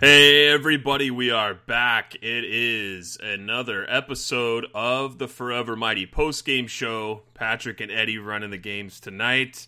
Hey 0.00 0.48
everybody, 0.48 1.10
we 1.10 1.30
are 1.30 1.52
back. 1.52 2.14
It 2.22 2.44
is 2.46 3.18
another 3.22 3.84
episode 3.86 4.66
of 4.74 5.18
the 5.18 5.28
Forever 5.28 5.76
Mighty 5.76 6.06
post 6.06 6.46
game 6.46 6.68
show. 6.68 7.24
Patrick 7.34 7.82
and 7.82 7.92
Eddie 7.92 8.16
running 8.16 8.48
the 8.48 8.56
games 8.56 8.98
tonight 8.98 9.66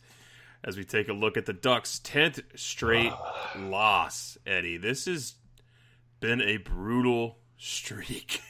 as 0.65 0.79
we 0.79 0.85
take 0.85 1.11
a 1.11 1.13
look 1.13 1.37
at 1.37 1.45
the 1.45 1.53
Ducks' 1.53 2.01
10th 2.03 2.43
straight 2.55 3.13
loss. 3.59 4.39
Eddie, 4.47 4.79
this 4.79 5.05
has 5.05 5.35
been 6.21 6.41
a 6.41 6.57
brutal 6.57 7.37
streak. 7.59 8.41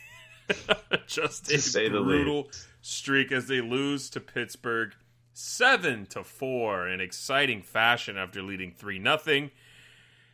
Just 1.08 1.48
a 1.50 1.54
To 1.54 1.60
say 1.60 1.88
the 1.88 2.00
brutal 2.00 2.48
streak 2.80 3.32
as 3.32 3.48
they 3.48 3.60
lose 3.60 4.08
to 4.10 4.20
Pittsburgh 4.20 4.94
7 5.32 6.06
to 6.06 6.22
4 6.22 6.86
in 6.86 7.00
exciting 7.00 7.60
fashion 7.60 8.16
after 8.16 8.40
leading 8.40 8.70
3 8.70 9.00
nothing. 9.00 9.50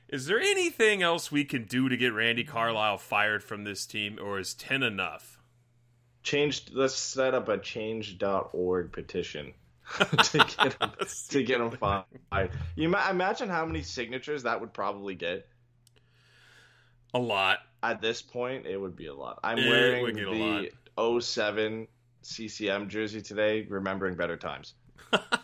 Is 0.09 0.25
there 0.27 0.41
anything 0.41 1.03
else 1.03 1.31
we 1.31 1.45
can 1.45 1.64
do 1.64 1.89
to 1.89 1.97
get 1.97 2.14
Randy 2.14 2.45
Carlyle 2.45 2.97
fired 2.97 3.45
from 3.45 3.64
this 3.64 3.84
team, 3.84 4.19
or 4.20 4.39
is 4.39 4.55
10 4.55 4.83
enough? 4.83 5.39
Change. 6.23 6.73
Let's 6.73 6.95
set 6.95 7.34
up 7.34 7.48
a 7.48 7.59
change.org 7.59 8.92
petition 8.92 9.53
to 9.98 10.39
get 10.39 10.77
him 10.81 10.91
to 11.29 11.42
get 11.42 11.61
him 11.61 11.70
fired. 11.70 12.51
You 12.75 12.89
ma- 12.89 13.11
imagine 13.11 13.48
how 13.51 13.67
many 13.67 13.83
signatures 13.83 14.45
that 14.45 14.61
would 14.61 14.73
probably 14.73 15.14
get. 15.14 15.47
A 17.14 17.19
lot. 17.19 17.59
At 17.83 18.01
this 18.01 18.23
point, 18.23 18.67
it 18.67 18.77
would 18.77 18.97
be 18.97 19.06
a 19.06 19.14
lot. 19.14 19.41
I'm 19.45 19.58
It 19.58 19.68
wearing 19.68 20.14
the 20.14 21.20
07 21.20 21.86
CCM 22.23 22.89
jersey 22.89 23.23
today, 23.23 23.67
remembering 23.68 24.17
better 24.17 24.36
times. 24.36 24.74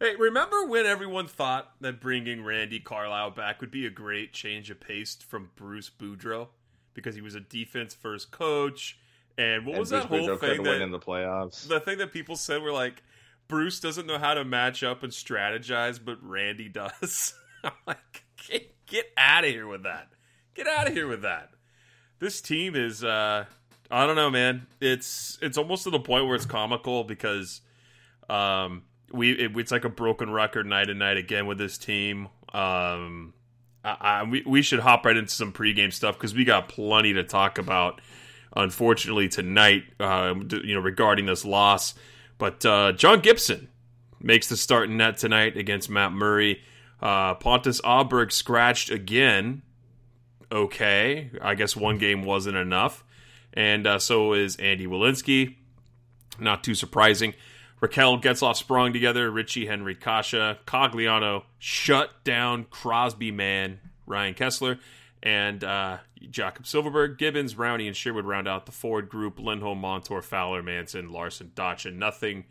Hey, 0.00 0.16
remember 0.16 0.64
when 0.64 0.86
everyone 0.86 1.28
thought 1.28 1.72
that 1.82 2.00
bringing 2.00 2.42
Randy 2.42 2.80
Carlyle 2.80 3.32
back 3.32 3.60
would 3.60 3.70
be 3.70 3.84
a 3.84 3.90
great 3.90 4.32
change 4.32 4.70
of 4.70 4.80
pace 4.80 5.14
from 5.16 5.50
Bruce 5.56 5.90
Boudreau 5.90 6.48
because 6.94 7.14
he 7.14 7.20
was 7.20 7.34
a 7.34 7.40
defense 7.40 7.92
first 7.94 8.30
coach? 8.30 8.98
And 9.36 9.66
what 9.66 9.74
And 9.74 9.80
was 9.80 9.90
Bruce 9.90 10.04
that 10.04 10.08
whole 10.08 10.30
thing 10.38 10.62
that 10.62 10.80
in 10.80 10.90
the 10.90 10.98
playoffs? 10.98 11.68
the 11.68 11.80
thing 11.80 11.98
that 11.98 12.12
people 12.12 12.36
said 12.36 12.62
were 12.62 12.72
like 12.72 13.02
Bruce 13.46 13.78
doesn't 13.78 14.06
know 14.06 14.18
how 14.18 14.32
to 14.34 14.44
match 14.44 14.82
up 14.82 15.02
and 15.02 15.12
strategize, 15.12 16.00
but 16.02 16.18
Randy 16.22 16.68
does. 16.68 17.34
I'm 17.64 17.72
like, 17.86 18.24
get, 18.48 18.86
get 18.86 19.06
out 19.18 19.44
of 19.44 19.50
here 19.50 19.66
with 19.66 19.82
that. 19.82 20.08
Get 20.54 20.66
out 20.66 20.86
of 20.88 20.94
here 20.94 21.08
with 21.08 21.22
that. 21.22 21.50
This 22.20 22.40
team 22.40 22.74
is 22.74 23.04
uh 23.04 23.44
I 23.90 24.06
don't 24.06 24.16
know, 24.16 24.30
man. 24.30 24.66
It's 24.80 25.38
it's 25.42 25.58
almost 25.58 25.84
to 25.84 25.90
the 25.90 26.00
point 26.00 26.26
where 26.26 26.36
it's 26.36 26.46
comical 26.46 27.04
because 27.04 27.60
um 28.30 28.84
we 29.12 29.32
it, 29.32 29.56
it's 29.56 29.72
like 29.72 29.84
a 29.84 29.88
broken 29.88 30.30
record 30.30 30.66
night 30.66 30.90
and 30.90 30.98
night 30.98 31.16
again 31.16 31.46
with 31.46 31.58
this 31.58 31.78
team. 31.78 32.28
Um 32.52 33.34
I, 33.84 33.96
I, 34.00 34.22
we 34.24 34.42
we 34.46 34.62
should 34.62 34.80
hop 34.80 35.04
right 35.04 35.16
into 35.16 35.32
some 35.32 35.52
pregame 35.52 35.92
stuff 35.92 36.16
because 36.16 36.34
we 36.34 36.44
got 36.44 36.68
plenty 36.68 37.12
to 37.14 37.24
talk 37.24 37.58
about. 37.58 38.00
Unfortunately, 38.56 39.28
tonight, 39.28 39.84
uh, 40.00 40.34
you 40.64 40.74
know, 40.74 40.80
regarding 40.80 41.26
this 41.26 41.44
loss, 41.44 41.94
but 42.36 42.66
uh, 42.66 42.90
John 42.90 43.20
Gibson 43.20 43.68
makes 44.20 44.48
the 44.48 44.56
start 44.56 44.90
in 44.90 44.96
net 44.96 45.18
tonight 45.18 45.56
against 45.56 45.88
Matt 45.88 46.12
Murray. 46.12 46.60
Uh, 47.00 47.34
Pontus 47.34 47.80
Aberg 47.82 48.32
scratched 48.32 48.90
again. 48.90 49.62
Okay, 50.50 51.30
I 51.40 51.54
guess 51.54 51.76
one 51.76 51.98
game 51.98 52.24
wasn't 52.24 52.56
enough, 52.56 53.04
and 53.54 53.86
uh, 53.86 54.00
so 54.00 54.32
is 54.32 54.56
Andy 54.56 54.86
Welinski. 54.88 55.54
Not 56.40 56.64
too 56.64 56.74
surprising. 56.74 57.34
Rakell 57.80 58.22
Getzlaf 58.22 58.56
sprung 58.56 58.92
together. 58.92 59.30
Ritchie 59.30 59.68
Henrique 59.68 60.00
Kase. 60.00 60.56
Cogliano 60.66 61.44
shut 61.58 62.24
down 62.24 62.64
Crosby 62.64 63.30
man 63.30 63.80
Ryan 64.06 64.34
Kesler. 64.34 64.78
And 65.22 65.62
uh, 65.62 65.98
Jakob 66.30 66.64
Silfverberg, 66.64 67.18
Gibbons, 67.18 67.54
Rowney, 67.54 67.86
and 67.86 67.96
Sherwood 67.96 68.24
round 68.24 68.48
out 68.48 68.66
the 68.66 68.72
forward 68.72 69.08
group. 69.08 69.38
Lindholm, 69.38 69.78
Montour, 69.78 70.22
Fowler, 70.22 70.62
Manson, 70.62 71.10
Larsson, 71.10 71.52
Dotchin. 71.54 71.96
Nothing 71.96 72.44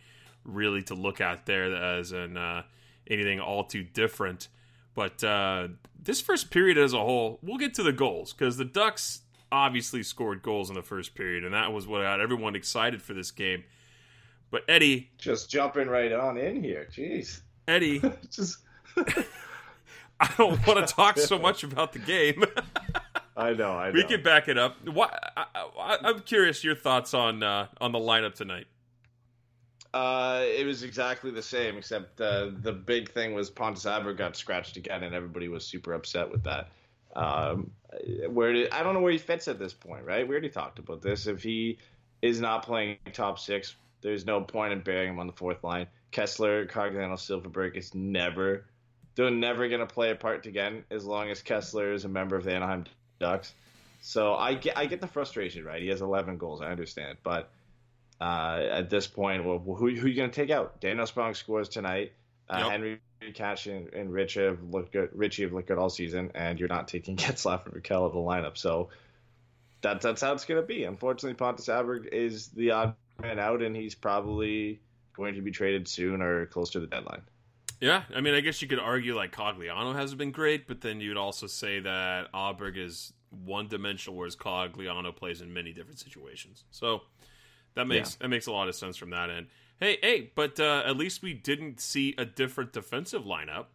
really 0.44 0.84
to 0.84 0.94
look 0.95 1.19
at 1.22 1.46
there 1.46 1.73
as 1.75 2.11
an, 2.11 2.38
uh, 2.38 2.63
anything 3.07 3.40
all 3.40 3.63
too 3.63 3.84
different. 3.84 4.47
But 4.94 5.23
uh, 5.23 5.69
this 6.01 6.22
first 6.22 6.51
period 6.51 6.78
as 6.78 6.94
a 6.94 7.00
whole, 7.00 7.40
we'll 7.41 7.57
get 7.57 7.73
to 7.75 7.84
the 7.84 7.94
goals 7.94 8.34
because 8.34 8.57
the 8.57 8.66
Ducks 8.66 9.22
obviously 9.51 10.03
scored 10.03 10.41
goals 10.41 10.69
in 10.69 10.75
the 10.75 10.81
first 10.81 11.16
period, 11.16 11.44
and 11.44 11.53
that 11.53 11.72
was 11.72 11.88
what 11.88 12.01
got 12.01 12.22
everyone 12.22 12.56
excited 12.56 13.01
for 13.01 13.13
this 13.13 13.31
game. 13.31 13.63
But 14.52 14.64
Eddie, 14.68 15.12
Just 15.18 15.50
jumping 15.50 15.88
right 15.88 16.12
on 16.12 16.38
in 16.38 16.64
here. 16.64 16.88
Jeez. 16.92 17.42
Eddie, 17.68 18.02
Just. 18.32 18.60
I 20.22 20.34
don't 20.38 20.66
want 20.68 20.86
to 20.86 20.94
talk 20.94 21.18
so 21.18 21.40
much 21.40 21.64
about 21.64 21.94
the 21.94 22.00
game. 22.00 22.44
I 23.38 23.54
know. 23.54 23.72
I 23.72 23.88
know. 23.88 23.94
we 23.94 24.04
can 24.04 24.22
back 24.22 24.50
it 24.50 24.58
up. 24.58 24.76
Why, 24.86 25.18
I, 25.38 25.46
I, 25.56 25.98
I'm 26.04 26.20
curious 26.22 26.62
your 26.64 26.76
thoughts 26.76 27.14
on 27.14 27.42
uh, 27.42 27.68
on 27.80 27.94
the 27.94 28.00
lineup 28.00 28.34
tonight. 28.34 28.68
Uh, 29.94 30.44
it 30.46 30.66
was 30.66 30.84
exactly 30.84 31.32
the 31.32 31.42
same, 31.42 31.78
except 31.78 32.20
uh, 32.22 32.50
the 32.62 32.72
big 32.72 33.09
thing 33.12 33.34
was 33.34 33.50
Pontus 33.50 33.86
Aber 33.86 34.14
got 34.14 34.36
scratched 34.36 34.78
again, 34.78 35.04
and 35.04 35.16
everybody 35.16 35.48
was 35.48 35.66
super 35.66 35.94
upset 35.94 36.30
with 36.30 36.44
that. 36.44 36.70
Um, 37.16 37.72
where 38.30 38.54
did, 38.54 38.72
I 38.72 38.84
don't 38.84 38.94
know 38.94 39.02
where 39.02 39.12
he 39.12 39.18
fits 39.18 39.48
at 39.48 39.58
this 39.58 39.74
point, 39.74 40.06
right? 40.06 40.28
We 40.28 40.32
already 40.34 40.50
talked 40.50 40.78
about 40.78 41.02
this. 41.02 41.26
If 41.26 41.42
he 41.42 41.80
is 42.22 42.40
not 42.40 42.64
playing 42.64 42.98
top 43.14 43.40
six, 43.40 43.76
there's 44.02 44.26
no 44.26 44.42
point 44.42 44.74
in 44.74 44.82
burying 44.82 45.14
him 45.14 45.20
on 45.20 45.28
the 45.28 45.34
fourth 45.34 45.64
line. 45.64 45.88
Kesler, 46.12 46.70
Cogliano, 46.70 47.14
Silfverberg 47.14 47.76
is 47.76 47.94
never, 47.94 48.66
they're 49.16 49.29
never 49.29 49.68
going 49.68 49.82
to 49.82 49.85
play 49.85 50.12
a 50.12 50.16
part 50.16 50.46
again 50.46 50.84
as 50.90 51.06
long 51.06 51.29
as 51.29 51.41
Kesler 51.41 51.94
is 51.94 52.06
a 52.06 52.09
member 52.09 52.35
of 52.35 52.44
the 52.44 52.53
Anaheim 52.53 52.85
Ducks. 53.20 53.53
So 54.02 54.34
I 54.34 54.53
get, 54.53 54.78
I 54.78 54.85
get 54.85 55.02
the 55.02 55.08
frustration, 55.08 55.66
right? 55.66 55.82
He 55.82 55.90
has 55.90 56.02
11 56.02 56.38
goals, 56.38 56.62
I 56.62 56.68
understand, 56.68 57.18
but 57.23 57.52
uh, 58.22 58.62
at 58.72 58.90
this 58.90 59.08
point, 59.08 59.46
well, 59.46 59.59
who, 59.59 59.73
who 59.76 59.88
are 59.88 60.08
you 60.08 60.16
going 60.16 60.29
to 60.29 60.35
take 60.35 60.50
out? 60.50 60.82
Daniel 60.82 61.06
Sprong 61.06 61.34
scores 61.34 61.70
tonight. 61.70 62.14
Uh, 62.50 62.58
Yep. 62.59 62.72
Henrique 62.72 63.35
Kase 63.35 63.68
and, 63.68 63.94
and 63.94 64.12
Rich 64.12 64.35
have 64.35 64.64
looked 64.64 64.91
good. 64.91 65.09
Ritchie 65.14 65.44
have 65.44 65.53
looked 65.53 65.68
good 65.68 65.78
all 65.78 65.90
season, 65.90 66.32
and 66.35 66.59
you're 66.59 66.70
not 66.70 66.88
taking 66.88 67.16
Getzlaf 67.18 67.66
and 67.66 67.76
Rakell 67.76 68.03
out 68.03 68.06
of 68.06 68.14
the 68.14 68.20
lineup. 68.20 68.58
So 68.58 68.90
that, 69.82 70.02
that's 70.02 70.22
how 70.22 70.34
it's 70.34 70.46
going 70.46 70.62
to 70.62 70.66
be. 70.66 70.84
Unfortunately, 70.85 71.35
Pontus 71.35 71.68
Aberg 71.68 72.08
is 72.08 72.47
the 72.47 72.72
odd 72.72 72.96
man 73.22 73.40
out, 73.40 73.62
and 73.62 73.76
he's 73.76 73.96
probably 73.96 74.80
going 75.16 75.36
to 75.36 75.42
be 75.42 75.52
traded 75.52 75.88
soon 75.88 76.22
or 76.22 76.46
close 76.48 76.70
to 76.72 76.80
the 76.80 76.88
deadline. 76.88 77.22
Yeah, 77.82 78.04
I 78.14 78.20
mean, 78.22 78.34
I 78.34 78.42
guess 78.42 78.62
you 78.62 78.68
could 78.68 78.80
argue 78.80 79.16
like 79.16 79.34
Cogliano 79.34 79.96
hasn't 79.96 80.18
been 80.18 80.32
great, 80.32 80.68
but 80.68 80.82
then 80.82 81.00
you'd 81.00 81.18
also 81.18 81.48
say 81.48 81.80
that 81.80 82.32
Aberg 82.34 82.78
is 82.78 83.14
one 83.46 83.68
dimensional, 83.68 84.18
whereas 84.18 84.36
Cogliano 84.36 85.16
plays 85.16 85.42
in 85.42 85.54
many 85.54 85.72
different 85.72 86.00
situations. 86.00 86.66
So 86.72 87.04
that 87.76 87.86
makes 87.86 88.16
that 88.16 88.28
makes 88.28 88.48
a 88.48 88.52
lot 88.52 88.68
of 88.68 88.76
sense 88.76 88.98
from 88.98 89.12
that 89.12 89.30
end. 89.30 89.48
Hey, 89.80 89.98
hey, 90.02 90.32
but 90.36 90.60
uh, 90.60 90.84
at 90.86 90.98
least 90.98 91.22
we 91.22 91.34
didn't 91.34 91.80
see 91.80 92.16
a 92.18 92.26
different 92.26 92.74
defensive 92.74 93.24
lineup. 93.24 93.68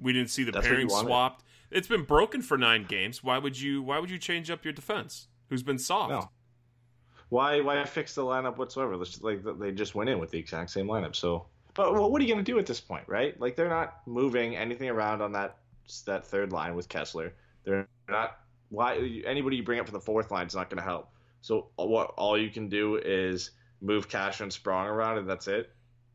We 0.00 0.12
didn't 0.12 0.30
see 0.30 0.42
the 0.42 0.52
That's 0.52 0.66
pairing 0.66 0.88
swapped. 0.88 1.44
It's 1.70 1.88
been 1.88 2.02
broken 2.02 2.42
for 2.42 2.58
nine 2.58 2.84
games. 2.84 3.22
Why 3.22 3.38
would 3.38 3.60
you? 3.60 3.82
Why 3.82 4.00
would 4.00 4.10
you 4.10 4.18
change 4.18 4.50
up 4.50 4.64
your 4.64 4.72
defense? 4.72 5.28
Who's 5.48 5.62
been 5.62 5.78
soft? 5.78 6.10
No. 6.10 6.30
Why 7.28 7.60
why 7.60 7.84
fix 7.84 8.14
the 8.14 8.22
lineup 8.22 8.56
whatsoever? 8.56 8.96
Just, 9.04 9.22
like 9.22 9.42
they 9.58 9.72
just 9.72 9.94
went 9.94 10.10
in 10.10 10.18
with 10.18 10.30
the 10.30 10.38
exact 10.38 10.70
same 10.70 10.86
lineup. 10.86 11.16
So, 11.16 11.46
but 11.74 11.92
well, 11.92 12.10
what 12.10 12.20
are 12.20 12.24
you 12.24 12.32
going 12.32 12.44
to 12.44 12.52
do 12.52 12.58
at 12.58 12.66
this 12.66 12.80
point, 12.80 13.04
right? 13.08 13.38
Like 13.40 13.56
they're 13.56 13.68
not 13.68 14.00
moving 14.06 14.56
anything 14.56 14.88
around 14.88 15.22
on 15.22 15.32
that 15.32 15.56
that 16.06 16.26
third 16.26 16.52
line 16.52 16.74
with 16.76 16.88
Kesler. 16.88 17.32
They're 17.64 17.88
not. 18.08 18.38
Why 18.68 19.22
anybody 19.24 19.56
you 19.56 19.62
bring 19.62 19.78
up 19.78 19.86
for 19.86 19.92
the 19.92 20.00
fourth 20.00 20.30
line 20.30 20.46
is 20.46 20.54
not 20.54 20.70
going 20.70 20.78
to 20.78 20.84
help. 20.84 21.08
So 21.40 21.68
uh, 21.78 21.86
what 21.86 22.12
all 22.16 22.36
you 22.36 22.50
can 22.50 22.68
do 22.68 22.96
is 22.96 23.50
move 23.80 24.08
Kase 24.08 24.40
and 24.40 24.52
Sprong 24.52 24.88
around, 24.88 25.18
and 25.18 25.28
that's 25.28 25.46
it. 25.46 25.70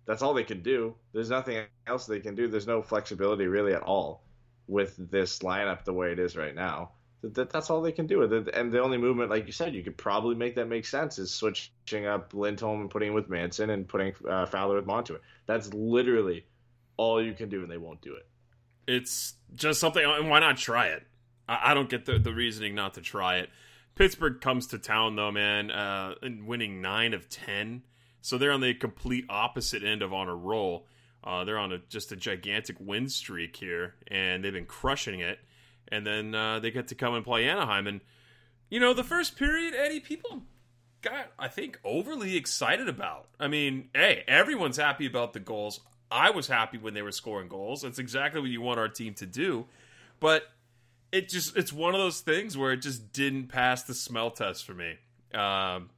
That's 0.05 0.21
all 0.21 0.33
they 0.33 0.43
can 0.43 0.61
do. 0.61 0.95
There's 1.13 1.29
nothing 1.29 1.63
else 1.87 2.05
they 2.05 2.19
can 2.19 2.35
do. 2.35 2.47
There's 2.47 2.67
no 2.67 2.81
flexibility 2.81 3.47
really 3.47 3.73
at 3.73 3.83
all 3.83 4.23
with 4.67 4.95
this 5.11 5.39
lineup 5.39 5.83
the 5.83 5.93
way 5.93 6.11
it 6.11 6.19
is 6.19 6.35
right 6.35 6.55
now. 6.55 6.91
That, 7.21 7.33
that- 7.35 7.49
that's 7.51 7.69
all 7.69 7.81
they 7.81 7.91
can 7.91 8.07
do. 8.07 8.25
The- 8.27 8.57
And 8.57 8.71
the 8.71 8.81
only 8.81 8.97
movement, 8.97 9.29
like 9.29 9.45
you 9.45 9.51
said, 9.51 9.73
you 9.75 9.83
could 9.83 9.97
probably 9.97 10.35
make 10.35 10.55
that 10.55 10.67
make 10.67 10.85
sense 10.85 11.19
is 11.19 11.31
switching 11.31 12.05
up 12.05 12.33
Lindholm 12.33 12.81
and 12.81 12.89
putting 12.89 13.09
him 13.09 13.13
with 13.13 13.29
Manson 13.29 13.69
and 13.69 13.87
putting 13.87 14.13
uh, 14.27 14.45
Fowler 14.45 14.75
with 14.75 14.85
Montour. 14.85 15.17
That's 15.45 15.73
literally 15.73 16.45
all 16.97 17.23
you 17.23 17.33
can 17.33 17.49
do, 17.49 17.61
and 17.63 17.71
they 17.71 17.77
won't 17.77 18.01
do 18.01 18.15
it. 18.15 18.27
It's 18.87 19.35
just 19.55 19.79
something. 19.79 20.03
And 20.03 20.29
why 20.29 20.39
not 20.39 20.57
try 20.57 20.87
it? 20.87 21.03
I, 21.47 21.71
I 21.71 21.73
don't 21.73 21.89
get 21.89 22.05
the, 22.05 22.17
the 22.19 22.33
reasoning 22.33 22.75
not 22.75 22.95
to 22.95 23.01
try 23.01 23.37
it. 23.37 23.49
Pittsburgh 23.95 24.39
comes 24.41 24.67
to 24.67 24.77
town 24.79 25.15
though, 25.15 25.31
man, 25.31 25.69
uh, 25.69 26.15
and 26.21 26.47
winning 26.47 26.81
nine 26.81 27.13
of 27.13 27.29
ten. 27.29 27.83
So 28.21 28.37
they're 28.37 28.51
on 28.51 28.61
the 28.61 28.73
complete 28.73 29.25
opposite 29.29 29.83
end 29.83 30.01
of 30.01 30.13
on 30.13 30.27
a 30.27 30.35
roll. 30.35 30.87
Uh, 31.23 31.43
they're 31.43 31.57
on 31.57 31.71
a 31.71 31.77
just 31.89 32.11
a 32.11 32.15
gigantic 32.15 32.77
win 32.79 33.09
streak 33.09 33.55
here, 33.55 33.95
and 34.07 34.43
they've 34.43 34.53
been 34.53 34.65
crushing 34.65 35.19
it. 35.19 35.39
And 35.91 36.07
then 36.07 36.33
uh, 36.33 36.59
they 36.59 36.71
get 36.71 36.87
to 36.89 36.95
come 36.95 37.13
and 37.13 37.23
play 37.23 37.47
Anaheim, 37.47 37.85
and 37.85 38.01
you 38.69 38.79
know 38.79 38.93
the 38.93 39.03
first 39.03 39.37
period, 39.37 39.73
Eddie, 39.75 39.99
people 39.99 40.43
got 41.01 41.31
I 41.37 41.47
think 41.47 41.79
overly 41.83 42.37
excited 42.37 42.87
about. 42.87 43.27
I 43.39 43.47
mean, 43.47 43.89
hey, 43.93 44.23
everyone's 44.27 44.77
happy 44.77 45.05
about 45.05 45.33
the 45.33 45.39
goals. 45.39 45.81
I 46.09 46.29
was 46.29 46.47
happy 46.47 46.77
when 46.77 46.93
they 46.93 47.01
were 47.01 47.11
scoring 47.11 47.47
goals. 47.47 47.81
That's 47.81 47.99
exactly 47.99 48.41
what 48.41 48.49
you 48.49 48.61
want 48.61 48.79
our 48.79 48.89
team 48.89 49.13
to 49.15 49.25
do. 49.25 49.65
But 50.19 50.43
it 51.11 51.29
just 51.29 51.57
it's 51.57 51.73
one 51.73 51.93
of 51.93 51.99
those 51.99 52.21
things 52.21 52.57
where 52.57 52.71
it 52.71 52.81
just 52.81 53.11
didn't 53.11 53.47
pass 53.47 53.83
the 53.83 53.93
smell 53.93 54.31
test 54.31 54.65
for 54.65 54.73
me. 54.73 54.95
Um, 55.33 55.89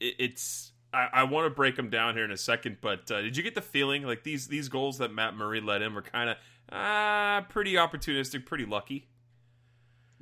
it, 0.00 0.14
it's 0.18 0.72
I, 0.94 1.24
want 1.24 1.46
to 1.46 1.50
break 1.50 1.74
them 1.74 1.90
down 1.90 2.14
here 2.14 2.24
in 2.24 2.30
a 2.30 2.36
second, 2.36 2.76
but 2.80 3.10
uh, 3.10 3.20
did 3.22 3.36
you 3.36 3.42
get 3.42 3.56
the 3.56 3.62
feeling 3.62 4.04
like 4.04 4.22
these 4.22 4.46
these 4.46 4.68
goals 4.68 4.98
that 4.98 5.12
Matt 5.12 5.34
Murray 5.36 5.60
let 5.60 5.82
in 5.82 5.92
were 5.92 6.02
kind 6.02 6.30
of 6.30 6.36
uh, 6.70 7.42
pretty 7.48 7.74
opportunistic, 7.74 8.46
pretty 8.46 8.64
lucky? 8.64 9.08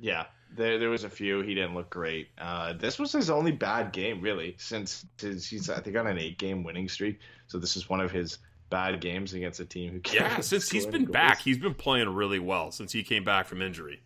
Yeah, 0.03 0.25
there 0.53 0.77
there 0.79 0.89
was 0.89 1.05
a 1.05 1.09
few. 1.09 1.39
He 1.41 1.55
didn't 1.55 1.75
look 1.75 1.89
great. 1.89 2.27
Uh, 2.37 2.73
this 2.73 2.99
was 2.99 3.13
his 3.13 3.29
only 3.29 3.53
bad 3.53 3.93
game, 3.93 4.19
really, 4.19 4.55
since 4.59 5.05
his, 5.17 5.47
he's 5.47 5.69
I 5.69 5.79
think 5.79 5.95
on 5.95 6.07
an 6.07 6.17
eight 6.17 6.37
game 6.37 6.61
winning 6.65 6.89
streak. 6.89 7.19
So 7.47 7.57
this 7.57 7.77
is 7.77 7.87
one 7.89 8.01
of 8.01 8.11
his 8.11 8.39
bad 8.69 8.99
games 8.99 9.33
against 9.33 9.61
a 9.61 9.65
team 9.65 9.93
who 9.93 10.01
can't 10.01 10.19
Yeah, 10.19 10.39
since 10.41 10.69
he's 10.69 10.85
been 10.85 11.03
any 11.03 11.05
back, 11.05 11.39
he's 11.39 11.57
been 11.57 11.73
playing 11.73 12.09
really 12.09 12.39
well 12.39 12.69
since 12.71 12.91
he 12.91 13.01
came 13.01 13.23
back 13.23 13.47
from 13.47 13.61
injury. 13.61 14.01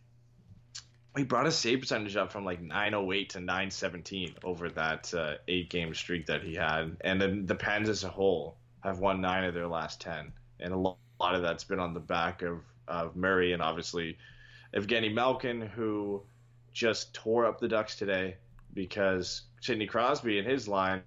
he 1.18 1.24
brought 1.24 1.46
his 1.46 1.58
save 1.58 1.80
percentage 1.80 2.16
up 2.16 2.32
from 2.32 2.46
like 2.46 2.62
908 2.62 3.30
to 3.32 3.40
917 3.40 4.36
over 4.44 4.70
that 4.70 5.12
uh, 5.16 5.36
eight 5.48 5.70
game 5.72 5.96
streak 5.96 6.28
that 6.28 6.44
he 6.44 6.54
had. 6.54 6.96
And 7.02 7.20
then 7.20 7.48
the 7.48 7.56
Pens 7.56 7.90
as 7.90 8.04
a 8.04 8.10
whole 8.10 8.58
have 8.82 9.00
won 9.00 9.20
nine 9.20 9.46
of 9.46 9.56
their 9.56 9.68
last 9.68 10.00
10. 10.02 10.32
And 10.60 10.74
a 10.74 10.78
lo- 10.78 10.98
lot 11.20 11.34
of 11.34 11.42
that's 11.42 11.64
been 11.64 11.80
on 11.80 11.96
the 11.96 12.00
back 12.00 12.44
of, 12.44 12.60
of 12.88 13.16
Murray 13.16 13.54
and 13.54 13.64
obviously 13.64 14.18
Evgeny 14.74 15.14
Malkin, 15.14 15.62
who 15.62 16.24
just 16.72 17.14
tore 17.14 17.46
up 17.46 17.60
the 17.60 17.68
Ducks 17.68 17.96
today 17.96 18.38
because 18.74 19.44
Sidney 19.62 19.88
Crosby 19.88 20.38
and 20.38 20.48
his 20.48 20.68
line 20.68 21.02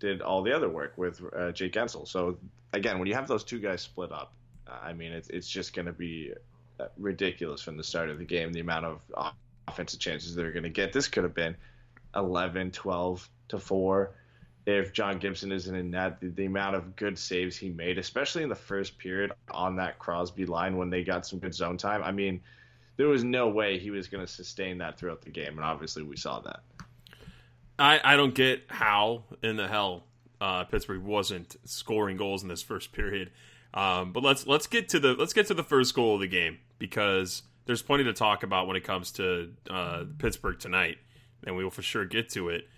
did 0.00 0.22
all 0.22 0.42
the 0.42 0.52
other 0.52 0.68
work 0.68 0.94
with 0.96 1.22
uh, 1.36 1.52
Jake 1.52 1.72
Guentzel. 1.72 2.06
So 2.08 2.38
again, 2.72 2.98
when 2.98 3.06
you 3.06 3.14
have 3.14 3.28
those 3.28 3.44
two 3.44 3.60
guys 3.60 3.82
split 3.82 4.12
up, 4.12 4.32
I 4.66 4.92
mean, 4.92 5.12
it's, 5.12 5.28
it's 5.28 5.48
just 5.48 5.74
going 5.74 5.86
to 5.86 5.92
be 5.92 6.32
uh, 6.80 6.86
ridiculous 6.98 7.62
from 7.62 7.76
the 7.76 7.84
start 7.84 8.10
of 8.10 8.18
the 8.18 8.24
game, 8.24 8.52
the 8.52 8.60
amount 8.60 8.86
of 8.86 9.32
offensive 9.68 10.00
chances 10.00 10.34
they're 10.34 10.52
going 10.52 10.64
to 10.64 10.70
get. 10.70 10.92
This 10.92 11.08
could 11.08 11.22
have 11.22 11.34
been 11.34 11.56
11, 12.16 12.72
12 12.72 13.28
to 13.48 13.58
4 13.58 14.10
if 14.66 14.92
John 14.92 15.18
Gibson 15.18 15.52
isn't 15.52 15.74
in 15.74 15.90
net. 15.90 16.20
The, 16.20 16.28
the 16.28 16.46
amount 16.46 16.76
of 16.76 16.96
good 16.96 17.18
saves 17.18 17.56
he 17.56 17.68
made, 17.68 17.98
especially 17.98 18.42
in 18.42 18.48
the 18.48 18.54
first 18.54 18.98
period 18.98 19.32
on 19.50 19.76
that 19.76 19.98
Crosby 19.98 20.46
line 20.46 20.76
when 20.76 20.90
they 20.90 21.04
got 21.04 21.26
some 21.26 21.38
good 21.38 21.54
zone 21.54 21.76
time. 21.76 22.02
I 22.02 22.12
mean, 22.12 22.40
there 22.96 23.08
was 23.08 23.24
no 23.24 23.48
way 23.48 23.78
he 23.78 23.90
was 23.90 24.08
going 24.08 24.24
to 24.24 24.32
sustain 24.32 24.78
that 24.78 24.98
throughout 24.98 25.22
the 25.22 25.30
game, 25.30 25.56
and 25.56 25.64
obviously 25.64 26.02
we 26.02 26.16
saw 26.16 26.40
that. 26.40 26.60
I, 27.78 28.00
I 28.04 28.16
don't 28.16 28.34
get 28.34 28.64
how 28.68 29.24
in 29.42 29.56
the 29.56 29.66
hell 29.66 30.04
uh, 30.40 30.64
Pittsburgh 30.64 31.02
wasn't 31.02 31.56
scoring 31.64 32.16
goals 32.16 32.42
in 32.42 32.48
this 32.48 32.62
first 32.62 32.92
period. 32.92 33.30
Um, 33.72 34.12
but 34.12 34.22
let's 34.22 34.46
let's 34.46 34.68
get 34.68 34.88
to 34.90 35.00
the 35.00 35.14
let's 35.14 35.32
get 35.32 35.46
to 35.48 35.54
the 35.54 35.64
first 35.64 35.94
goal 35.94 36.14
of 36.14 36.20
the 36.20 36.28
game 36.28 36.58
because 36.78 37.42
there's 37.66 37.82
plenty 37.82 38.04
to 38.04 38.12
talk 38.12 38.42
about 38.42 38.66
when 38.66 38.76
it 38.76 38.84
comes 38.84 39.10
to 39.12 39.50
uh, 39.68 40.04
Pittsburgh 40.18 40.58
tonight, 40.58 40.98
and 41.44 41.56
we 41.56 41.64
will 41.64 41.70
for 41.70 41.82
sure 41.82 42.04
get 42.04 42.28
to 42.30 42.50
it. 42.50 42.68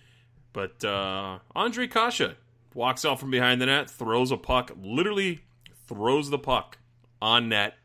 But 0.53 0.83
uh, 0.83 1.39
Ondrej 1.55 1.91
Kase 1.91 2.35
walks 2.73 3.05
out 3.05 3.19
from 3.19 3.29
behind 3.29 3.61
the 3.61 3.67
net, 3.67 3.91
throws 3.91 4.31
a 4.31 4.37
puck, 4.37 4.71
literally 4.81 5.41
throws 5.87 6.31
the 6.31 6.39
puck 6.39 6.79
on 7.21 7.49
net. 7.49 7.75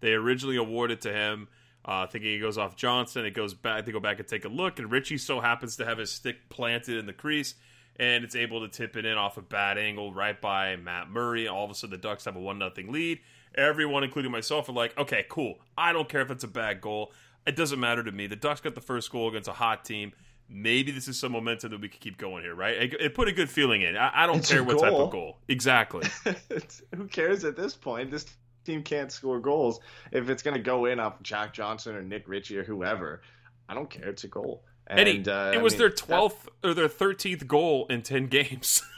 They 0.00 0.12
originally 0.12 0.56
awarded 0.56 1.00
to 1.02 1.12
him, 1.12 1.48
uh, 1.84 2.06
thinking 2.06 2.34
it 2.34 2.38
goes 2.38 2.58
off 2.58 2.76
Johnson. 2.76 3.24
It 3.24 3.30
goes 3.32 3.54
back. 3.54 3.84
They 3.84 3.92
go 3.92 4.00
back 4.00 4.18
and 4.18 4.28
take 4.28 4.44
a 4.44 4.48
look, 4.48 4.78
and 4.78 4.90
Ritchie 4.90 5.18
so 5.18 5.40
happens 5.40 5.76
to 5.76 5.86
have 5.86 5.98
his 5.98 6.10
stick 6.10 6.48
planted 6.48 6.98
in 6.98 7.06
the 7.06 7.12
crease, 7.12 7.54
and 7.96 8.24
it's 8.24 8.36
able 8.36 8.60
to 8.60 8.68
tip 8.68 8.96
it 8.96 9.04
in 9.04 9.16
off 9.16 9.36
a 9.36 9.42
bad 9.42 9.78
angle 9.78 10.12
right 10.12 10.40
by 10.40 10.76
Matt 10.76 11.10
Murray. 11.10 11.48
All 11.48 11.64
of 11.64 11.70
a 11.70 11.74
sudden, 11.74 11.92
the 11.92 11.98
Ducks 11.98 12.24
have 12.26 12.36
a 12.36 12.40
one 12.40 12.58
nothing 12.58 12.92
lead. 12.92 13.20
Everyone, 13.54 14.04
including 14.04 14.30
myself, 14.30 14.68
are 14.68 14.72
like, 14.72 14.96
"Okay, 14.98 15.24
cool. 15.28 15.58
I 15.76 15.92
don't 15.92 16.08
care 16.08 16.20
if 16.20 16.30
it's 16.30 16.44
a 16.44 16.48
bad 16.48 16.80
goal. 16.80 17.12
It 17.46 17.56
doesn't 17.56 17.80
matter 17.80 18.04
to 18.04 18.12
me. 18.12 18.26
The 18.26 18.36
Ducks 18.36 18.60
got 18.60 18.74
the 18.74 18.80
first 18.80 19.10
goal 19.10 19.28
against 19.28 19.48
a 19.48 19.52
hot 19.52 19.84
team." 19.84 20.12
Maybe 20.52 20.90
this 20.90 21.06
is 21.06 21.16
some 21.16 21.30
momentum 21.30 21.70
that 21.70 21.80
we 21.80 21.88
could 21.88 22.00
keep 22.00 22.18
going 22.18 22.42
here, 22.42 22.56
right? 22.56 22.92
It, 22.92 23.14
put 23.14 23.28
a 23.28 23.32
good 23.32 23.48
feeling 23.48 23.82
in. 23.82 23.96
I, 23.96 24.24
I 24.24 24.26
don't 24.26 24.38
It's 24.38 24.50
care 24.50 24.64
what 24.64 24.80
type 24.80 24.92
of 24.92 25.08
goal. 25.10 25.38
Exactly. 25.46 26.08
Who 26.96 27.06
cares 27.06 27.44
at 27.44 27.54
this 27.54 27.76
point? 27.76 28.10
This 28.10 28.26
team 28.64 28.82
can't 28.82 29.10
score 29.12 29.40
goals. 29.40 29.80
If 30.12 30.28
it's 30.30 30.42
going 30.42 30.56
to 30.56 30.62
go 30.62 30.86
in 30.86 31.00
off 31.00 31.22
Jack 31.22 31.52
Johnson 31.54 31.94
or 31.96 32.02
Nick 32.02 32.28
Ritchie 32.28 32.58
or 32.58 32.64
whoever, 32.64 33.22
I 33.68 33.74
don't 33.74 33.88
care. 33.90 34.08
It's 34.08 34.24
a 34.24 34.28
goal. 34.28 34.62
And, 34.86 34.98
Eddie, 35.00 35.30
uh, 35.30 35.52
it 35.52 35.58
I 35.58 35.62
was 35.62 35.74
mean, 35.74 35.78
their 35.80 35.88
that- 35.90 35.96
twelfth 35.98 36.48
or 36.64 36.74
their 36.74 36.88
thirteenth 36.88 37.46
goal 37.46 37.86
in 37.88 38.02
ten 38.02 38.26
games. 38.26 38.82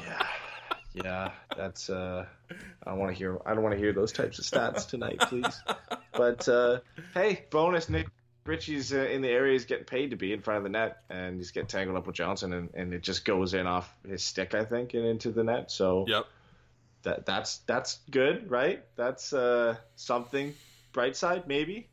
Yeah, 0.00 0.26
yeah, 0.94 1.30
that's. 1.56 1.90
Uh, 1.90 2.24
I 2.50 2.90
don't 2.90 2.98
want 2.98 3.12
to 3.12 3.16
hear. 3.18 3.38
I 3.46 3.54
don't 3.54 3.62
want 3.62 3.74
to 3.74 3.78
hear 3.78 3.92
those 3.92 4.10
types 4.12 4.38
of 4.38 4.44
stats 4.44 4.88
tonight, 4.88 5.18
please. 5.20 5.60
But 6.12 6.48
uh, 6.48 6.80
hey, 7.14 7.44
bonus 7.50 7.88
Nick 7.88 8.08
Ritchie's 8.44 8.92
uh, 8.92 8.98
in 8.98 9.22
the 9.22 9.28
area. 9.28 9.52
He's 9.52 9.64
getting 9.66 9.84
paid 9.84 10.10
to 10.10 10.16
be 10.16 10.32
in 10.32 10.40
front 10.40 10.58
of 10.58 10.62
the 10.64 10.70
net, 10.70 11.02
and 11.10 11.36
he's 11.36 11.50
getting 11.50 11.66
tangled 11.68 11.96
up 11.98 12.06
with 12.06 12.16
Johnson, 12.16 12.52
and, 12.52 12.70
and 12.74 12.94
it 12.94 13.02
just 13.02 13.24
goes 13.24 13.54
in 13.54 13.66
off 13.66 13.94
his 14.08 14.22
stick, 14.22 14.54
I 14.54 14.64
think, 14.64 14.94
and 14.94 15.04
into 15.04 15.30
the 15.30 15.44
net. 15.44 15.70
So 15.70 16.06
yep. 16.08 16.24
That 17.02 17.26
that's 17.26 17.58
that's 17.58 18.00
good, 18.10 18.50
right? 18.50 18.84
That's 18.96 19.32
uh, 19.32 19.76
something. 19.96 20.54
Bright 20.92 21.16
side, 21.16 21.46
maybe. 21.46 21.88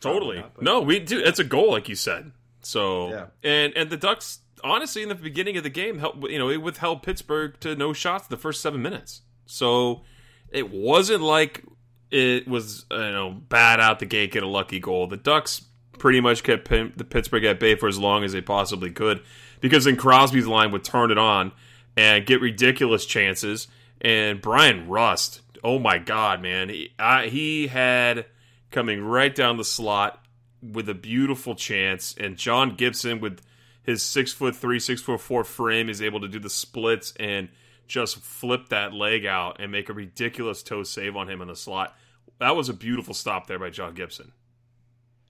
Totally. 0.00 0.38
not, 0.38 0.54
but- 0.54 0.64
no, 0.64 0.80
we 0.80 0.98
do. 0.98 1.20
It's 1.20 1.38
a 1.38 1.44
goal, 1.44 1.70
like 1.72 1.88
you 1.88 1.94
said. 1.94 2.32
So 2.62 3.10
Yeah. 3.10 3.26
and 3.42 3.72
and 3.76 3.90
the 3.90 3.96
Ducks, 3.96 4.40
honestly, 4.64 5.02
in 5.02 5.08
the 5.08 5.14
beginning 5.14 5.56
of 5.56 5.62
the 5.62 5.70
game, 5.70 5.98
helped 5.98 6.28
you 6.28 6.38
know 6.38 6.50
it 6.50 6.58
withheld 6.62 7.02
Pittsburgh 7.02 7.58
to 7.60 7.74
no 7.76 7.92
shots 7.92 8.26
the 8.28 8.36
first 8.36 8.60
seven 8.60 8.82
minutes. 8.82 9.22
So 9.46 10.02
it 10.50 10.70
wasn't 10.70 11.22
like 11.22 11.64
it 12.10 12.48
was 12.48 12.86
you 12.90 12.96
know 12.98 13.30
bad 13.48 13.80
out 13.80 13.98
the 14.00 14.06
gate, 14.06 14.32
get 14.32 14.42
a 14.42 14.48
lucky 14.48 14.80
goal. 14.80 15.06
The 15.06 15.16
Ducks 15.16 15.62
pretty 15.98 16.20
much 16.20 16.42
kept 16.42 16.68
Pim- 16.68 16.92
the 16.96 17.04
Pittsburgh 17.04 17.44
at 17.44 17.60
bay 17.60 17.74
for 17.76 17.86
as 17.86 17.98
long 17.98 18.24
as 18.24 18.32
they 18.32 18.40
possibly 18.40 18.90
could 18.90 19.22
because 19.60 19.84
then 19.84 19.96
Crosby's 19.96 20.46
line 20.46 20.70
would 20.72 20.82
turn 20.82 21.10
it 21.10 21.18
on 21.18 21.52
and 21.96 22.24
get 22.26 22.40
ridiculous 22.40 23.04
chances. 23.06 23.68
And 24.00 24.40
Bryan 24.40 24.88
Rust, 24.88 25.42
oh 25.62 25.78
my 25.78 25.98
god, 25.98 26.40
man, 26.40 26.68
he, 26.68 26.92
I, 26.98 27.26
he 27.26 27.66
had 27.66 28.26
coming 28.70 29.02
right 29.02 29.34
down 29.34 29.56
the 29.56 29.64
slot 29.64 30.24
with 30.62 30.88
a 30.88 30.94
beautiful 30.94 31.54
chance, 31.54 32.14
and 32.18 32.36
John 32.36 32.76
Gibson 32.76 33.20
with 33.20 33.40
his 33.82 34.02
six 34.02 34.32
foot 34.32 34.56
three, 34.56 34.78
six 34.78 35.00
foot 35.00 35.20
four 35.20 35.44
frame 35.44 35.88
is 35.88 36.02
able 36.02 36.20
to 36.20 36.28
do 36.28 36.38
the 36.38 36.50
splits 36.50 37.12
and 37.18 37.48
just 37.88 38.18
flip 38.18 38.68
that 38.68 38.92
leg 38.94 39.26
out 39.26 39.56
and 39.58 39.72
make 39.72 39.88
a 39.88 39.92
ridiculous 39.92 40.62
toe 40.62 40.82
save 40.82 41.16
on 41.16 41.28
him 41.28 41.42
in 41.42 41.48
the 41.48 41.56
slot. 41.56 41.96
That 42.38 42.56
was 42.56 42.68
a 42.68 42.74
beautiful 42.74 43.14
stop 43.14 43.46
there 43.46 43.58
by 43.58 43.70
John 43.70 43.94
Gibson. 43.94 44.32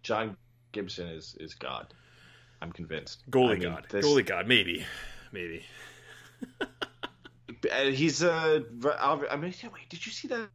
John 0.03 0.37
Gibson 0.73 1.09
is 1.09 1.37
is 1.41 1.55
God. 1.55 1.93
I'm 2.63 2.73
convinced. 2.73 3.23
Goalie 3.31 3.51
I 3.51 3.55
mean, 3.55 3.63
God, 3.63 3.87
this- 3.91 4.05
goalie 4.05 4.27
God, 4.27 4.47
maybe, 4.47 4.85
maybe. 5.33 5.65
he's 7.73 8.23
a. 8.23 8.65
I 8.99 9.37
mean, 9.37 9.55
wait, 9.73 9.89
did 9.89 10.05
you 10.05 10.13
see 10.13 10.29
that? 10.29 10.49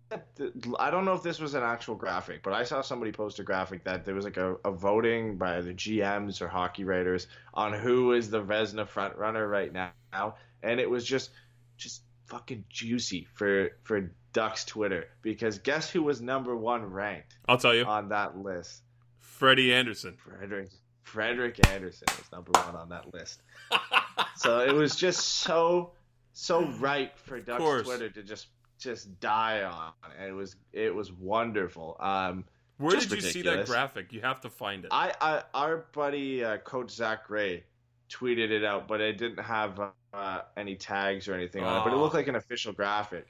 I 0.80 0.92
don't 0.92 1.06
know 1.06 1.14
if 1.14 1.24
this 1.24 1.40
was 1.40 1.54
an 1.54 1.64
actual 1.64 1.96
graphic, 1.96 2.44
but 2.44 2.54
I 2.54 2.64
saw 2.64 2.82
somebody 2.82 3.12
post 3.12 3.40
a 3.40 3.44
graphic 3.44 3.84
that 3.86 4.06
there 4.06 4.16
was 4.16 4.25
like 4.25 4.38
a, 4.38 4.56
a 4.66 4.72
voting 4.72 5.38
by 5.38 5.62
the 5.62 5.74
GMs 5.74 6.42
or 6.42 6.48
hockey 6.48 6.84
writers 6.84 7.28
on 7.54 7.74
who 7.74 8.14
is 8.14 8.30
the 8.30 8.42
Vezina 8.42 8.88
front 8.88 9.16
runner 9.16 9.48
right 9.48 9.72
now, 9.74 10.36
and 10.64 10.80
it 10.80 10.90
was 10.90 11.06
just, 11.06 11.32
just 11.78 12.02
fucking 12.25 12.66
juicy 12.70 13.28
for 13.34 13.72
for 13.84 14.12
Ducks 14.34 14.66
Twitter 14.66 15.06
because 15.22 15.60
guess 15.60 15.90
who 15.90 16.04
was 16.04 16.22
number 16.22 16.56
one 16.56 16.86
ranked 16.86 17.38
I'll 17.48 17.58
tell 17.58 17.74
you, 17.74 17.86
on 17.86 18.10
that 18.10 18.38
list? 18.38 18.82
Freddie 19.20 19.74
Andersen. 19.74 20.18
Frederik 20.18 20.70
Frederik 21.04 21.68
Andersen 21.70 22.08
was 22.18 22.32
number 22.32 22.52
one 22.54 22.75
on 22.75 22.90
that 22.90 23.14
list. 23.14 23.42
so 24.36 24.60
it 24.60 24.74
was 24.74 24.96
just 24.96 25.20
so 25.20 25.92
so 26.38 26.68
ripe 26.80 27.18
for 27.18 27.39
Ducks. 27.39 27.63
Twitter 27.88 28.10
to 28.10 28.22
just 28.22 28.48
just 28.77 29.20
die 29.22 29.63
on, 29.63 29.94
and 30.20 30.30
it 30.30 30.34
was 30.34 30.58
it 30.74 30.94
was 30.94 31.12
wonderful. 31.12 31.96
Um, 32.00 32.44
Where 32.77 32.96
did 33.00 33.10
you 33.10 33.22
see 33.22 33.42
that 33.44 33.65
graphic? 33.65 34.12
You 34.12 34.20
have 34.22 34.42
to 34.42 34.50
find 34.50 34.84
it. 34.84 34.89
I, 34.92 35.13
I 35.22 35.44
our 35.54 35.86
buddy 35.94 36.44
uh, 36.44 36.58
Coach 36.58 36.92
Zach 36.92 37.25
Gray 37.27 37.63
tweeted 38.10 38.51
it 38.51 38.63
out, 38.65 38.88
but 38.88 39.00
it 39.01 39.18
didn't 39.18 39.42
have 39.44 39.80
uh, 40.13 40.42
any 40.58 40.75
tags 40.75 41.27
or 41.30 41.34
anything 41.34 41.63
on 41.63 41.77
it. 41.82 41.84
But 41.86 41.94
it 41.94 41.96
Oh. 41.96 42.01
looked 42.01 42.15
like 42.15 42.27
an 42.27 42.36
official 42.36 42.74
graphic. 42.74 43.27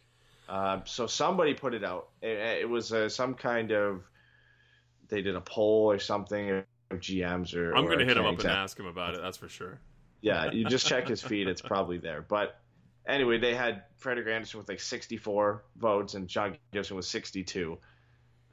Um, 0.49 0.81
so 0.85 1.07
somebody 1.07 1.53
put 1.53 1.73
it 1.73 1.83
out. 1.83 2.09
It, 2.21 2.37
it 2.61 2.69
was 2.69 2.91
uh, 2.91 3.07
some 3.09 3.35
kind 3.35 3.71
of 3.71 4.01
they 5.09 5.21
did 5.21 5.35
a 5.35 5.41
poll 5.41 5.91
or 5.91 5.99
something 5.99 6.49
of 6.51 6.65
GMs 6.99 7.55
or. 7.55 7.75
I'm 7.75 7.85
going 7.85 7.99
to 7.99 8.05
hit 8.05 8.17
him 8.17 8.25
up 8.25 8.39
and 8.39 8.49
ask 8.49 8.79
him 8.79 8.87
about 8.87 9.13
it. 9.13 9.21
That's 9.21 9.37
for 9.37 9.47
sure. 9.49 9.79
Yeah, 10.21 10.51
you 10.51 10.65
just 10.65 10.87
check 10.87 11.07
his 11.07 11.21
feed; 11.29 11.47
it's 11.47 11.61
probably 11.61 11.97
there. 11.99 12.23
But 12.27 12.59
anyway, 13.07 13.37
they 13.37 13.55
had 13.55 13.83
Frederik 13.97 14.27
Andersen 14.27 14.59
with 14.59 14.69
like 14.69 14.79
64 14.79 15.63
votes, 15.77 16.13
and 16.13 16.27
John 16.27 16.57
Gibson 16.71 16.95
with 16.95 17.05
62. 17.05 17.77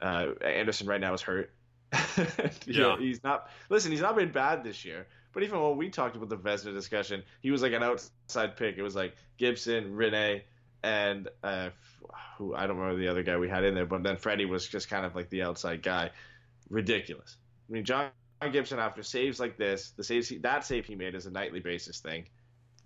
Uh, 0.01 0.27
Andersen 0.41 0.87
right 0.87 1.01
now 1.01 1.13
is 1.13 1.21
hurt. 1.21 1.51
Yeah. 2.65 2.97
he's 2.97 3.23
not. 3.23 3.49
Listen, 3.69 3.91
he's 3.91 4.01
not 4.01 4.15
been 4.15 4.31
bad 4.31 4.63
this 4.63 4.83
year. 4.85 5.07
But 5.33 5.43
even 5.43 5.59
when 5.59 5.77
we 5.77 5.89
talked 5.89 6.15
about 6.15 6.29
the 6.29 6.37
Vezina 6.37 6.73
discussion, 6.73 7.23
he 7.41 7.49
was 7.51 7.61
like 7.61 7.73
an 7.73 7.81
outside 7.81 8.55
pick. 8.55 8.77
It 8.77 8.83
was 8.83 8.95
like 8.95 9.15
Gibson, 9.37 9.95
Rinne, 9.95 10.41
and 10.83 11.27
uh, 11.43 11.69
who 12.37 12.53
I 12.55 12.67
don't 12.67 12.77
remember 12.77 12.99
the 12.99 13.07
other 13.07 13.23
guy 13.23 13.37
we 13.37 13.49
had 13.49 13.63
in 13.63 13.73
there. 13.73 13.85
But 13.85 14.03
then 14.03 14.17
Freddie 14.17 14.45
was 14.45 14.67
just 14.67 14.89
kind 14.89 15.05
of 15.05 15.15
like 15.15 15.29
the 15.29 15.43
outside 15.43 15.81
guy. 15.81 16.11
Ridiculous. 16.69 17.35
I 17.67 17.73
mean, 17.73 17.83
John 17.83 18.09
Gibson 18.51 18.79
after 18.79 19.01
saves 19.01 19.39
like 19.39 19.57
this, 19.57 19.91
the 19.97 20.03
saves 20.03 20.29
he, 20.29 20.37
that 20.39 20.65
save 20.65 20.85
he 20.85 20.95
made 20.95 21.15
is 21.15 21.25
a 21.25 21.31
nightly 21.31 21.59
basis 21.59 21.99
thing. 21.99 22.25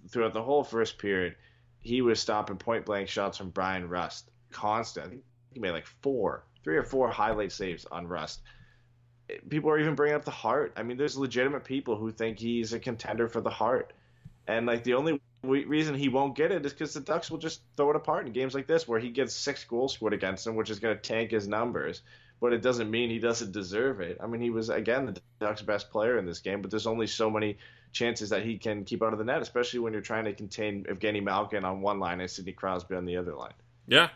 Throughout 0.09 0.33
the 0.33 0.43
whole 0.43 0.63
first 0.63 0.99
period, 0.99 1.35
he 1.87 2.01
was 2.01 2.19
stopping 2.19 2.57
point 2.57 2.85
blank 2.85 3.07
shots 3.07 3.37
from 3.37 3.49
Bryan 3.49 3.87
Rust 3.87 4.29
constant. 4.51 5.23
He 5.53 5.59
made 5.61 5.71
like 5.71 5.87
four, 6.01 6.43
three 6.63 6.75
or 6.75 6.83
four 6.83 7.09
highlight 7.09 7.53
saves 7.53 7.85
on 7.85 8.07
Rust. 8.07 8.41
People 9.49 9.69
are 9.69 9.79
even 9.79 9.95
bringing 9.95 10.15
up 10.15 10.25
the 10.25 10.31
Hart. 10.31 10.73
I 10.75 10.83
mean, 10.83 10.97
there's 10.97 11.17
legitimate 11.17 11.63
people 11.63 11.95
who 11.95 12.11
think 12.11 12.39
he's 12.39 12.73
a 12.73 12.79
contender 12.79 13.29
for 13.29 13.39
the 13.39 13.49
Hart, 13.49 13.93
and 14.47 14.65
like 14.65 14.83
the 14.83 14.95
only 14.95 15.21
reason 15.43 15.95
he 15.95 16.09
won't 16.09 16.35
get 16.35 16.51
it 16.51 16.65
is 16.65 16.73
because 16.73 16.93
the 16.93 16.99
Ducks 16.99 17.31
will 17.31 17.37
just 17.37 17.61
throw 17.77 17.89
it 17.91 17.95
apart 17.95 18.27
in 18.27 18.33
games 18.33 18.53
like 18.53 18.67
this 18.67 18.85
where 18.85 18.99
he 18.99 19.09
gets 19.09 19.33
six 19.33 19.63
goals 19.63 19.93
scored 19.93 20.13
against 20.13 20.45
him, 20.45 20.55
which 20.55 20.69
is 20.69 20.79
going 20.79 20.95
to 20.95 21.01
tank 21.01 21.31
his 21.31 21.47
numbers. 21.47 22.01
But 22.41 22.51
it 22.51 22.61
doesn't 22.61 22.91
mean 22.91 23.09
he 23.09 23.19
doesn't 23.19 23.53
deserve 23.53 24.01
it. 24.01 24.17
I 24.21 24.27
mean, 24.27 24.41
he 24.41 24.49
was 24.49 24.69
again 24.69 25.05
the 25.05 25.21
Ducks' 25.39 25.61
best 25.61 25.89
player 25.89 26.17
in 26.17 26.25
this 26.25 26.39
game, 26.39 26.61
but 26.61 26.69
there's 26.69 26.85
only 26.85 27.07
so 27.07 27.29
many 27.29 27.57
chances 27.91 28.29
that 28.29 28.43
he 28.43 28.57
can 28.57 28.83
keep 28.83 29.01
out 29.01 29.13
of 29.13 29.19
the 29.19 29.25
net, 29.25 29.41
especially 29.41 29.79
when 29.79 29.93
you're 29.93 30.01
trying 30.01 30.25
to 30.25 30.33
contain 30.33 30.83
Evgeny 30.85 31.23
Malkin 31.23 31.65
on 31.65 31.81
one 31.81 31.99
line 31.99 32.21
and 32.21 32.29
Sidney 32.29 32.51
Crosby 32.51 32.95
on 32.95 33.05
the 33.05 33.17
other 33.17 33.33
line. 33.33 33.53
Yeah. 33.87 34.09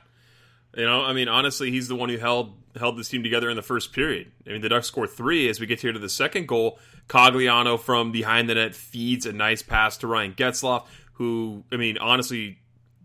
You 0.75 0.85
know, 0.85 1.03
I 1.03 1.13
mean, 1.13 1.27
honestly, 1.27 1.69
he's 1.71 1.87
the 1.87 1.95
one 1.95 2.09
who 2.09 2.17
held 2.17 2.55
held 2.79 2.97
this 2.97 3.09
team 3.09 3.23
together 3.23 3.49
in 3.49 3.57
the 3.57 3.61
first 3.61 3.91
period. 3.91 4.31
I 4.47 4.51
mean, 4.51 4.61
the 4.61 4.69
Ducks 4.69 4.87
score 4.87 5.07
three 5.07 5.49
as 5.49 5.59
we 5.59 5.65
get 5.65 5.81
here 5.81 5.91
to 5.91 5.99
the 5.99 6.09
second 6.09 6.47
goal. 6.47 6.79
Cogliano 7.09 7.77
from 7.77 8.13
behind 8.13 8.47
the 8.47 8.55
net 8.55 8.73
feeds 8.73 9.25
a 9.25 9.33
nice 9.33 9.61
pass 9.61 9.97
to 9.97 10.07
Ryan 10.07 10.33
Getzlaf, 10.33 10.85
who, 11.13 11.65
I 11.71 11.75
mean, 11.75 11.97
honestly, 11.97 12.59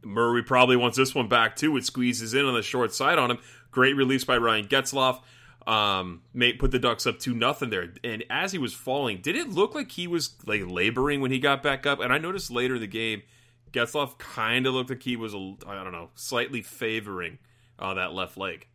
Murray 0.04 0.44
probably 0.44 0.76
wants 0.76 0.96
this 0.96 1.14
one 1.14 1.28
back 1.28 1.56
too. 1.56 1.76
It 1.76 1.84
squeezes 1.84 2.34
in 2.34 2.44
on 2.44 2.54
the 2.54 2.62
short 2.62 2.94
side 2.94 3.18
on 3.18 3.32
him. 3.32 3.38
Great 3.72 3.96
release 3.96 4.24
by 4.24 4.36
Ryan 4.36 4.68
Getzlaf. 4.68 5.20
Um, 5.66 6.22
made 6.32 6.60
put 6.60 6.70
the 6.70 6.78
Ducks 6.78 7.06
up 7.06 7.18
two 7.18 7.34
nothing 7.34 7.70
there. 7.70 7.92
And 8.04 8.24
as 8.30 8.52
he 8.52 8.58
was 8.58 8.72
falling, 8.72 9.20
did 9.20 9.34
it 9.34 9.48
look 9.48 9.74
like 9.74 9.90
he 9.90 10.06
was 10.06 10.34
like 10.46 10.62
laboring 10.64 11.20
when 11.20 11.32
he 11.32 11.40
got 11.40 11.62
back 11.62 11.86
up? 11.86 11.98
And 12.00 12.12
I 12.12 12.18
noticed 12.18 12.52
later 12.52 12.76
in 12.76 12.80
the 12.80 12.86
game, 12.86 13.22
Getzlaf 13.72 14.16
kind 14.18 14.66
of 14.66 14.74
looked 14.74 14.90
like 14.90 15.02
he 15.02 15.16
was 15.16 15.34
a, 15.34 15.54
I 15.66 15.82
don't 15.82 15.92
know, 15.92 16.10
slightly 16.14 16.62
favoring 16.62 17.38
uh, 17.80 17.94
that 17.94 18.12
left 18.12 18.36
leg. 18.36 18.68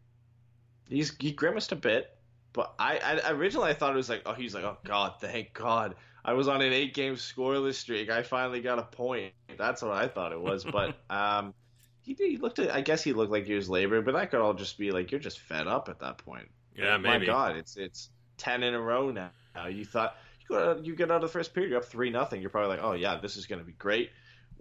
He's 0.89 1.15
he 1.17 1.31
grimaced 1.31 1.71
a 1.71 1.77
bit, 1.77 2.17
but 2.51 2.73
I, 2.77 3.21
I 3.23 3.31
originally 3.31 3.69
I 3.69 3.73
thought 3.73 3.93
it 3.93 3.97
was 3.97 4.09
like, 4.09 4.23
oh, 4.25 4.33
he's 4.33 4.53
like, 4.53 4.65
oh 4.65 4.77
God, 4.83 5.13
thank 5.21 5.53
God, 5.53 5.95
I 6.23 6.33
was 6.33 6.47
on 6.47 6.61
an 6.61 6.71
eight 6.71 6.93
game 6.93 7.15
scoreless 7.15 7.75
streak. 7.75 8.09
I 8.09 8.21
finally 8.21 8.61
got 8.61 8.79
a 8.79 8.83
point. 8.83 9.33
That's 9.57 9.81
what 9.81 9.91
I 9.91 10.07
thought 10.07 10.31
it 10.31 10.39
was, 10.39 10.63
but 10.63 10.95
um, 11.09 11.53
he 12.01 12.13
did. 12.13 12.29
He 12.29 12.37
looked. 12.37 12.59
At, 12.59 12.71
I 12.71 12.81
guess 12.81 13.03
he 13.03 13.13
looked 13.13 13.31
like 13.31 13.45
he 13.45 13.53
was 13.53 13.69
laboring, 13.69 14.03
but 14.03 14.13
that 14.13 14.29
could 14.29 14.39
all 14.39 14.53
just 14.53 14.77
be 14.77 14.91
like 14.91 15.11
you're 15.11 15.19
just 15.19 15.39
fed 15.39 15.67
up 15.67 15.89
at 15.89 15.99
that 15.99 16.19
point. 16.19 16.49
Yeah, 16.81 16.97
My. 16.97 17.23
God, 17.23 17.57
it's 17.57 17.77
it's 17.77 18.09
ten 18.37 18.63
in 18.63 18.73
a 18.73 18.81
row 18.81 19.11
now. 19.11 19.31
You 19.69 19.85
thought 19.85 20.15
you 20.41 20.55
go 20.55 20.79
you 20.81 20.95
get 20.95 21.11
out 21.11 21.15
of 21.15 21.21
the 21.21 21.27
first 21.27 21.53
period, 21.53 21.69
you're 21.69 21.79
up 21.79 21.85
three 21.85 22.09
nothing. 22.09 22.41
You're 22.41 22.49
probably 22.49 22.75
like, 22.77 22.83
oh 22.83 22.93
yeah, 22.93 23.19
this 23.21 23.37
is 23.37 23.45
going 23.45 23.59
to 23.59 23.65
be 23.65 23.73
great. 23.73 24.09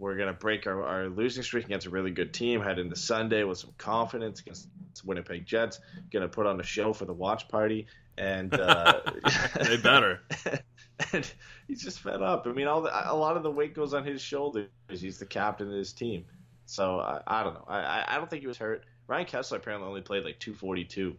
We're 0.00 0.16
going 0.16 0.28
to 0.28 0.34
break 0.34 0.66
our, 0.66 0.82
our 0.82 1.08
losing 1.08 1.42
streak 1.42 1.66
against 1.66 1.86
a 1.86 1.90
really 1.90 2.10
good 2.10 2.32
team. 2.32 2.62
Head 2.62 2.78
into 2.78 2.96
Sunday 2.96 3.44
with 3.44 3.58
some 3.58 3.74
confidence 3.76 4.40
against 4.40 4.66
Winnipeg 5.04 5.44
Jets. 5.44 5.78
Going 6.10 6.22
to 6.22 6.28
put 6.28 6.46
on 6.46 6.58
a 6.58 6.62
show 6.62 6.94
for 6.94 7.04
the 7.04 7.12
watch 7.12 7.48
party, 7.48 7.86
and 8.16 8.52
uh, 8.54 9.00
They 9.62 9.76
better. 9.76 10.22
and 11.12 11.30
he's 11.68 11.82
just 11.82 12.00
fed 12.00 12.22
up. 12.22 12.46
I 12.46 12.52
mean, 12.52 12.66
all 12.66 12.80
the, 12.80 13.12
a 13.12 13.14
lot 13.14 13.36
of 13.36 13.42
the 13.42 13.50
weight 13.50 13.74
goes 13.74 13.92
on 13.92 14.04
his 14.04 14.22
shoulders. 14.22 14.68
He's 14.88 15.18
the 15.18 15.26
captain 15.26 15.68
of 15.68 15.74
his 15.74 15.92
team, 15.92 16.24
so 16.64 16.98
I, 17.00 17.20
I 17.26 17.44
don't 17.44 17.54
know. 17.54 17.64
I, 17.68 17.80
I 17.80 18.04
I 18.08 18.16
don't 18.16 18.30
think 18.30 18.40
he 18.40 18.48
was 18.48 18.58
hurt. 18.58 18.84
Ryan 19.06 19.26
Kesler 19.26 19.56
apparently 19.56 19.86
only 19.86 20.00
played 20.00 20.24
like 20.24 20.38
242 20.38 21.16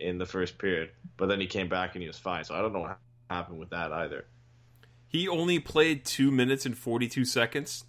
in 0.00 0.18
the 0.18 0.26
first 0.26 0.58
period, 0.58 0.90
but 1.16 1.26
then 1.26 1.40
he 1.40 1.46
came 1.46 1.68
back 1.68 1.94
and 1.94 2.02
he 2.02 2.08
was 2.08 2.18
fine. 2.18 2.44
So 2.44 2.54
I 2.54 2.62
don't 2.62 2.72
know 2.72 2.80
what 2.80 2.98
happened 3.30 3.58
with 3.58 3.70
that 3.70 3.92
either. 3.92 4.26
He 5.08 5.28
only 5.28 5.58
played 5.60 6.04
two 6.04 6.30
minutes 6.30 6.66
and 6.66 6.76
42 6.76 7.24
seconds. 7.24 7.84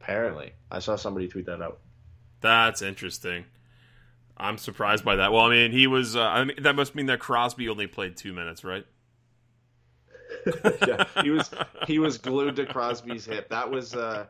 Apparently, 0.00 0.52
I 0.70 0.80
saw 0.80 0.96
somebody 0.96 1.28
tweet 1.28 1.46
that 1.46 1.62
out. 1.62 1.78
That's 2.40 2.82
interesting. 2.82 3.44
I'm 4.36 4.58
surprised 4.58 5.04
by 5.04 5.16
that. 5.16 5.32
Well, 5.32 5.42
I 5.42 5.50
mean, 5.50 5.72
he 5.72 5.86
was. 5.86 6.16
Uh, 6.16 6.22
I 6.22 6.44
mean, 6.44 6.62
that 6.62 6.74
must 6.74 6.94
mean 6.94 7.06
that 7.06 7.20
Crosby 7.20 7.68
only 7.68 7.86
played 7.86 8.16
two 8.16 8.32
minutes, 8.32 8.64
right? 8.64 8.86
yeah, 10.86 11.04
he 11.22 11.30
was 11.30 11.50
he 11.86 11.98
was 11.98 12.16
glued 12.16 12.56
to 12.56 12.64
Crosby's 12.64 13.26
hip. 13.26 13.50
That 13.50 13.70
was 13.70 13.94
uh, 13.94 14.26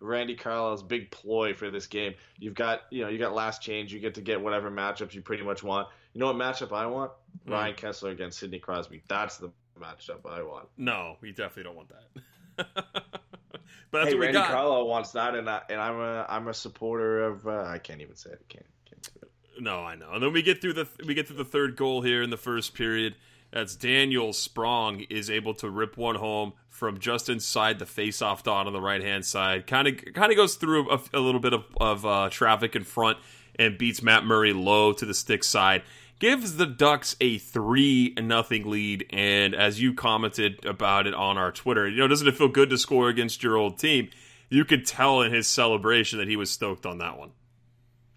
Randy 0.00 0.34
Carlyle's 0.34 0.82
big 0.82 1.10
ploy 1.10 1.54
for 1.54 1.70
this 1.70 1.86
game. 1.86 2.14
You've 2.38 2.54
got 2.54 2.82
you 2.90 3.02
know 3.02 3.08
you 3.08 3.18
got 3.18 3.34
last 3.34 3.62
change. 3.62 3.92
You 3.92 4.00
get 4.00 4.14
to 4.14 4.20
get 4.20 4.40
whatever 4.40 4.70
matchups 4.70 5.14
you 5.14 5.22
pretty 5.22 5.42
much 5.42 5.62
want. 5.62 5.88
You 6.12 6.20
know 6.20 6.26
what 6.26 6.36
matchup 6.36 6.72
I 6.72 6.86
want? 6.86 7.12
Hmm. 7.44 7.52
Ryan 7.52 7.74
Kesler 7.74 8.12
against 8.12 8.38
Sidney 8.38 8.58
Crosby. 8.58 9.02
That's 9.08 9.38
the 9.38 9.50
matchup 9.80 10.30
I 10.30 10.42
want. 10.42 10.68
No, 10.76 11.16
we 11.20 11.32
definitely 11.32 11.64
don't 11.64 11.76
want 11.76 11.88
that. 11.88 12.24
but 12.74 12.92
that's 13.92 14.08
hey, 14.10 14.16
Randy 14.16 14.34
got. 14.34 14.50
Carlyle 14.50 14.86
wants 14.86 15.12
that, 15.12 15.34
and 15.34 15.48
I, 15.48 15.62
and 15.68 15.80
I'm 15.80 16.00
a 16.00 16.26
I'm 16.28 16.48
a 16.48 16.54
supporter 16.54 17.24
of. 17.24 17.46
Uh, 17.46 17.64
I 17.66 17.78
can't 17.78 18.00
even 18.00 18.16
say 18.16 18.30
it. 18.30 18.40
I 18.40 18.52
can't. 18.52 18.66
can't 18.88 19.02
do 19.02 19.10
it. 19.22 19.62
No, 19.62 19.80
I 19.80 19.94
know. 19.94 20.12
And 20.12 20.22
then 20.22 20.32
we 20.32 20.42
get 20.42 20.60
through 20.60 20.74
the 20.74 20.88
we 21.06 21.14
get 21.14 21.28
through 21.28 21.38
the 21.38 21.44
third 21.44 21.76
goal 21.76 22.02
here 22.02 22.22
in 22.22 22.30
the 22.30 22.36
first 22.36 22.74
period. 22.74 23.14
That's 23.56 23.74
Daniel 23.74 24.34
Sprong 24.34 25.06
is 25.08 25.30
able 25.30 25.54
to 25.54 25.70
rip 25.70 25.96
one 25.96 26.16
home 26.16 26.52
from 26.68 27.00
just 27.00 27.30
inside 27.30 27.78
the 27.78 27.86
face-off 27.86 28.42
dot 28.42 28.66
on 28.66 28.74
the 28.74 28.82
right-hand 28.82 29.24
side. 29.24 29.66
Kind 29.66 29.88
of 29.88 30.12
kind 30.12 30.30
of 30.30 30.36
goes 30.36 30.56
through 30.56 30.90
a, 30.90 31.00
a 31.14 31.20
little 31.20 31.40
bit 31.40 31.54
of, 31.54 31.64
of 31.80 32.04
uh, 32.04 32.28
traffic 32.30 32.76
in 32.76 32.84
front 32.84 33.16
and 33.58 33.78
beats 33.78 34.02
Matt 34.02 34.26
Murray 34.26 34.52
low 34.52 34.92
to 34.92 35.06
the 35.06 35.14
stick 35.14 35.42
side. 35.42 35.84
Gives 36.18 36.56
the 36.56 36.66
Ducks 36.66 37.16
a 37.18 37.38
three 37.38 38.12
nothing 38.20 38.68
lead, 38.68 39.06
and 39.08 39.54
as 39.54 39.80
you 39.80 39.94
commented 39.94 40.66
about 40.66 41.06
it 41.06 41.14
on 41.14 41.38
our 41.38 41.50
Twitter, 41.50 41.88
you 41.88 41.96
know, 41.96 42.08
doesn't 42.08 42.28
it 42.28 42.36
feel 42.36 42.48
good 42.48 42.68
to 42.68 42.76
score 42.76 43.08
against 43.08 43.42
your 43.42 43.56
old 43.56 43.78
team? 43.78 44.10
You 44.50 44.66
could 44.66 44.84
tell 44.84 45.22
in 45.22 45.32
his 45.32 45.46
celebration 45.46 46.18
that 46.18 46.28
he 46.28 46.36
was 46.36 46.50
stoked 46.50 46.84
on 46.84 46.98
that 46.98 47.16
one. 47.16 47.30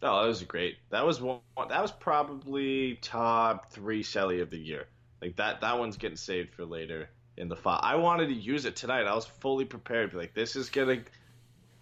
Oh, 0.04 0.22
that 0.22 0.28
was 0.28 0.44
great. 0.44 0.80
That 0.90 1.06
was 1.06 1.22
one. 1.22 1.40
That 1.70 1.82
was 1.82 1.94
probably 1.94 2.96
top 3.02 3.72
three 3.72 4.04
celly 4.04 4.42
of 4.42 4.50
the 4.50 4.60
year. 4.60 4.88
Like 5.22 5.36
that. 5.38 5.62
That 5.62 5.80
one's 5.80 5.98
getting 5.98 6.18
saved 6.18 6.54
for 6.54 6.66
later 6.66 7.10
in 7.38 7.50
the 7.50 7.56
file. 7.56 7.80
I 7.82 7.96
wanted 7.96 8.28
to 8.28 8.34
use 8.36 8.66
it 8.66 8.76
tonight. 8.76 9.06
I 9.06 9.16
was 9.16 9.26
fully 9.26 9.66
prepared. 9.66 10.14
Like 10.14 10.34
this 10.34 10.56
is 10.56 10.70
gonna, 10.70 11.04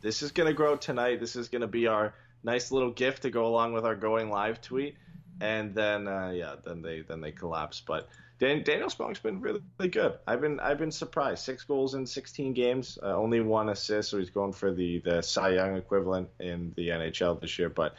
this 0.02 0.22
is 0.22 0.32
gonna 0.32 0.54
grow 0.54 0.76
tonight. 0.76 1.20
This 1.20 1.36
is 1.36 1.50
gonna 1.50 1.68
be 1.68 1.88
our 1.88 2.14
nice 2.44 2.72
little 2.72 2.92
gift 2.92 3.24
to 3.24 3.30
go 3.30 3.46
along 3.48 3.74
with 3.74 3.86
our 3.86 3.96
going 3.96 4.30
live 4.30 4.62
tweet. 4.62 4.96
And 5.40 5.76
then, 5.76 6.08
uh, 6.08 6.32
yeah, 6.34 6.56
then 6.64 6.82
they 6.82 7.02
then 7.02 7.22
they 7.22 7.32
collapse. 7.32 7.82
But 7.86 8.10
Dan, 8.40 8.64
Daniel 8.64 8.90
Sprong's 8.90 9.20
been 9.20 9.42
really, 9.42 9.62
really 9.80 9.90
good. 9.90 10.14
I've 10.28 10.42
been 10.42 10.60
I've 10.60 10.78
been 10.78 10.92
surprised. 10.92 11.44
Six 11.44 11.64
goals 11.64 11.96
in 11.96 12.06
16 12.06 12.54
games, 12.54 13.00
uh, 13.02 13.16
only 13.16 13.42
one 13.42 13.70
assist, 13.70 14.10
so 14.10 14.20
he's 14.20 14.30
going 14.30 14.54
for 14.54 14.72
the 14.74 15.00
the 15.00 15.22
Cy 15.22 15.50
Young 15.50 15.76
equivalent 15.76 16.30
in 16.40 16.74
the 16.76 16.90
NHL 16.90 17.40
this 17.42 17.58
year. 17.58 17.70
But 17.70 17.96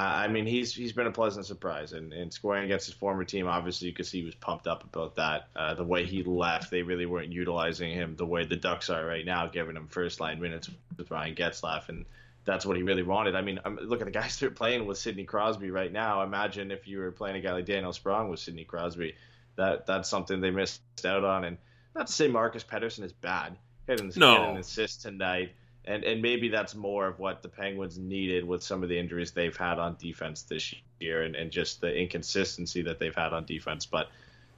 I 0.00 0.28
mean, 0.28 0.46
he's 0.46 0.72
he's 0.74 0.92
been 0.92 1.06
a 1.06 1.12
pleasant 1.12 1.46
surprise, 1.46 1.92
and, 1.92 2.12
and 2.12 2.32
scoring 2.32 2.64
against 2.64 2.86
his 2.86 2.94
former 2.94 3.24
team, 3.24 3.48
obviously 3.48 3.88
you 3.88 3.94
could 3.94 4.06
see 4.06 4.20
he 4.20 4.24
was 4.24 4.34
pumped 4.34 4.66
up 4.66 4.84
about 4.84 5.16
that. 5.16 5.48
Uh, 5.56 5.74
the 5.74 5.84
way 5.84 6.04
he 6.04 6.22
left, 6.22 6.70
they 6.70 6.82
really 6.82 7.06
weren't 7.06 7.32
utilizing 7.32 7.92
him 7.92 8.14
the 8.16 8.26
way 8.26 8.44
the 8.44 8.56
Ducks 8.56 8.90
are 8.90 9.04
right 9.04 9.24
now, 9.24 9.46
giving 9.46 9.76
him 9.76 9.88
first 9.88 10.20
line 10.20 10.40
minutes 10.40 10.70
with 10.96 11.10
Ryan 11.10 11.34
Getzlaf, 11.34 11.88
and 11.88 12.04
that's 12.44 12.64
what 12.64 12.76
he 12.76 12.82
really 12.82 13.02
wanted. 13.02 13.34
I 13.34 13.42
mean, 13.42 13.58
I'm, 13.64 13.76
look 13.76 14.00
at 14.00 14.04
the 14.06 14.12
guys 14.12 14.36
they're 14.40 14.50
playing 14.50 14.86
with 14.86 14.98
Sidney 14.98 15.24
Crosby 15.24 15.70
right 15.70 15.92
now. 15.92 16.22
Imagine 16.22 16.70
if 16.70 16.86
you 16.86 16.98
were 16.98 17.10
playing 17.10 17.36
a 17.36 17.40
guy 17.40 17.52
like 17.52 17.66
Daniel 17.66 17.92
Sprong 17.92 18.28
with 18.30 18.40
Sidney 18.40 18.64
Crosby. 18.64 19.14
That 19.56 19.86
that's 19.86 20.08
something 20.08 20.40
they 20.40 20.50
missed 20.52 20.80
out 21.04 21.24
on. 21.24 21.44
And 21.44 21.58
not 21.96 22.06
to 22.06 22.12
say 22.12 22.28
Marcus 22.28 22.62
Pettersson 22.62 23.02
is 23.02 23.12
bad. 23.12 23.56
He 23.86 23.92
had 23.92 24.00
an, 24.00 24.12
No. 24.14 24.36
had 24.36 24.50
an 24.50 24.56
assist 24.58 25.02
tonight. 25.02 25.52
And, 25.84 26.04
and 26.04 26.20
maybe 26.20 26.48
that's 26.48 26.74
more 26.74 27.06
of 27.06 27.18
what 27.18 27.42
the 27.42 27.48
Penguins 27.48 27.98
needed 27.98 28.44
with 28.44 28.62
some 28.62 28.82
of 28.82 28.88
the 28.88 28.98
injuries 28.98 29.30
they've 29.30 29.56
had 29.56 29.78
on 29.78 29.96
defense 29.98 30.42
this 30.42 30.74
year 31.00 31.22
and, 31.22 31.34
and 31.34 31.50
just 31.50 31.80
the 31.80 31.94
inconsistency 31.94 32.82
that 32.82 32.98
they've 32.98 33.14
had 33.14 33.32
on 33.32 33.46
defense. 33.46 33.86
But 33.86 34.08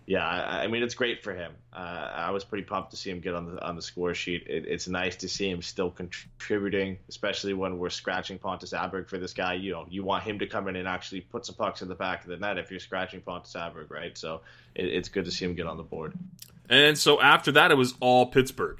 yeah, 0.06 0.26
I, 0.26 0.64
I 0.64 0.66
mean 0.66 0.82
it's 0.82 0.94
great 0.94 1.22
for 1.22 1.32
him. 1.32 1.52
Uh, 1.72 2.10
I 2.12 2.30
was 2.32 2.42
pretty 2.42 2.64
pumped 2.64 2.90
to 2.90 2.96
see 2.96 3.10
him 3.10 3.20
get 3.20 3.34
on 3.34 3.54
the 3.54 3.62
on 3.64 3.76
the 3.76 3.82
score 3.82 4.12
sheet. 4.12 4.44
It, 4.48 4.64
it's 4.66 4.88
nice 4.88 5.14
to 5.16 5.28
see 5.28 5.48
him 5.48 5.62
still 5.62 5.90
contributing, 5.90 6.98
especially 7.08 7.54
when 7.54 7.78
we're 7.78 7.90
scratching 7.90 8.36
Pontus 8.36 8.72
Aberg 8.72 9.08
for 9.08 9.18
this 9.18 9.32
guy. 9.32 9.54
You 9.54 9.70
know, 9.70 9.86
you 9.88 10.02
want 10.02 10.24
him 10.24 10.40
to 10.40 10.48
come 10.48 10.66
in 10.66 10.74
and 10.74 10.88
actually 10.88 11.20
put 11.20 11.46
some 11.46 11.54
pucks 11.54 11.82
in 11.82 11.88
the 11.88 11.94
back 11.94 12.24
of 12.24 12.30
the 12.30 12.38
net 12.38 12.58
if 12.58 12.72
you're 12.72 12.80
scratching 12.80 13.20
Pontus 13.20 13.52
Aberg, 13.52 13.90
right? 13.90 14.18
So 14.18 14.40
it, 14.74 14.86
it's 14.86 15.08
good 15.08 15.26
to 15.26 15.30
see 15.30 15.44
him 15.44 15.54
get 15.54 15.68
on 15.68 15.76
the 15.76 15.84
board. 15.84 16.14
And 16.68 16.98
so 16.98 17.20
after 17.20 17.52
that, 17.52 17.70
it 17.70 17.76
was 17.76 17.94
all 18.00 18.26
Pittsburgh. 18.26 18.78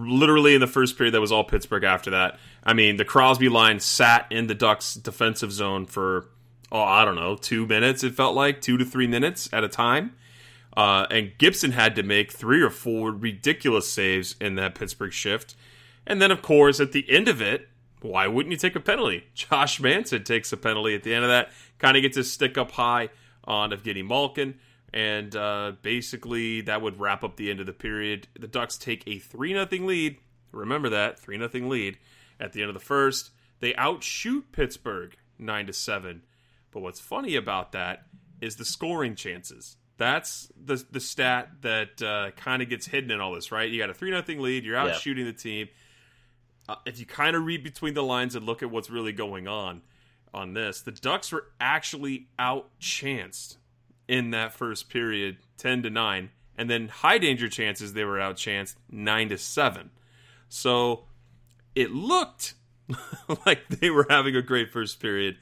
Literally 0.00 0.54
in 0.54 0.60
the 0.60 0.66
first 0.66 0.96
period, 0.96 1.14
that 1.14 1.20
was 1.20 1.32
all 1.32 1.44
Pittsburgh 1.44 1.84
after 1.84 2.10
that. 2.10 2.38
I 2.64 2.72
mean, 2.72 2.96
the 2.96 3.04
Crosby 3.04 3.48
line 3.48 3.80
sat 3.80 4.26
in 4.30 4.46
the 4.46 4.54
Ducks' 4.54 4.94
defensive 4.94 5.52
zone 5.52 5.86
for, 5.86 6.26
oh, 6.72 6.82
I 6.82 7.04
don't 7.04 7.16
know, 7.16 7.36
two 7.36 7.66
minutes, 7.66 8.02
it 8.02 8.14
felt 8.14 8.34
like, 8.34 8.60
two 8.60 8.76
to 8.78 8.84
three 8.84 9.06
minutes 9.06 9.48
at 9.52 9.64
a 9.64 9.68
time. 9.68 10.14
Uh, 10.76 11.06
and 11.10 11.32
Gibson 11.38 11.72
had 11.72 11.94
to 11.96 12.02
make 12.02 12.32
three 12.32 12.62
or 12.62 12.70
four 12.70 13.10
ridiculous 13.10 13.90
saves 13.90 14.36
in 14.40 14.54
that 14.54 14.74
Pittsburgh 14.74 15.12
shift. 15.12 15.54
And 16.06 16.22
then, 16.22 16.30
of 16.30 16.42
course, 16.42 16.80
at 16.80 16.92
the 16.92 17.08
end 17.10 17.28
of 17.28 17.42
it, 17.42 17.68
why 18.00 18.26
wouldn't 18.26 18.52
you 18.52 18.58
take 18.58 18.76
a 18.76 18.80
penalty? 18.80 19.24
Josh 19.34 19.80
Manson 19.80 20.24
takes 20.24 20.52
a 20.52 20.56
penalty 20.56 20.94
at 20.94 21.02
the 21.02 21.14
end 21.14 21.24
of 21.24 21.30
that, 21.30 21.50
kind 21.78 21.96
of 21.96 22.02
gets 22.02 22.16
his 22.16 22.32
stick 22.32 22.56
up 22.56 22.72
high 22.72 23.10
on 23.44 23.70
Evgeny 23.70 24.06
Malkin, 24.06 24.58
and 24.92 25.34
uh, 25.36 25.72
basically 25.82 26.60
that 26.62 26.82
would 26.82 26.98
wrap 26.98 27.22
up 27.24 27.36
the 27.36 27.50
end 27.50 27.60
of 27.60 27.66
the 27.66 27.72
period. 27.72 28.28
The 28.38 28.48
Ducks 28.48 28.76
take 28.76 29.02
a 29.06 29.18
3 29.18 29.52
0 29.52 29.66
lead. 29.86 30.18
Remember 30.52 30.88
that, 30.88 31.18
3 31.18 31.38
0 31.38 31.68
lead 31.68 31.98
at 32.38 32.52
the 32.52 32.60
end 32.62 32.70
of 32.70 32.74
the 32.74 32.80
first. 32.80 33.30
They 33.60 33.74
outshoot 33.74 34.52
Pittsburgh 34.52 35.16
9 35.38 35.66
to 35.66 35.72
7. 35.72 36.22
But 36.72 36.80
what's 36.80 37.00
funny 37.00 37.36
about 37.36 37.72
that 37.72 38.06
is 38.40 38.56
the 38.56 38.64
scoring 38.64 39.14
chances. 39.14 39.76
That's 39.98 40.50
the 40.56 40.82
the 40.90 41.00
stat 41.00 41.50
that 41.60 42.00
uh, 42.02 42.30
kind 42.32 42.62
of 42.62 42.68
gets 42.70 42.86
hidden 42.86 43.10
in 43.10 43.20
all 43.20 43.34
this, 43.34 43.52
right? 43.52 43.68
You 43.70 43.78
got 43.78 43.90
a 43.90 43.94
3 43.94 44.10
0 44.10 44.40
lead, 44.40 44.64
you're 44.64 44.76
out 44.76 44.88
Yeah. 44.88 44.94
shooting 44.94 45.26
the 45.26 45.32
team. 45.32 45.68
Uh, 46.68 46.76
if 46.86 46.98
you 46.98 47.04
kind 47.06 47.36
of 47.36 47.44
read 47.44 47.62
between 47.62 47.94
the 47.94 48.02
lines 48.02 48.34
and 48.34 48.46
look 48.46 48.62
at 48.62 48.70
what's 48.70 48.88
really 48.90 49.12
going 49.12 49.46
on 49.46 49.82
on 50.32 50.54
this, 50.54 50.80
the 50.80 50.92
Ducks 50.92 51.32
were 51.32 51.46
actually 51.60 52.28
outchanced 52.38 53.56
in 54.10 54.32
that 54.32 54.52
first 54.52 54.90
period, 54.90 55.36
10 55.58 55.84
to 55.84 55.90
9, 55.90 56.30
and 56.58 56.68
then 56.68 56.88
high 56.88 57.16
danger 57.16 57.48
chances 57.48 57.92
they 57.92 58.02
were 58.02 58.18
outchanced 58.18 58.74
9 58.90 59.28
to 59.28 59.38
7. 59.38 59.90
So 60.48 61.04
it 61.76 61.92
looked 61.92 62.54
like 63.46 63.68
they 63.68 63.88
were 63.88 64.06
having 64.10 64.34
a 64.34 64.42
great 64.42 64.72
first 64.72 64.98
period. 64.98 65.36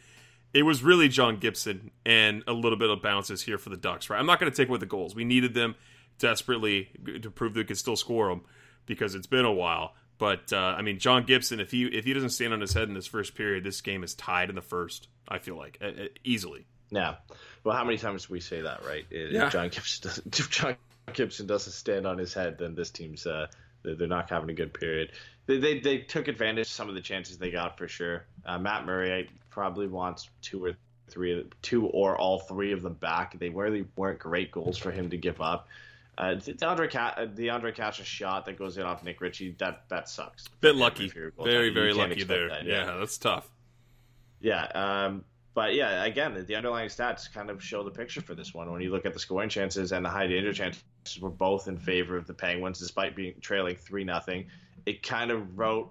It 0.53 0.65
was 0.65 0.83
really 0.83 1.09
John 1.09 1.39
Gibson 1.39 1.93
and 2.05 2.45
a 2.47 2.53
little 2.53 2.79
bit 2.79 2.91
of 2.91 3.01
bounces 3.01 3.41
here 3.41 3.57
for 3.57 3.71
the 3.71 3.77
Ducks, 3.79 4.11
right? 4.11 4.21
I'm 4.21 4.27
not 4.27 4.39
going 4.39 4.53
to 4.53 4.57
take 4.57 4.69
away 4.69 4.79
the 4.79 4.85
goals. 4.85 5.15
We 5.15 5.25
needed 5.25 5.55
them 5.55 5.75
desperately 6.19 6.91
to 7.23 7.31
prove 7.31 7.55
they 7.55 7.65
could 7.65 7.79
still 7.79 7.97
score 7.97 8.29
them 8.29 8.43
because 8.85 9.15
it's 9.15 9.27
been 9.27 9.47
a 9.47 9.53
while. 9.53 9.95
But 10.19 10.53
uh, 10.53 10.75
I 10.77 10.83
mean, 10.83 10.99
John 10.99 11.25
Gibson, 11.25 11.59
if 11.59 11.71
he 11.71 11.87
if 11.87 12.05
he 12.05 12.13
doesn't 12.13 12.31
stand 12.31 12.53
on 12.53 12.61
his 12.61 12.75
head 12.75 12.89
in 12.89 12.95
this 12.95 13.07
first 13.07 13.35
period, 13.35 13.65
this 13.65 13.81
game 13.81 14.05
is 14.05 14.15
tied 14.15 14.51
in 14.51 14.57
the 14.57 14.63
first. 14.63 15.09
I 15.27 15.39
feel 15.39 15.57
like 15.57 15.79
uh, 15.81 16.09
easily. 16.23 16.67
Yeah. 16.91 17.17
Well, 17.69 17.77
how 17.77 17.85
many 17.85 17.99
times 17.99 18.25
do 18.25 18.33
we 18.33 18.41
say 18.41 18.63
that, 18.63 18.83
right? 18.87 19.05
If 19.11 19.31
Yeah. 19.31 19.51
John 19.51 19.69
Gibson 19.69 20.09
doesn't, 20.09 20.39
if 20.41 20.49
John 20.49 20.77
Gibson 21.13 21.47
doesn't 21.47 21.75
stand 21.75 22.07
on 22.07 22.17
his 22.17 22.33
head, 22.33 22.57
then 22.59 22.75
this 22.75 22.89
team's 22.89 23.27
uh, 23.27 23.49
they're 23.83 23.95
they're 23.95 24.09
not 24.09 24.31
having 24.31 24.49
a 24.49 24.55
good 24.55 24.73
period. 24.73 25.13
They, 25.45 25.59
they 25.59 25.79
they 25.81 25.99
took 25.99 26.29
advantage 26.29 26.69
of 26.69 26.73
some 26.73 26.89
of 26.89 26.95
the 26.95 27.03
chances 27.03 27.37
they 27.37 27.51
got 27.51 27.77
for 27.77 27.87
sure. 27.87 28.25
Uh, 28.47 28.59
Matt 28.59 28.87
Murray 28.87 29.13
I 29.13 29.29
probably 29.51 29.87
wants 29.87 30.31
two 30.41 30.65
or 30.65 30.77
three, 31.09 31.47
two 31.61 31.89
or 31.89 32.17
all 32.17 32.39
three 32.39 32.73
of 32.73 32.81
them 32.81 32.95
back. 32.95 33.39
They 33.39 33.51
really 33.51 33.85
weren't 33.97 34.19
great 34.19 34.51
goals 34.51 34.79
for 34.79 34.91
him 34.91 35.11
to 35.11 35.19
give 35.19 35.43
up. 35.43 35.69
Uh, 36.17 36.37
the 36.37 36.55
DeAndre 36.55 36.95
uh, 36.97 37.27
DeAndre 37.27 37.75
Catch 37.75 38.01
a 38.01 38.05
shot 38.05 38.47
that 38.47 38.59
goes 38.59 38.79
in 38.79 38.85
off 38.85 39.05
Nick 39.05 39.21
Ritchie. 39.21 39.57
That 39.59 39.83
that 39.91 40.09
sucks. 40.09 40.49
Bit 40.63 40.75
lucky, 40.77 41.05
If 41.05 41.15
you're 41.15 41.29
a 41.29 41.33
goaltender, 41.33 41.45
very 41.45 41.69
very 41.75 41.93
lucky 41.93 42.23
there. 42.23 42.49
that, 42.49 42.65
yeah. 42.65 42.97
that's 42.99 43.19
tough. 43.19 43.47
yeah, 44.41 44.65
um, 44.75 45.25
but 45.59 45.75
yeah, 45.75 46.05
again, 46.05 46.45
the 46.47 46.55
underlying 46.55 46.89
stats 46.89 47.33
kind 47.33 47.51
of 47.51 47.61
show 47.61 47.83
the 47.83 47.91
picture 47.91 48.21
for 48.21 48.37
this 48.37 48.55
one. 48.55 48.71
When 48.71 48.81
you 48.81 48.93
look 48.93 49.05
at 49.05 49.13
the 49.13 49.19
scoring 49.19 49.49
chances 49.49 49.91
and 49.91 50.05
the 50.05 50.09
high 50.09 50.29
danger 50.29 50.53
chances, 50.53 50.85
were 51.21 51.31
both 51.31 51.67
in 51.67 51.77
favor 51.77 52.17
of 52.17 52.29
the 52.29 52.33
Penguins, 52.33 52.79
despite 52.79 53.17
being 53.17 53.35
trailing 53.41 53.75
three 53.75 54.05
nothing. 54.05 54.47
It 54.87 55.03
kind 55.03 55.33
of 55.33 55.59
wrote 55.59 55.91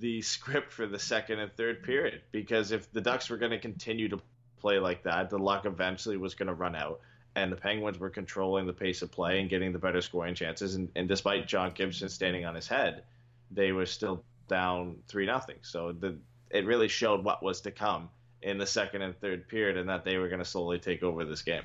the 0.00 0.22
script 0.32 0.72
for 0.72 0.88
the 0.88 0.98
second 0.98 1.38
and 1.38 1.52
third 1.52 1.84
period 1.84 2.22
because 2.32 2.72
if 2.72 2.90
the 2.90 3.00
Ducks 3.00 3.30
were 3.30 3.36
going 3.36 3.52
to 3.52 3.60
continue 3.60 4.08
to 4.08 4.18
play 4.58 4.80
like 4.80 5.04
that, 5.04 5.30
the 5.30 5.38
luck 5.38 5.66
eventually 5.66 6.16
was 6.16 6.34
going 6.34 6.48
to 6.48 6.54
run 6.54 6.74
out. 6.74 6.98
And 7.36 7.52
the 7.52 7.56
Penguins 7.56 8.00
were 8.00 8.10
controlling 8.10 8.66
the 8.66 8.72
pace 8.72 9.02
of 9.02 9.12
play 9.12 9.38
and 9.38 9.48
getting 9.48 9.72
the 9.72 9.78
better 9.78 10.00
scoring 10.00 10.34
chances. 10.34 10.74
And, 10.74 10.88
and 10.96 11.06
despite 11.06 11.46
John 11.46 11.70
Gibson 11.72 12.08
standing 12.08 12.44
on 12.44 12.56
his 12.56 12.66
head, 12.66 13.04
they 13.52 13.70
were 13.70 13.86
still 13.86 14.24
down 14.48 14.96
three 15.06 15.26
nothing. 15.26 15.58
So 15.62 15.92
the 15.92 16.18
it 16.50 16.66
really 16.66 16.88
showed 16.88 17.22
what 17.22 17.40
was 17.40 17.60
to 17.60 17.70
come 17.70 18.08
in 18.42 18.58
the 18.58 18.66
second 18.66 19.02
and 19.02 19.18
third 19.20 19.48
period, 19.48 19.76
and 19.76 19.88
that 19.88 20.04
they 20.04 20.18
were 20.18 20.28
going 20.28 20.40
to 20.40 20.44
slowly 20.44 20.78
take 20.78 21.02
over 21.02 21.24
this 21.24 21.42
game. 21.42 21.62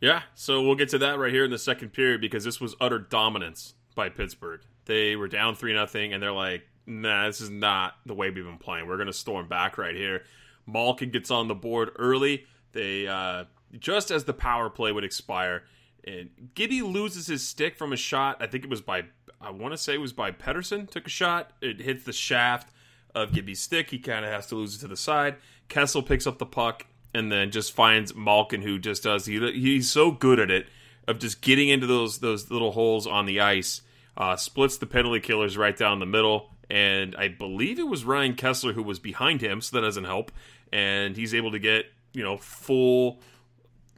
Yeah, 0.00 0.22
so 0.34 0.62
we'll 0.62 0.74
get 0.74 0.90
to 0.90 0.98
that 0.98 1.18
right 1.18 1.32
here 1.32 1.44
in 1.44 1.50
the 1.50 1.58
second 1.58 1.92
period 1.92 2.20
because 2.20 2.44
this 2.44 2.60
was 2.60 2.74
utter 2.80 2.98
dominance 2.98 3.74
by 3.94 4.08
Pittsburgh. 4.08 4.60
They 4.84 5.16
were 5.16 5.28
down 5.28 5.54
three 5.54 5.72
nothing, 5.72 6.12
and 6.12 6.22
they're 6.22 6.32
like, 6.32 6.62
"Nah, 6.86 7.26
this 7.26 7.40
is 7.40 7.50
not 7.50 7.94
the 8.04 8.14
way 8.14 8.30
we've 8.30 8.44
been 8.44 8.58
playing. 8.58 8.86
We're 8.86 8.96
going 8.96 9.06
to 9.06 9.12
storm 9.12 9.48
back 9.48 9.78
right 9.78 9.94
here." 9.94 10.24
Malkin 10.66 11.10
gets 11.10 11.30
on 11.30 11.48
the 11.48 11.54
board 11.54 11.90
early. 11.96 12.44
They 12.72 13.06
uh, 13.06 13.44
just 13.78 14.10
as 14.10 14.24
the 14.24 14.34
power 14.34 14.68
play 14.68 14.92
would 14.92 15.04
expire, 15.04 15.64
and 16.06 16.30
Gibby 16.54 16.82
loses 16.82 17.26
his 17.26 17.46
stick 17.46 17.76
from 17.76 17.92
a 17.92 17.96
shot. 17.96 18.36
I 18.40 18.46
think 18.46 18.64
it 18.64 18.70
was 18.70 18.82
by 18.82 19.04
I 19.40 19.50
want 19.50 19.72
to 19.72 19.78
say 19.78 19.94
it 19.94 20.00
was 20.00 20.12
by 20.12 20.32
Pettersson. 20.32 20.90
Took 20.90 21.06
a 21.06 21.10
shot. 21.10 21.52
It 21.60 21.80
hits 21.80 22.04
the 22.04 22.12
shaft 22.12 22.70
of 23.14 23.32
Gibby's 23.32 23.60
stick. 23.60 23.90
He 23.90 23.98
kind 23.98 24.24
of 24.24 24.30
has 24.30 24.46
to 24.48 24.54
lose 24.54 24.76
it 24.76 24.80
to 24.80 24.88
the 24.88 24.96
side. 24.96 25.36
Kessel 25.68 26.02
picks 26.02 26.26
up 26.26 26.38
the 26.38 26.46
puck 26.46 26.86
and 27.14 27.30
then 27.30 27.50
just 27.50 27.72
finds 27.72 28.14
Malkin, 28.14 28.62
who 28.62 28.78
just 28.78 29.04
does. 29.04 29.26
He, 29.26 29.38
he's 29.52 29.90
so 29.90 30.10
good 30.10 30.40
at 30.40 30.50
it 30.50 30.66
of 31.06 31.18
just 31.18 31.40
getting 31.40 31.68
into 31.68 31.86
those 31.86 32.18
those 32.18 32.50
little 32.50 32.72
holes 32.72 33.06
on 33.06 33.26
the 33.26 33.40
ice. 33.40 33.82
Uh, 34.16 34.36
splits 34.36 34.76
the 34.76 34.86
penalty 34.86 35.20
killers 35.20 35.56
right 35.56 35.76
down 35.76 35.98
the 35.98 36.06
middle, 36.06 36.50
and 36.70 37.16
I 37.16 37.28
believe 37.28 37.78
it 37.78 37.88
was 37.88 38.04
Ryan 38.04 38.34
Kesler 38.34 38.72
who 38.72 38.82
was 38.82 38.98
behind 39.00 39.40
him, 39.40 39.60
so 39.60 39.76
that 39.76 39.82
doesn't 39.82 40.04
help. 40.04 40.30
And 40.72 41.16
he's 41.16 41.34
able 41.34 41.50
to 41.52 41.58
get 41.58 41.86
you 42.12 42.22
know 42.22 42.36
full 42.36 43.20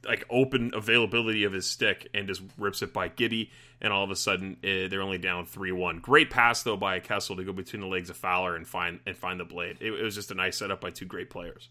like 0.06 0.24
open 0.30 0.72
availability 0.74 1.44
of 1.44 1.52
his 1.52 1.66
stick 1.66 2.08
and 2.14 2.26
just 2.28 2.42
rips 2.58 2.82
it 2.82 2.92
by 2.92 3.08
Gibby, 3.08 3.50
and 3.80 3.92
all 3.92 4.04
of 4.04 4.10
a 4.10 4.16
sudden 4.16 4.56
eh, 4.62 4.88
they're 4.88 5.02
only 5.02 5.18
down 5.18 5.46
three 5.46 5.72
one. 5.72 5.98
Great 5.98 6.30
pass 6.30 6.62
though 6.62 6.76
by 6.76 6.98
Kessel 7.00 7.36
to 7.36 7.44
go 7.44 7.52
between 7.52 7.80
the 7.80 7.88
legs 7.88 8.10
of 8.10 8.16
Fowler 8.16 8.56
and 8.56 8.66
find 8.66 9.00
and 9.06 9.16
find 9.16 9.40
the 9.40 9.44
blade. 9.44 9.78
It, 9.80 9.92
it 9.92 10.02
was 10.02 10.14
just 10.14 10.30
a 10.30 10.34
nice 10.34 10.56
setup 10.56 10.80
by 10.80 10.90
two 10.90 11.06
great 11.06 11.30
players. 11.30 11.68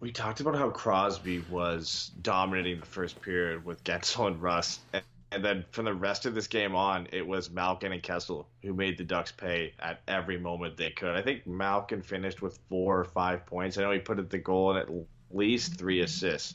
We 0.00 0.12
talked 0.12 0.40
about 0.40 0.56
how 0.56 0.70
Crosby 0.70 1.44
was 1.50 2.10
dominating 2.22 2.80
the 2.80 2.86
first 2.86 3.20
period 3.20 3.64
with 3.66 3.84
Guentzel 3.84 4.28
and 4.28 4.40
Rust, 4.40 4.80
and, 4.94 5.02
and 5.30 5.44
then 5.44 5.64
from 5.72 5.84
the 5.84 5.92
rest 5.92 6.24
of 6.24 6.34
this 6.34 6.46
game 6.46 6.74
on, 6.74 7.06
it 7.12 7.26
was 7.26 7.50
Malkin 7.50 7.92
and 7.92 8.02
Kessel 8.02 8.48
who 8.62 8.72
made 8.72 8.96
the 8.96 9.04
Ducks 9.04 9.30
pay 9.30 9.74
at 9.78 10.00
every 10.08 10.38
moment 10.38 10.78
they 10.78 10.90
could. 10.90 11.16
I 11.16 11.22
think 11.22 11.46
Malkin 11.46 12.00
finished 12.00 12.40
with 12.40 12.58
four 12.70 12.98
or 12.98 13.04
five 13.04 13.44
points. 13.44 13.76
I 13.76 13.82
know 13.82 13.90
he 13.90 13.98
put 13.98 14.18
at 14.18 14.30
the 14.30 14.38
goal 14.38 14.70
and 14.70 14.78
at 14.78 14.88
least 15.30 15.78
three 15.78 16.00
assists 16.00 16.54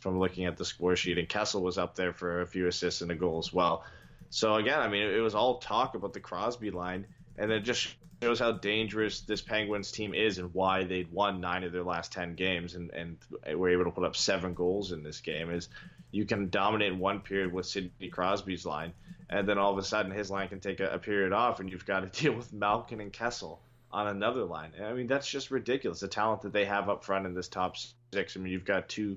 from 0.00 0.18
looking 0.18 0.46
at 0.46 0.56
the 0.56 0.64
score 0.64 0.96
sheet, 0.96 1.18
and 1.18 1.28
Kessel 1.28 1.62
was 1.62 1.78
up 1.78 1.94
there 1.94 2.12
for 2.12 2.40
a 2.40 2.46
few 2.46 2.66
assists 2.66 3.00
and 3.00 3.10
a 3.10 3.14
goal 3.14 3.38
as 3.38 3.52
well. 3.52 3.84
So 4.30 4.54
again, 4.54 4.80
I 4.80 4.88
mean, 4.88 5.02
it 5.02 5.20
was 5.20 5.34
all 5.34 5.58
talk 5.58 5.94
about 5.94 6.12
the 6.12 6.20
Crosby 6.20 6.70
line, 6.70 7.06
and 7.36 7.50
it 7.50 7.60
just 7.60 7.94
shows 8.22 8.40
how 8.40 8.52
dangerous 8.52 9.20
this 9.20 9.40
Penguins 9.40 9.92
team 9.92 10.12
is 10.12 10.38
and 10.38 10.52
why 10.52 10.84
they'd 10.84 11.12
won 11.12 11.40
nine 11.40 11.64
of 11.64 11.72
their 11.72 11.84
last 11.84 12.12
ten 12.12 12.34
games 12.34 12.74
and 12.74 12.90
and 12.90 13.16
were 13.54 13.70
able 13.70 13.84
to 13.84 13.90
put 13.90 14.04
up 14.04 14.16
seven 14.16 14.54
goals 14.54 14.92
in 14.92 15.02
this 15.02 15.20
game. 15.20 15.50
Is 15.50 15.68
you 16.10 16.26
can 16.26 16.50
dominate 16.50 16.96
one 16.96 17.20
period 17.20 17.52
with 17.52 17.66
Sidney 17.66 18.08
Crosby's 18.08 18.66
line, 18.66 18.92
and 19.30 19.48
then 19.48 19.58
all 19.58 19.72
of 19.72 19.78
a 19.78 19.82
sudden 19.82 20.12
his 20.12 20.30
line 20.30 20.48
can 20.48 20.60
take 20.60 20.80
a, 20.80 20.90
a 20.90 20.98
period 20.98 21.32
off, 21.32 21.60
and 21.60 21.70
you've 21.70 21.86
got 21.86 22.00
to 22.00 22.20
deal 22.22 22.34
with 22.34 22.52
Malkin 22.52 23.00
and 23.00 23.12
Kessel 23.12 23.60
on 23.90 24.06
another 24.06 24.44
line. 24.44 24.72
I 24.82 24.92
mean, 24.92 25.06
that's 25.06 25.28
just 25.28 25.50
ridiculous. 25.50 26.00
The 26.00 26.08
talent 26.08 26.42
that 26.42 26.52
they 26.52 26.66
have 26.66 26.88
up 26.88 27.04
front 27.04 27.26
in 27.26 27.34
this 27.34 27.48
top 27.48 27.76
six. 28.12 28.36
I 28.36 28.40
mean, 28.40 28.52
you've 28.52 28.64
got 28.64 28.88
two 28.88 29.16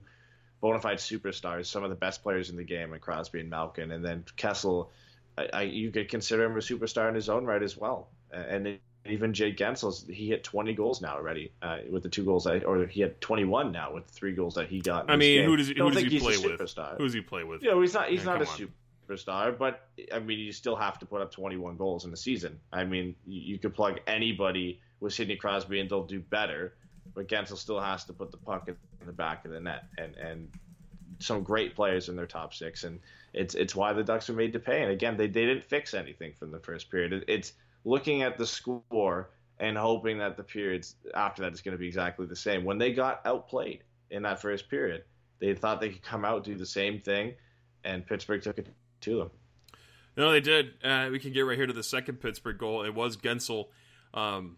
bona 0.62 0.80
fide 0.80 0.98
superstars, 0.98 1.66
some 1.66 1.84
of 1.84 1.90
the 1.90 1.96
best 1.96 2.24
players 2.24 2.50
in 2.50 2.56
the 2.56 2.64
game, 2.64 2.92
like 2.92 3.02
Crosby 3.02 3.40
and 3.40 3.50
Malkin, 3.50 3.92
and 3.92 4.04
then 4.06 4.24
Kessel. 4.38 4.92
I, 5.38 5.50
I, 5.54 5.62
you 5.64 5.92
could 5.92 6.10
consider 6.10 6.46
him 6.46 6.54
a 6.54 6.60
superstar 6.60 7.10
in 7.10 7.16
his 7.16 7.30
own 7.30 7.46
right 7.46 7.62
as 7.64 7.76
well. 7.78 8.10
And 8.32 8.80
even 9.06 9.34
Jake 9.34 9.58
Guentzel's, 9.58 10.06
he 10.08 10.28
hit 10.28 10.44
20 10.44 10.74
goals 10.74 11.02
now 11.02 11.16
already 11.16 11.52
uh, 11.62 11.80
with 11.90 12.04
the 12.04 12.10
two 12.10 12.24
goals, 12.24 12.44
that, 12.44 12.64
or 12.66 12.86
he 12.86 13.02
had 13.02 13.20
21 13.22 13.72
now 13.72 13.94
with 13.94 14.08
the 14.08 14.14
three 14.14 14.34
goals 14.34 14.56
that 14.56 14.68
he 14.68 14.80
got. 14.82 15.10
I 15.10 15.16
mean, 15.16 15.40
game. 15.40 15.50
who 15.50 15.58
does 15.58 15.68
he, 15.68 15.74
who 15.76 15.90
does 15.90 16.04
he 16.04 16.20
play 16.20 16.38
with? 16.38 16.60
superstar. 16.60 16.98
Who 16.98 17.04
does 17.06 17.14
he 17.14 17.22
play 17.22 17.44
with? 17.44 17.64
You 17.64 17.72
know, 17.72 17.82
he's 17.82 17.94
not. 17.94 18.10
He's 18.10 18.20
Yeah, 18.20 18.38
not 18.38 18.42
a 18.42 18.48
on. 18.48 18.70
superstar, 19.10 19.58
but 19.58 19.88
I 20.14 20.20
mean, 20.20 20.40
you 20.40 20.52
still 20.52 20.76
have 20.76 21.00
to 21.00 21.06
put 21.06 21.22
up 21.22 21.32
21 21.32 21.78
goals 21.78 22.06
in 22.06 22.14
a 22.14 22.18
season. 22.18 22.60
I 22.72 22.84
mean, 22.84 23.16
you, 23.26 23.42
you 23.42 23.58
could 23.58 23.74
plug 23.74 24.00
anybody 24.06 24.80
with 25.00 25.14
Sidney 25.14 25.36
Crosby 25.36 25.80
and 25.80 25.90
they'll 25.90 26.04
do 26.06 26.20
better, 26.20 26.76
but 27.14 27.28
Guentzel 27.28 27.58
still 27.58 27.80
has 27.80 28.06
to 28.06 28.14
put 28.14 28.32
the 28.32 28.38
puck 28.38 28.68
in 28.68 28.76
the 29.06 29.12
back 29.12 29.46
of 29.46 29.52
the 29.52 29.60
net, 29.60 29.84
and 29.98 30.16
and 30.16 30.50
some 31.20 31.44
great 31.44 31.76
players 31.76 32.10
in 32.10 32.16
their 32.16 32.26
top 32.26 32.54
six, 32.54 32.84
and 32.84 33.00
it's 33.34 33.56
it's 33.56 33.76
why 33.76 33.94
the 33.94 34.04
Ducks 34.04 34.30
are 34.30 34.34
made 34.34 34.54
to 34.54 34.60
pay. 34.60 34.82
And 34.82 34.92
again, 34.92 35.18
they, 35.18 35.28
they 35.28 35.46
didn't 35.46 35.66
fix 35.66 35.94
anything 35.94 36.34
from 36.40 36.52
the 36.52 36.60
first 36.60 36.90
period. 36.90 37.14
It, 37.14 37.24
it's 37.28 37.54
looking 37.84 38.22
at 38.22 38.38
the 38.38 38.46
score 38.46 39.30
and 39.60 39.78
hoping 39.78 40.18
that 40.20 40.38
the 40.38 40.44
periods 40.44 40.96
after 41.14 41.44
that 41.44 41.54
is 41.54 41.62
going 41.62 41.74
to 41.74 41.80
be 41.80 41.88
exactly 41.88 42.26
the 42.26 42.36
same. 42.36 42.64
When 42.64 42.78
they 42.78 42.94
got 42.94 43.22
outplayed 43.26 43.84
in 44.10 44.24
that 44.24 44.42
first 44.42 44.70
period, 44.70 45.04
they 45.40 45.54
thought 45.54 45.80
they 45.80 45.90
could 45.90 46.04
come 46.04 46.26
out 46.26 46.44
do 46.44 46.56
the 46.56 46.66
same 46.66 47.00
thing, 47.00 47.34
and 47.84 48.06
Pittsburgh 48.06 48.42
took 48.42 48.58
it 48.58 48.68
to 49.02 49.18
them. 49.18 49.32
No, 50.18 50.32
they 50.32 50.42
did. 50.42 50.74
Uh, 50.84 51.10
we 51.12 51.20
can 51.20 51.32
get 51.32 51.42
right 51.42 51.58
here 51.58 51.68
to 51.68 51.74
the 51.74 51.84
second 51.84 52.20
Pittsburgh 52.20 52.58
goal. 52.58 52.84
It 52.84 52.94
was 52.94 53.16
Guentzel. 53.16 53.68
Um, 54.14 54.58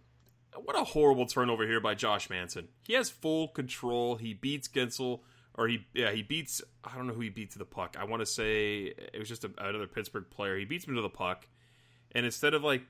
what 0.63 0.79
a 0.79 0.83
horrible 0.83 1.25
turnover 1.25 1.65
here 1.65 1.79
by 1.79 1.95
Josh 1.95 2.29
Manson. 2.29 2.67
He 2.85 2.93
has 2.93 3.09
full 3.09 3.47
control. 3.47 4.15
He 4.15 4.33
beats 4.33 4.67
Guentzel, 4.67 5.21
or 5.55 5.67
he 5.67 5.85
yeah 5.93 6.11
he 6.11 6.21
beats. 6.21 6.61
I 6.83 6.95
don't 6.95 7.07
know 7.07 7.13
who 7.13 7.21
he 7.21 7.29
beat 7.29 7.51
to 7.51 7.59
the 7.59 7.65
puck. 7.65 7.95
I 7.99 8.05
want 8.05 8.21
to 8.21 8.25
say 8.25 8.93
it 8.95 9.19
was 9.19 9.29
just 9.29 9.43
a, 9.43 9.51
another 9.57 9.87
Pittsburgh 9.87 10.29
player. 10.29 10.57
He 10.57 10.65
beats 10.65 10.87
him 10.87 10.95
to 10.95 11.01
the 11.01 11.09
puck, 11.09 11.47
and 12.11 12.25
instead 12.25 12.53
of 12.53 12.63
like 12.63 12.83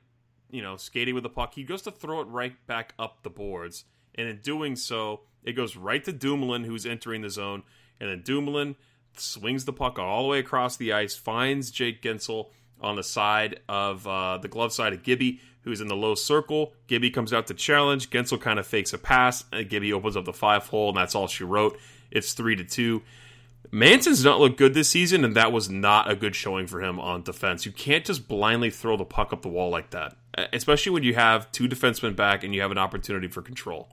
you 0.49 0.61
know 0.61 0.77
skating 0.77 1.13
with 1.13 1.23
the 1.23 1.29
puck, 1.29 1.53
he 1.53 1.63
goes 1.63 1.81
to 1.83 1.91
throw 1.91 2.21
it 2.21 2.27
right 2.27 2.55
back 2.67 2.93
up 2.99 3.23
the 3.23 3.29
boards, 3.29 3.85
and 4.15 4.27
in 4.27 4.39
doing 4.39 4.75
so, 4.75 5.21
it 5.43 5.53
goes 5.53 5.75
right 5.75 6.03
to 6.03 6.13
Dumoulin, 6.13 6.63
who's 6.63 6.85
entering 6.85 7.21
the 7.21 7.29
zone, 7.29 7.63
and 7.99 8.09
then 8.09 8.21
Dumoulin 8.21 8.75
swings 9.15 9.65
the 9.65 9.73
puck 9.73 9.99
all 9.99 10.23
the 10.23 10.29
way 10.29 10.39
across 10.39 10.77
the 10.77 10.93
ice, 10.93 11.15
finds 11.15 11.71
Jake 11.71 12.01
Guentzel 12.01 12.49
on 12.81 12.95
the 12.95 13.03
side 13.03 13.61
of 13.69 14.05
uh, 14.07 14.37
the 14.39 14.47
glove 14.47 14.73
side 14.73 14.93
of 14.93 15.03
Gibby, 15.03 15.39
who's 15.63 15.81
in 15.81 15.87
the 15.87 15.95
low 15.95 16.15
circle. 16.15 16.73
Gibby 16.87 17.09
comes 17.09 17.33
out 17.33 17.47
to 17.47 17.53
challenge. 17.53 18.09
Guentzel 18.09 18.39
kind 18.39 18.59
of 18.59 18.67
fakes 18.67 18.93
a 18.93 18.97
pass, 18.97 19.45
and 19.51 19.69
Gibby 19.69 19.93
opens 19.93 20.17
up 20.17 20.25
the 20.25 20.33
five 20.33 20.67
hole, 20.67 20.89
and 20.89 20.97
that's 20.97 21.15
all 21.15 21.27
she 21.27 21.43
wrote. 21.43 21.79
It's 22.11 22.33
three 22.33 22.55
to 22.55 22.63
two. 22.63 23.01
Manson's 23.71 24.23
not 24.23 24.39
looked 24.39 24.57
good 24.57 24.73
this 24.73 24.89
season, 24.89 25.23
and 25.23 25.35
that 25.35 25.51
was 25.51 25.69
not 25.69 26.09
a 26.09 26.15
good 26.15 26.35
showing 26.35 26.67
for 26.67 26.81
him 26.81 26.99
on 26.99 27.23
defense. 27.23 27.65
You 27.65 27.71
can't 27.71 28.05
just 28.05 28.27
blindly 28.27 28.69
throw 28.69 28.97
the 28.97 29.05
puck 29.05 29.33
up 29.33 29.41
the 29.41 29.47
wall 29.47 29.69
like 29.69 29.89
that, 29.91 30.15
especially 30.51 30.91
when 30.91 31.03
you 31.03 31.15
have 31.15 31.51
two 31.51 31.67
defensemen 31.67 32.15
back 32.15 32.43
and 32.43 32.53
you 32.53 32.61
have 32.61 32.71
an 32.71 32.77
opportunity 32.77 33.27
for 33.27 33.41
control. 33.41 33.89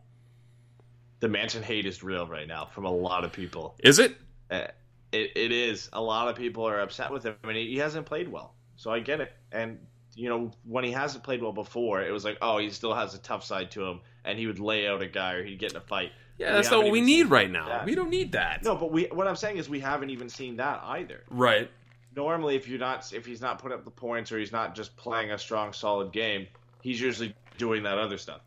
The 1.21 1.29
Manson 1.29 1.63
hate 1.63 1.87
is 1.87 2.03
real 2.03 2.27
right 2.27 2.49
now 2.49 2.67
from 2.67 2.85
a 2.85 2.91
lot 2.91 3.25
of 3.25 3.33
people. 3.33 3.77
Is 3.83 3.99
it? 3.99 4.17
Uh, 4.51 4.67
it, 5.13 5.33
it 5.37 5.53
is. 5.53 5.89
A 5.93 6.01
lot 6.01 6.29
of 6.29 6.37
people 6.37 6.67
are 6.67 6.81
upset 6.81 7.11
with 7.11 7.25
him, 7.25 7.37
and 7.45 7.57
he, 7.57 7.69
he 7.69 7.77
hasn't 7.79 8.07
played 8.07 8.29
well. 8.29 8.55
So 8.77 8.91
I 8.91 9.01
get 9.01 9.21
it. 9.21 9.33
And 9.53 9.79
you 10.21 10.29
know, 10.29 10.51
when 10.65 10.85
he 10.85 10.93
hasn't 10.93 11.25
played 11.25 11.41
well 11.41 11.53
before, 11.53 12.03
it 12.03 12.11
was 12.13 12.27
like, 12.27 12.37
oh, 12.43 12.59
he 12.59 12.69
still 12.69 12.93
has 12.93 13.15
a 13.15 13.19
tough 13.19 13.43
side 13.43 13.71
to 13.71 13.87
him, 13.87 14.01
and 14.27 14.39
he 14.39 14.47
would 14.47 14.61
lay 14.61 14.87
out 14.87 15.01
a 15.01 15.07
guy 15.07 15.33
or 15.33 15.43
he'd 15.43 15.59
get 15.59 15.71
in 15.71 15.79
a 15.79 15.81
fight. 15.81 16.13
Yeah, 16.37 16.51
We 16.51 16.57
that's 16.57 16.71
not 16.71 16.83
what 16.83 16.93
we 16.93 17.01
need 17.01 17.31
right 17.31 17.51
now. 17.51 17.69
that. 17.69 17.87
We 17.87 17.95
don't 17.95 18.11
need 18.11 18.33
that. 18.33 18.63
No, 18.63 18.77
but 18.77 18.93
we. 18.93 19.05
What 19.05 19.27
I'm 19.27 19.37
saying 19.37 19.57
is, 19.57 19.71
we 19.71 19.81
haven't 19.81 20.11
even 20.11 20.29
seen 20.29 20.57
that 20.57 20.83
either. 20.85 21.23
Right. 21.31 21.71
Normally, 22.15 22.55
if 22.55 22.69
you're 22.69 22.79
not, 22.79 23.11
if 23.15 23.25
he's 23.25 23.41
not 23.41 23.61
putting 23.61 23.79
up 23.79 23.85
the 23.87 23.91
points 23.91 24.31
or 24.31 24.39
he's 24.39 24.53
not 24.53 24.75
just 24.75 24.95
playing 24.99 25.31
a 25.31 25.39
strong, 25.39 25.73
solid 25.73 26.13
game, 26.13 26.47
he's 26.83 27.01
usually 27.01 27.35
doing 27.57 27.83
that 27.85 27.97
other 27.97 28.19
stuff. 28.19 28.43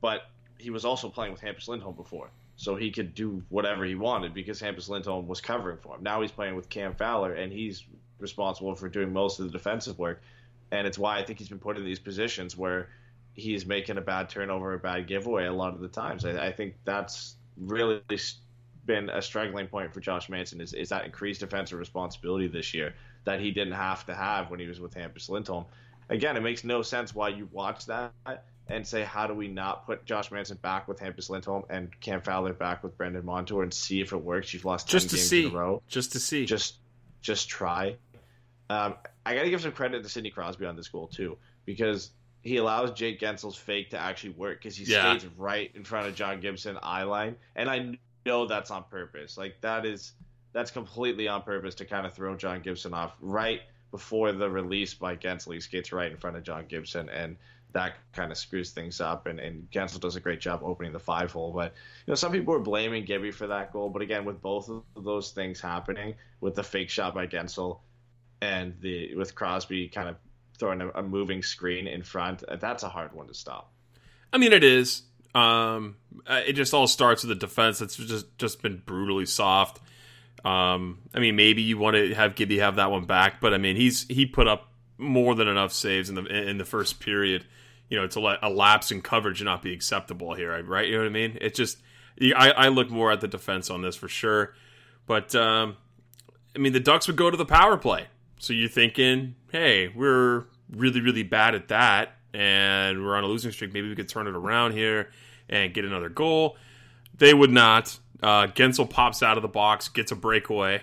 But 0.00 0.22
he 0.58 0.70
was 0.70 0.84
also 0.84 1.08
playing 1.08 1.30
with 1.30 1.40
Hampus 1.42 1.68
Lindholm 1.68 1.94
before, 1.94 2.28
so 2.56 2.74
he 2.74 2.90
could 2.90 3.14
do 3.14 3.40
whatever 3.50 3.84
he 3.84 3.94
wanted 3.94 4.34
because 4.34 4.60
Hampus 4.60 4.88
Lindholm 4.88 5.28
was 5.28 5.40
covering 5.40 5.78
for 5.78 5.94
him. 5.94 6.02
Now 6.02 6.22
he's 6.22 6.32
playing 6.32 6.56
with 6.56 6.68
Cam 6.68 6.92
Fowler, 6.96 7.34
and 7.34 7.52
he's 7.52 7.84
responsible 8.18 8.74
for 8.74 8.88
doing 8.88 9.12
most 9.12 9.38
of 9.38 9.46
the 9.46 9.52
defensive 9.52 9.96
work. 9.98 10.20
And 10.72 10.86
it's 10.86 10.98
why 10.98 11.18
I 11.18 11.22
think 11.24 11.38
he's 11.38 11.48
been 11.50 11.60
put 11.60 11.76
in 11.76 11.84
these 11.84 12.00
positions 12.00 12.56
where 12.56 12.88
he's 13.34 13.64
making 13.64 13.96
a 13.98 14.00
bad 14.00 14.28
turnover, 14.28 14.72
or 14.72 14.74
a 14.74 14.78
bad 14.78 15.06
giveaway 15.06 15.46
a 15.46 15.52
lot 15.52 15.74
of 15.74 15.80
the 15.80 15.88
times. 15.88 16.24
I, 16.24 16.46
I 16.46 16.52
think 16.52 16.74
that's 16.84 17.36
really 17.56 18.00
been 18.84 19.08
a 19.10 19.22
struggling 19.22 19.68
point 19.68 19.92
for 19.94 20.00
Josh 20.00 20.28
Manson 20.28 20.60
is, 20.60 20.72
is 20.72 20.88
that 20.88 21.04
increased 21.04 21.40
defensive 21.40 21.78
responsibility 21.78 22.48
this 22.48 22.74
year 22.74 22.94
that 23.24 23.38
he 23.38 23.52
didn't 23.52 23.74
have 23.74 24.04
to 24.06 24.14
have 24.14 24.50
when 24.50 24.58
he 24.58 24.66
was 24.66 24.80
with 24.80 24.94
Hampus 24.94 25.28
Lindholm. 25.28 25.66
Again, 26.10 26.36
it 26.36 26.40
makes 26.40 26.64
no 26.64 26.82
sense 26.82 27.14
why 27.14 27.28
you 27.28 27.48
watch 27.52 27.86
that 27.86 28.12
and 28.68 28.86
say, 28.86 29.02
how 29.02 29.26
do 29.26 29.34
we 29.34 29.48
not 29.48 29.86
put 29.86 30.04
Josh 30.04 30.30
Manson 30.30 30.58
back 30.62 30.88
with 30.88 30.98
Hampus 30.98 31.30
Lindholm 31.30 31.64
and 31.70 31.88
Cam 32.00 32.20
Fowler 32.20 32.52
back 32.52 32.82
with 32.82 32.96
Brandon 32.98 33.24
Montour 33.24 33.62
and 33.62 33.72
see 33.72 34.00
if 34.00 34.12
it 34.12 34.16
works? 34.16 34.52
You've 34.52 34.64
lost 34.64 34.88
10 34.88 34.92
Just 35.00 35.10
to 35.10 35.16
games 35.16 35.28
see. 35.28 35.46
in 35.46 35.52
a 35.52 35.54
row 35.54 35.82
Just 35.88 36.12
to 36.12 36.20
see. 36.20 36.44
just 36.44 36.76
just 37.20 37.48
try. 37.48 37.96
Um, 38.68 38.94
I 39.24 39.34
got 39.34 39.42
to 39.42 39.50
give 39.50 39.60
some 39.60 39.72
credit 39.72 40.02
to 40.02 40.08
Sidney 40.08 40.30
Crosby 40.30 40.66
on 40.66 40.76
this 40.76 40.88
goal 40.88 41.06
too, 41.08 41.38
because 41.64 42.10
he 42.42 42.56
allows 42.56 42.90
Jake 42.92 43.20
Guentzel's 43.20 43.56
fake 43.56 43.90
to 43.90 43.98
actually 43.98 44.30
work 44.30 44.58
because 44.58 44.76
he 44.76 44.84
Yeah. 44.84 45.16
stays 45.16 45.30
right 45.36 45.70
in 45.74 45.84
front 45.84 46.08
of 46.08 46.14
John 46.14 46.40
Gibson 46.40 46.78
eye 46.82 47.04
line, 47.04 47.36
and 47.54 47.70
I 47.70 47.98
know 48.26 48.46
that's 48.46 48.70
on 48.70 48.84
purpose. 48.84 49.36
Like 49.38 49.60
that 49.60 49.86
is 49.86 50.12
that's 50.52 50.70
completely 50.70 51.28
on 51.28 51.42
purpose 51.42 51.74
to 51.76 51.84
kind 51.84 52.04
of 52.06 52.12
throw 52.12 52.36
John 52.36 52.60
Gibson 52.60 52.92
off 52.92 53.16
right 53.20 53.62
before 53.90 54.32
the 54.32 54.50
release 54.50 54.92
by 54.92 55.16
Guentzel. 55.16 55.54
He 55.54 55.60
skates 55.60 55.92
right 55.92 56.10
in 56.10 56.16
front 56.18 56.36
of 56.36 56.42
John 56.42 56.66
Gibson, 56.66 57.08
and 57.08 57.36
that 57.72 57.94
kind 58.12 58.30
of 58.30 58.36
screws 58.36 58.70
things 58.70 59.00
up. 59.00 59.26
And, 59.26 59.40
and 59.40 59.70
Guentzel 59.70 60.00
does 60.00 60.16
a 60.16 60.20
great 60.20 60.40
job 60.40 60.60
opening 60.62 60.92
the 60.92 60.98
five 60.98 61.32
hole. 61.32 61.52
But 61.52 61.72
you 62.06 62.10
know, 62.10 62.16
some 62.16 62.32
people 62.32 62.52
are 62.54 62.58
blaming 62.58 63.06
Gibby 63.06 63.30
for 63.30 63.46
that 63.46 63.72
goal. 63.72 63.88
But 63.88 64.02
again, 64.02 64.26
with 64.26 64.42
both 64.42 64.68
of 64.68 64.82
those 64.94 65.30
things 65.30 65.58
happening, 65.58 66.14
with 66.40 66.54
the 66.54 66.62
fake 66.62 66.90
shot 66.90 67.14
by 67.14 67.26
Guentzel 67.26 67.78
and 68.42 68.74
the 68.80 69.14
with 69.14 69.34
Crosby 69.34 69.88
kind 69.88 70.08
of 70.08 70.16
throwing 70.58 70.80
a, 70.80 70.88
a 70.90 71.02
moving 71.02 71.42
screen 71.42 71.86
in 71.86 72.02
front, 72.02 72.42
uh, 72.42 72.56
that's 72.56 72.82
a 72.82 72.88
hard 72.88 73.14
one 73.14 73.28
to 73.28 73.34
stop. 73.34 73.72
I 74.32 74.38
mean, 74.38 74.52
it 74.52 74.64
is. 74.64 75.02
Um, 75.34 75.96
uh, 76.26 76.40
it 76.46 76.54
just 76.54 76.74
all 76.74 76.86
starts 76.86 77.22
with 77.22 77.28
the 77.28 77.46
defense 77.46 77.78
that's 77.78 77.96
just 77.96 78.26
just 78.38 78.60
been 78.60 78.82
brutally 78.84 79.26
soft. 79.26 79.80
Um, 80.44 80.98
I 81.14 81.20
mean, 81.20 81.36
maybe 81.36 81.62
you 81.62 81.78
want 81.78 81.96
to 81.96 82.14
have 82.14 82.34
Gibby 82.34 82.58
have 82.58 82.76
that 82.76 82.90
one 82.90 83.04
back, 83.04 83.40
but 83.40 83.54
I 83.54 83.58
mean, 83.58 83.76
he's 83.76 84.06
he 84.08 84.26
put 84.26 84.48
up 84.48 84.68
more 84.98 85.34
than 85.34 85.48
enough 85.48 85.72
saves 85.72 86.08
in 86.08 86.16
the 86.16 86.24
in 86.26 86.58
the 86.58 86.64
first 86.64 86.98
period, 87.00 87.46
you 87.88 87.96
know, 87.96 88.08
to 88.08 88.20
let 88.20 88.40
a 88.42 88.50
lapse 88.50 88.90
in 88.90 89.02
coverage 89.02 89.42
not 89.42 89.62
be 89.62 89.72
acceptable 89.72 90.34
here, 90.34 90.62
right? 90.64 90.86
You 90.86 90.94
know 90.94 91.02
what 91.02 91.06
I 91.06 91.10
mean? 91.10 91.38
It 91.40 91.54
just 91.54 91.78
I, 92.20 92.50
I 92.50 92.68
look 92.68 92.90
more 92.90 93.12
at 93.12 93.20
the 93.20 93.28
defense 93.28 93.70
on 93.70 93.82
this 93.82 93.94
for 93.94 94.08
sure, 94.08 94.54
but 95.06 95.34
um, 95.34 95.76
I 96.54 96.58
mean, 96.58 96.72
the 96.72 96.80
Ducks 96.80 97.06
would 97.06 97.16
go 97.16 97.30
to 97.30 97.36
the 97.36 97.46
power 97.46 97.76
play, 97.76 98.06
so 98.42 98.52
you're 98.52 98.68
thinking, 98.68 99.36
hey, 99.52 99.86
we're 99.86 100.46
really 100.68 101.00
really 101.00 101.22
bad 101.22 101.54
at 101.54 101.68
that, 101.68 102.16
and 102.34 103.04
we're 103.04 103.14
on 103.14 103.22
a 103.22 103.28
losing 103.28 103.52
streak. 103.52 103.72
Maybe 103.72 103.88
we 103.88 103.94
could 103.94 104.08
turn 104.08 104.26
it 104.26 104.34
around 104.34 104.72
here 104.72 105.10
and 105.48 105.72
get 105.72 105.84
another 105.84 106.08
goal. 106.08 106.56
They 107.16 107.32
would 107.32 107.52
not. 107.52 107.96
Uh, 108.20 108.48
Guentzel 108.48 108.90
pops 108.90 109.22
out 109.22 109.36
of 109.36 109.42
the 109.42 109.48
box, 109.48 109.88
gets 109.88 110.10
a 110.10 110.16
breakaway, 110.16 110.82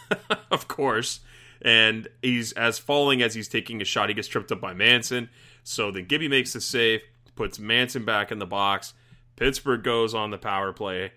of 0.52 0.68
course, 0.68 1.18
and 1.60 2.06
he's 2.22 2.52
as 2.52 2.78
falling 2.78 3.22
as 3.22 3.34
he's 3.34 3.48
taking 3.48 3.82
a 3.82 3.84
shot. 3.84 4.08
He 4.08 4.14
gets 4.14 4.28
tripped 4.28 4.52
up 4.52 4.60
by 4.60 4.72
Manson. 4.72 5.30
So 5.64 5.90
then 5.90 6.04
Gibby 6.04 6.28
makes 6.28 6.52
the 6.52 6.60
save, 6.60 7.00
puts 7.34 7.58
Manson 7.58 8.04
back 8.04 8.30
in 8.30 8.38
the 8.38 8.46
box. 8.46 8.94
Pittsburgh 9.34 9.82
goes 9.82 10.14
on 10.14 10.30
the 10.30 10.38
power 10.38 10.72
play, 10.72 11.10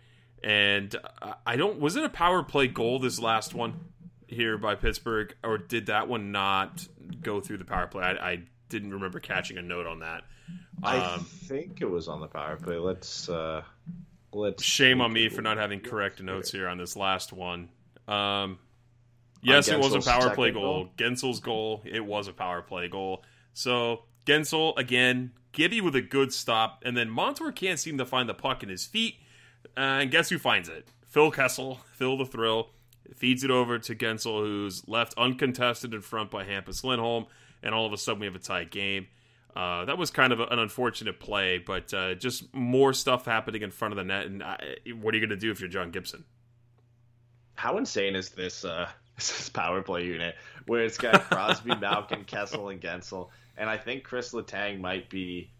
and 0.43 0.95
uh, 1.21 1.33
I 1.45 1.55
don't. 1.55 1.79
Was 1.79 1.95
it 1.95 2.03
a 2.03 2.09
power 2.09 2.41
play 2.41 2.67
goal? 2.67 2.97
This 2.97 3.19
last 3.19 3.53
one 3.53 3.92
here 4.33 4.57
by 4.57 4.75
Pittsburgh, 4.75 5.33
or 5.43 5.57
did 5.57 5.87
that 5.87 6.07
one 6.07 6.31
not 6.31 6.87
go 7.21 7.39
through 7.41 7.57
the 7.57 7.65
power 7.65 7.87
play? 7.87 8.03
I, 8.03 8.31
I 8.31 8.43
didn't 8.69 8.91
remember 8.91 9.19
catching 9.19 9.57
a 9.57 9.61
note 9.61 9.87
on 9.87 9.99
that. 9.99 10.23
I 10.81 10.97
Um, 10.97 11.23
think 11.25 11.81
it 11.81 11.89
was 11.89 12.07
on 12.07 12.19
the 12.21 12.27
power 12.27 12.57
play. 12.57 12.77
Let's 12.77 13.29
uh, 13.29 13.63
let's 14.33 14.63
Shame 14.63 14.99
on 15.01 15.13
me 15.13 15.29
for 15.29 15.41
not 15.41 15.57
having 15.57 15.79
correct 15.79 16.21
notes 16.21 16.51
here 16.51 16.67
on 16.67 16.77
this 16.77 16.95
last 16.95 17.31
one. 17.31 17.69
Um, 18.07 18.59
yes, 19.41 19.67
it 19.69 19.79
was 19.79 19.93
a 19.93 20.01
power 20.01 20.33
play 20.35 20.51
goal. 20.51 20.85
goal? 20.85 20.89
Guentzel's 20.97 21.39
goal, 21.39 21.81
it 21.85 22.05
was 22.05 22.27
a 22.27 22.33
power 22.33 22.61
play 22.61 22.87
goal. 22.89 23.23
So 23.53 24.03
Guentzel 24.25 24.77
again, 24.77 25.31
Gibby 25.53 25.79
with 25.81 25.95
a 25.95 26.01
good 26.01 26.33
stop, 26.33 26.81
and 26.85 26.97
then 26.97 27.09
Montour 27.09 27.51
can't 27.51 27.79
seem 27.79 27.97
to 27.99 28.05
find 28.05 28.27
the 28.27 28.33
puck 28.33 28.63
in 28.63 28.69
his 28.69 28.85
feet. 28.85 29.15
Uh, 29.77 30.01
and 30.01 30.11
guess 30.11 30.29
who 30.29 30.37
finds 30.37 30.67
it? 30.67 30.87
Phil 31.05 31.31
Kessel, 31.31 31.79
Phil 31.93 32.17
the 32.17 32.25
Thrill, 32.25 32.69
feeds 33.15 33.43
it 33.43 33.51
over 33.51 33.79
to 33.79 33.95
Guentzel, 33.95 34.39
who's 34.39 34.87
left 34.87 35.13
uncontested 35.17 35.93
in 35.93 36.01
front 36.01 36.31
by 36.31 36.43
Hampus 36.43 36.83
Lindholm, 36.83 37.25
and 37.61 37.73
all 37.73 37.85
of 37.85 37.93
a 37.93 37.97
sudden 37.97 38.19
we 38.19 38.25
have 38.25 38.35
a 38.35 38.39
tight 38.39 38.71
game. 38.71 39.07
Uh, 39.55 39.85
that 39.85 39.97
was 39.97 40.09
kind 40.09 40.33
of 40.33 40.39
an 40.39 40.59
unfortunate 40.59 41.19
play, 41.19 41.59
but 41.59 41.93
uh, 41.93 42.15
just 42.15 42.53
more 42.53 42.91
stuff 42.91 43.25
happening 43.25 43.61
in 43.61 43.69
front 43.69 43.91
of 43.91 43.97
the 43.97 44.03
net. 44.03 44.25
And 44.25 44.41
uh, 44.41 44.57
what 44.99 45.13
are 45.13 45.17
you 45.17 45.25
going 45.25 45.29
to 45.29 45.35
do 45.37 45.51
if 45.51 45.59
you're 45.59 45.69
John 45.69 45.91
Gibson? 45.91 46.23
How 47.55 47.77
insane 47.77 48.15
is 48.15 48.29
this 48.29 48.65
uh, 48.65 48.89
this 49.15 49.49
power 49.49 49.81
play 49.83 50.05
unit 50.05 50.35
where 50.65 50.83
it's 50.83 50.97
got 50.97 51.29
Crosby, 51.29 51.75
Malkin, 51.79 52.23
Kessel, 52.23 52.69
and 52.69 52.81
Guentzel, 52.81 53.29
and 53.57 53.69
I 53.69 53.77
think 53.77 54.03
Chris 54.03 54.33
Letang 54.33 54.79
might 54.79 55.09
be 55.09 55.51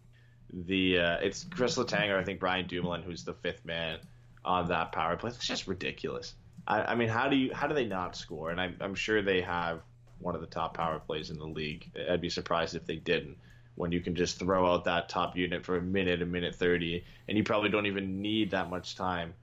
the 0.52 1.00
uh, 1.00 1.18
it's 1.18 1.44
Chris 1.44 1.78
Letang 1.78 2.10
or 2.10 2.18
I 2.18 2.24
think 2.24 2.40
Brian 2.40 2.68
Dumoulin 2.68 3.04
who's 3.04 3.24
the 3.24 3.34
fifth 3.34 3.64
man 3.64 4.00
on 4.44 4.68
that 4.70 4.92
power 4.92 5.16
play. 5.18 5.30
It's 5.30 5.46
just 5.46 5.68
ridiculous. 5.68 6.34
I, 6.68 6.82
I 6.82 6.96
mean, 6.96 7.10
how 7.10 7.30
do 7.30 7.36
you 7.36 7.54
how 7.54 7.68
do 7.68 7.76
they 7.76 7.86
not 7.86 8.16
score? 8.16 8.52
And 8.52 8.60
I'm, 8.60 8.76
I'm 8.80 8.96
sure 8.96 9.22
they 9.22 9.42
have 9.42 9.82
one 10.20 10.36
of 10.36 10.42
the 10.42 10.48
top 10.48 10.76
power 10.76 11.00
plays 11.00 11.30
in 11.30 11.38
the 11.38 11.46
league. 11.46 11.92
I'd 12.10 12.22
be 12.22 12.30
surprised 12.30 12.76
if 12.76 12.86
they 12.86 12.96
didn't. 12.96 13.38
When 13.76 13.92
you 13.92 14.02
can 14.02 14.16
just 14.16 14.38
throw 14.38 14.72
out 14.72 14.86
that 14.86 15.10
top 15.10 15.36
unit 15.36 15.66
for 15.66 15.78
a 15.78 15.82
minute, 15.82 16.22
a 16.22 16.26
minute 16.26 16.56
thirty, 16.56 17.04
and 17.28 17.38
you 17.38 17.44
probably 17.44 17.70
don't 17.70 17.88
even 17.88 18.22
need 18.22 18.52
that 18.52 18.70
much 18.70 18.96
time 18.96 19.34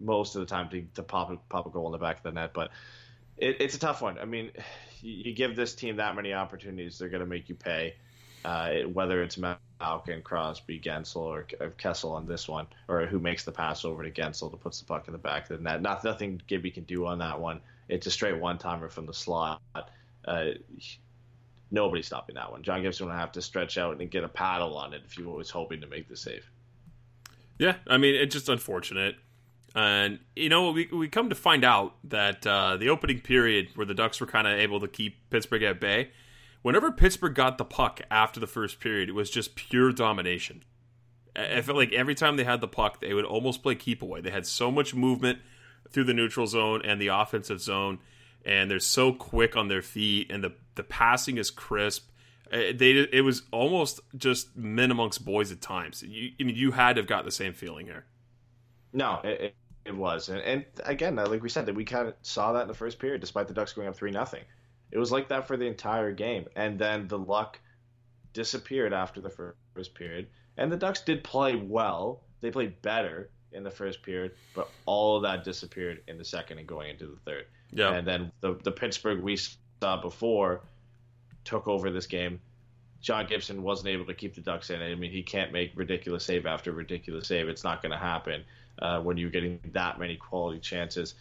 most 0.00 0.36
of 0.36 0.40
the 0.40 0.46
time 0.46 0.68
to, 0.68 0.82
to 0.94 1.02
pop 1.02 1.30
a, 1.30 1.36
pop 1.48 1.66
a 1.66 1.70
goal 1.70 1.86
in 1.86 1.92
the 1.92 1.98
back 1.98 2.18
of 2.18 2.22
the 2.24 2.32
net. 2.32 2.52
But 2.52 2.70
it, 3.38 3.56
it's 3.60 3.74
a 3.74 3.78
tough 3.78 4.02
one. 4.02 4.18
I 4.18 4.26
mean, 4.26 4.50
you, 5.00 5.24
you 5.24 5.34
give 5.34 5.56
this 5.56 5.74
team 5.74 5.96
that 5.96 6.14
many 6.14 6.34
opportunities, 6.34 6.98
they're 6.98 7.08
going 7.08 7.20
to 7.20 7.26
make 7.26 7.48
you 7.48 7.54
pay. 7.54 7.94
Uh, 8.44 8.80
whether 8.92 9.22
it's 9.22 9.38
Malkin, 9.82 10.22
Crosby, 10.22 10.78
Guentzel, 10.78 11.16
or, 11.16 11.42
Kessel 11.76 12.12
on 12.12 12.24
this 12.24 12.48
one, 12.48 12.68
or 12.86 13.04
who 13.06 13.18
makes 13.18 13.44
the 13.44 13.50
pass 13.50 13.84
over 13.84 14.04
to 14.04 14.10
Guentzel 14.12 14.50
to 14.52 14.56
puts 14.56 14.78
the 14.78 14.86
puck 14.86 15.08
in 15.08 15.12
the 15.12 15.18
back 15.18 15.50
of 15.50 15.58
the 15.58 15.62
net. 15.62 15.82
Not, 15.82 16.04
nothing 16.04 16.40
Gibby 16.46 16.70
can 16.70 16.84
do 16.84 17.06
on 17.06 17.18
that 17.18 17.40
one. 17.40 17.60
It's 17.88 18.06
a 18.06 18.10
straight 18.12 18.38
one 18.38 18.58
timer 18.58 18.88
from 18.88 19.06
the 19.06 19.12
slot. 19.12 19.60
Uh, 20.24 20.50
nobody's 21.72 22.06
stopping 22.06 22.36
that 22.36 22.52
one. 22.52 22.62
John 22.62 22.82
Gibson 22.82 23.08
will 23.08 23.14
have 23.14 23.32
to 23.32 23.42
stretch 23.42 23.76
out 23.76 24.00
and 24.00 24.08
get 24.08 24.22
a 24.22 24.28
paddle 24.28 24.76
on 24.76 24.94
it 24.94 25.02
if 25.04 25.14
he 25.14 25.24
was 25.24 25.50
hoping 25.50 25.80
to 25.80 25.88
make 25.88 26.08
the 26.08 26.16
save. 26.16 26.48
Yeah, 27.58 27.74
I 27.88 27.98
mean 27.98 28.14
it's 28.14 28.32
just 28.32 28.48
unfortunate. 28.48 29.16
And 29.74 30.20
you 30.36 30.48
know, 30.48 30.70
we 30.70 30.86
we 30.92 31.08
come 31.08 31.28
to 31.30 31.34
find 31.34 31.64
out 31.64 31.96
that 32.04 32.46
uh, 32.46 32.76
the 32.76 32.88
opening 32.90 33.20
period 33.20 33.70
where 33.74 33.86
the 33.86 33.94
Ducks 33.94 34.20
were 34.20 34.26
kind 34.26 34.46
of 34.46 34.58
able 34.58 34.80
to 34.80 34.88
keep 34.88 35.30
Pittsburgh 35.30 35.62
at 35.64 35.80
bay, 35.80 36.10
whenever 36.62 36.90
Pittsburgh 36.90 37.34
got 37.34 37.58
the 37.58 37.64
puck 37.64 38.00
after 38.10 38.40
the 38.40 38.46
first 38.46 38.80
period, 38.80 39.08
it 39.08 39.14
was 39.14 39.30
just 39.30 39.54
pure 39.54 39.92
domination. 39.92 40.64
I 41.34 41.62
felt 41.62 41.78
like 41.78 41.92
every 41.92 42.14
time 42.14 42.36
they 42.36 42.44
had 42.44 42.60
the 42.60 42.68
puck, 42.68 43.00
they 43.00 43.14
would 43.14 43.24
almost 43.24 43.62
play 43.62 43.74
keep 43.74 44.02
away. 44.02 44.20
They 44.20 44.30
had 44.30 44.46
so 44.46 44.70
much 44.70 44.94
movement 44.94 45.38
through 45.90 46.04
the 46.04 46.14
neutral 46.14 46.46
zone 46.46 46.82
and 46.84 47.00
the 47.00 47.08
offensive 47.08 47.60
zone, 47.60 47.98
and 48.44 48.70
they're 48.70 48.80
so 48.80 49.12
quick 49.12 49.56
on 49.56 49.68
their 49.68 49.82
feet, 49.82 50.30
and 50.30 50.44
the 50.44 50.52
the 50.74 50.82
passing 50.82 51.38
is 51.38 51.50
crisp. 51.50 52.08
They 52.50 53.08
it 53.12 53.24
was 53.24 53.42
almost 53.50 54.00
just 54.16 54.54
men 54.56 54.90
amongst 54.90 55.24
boys 55.24 55.52
at 55.52 55.62
times. 55.62 56.02
You, 56.02 56.32
I 56.38 56.44
mean, 56.44 56.56
you 56.56 56.72
had 56.72 56.96
to 56.96 57.00
have 57.00 57.08
got 57.08 57.24
the 57.24 57.30
same 57.30 57.54
feeling 57.54 57.86
here. 57.86 58.04
No, 58.92 59.20
it, 59.24 59.40
it, 59.40 59.54
it 59.86 59.96
was, 59.96 60.28
and, 60.28 60.40
and 60.42 60.64
again, 60.84 61.16
like 61.16 61.42
we 61.42 61.48
said, 61.48 61.64
that 61.64 61.74
we 61.74 61.86
kind 61.86 62.08
of 62.08 62.14
saw 62.20 62.52
that 62.52 62.62
in 62.62 62.68
the 62.68 62.74
first 62.74 62.98
period, 62.98 63.22
despite 63.22 63.48
the 63.48 63.54
Ducks 63.54 63.72
going 63.72 63.88
up 63.88 63.96
three 63.96 64.10
nothing. 64.10 64.42
It 64.92 64.98
was 64.98 65.10
like 65.10 65.28
that 65.28 65.48
for 65.48 65.56
the 65.56 65.66
entire 65.66 66.12
game, 66.12 66.46
and 66.54 66.78
then 66.78 67.08
the 67.08 67.18
luck 67.18 67.58
disappeared 68.34 68.92
after 68.92 69.20
the 69.20 69.30
first 69.30 69.94
period. 69.94 70.28
And 70.58 70.70
the 70.70 70.76
Ducks 70.76 71.00
did 71.00 71.24
play 71.24 71.56
well; 71.56 72.22
they 72.42 72.50
played 72.50 72.80
better 72.82 73.30
in 73.52 73.64
the 73.64 73.70
first 73.70 74.02
period, 74.02 74.32
but 74.54 74.70
all 74.86 75.16
of 75.16 75.22
that 75.22 75.44
disappeared 75.44 76.02
in 76.08 76.18
the 76.18 76.24
second 76.24 76.58
and 76.58 76.66
going 76.66 76.90
into 76.90 77.06
the 77.06 77.16
third. 77.24 77.46
Yeah. 77.72 77.94
And 77.94 78.06
then 78.06 78.32
the 78.40 78.54
the 78.62 78.70
Pittsburgh 78.70 79.22
we 79.22 79.36
saw 79.36 80.00
before 80.00 80.60
took 81.44 81.66
over 81.66 81.90
this 81.90 82.06
game. 82.06 82.40
John 83.00 83.26
Gibson 83.26 83.62
wasn't 83.62 83.88
able 83.88 84.06
to 84.06 84.14
keep 84.14 84.34
the 84.34 84.40
Ducks 84.40 84.70
in. 84.70 84.80
I 84.80 84.94
mean, 84.94 85.10
he 85.10 85.22
can't 85.22 85.52
make 85.52 85.72
ridiculous 85.74 86.24
save 86.24 86.46
after 86.46 86.70
ridiculous 86.70 87.26
save. 87.26 87.48
It's 87.48 87.64
not 87.64 87.82
going 87.82 87.90
to 87.90 87.98
happen 87.98 88.44
uh, 88.78 89.00
when 89.00 89.16
you're 89.16 89.30
getting 89.30 89.58
that 89.72 89.98
many 89.98 90.16
quality 90.16 90.60
chances. 90.60 91.14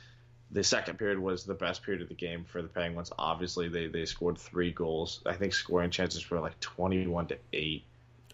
The 0.51 0.63
second 0.63 0.97
period 0.99 1.17
was 1.17 1.45
the 1.45 1.53
best 1.53 1.83
period 1.83 2.01
of 2.01 2.09
the 2.09 2.15
game 2.15 2.43
for 2.43 2.61
the 2.61 2.67
Penguins. 2.67 3.11
Obviously, 3.17 3.69
they, 3.69 3.87
they 3.87 4.05
scored 4.05 4.37
three 4.37 4.71
goals. 4.71 5.21
I 5.25 5.33
think 5.33 5.53
scoring 5.53 5.91
chances 5.91 6.29
were 6.29 6.41
like 6.41 6.59
21 6.59 7.27
to 7.27 7.37
8. 7.53 7.83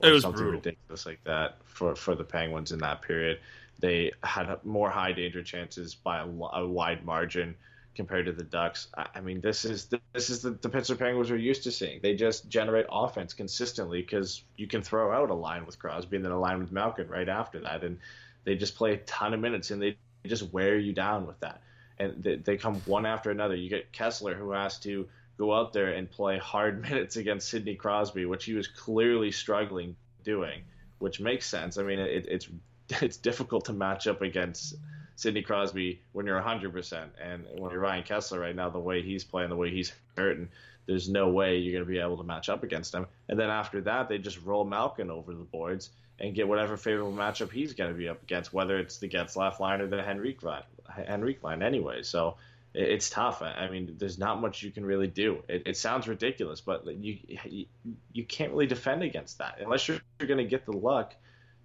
It 0.02 0.12
was 0.12 0.24
something 0.24 0.42
brutal. 0.42 0.60
ridiculous 0.60 1.06
like 1.06 1.24
that 1.26 1.58
for, 1.66 1.96
for 1.96 2.16
the 2.16 2.24
Penguins 2.24 2.72
in 2.72 2.80
that 2.80 3.02
period. 3.02 3.40
They 3.80 4.12
had 4.24 4.58
more 4.64 4.90
high 4.90 5.12
danger 5.12 5.44
chances 5.44 5.94
by 5.94 6.20
a, 6.20 6.26
a 6.26 6.68
wide 6.68 7.06
margin 7.06 7.56
compared 7.98 8.28
to 8.28 8.32
the 8.32 8.44
Ducks. 8.44 8.88
I, 8.96 9.08
I 9.16 9.22
mean, 9.22 9.42
this 9.42 9.66
is 9.66 9.86
the, 9.86 10.00
this 10.14 10.30
is 10.30 10.42
the, 10.42 10.52
the 10.52 10.70
Pittsburgh 10.70 11.00
Penguins 11.00 11.30
we're 11.30 11.38
used 11.38 11.64
to 11.64 11.72
seeing. 11.72 12.00
They 12.02 12.16
just 12.16 12.48
generate 12.48 12.86
offense 12.90 13.34
consistently 13.34 14.02
because 14.02 14.44
you 14.56 14.68
can 14.68 14.82
throw 14.82 15.12
out 15.12 15.30
a 15.30 15.34
line 15.34 15.66
with 15.66 15.78
Crosby 15.78 16.16
and 16.16 16.26
then 16.26 16.32
a 16.32 16.40
line 16.40 16.60
with 16.60 16.72
Malkin 16.72 17.08
right 17.08 17.28
after 17.28 17.60
that, 17.62 17.84
and 17.84 18.00
they 18.46 18.56
just 18.56 18.76
play 18.76 18.94
a 18.94 18.98
ton 18.98 19.34
of 19.34 19.40
minutes 19.40 19.72
and 19.72 19.82
they 19.82 19.98
just 20.26 20.54
wear 20.54 20.78
you 20.78 20.94
down 20.94 21.28
with 21.28 21.40
that. 21.42 21.62
And 22.00 22.24
they, 22.24 22.36
they 22.36 22.58
come 22.58 22.76
one 22.86 23.06
after 23.06 23.32
another. 23.32 23.56
You 23.56 23.70
get 23.70 23.92
Kesler 23.92 24.38
who 24.38 24.52
has 24.52 24.80
to 24.80 25.08
go 25.38 25.54
out 25.54 25.74
there 25.74 25.94
and 25.94 26.10
play 26.10 26.38
hard 26.38 26.82
minutes 26.90 27.18
against 27.18 27.50
Sidney 27.50 27.76
Crosby, 27.76 28.26
which 28.26 28.46
he 28.46 28.54
was 28.54 28.68
clearly 28.68 29.32
struggling 29.32 29.96
doing, 30.24 30.62
which 31.00 31.20
makes 31.20 31.46
sense. 31.46 31.78
I 31.78 31.84
mean, 31.84 32.00
it, 32.00 32.26
it's 32.28 32.48
it's 33.02 33.18
difficult 33.18 33.66
to 33.66 33.74
match 33.74 34.08
up 34.08 34.22
against 34.22 34.76
Sidney 35.16 35.42
Crosby 35.42 36.02
when 36.14 36.26
you're 36.26 36.40
100%. 36.40 37.08
And 37.22 37.46
when 37.58 37.72
you're 37.72 37.82
Ryan 37.82 38.04
Kesler 38.04 38.40
right 38.40 38.56
now, 38.56 38.70
the 38.70 38.80
way 38.80 39.02
he's 39.02 39.24
playing, 39.24 39.50
the 39.50 39.56
way 39.56 39.72
he's 39.72 39.92
hurting, 40.16 40.50
there's 40.88 41.10
no 41.10 41.30
way 41.30 41.58
you're 41.58 41.74
going 41.74 41.86
to 41.86 41.92
be 41.92 42.00
able 42.00 42.18
to 42.18 42.24
match 42.24 42.50
up 42.50 42.64
against 42.64 42.94
him. 42.96 43.06
And 43.30 43.38
then 43.40 43.50
after 43.50 43.82
that, 43.82 44.10
they 44.10 44.18
just 44.18 44.42
roll 44.44 44.66
Malkin 44.66 45.12
over 45.12 45.34
the 45.34 45.44
boards 45.44 45.92
and 46.20 46.34
get 46.34 46.48
whatever 46.48 46.78
favorable 46.78 47.12
matchup 47.12 47.52
he's 47.52 47.74
going 47.74 47.92
to 47.92 47.98
be 47.98 48.08
up 48.08 48.24
against, 48.24 48.54
whether 48.54 48.80
it's 48.80 48.98
the 48.98 49.08
Getzlaf 49.08 49.60
line 49.60 49.82
or 49.82 49.88
the 49.88 50.00
Henrique 50.00 50.42
line, 50.42 50.64
Henrique 51.08 51.44
line 51.44 51.62
anyway. 51.62 52.02
So 52.02 52.38
it's 52.74 53.10
tough. 53.10 53.42
I 53.42 53.52
I 53.52 53.70
mean, 53.70 53.96
there's 53.98 54.18
not 54.18 54.42
much 54.42 54.64
you 54.64 54.72
can 54.72 54.86
really 54.86 55.08
do. 55.08 55.44
It, 55.48 55.64
it 55.66 55.78
sounds 55.78 56.08
ridiculous, 56.08 56.62
but 56.62 56.86
you, 56.88 57.18
you 57.46 57.66
you 58.14 58.24
can't 58.24 58.52
really 58.52 58.68
defend 58.68 59.04
against 59.04 59.38
that 59.40 59.58
unless 59.62 59.88
you're, 59.88 60.00
you're 60.20 60.28
going 60.28 60.38
to 60.38 60.46
get 60.46 60.66
the 60.66 60.76
luck. 60.76 61.16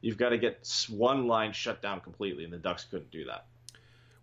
You've 0.01 0.19
got 0.19 0.31
to 0.31 0.39
get 0.39 0.67
one 0.91 1.29
line 1.29 1.53
shut 1.53 1.81
down 1.81 2.01
completely, 2.01 2.45
and 2.45 2.53
the 2.53 2.59
Ducks 2.59 2.85
couldn't 2.85 3.13
do 3.13 3.25
that. 3.27 3.47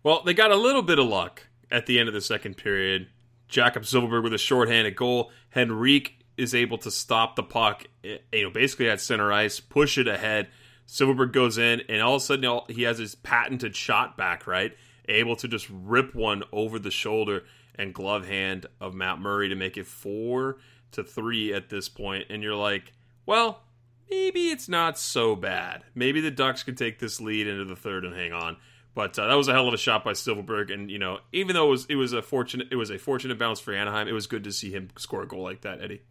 Well, 0.02 0.22
they 0.24 0.34
got 0.34 0.50
a 0.50 0.56
little 0.56 0.82
bit 0.82 0.98
of 0.98 1.06
luck 1.06 1.46
at 1.70 1.86
the 1.86 1.98
end 1.98 2.08
of 2.08 2.14
the 2.14 2.20
second 2.20 2.56
period. 2.56 3.08
Jakob 3.50 3.82
Silfverberg 3.82 4.22
with 4.22 4.32
a 4.32 4.38
shorthanded 4.38 4.96
goal. 4.96 5.30
Henrique 5.54 6.24
is 6.36 6.54
able 6.54 6.78
to 6.78 6.90
stop 6.90 7.36
the 7.36 7.42
puck, 7.42 7.84
eh, 8.04 8.18
you 8.32 8.44
know, 8.44 8.50
basically 8.50 8.88
at 8.88 9.00
center 9.00 9.32
ice, 9.32 9.60
push 9.60 9.98
it 9.98 10.08
ahead. 10.08 10.48
Silfverberg 10.86 11.32
goes 11.32 11.58
in, 11.58 11.82
and 11.88 12.00
all 12.00 12.16
of 12.16 12.22
a 12.22 12.24
sudden 12.24 12.60
he 12.68 12.82
has 12.82 12.98
his 12.98 13.14
patented 13.14 13.76
shot 13.76 14.16
back, 14.16 14.46
right? 14.46 14.76
Able 15.08 15.36
to 15.36 15.48
just 15.48 15.68
rip 15.70 16.14
one 16.14 16.42
over 16.52 16.78
the 16.78 16.90
shoulder 16.90 17.44
and 17.74 17.94
glove 17.94 18.26
hand 18.26 18.66
of 18.80 18.94
Matt 18.94 19.18
Murray 19.18 19.48
to 19.48 19.54
make 19.54 19.76
it 19.76 19.86
four 19.86 20.58
to 20.92 21.04
three 21.04 21.52
at 21.52 21.68
this 21.68 21.88
point. 21.88 22.26
And 22.30 22.42
you're 22.42 22.56
like, 22.56 22.92
well, 23.26 23.62
maybe 24.10 24.48
it's 24.48 24.68
not 24.68 24.98
so 24.98 25.36
bad. 25.36 25.84
Maybe 25.94 26.20
the 26.20 26.30
Ducks 26.30 26.62
can 26.62 26.74
take 26.74 26.98
this 26.98 27.20
lead 27.20 27.46
into 27.46 27.64
the 27.64 27.76
third 27.76 28.04
and 28.04 28.14
hang 28.14 28.32
on. 28.32 28.56
But 28.94 29.18
uh, 29.18 29.28
that 29.28 29.34
was 29.34 29.48
a 29.48 29.52
hell 29.52 29.68
of 29.68 29.74
a 29.74 29.78
shot 29.78 30.04
by 30.04 30.12
Silfverberg, 30.12 30.72
and 30.72 30.90
you 30.90 30.98
know, 30.98 31.18
even 31.32 31.54
though 31.54 31.68
it 31.68 31.70
was 31.70 31.86
it 31.86 31.94
was 31.94 32.12
a 32.12 32.22
fortunate 32.22 32.68
it 32.70 32.76
was 32.76 32.90
a 32.90 32.98
fortunate 32.98 33.38
bounce 33.38 33.60
for 33.60 33.72
Anaheim, 33.72 34.08
it 34.08 34.12
was 34.12 34.26
good 34.26 34.44
to 34.44 34.52
see 34.52 34.70
him 34.70 34.90
score 34.98 35.22
a 35.22 35.28
goal 35.28 35.42
like 35.42 35.60
that, 35.62 35.80
Eddie. 35.80 36.02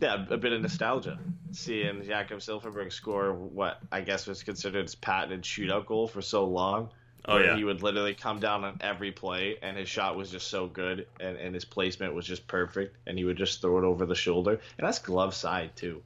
Yeah, 0.00 0.24
a 0.30 0.36
bit 0.36 0.52
of 0.52 0.62
nostalgia 0.62 1.18
seeing 1.52 2.02
Jakob 2.04 2.38
Silfverberg 2.38 2.92
score 2.92 3.32
what 3.34 3.78
I 3.92 4.00
guess 4.00 4.26
was 4.26 4.42
considered 4.42 4.82
his 4.82 4.94
patented 4.94 5.42
shootout 5.42 5.86
goal 5.86 6.06
for 6.06 6.22
so 6.22 6.44
long. 6.44 6.90
Oh, 7.26 7.36
yeah. 7.36 7.54
he 7.54 7.64
would 7.64 7.82
literally 7.82 8.14
come 8.14 8.40
down 8.40 8.64
on 8.64 8.78
every 8.80 9.12
play, 9.12 9.58
and 9.60 9.76
his 9.76 9.90
shot 9.90 10.16
was 10.16 10.30
just 10.30 10.48
so 10.48 10.66
good, 10.66 11.06
and, 11.20 11.36
and 11.36 11.54
his 11.54 11.66
placement 11.66 12.14
was 12.14 12.24
just 12.24 12.46
perfect, 12.46 12.96
and 13.06 13.18
he 13.18 13.24
would 13.24 13.36
just 13.36 13.60
throw 13.60 13.76
it 13.76 13.84
over 13.84 14.06
the 14.06 14.14
shoulder, 14.14 14.52
and 14.52 14.86
that's 14.86 14.98
glove 14.98 15.34
side 15.34 15.76
too. 15.76 16.02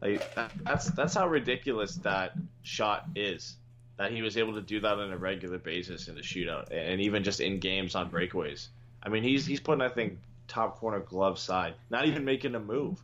Like 0.00 0.34
that's 0.64 0.86
that's 0.86 1.14
how 1.14 1.28
ridiculous 1.28 1.96
that 1.96 2.34
shot 2.62 3.06
is. 3.14 3.56
That 4.02 4.10
he 4.10 4.20
was 4.20 4.36
able 4.36 4.54
to 4.54 4.60
do 4.60 4.80
that 4.80 4.98
on 4.98 5.12
a 5.12 5.16
regular 5.16 5.58
basis 5.58 6.08
in 6.08 6.16
the 6.16 6.22
shootout, 6.22 6.72
and 6.72 7.00
even 7.00 7.22
just 7.22 7.38
in 7.38 7.60
games 7.60 7.94
on 7.94 8.10
breakaways. 8.10 8.66
I 9.00 9.10
mean, 9.10 9.22
he's 9.22 9.46
he's 9.46 9.60
putting 9.60 9.80
I 9.80 9.90
think 9.90 10.18
top 10.48 10.80
corner 10.80 10.98
glove 10.98 11.38
side, 11.38 11.74
not 11.88 12.06
even 12.06 12.24
making 12.24 12.56
a 12.56 12.58
move. 12.58 13.00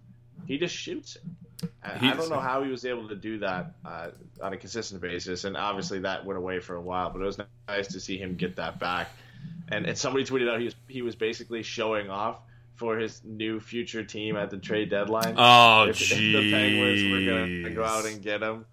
He 0.49 0.59
just 0.59 0.75
shoots 0.75 1.15
it. 1.15 1.23
I, 1.85 2.15
don't 2.15 2.31
know 2.31 2.41
how 2.41 2.65
he 2.65 2.71
was 2.73 2.85
able 2.85 3.09
to 3.11 3.15
do 3.15 3.39
that 3.39 3.75
uh, 3.85 4.09
on 4.43 4.55
a 4.55 4.57
consistent 4.57 5.01
basis, 5.01 5.45
and 5.45 5.57
obviously 5.57 6.01
that 6.01 6.25
went 6.25 6.37
away 6.37 6.59
for 6.59 6.75
a 6.75 6.81
while. 6.81 7.11
But 7.11 7.23
it 7.23 7.27
was 7.27 7.39
nice 7.69 7.87
to 7.93 8.01
see 8.01 8.19
him 8.19 8.35
get 8.35 8.57
that 8.57 8.81
back. 8.81 9.09
And, 9.69 9.87
and 9.87 9.97
somebody 9.97 10.25
tweeted 10.25 10.53
out 10.53 10.59
he 10.59 10.65
was 10.65 10.75
he 10.89 11.03
was 11.03 11.15
basically 11.15 11.63
showing 11.63 12.11
off 12.11 12.39
for 12.75 12.99
his 12.99 13.23
new 13.25 13.61
future 13.61 14.03
team 14.03 14.37
at 14.37 14.51
the 14.51 14.57
trade 14.57 14.91
deadline. 14.91 15.37
Oh, 15.39 15.85
if, 15.89 16.01
if 16.01 16.19
the 16.19 16.51
Penguins 16.51 17.13
were 17.13 17.25
going 17.25 17.63
to 17.63 17.71
go 17.71 17.85
out 17.85 18.05
and 18.05 18.21
get 18.21 18.43
him. 18.43 18.67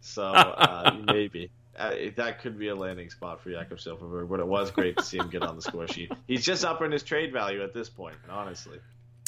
So 0.00 0.22
uh, 0.24 0.96
maybe. 1.06 1.50
Uh, 1.78 1.94
that 2.16 2.40
could 2.40 2.58
be 2.58 2.68
a 2.68 2.74
landing 2.74 3.10
spot 3.10 3.40
for 3.40 3.50
Jakob 3.50 3.78
Silfverberg, 3.78 4.28
but 4.28 4.40
it 4.40 4.46
was 4.46 4.70
great 4.70 4.96
to 4.96 5.02
see 5.02 5.18
him 5.18 5.28
get 5.28 5.42
on 5.42 5.56
the 5.56 5.62
score 5.62 5.86
sheet. 5.86 6.10
He's 6.26 6.44
just 6.44 6.64
up 6.64 6.80
in 6.80 6.90
his 6.90 7.02
trade 7.02 7.32
value 7.32 7.62
at 7.62 7.74
this 7.74 7.90
point, 7.90 8.16
honestly. 8.30 8.78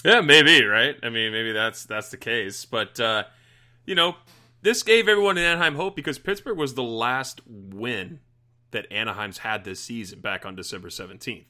Yeah, 0.05 0.21
maybe, 0.21 0.65
right? 0.65 0.97
I 1.03 1.11
mean, 1.11 1.33
maybe 1.33 1.53
that's 1.53 1.85
that's 1.85 2.11
the 2.11 2.17
case. 2.17 2.65
But 2.65 2.99
uh, 3.01 3.25
you 3.85 3.95
know, 3.95 4.17
this 4.63 4.83
gave 4.83 5.09
everyone 5.09 5.37
in 5.37 5.45
Anaheim 5.45 5.75
hope 5.75 5.97
because 5.97 6.19
Pittsburgh 6.19 6.57
was 6.57 6.75
the 6.75 6.83
last 6.83 7.41
win 7.47 8.21
that 8.71 8.91
Anaheim's 8.93 9.39
had 9.39 9.65
this 9.65 9.81
season 9.81 10.21
back 10.21 10.47
on 10.47 10.55
December 10.55 10.89
17th. 10.89 11.47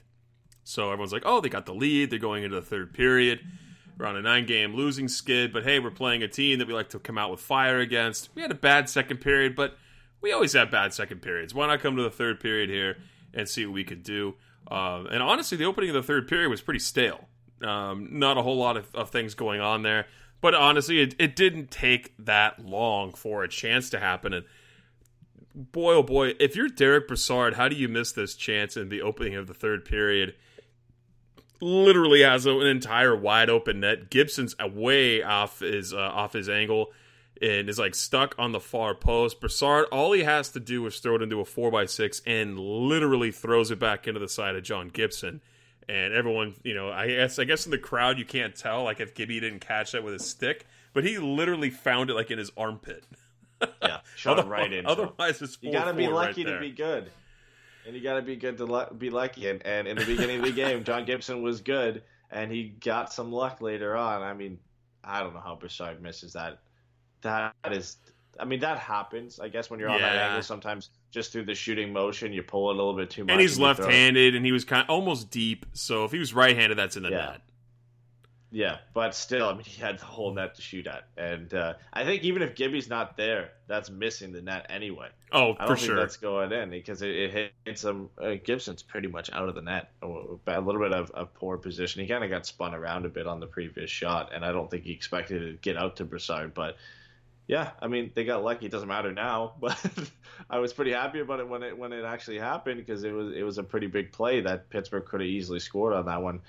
So 0.64 0.90
everyone's 0.90 1.12
like, 1.12 1.24
"Oh, 1.24 1.40
they 1.40 1.48
got 1.48 1.66
the 1.66 1.74
lead. 1.74 2.10
They're 2.10 2.18
going 2.18 2.44
into 2.44 2.56
the 2.56 2.66
third 2.66 2.92
period. 2.92 3.40
We're 3.98 4.06
on 4.06 4.16
a 4.16 4.22
nine-game 4.22 4.74
losing 4.74 5.08
skid, 5.08 5.52
but 5.52 5.64
hey, 5.64 5.80
we're 5.80 5.90
playing 5.90 6.22
a 6.22 6.28
team 6.28 6.60
that 6.60 6.68
we 6.68 6.74
like 6.74 6.90
to 6.90 7.00
come 7.00 7.18
out 7.18 7.32
with 7.32 7.40
fire 7.40 7.80
against. 7.80 8.30
We 8.34 8.42
had 8.42 8.52
a 8.52 8.54
bad 8.54 8.88
second 8.88 9.16
period, 9.18 9.56
but 9.56 9.76
we 10.20 10.32
always 10.32 10.52
have 10.52 10.70
bad 10.70 10.92
second 10.92 11.22
periods. 11.22 11.54
Why 11.54 11.66
not 11.66 11.80
come 11.80 11.96
to 11.96 12.02
the 12.02 12.10
third 12.10 12.40
period 12.40 12.70
here 12.70 12.98
and 13.32 13.48
see 13.48 13.66
what 13.66 13.74
we 13.74 13.84
could 13.84 14.02
do?" 14.02 14.34
Um, 14.70 15.06
and 15.06 15.22
honestly, 15.22 15.56
the 15.56 15.64
opening 15.64 15.90
of 15.90 15.94
the 15.94 16.02
third 16.02 16.28
period 16.28 16.50
was 16.50 16.60
pretty 16.60 16.80
stale. 16.80 17.28
Um, 17.62 18.08
not 18.12 18.38
a 18.38 18.42
whole 18.42 18.56
lot 18.56 18.76
of, 18.76 18.94
of 18.94 19.10
things 19.10 19.34
going 19.34 19.60
on 19.60 19.82
there. 19.82 20.06
But 20.40 20.54
honestly, 20.54 21.00
it, 21.00 21.14
it 21.18 21.34
didn't 21.34 21.70
take 21.70 22.14
that 22.18 22.64
long 22.64 23.12
for 23.12 23.42
a 23.42 23.48
chance 23.48 23.90
to 23.90 23.98
happen. 23.98 24.32
And 24.32 24.44
boy, 25.54 25.94
oh 25.94 26.02
boy, 26.02 26.34
if 26.38 26.54
you're 26.54 26.68
Derick 26.68 27.08
Brassard, 27.08 27.54
how 27.54 27.68
do 27.68 27.74
you 27.74 27.88
miss 27.88 28.12
this 28.12 28.34
chance 28.36 28.76
in 28.76 28.88
the 28.88 29.02
opening 29.02 29.34
of 29.34 29.46
the 29.46 29.54
third 29.54 29.84
period? 29.84 30.34
Literally 31.60 32.22
has 32.22 32.46
an 32.46 32.62
entire 32.62 33.16
wide 33.16 33.50
open 33.50 33.80
net. 33.80 34.10
Gibson's 34.10 34.54
way 34.58 35.22
off 35.22 35.58
his 35.58 35.92
uh, 35.92 35.98
off 35.98 36.32
his 36.32 36.48
angle 36.48 36.92
and 37.42 37.68
is 37.68 37.78
like 37.78 37.94
stuck 37.94 38.34
on 38.38 38.52
the 38.52 38.60
far 38.60 38.94
post. 38.94 39.40
Brassard, 39.40 39.86
all 39.92 40.12
he 40.12 40.22
has 40.24 40.50
to 40.50 40.60
do 40.60 40.84
is 40.86 40.98
throw 40.98 41.16
it 41.16 41.22
into 41.22 41.40
a 41.40 41.44
four 41.44 41.70
by 41.70 41.86
six 41.86 42.20
and 42.26 42.58
literally 42.58 43.30
throws 43.30 43.70
it 43.70 43.78
back 43.78 44.06
into 44.06 44.20
the 44.20 44.28
side 44.28 44.56
of 44.56 44.62
John 44.62 44.88
Gibson. 44.88 45.40
And 45.88 46.12
everyone, 46.12 46.54
you 46.64 46.74
know, 46.74 46.90
I 46.90 47.08
guess 47.08 47.38
I 47.38 47.44
guess 47.44 47.64
in 47.64 47.70
the 47.70 47.78
crowd 47.78 48.18
you 48.18 48.24
can't 48.24 48.54
tell 48.54 48.84
like 48.84 49.00
if 49.00 49.14
Gibby 49.14 49.40
didn't 49.40 49.60
catch 49.60 49.92
that 49.92 50.04
with 50.04 50.12
his 50.12 50.26
stick, 50.26 50.66
but 50.92 51.04
he 51.04 51.18
literally 51.18 51.70
found 51.70 52.10
it 52.10 52.14
like 52.14 52.30
in 52.30 52.38
his 52.38 52.50
armpit. 52.56 53.04
Yeah, 53.82 53.98
shot 54.14 54.38
it 54.38 54.46
right 54.46 54.72
in. 54.72 54.86
Otherwise, 54.86 55.42
it's 55.42 55.58
You 55.60 55.72
got 55.72 55.86
to 55.86 55.92
be 55.92 56.04
4-4 56.04 56.12
lucky 56.12 56.44
right 56.44 56.52
to 56.52 56.60
be 56.60 56.70
good, 56.70 57.10
and 57.84 57.96
you 57.96 58.00
got 58.00 58.14
to 58.14 58.22
be 58.22 58.36
good 58.36 58.56
to 58.58 58.64
lu- 58.64 58.94
be 58.96 59.10
lucky. 59.10 59.48
And, 59.48 59.66
and 59.66 59.88
in 59.88 59.96
the 59.96 60.04
beginning 60.04 60.38
of 60.38 60.44
the 60.44 60.52
game, 60.52 60.84
John 60.84 61.04
Gibson 61.04 61.42
was 61.42 61.60
good, 61.60 62.04
and 62.30 62.52
he 62.52 62.68
got 62.68 63.12
some 63.12 63.32
luck 63.32 63.60
later 63.60 63.96
on. 63.96 64.22
I 64.22 64.32
mean, 64.32 64.60
I 65.02 65.24
don't 65.24 65.34
know 65.34 65.40
how 65.40 65.56
Bouchard 65.56 66.00
misses 66.00 66.34
that. 66.34 66.60
That 67.22 67.54
is, 67.70 67.96
I 68.38 68.44
mean, 68.44 68.60
that 68.60 68.78
happens. 68.78 69.40
I 69.40 69.48
guess 69.48 69.70
when 69.70 69.80
you're 69.80 69.88
on 69.88 70.00
that 70.00 70.16
angle, 70.16 70.42
sometimes 70.42 70.90
just 71.10 71.32
through 71.32 71.44
the 71.44 71.54
shooting 71.54 71.92
motion, 71.92 72.32
you 72.32 72.42
pull 72.42 72.70
it 72.70 72.74
a 72.74 72.76
little 72.76 72.94
bit 72.94 73.10
too 73.10 73.24
much. 73.24 73.32
And 73.32 73.40
he's 73.40 73.58
it. 73.58 73.62
left-handed, 73.62 74.34
and 74.34 74.44
he 74.46 74.52
was 74.52 74.64
kind 74.64 74.82
of 74.82 74.90
almost 74.90 75.30
deep. 75.30 75.66
So 75.72 76.04
if 76.04 76.12
he 76.12 76.18
was 76.18 76.32
right-handed, 76.34 76.78
that's 76.78 76.96
in 76.96 77.02
the 77.02 77.10
Yeah. 77.10 77.16
net. 77.16 77.40
Yeah, 78.50 78.78
but 78.94 79.14
still, 79.14 79.46
I 79.46 79.52
mean, 79.52 79.64
he 79.64 79.78
had 79.78 79.98
the 79.98 80.06
whole 80.06 80.32
net 80.32 80.54
to 80.54 80.62
shoot 80.62 80.86
at, 80.86 81.08
and 81.18 81.52
uh, 81.52 81.74
I 81.92 82.04
think 82.04 82.24
even 82.24 82.40
if 82.40 82.54
Gibby's 82.54 82.88
not 82.88 83.14
there, 83.14 83.50
that's 83.66 83.90
missing 83.90 84.32
the 84.32 84.40
net 84.40 84.64
anyway. 84.70 85.08
Oh, 85.32 85.50
I 85.50 85.52
for 85.52 85.58
don't 85.58 85.76
think 85.76 85.86
sure. 85.86 85.96
that's 85.96 86.16
going 86.16 86.50
in 86.52 86.70
because 86.70 87.02
it, 87.02 87.10
it 87.10 87.52
hits 87.66 87.84
him. 87.84 88.08
Uh, 88.16 88.36
Gibson's 88.42 88.82
pretty 88.82 89.08
much 89.08 89.30
out 89.34 89.50
of 89.50 89.54
the 89.54 89.60
net. 89.60 89.90
A 90.00 90.06
little 90.08 90.80
bit 90.80 90.94
of, 90.94 91.10
of 91.10 91.34
poor 91.34 91.58
position. 91.58 92.00
He 92.00 92.08
kind 92.08 92.24
of 92.24 92.30
got 92.30 92.46
spun 92.46 92.74
around 92.74 93.04
a 93.04 93.10
bit 93.10 93.26
on 93.26 93.38
the 93.38 93.46
previous 93.46 93.90
shot, 93.90 94.32
and 94.34 94.42
I 94.42 94.50
don't 94.50 94.70
think 94.70 94.84
he 94.84 94.92
expected 94.92 95.40
to 95.40 95.52
get 95.60 95.76
out 95.76 95.96
to 95.96 96.06
Brassard. 96.06 96.54
But 96.54 96.76
yeah, 97.48 97.70
I 97.80 97.88
mean, 97.88 98.12
they 98.14 98.24
got 98.24 98.44
lucky. 98.44 98.66
It 98.66 98.72
doesn't 98.72 98.88
matter 98.88 99.10
now, 99.10 99.54
but 99.60 99.76
I 100.48 100.58
was 100.58 100.72
pretty 100.72 100.92
happy 100.92 101.20
about 101.20 101.40
it 101.40 101.48
when 101.48 101.62
it 101.62 101.76
when 101.76 101.92
it 101.92 102.04
actually 102.04 102.38
happened 102.38 102.78
because 102.78 103.02
it 103.02 103.12
was 103.12 103.34
it 103.34 103.42
was 103.42 103.58
a 103.58 103.64
pretty 103.64 103.88
big 103.88 104.12
play 104.12 104.42
that 104.42 104.70
Pittsburgh 104.70 105.04
could 105.06 105.20
have 105.20 105.28
easily 105.28 105.58
scored 105.58 105.94
on 105.94 106.06
that 106.06 106.22
one. 106.22 106.42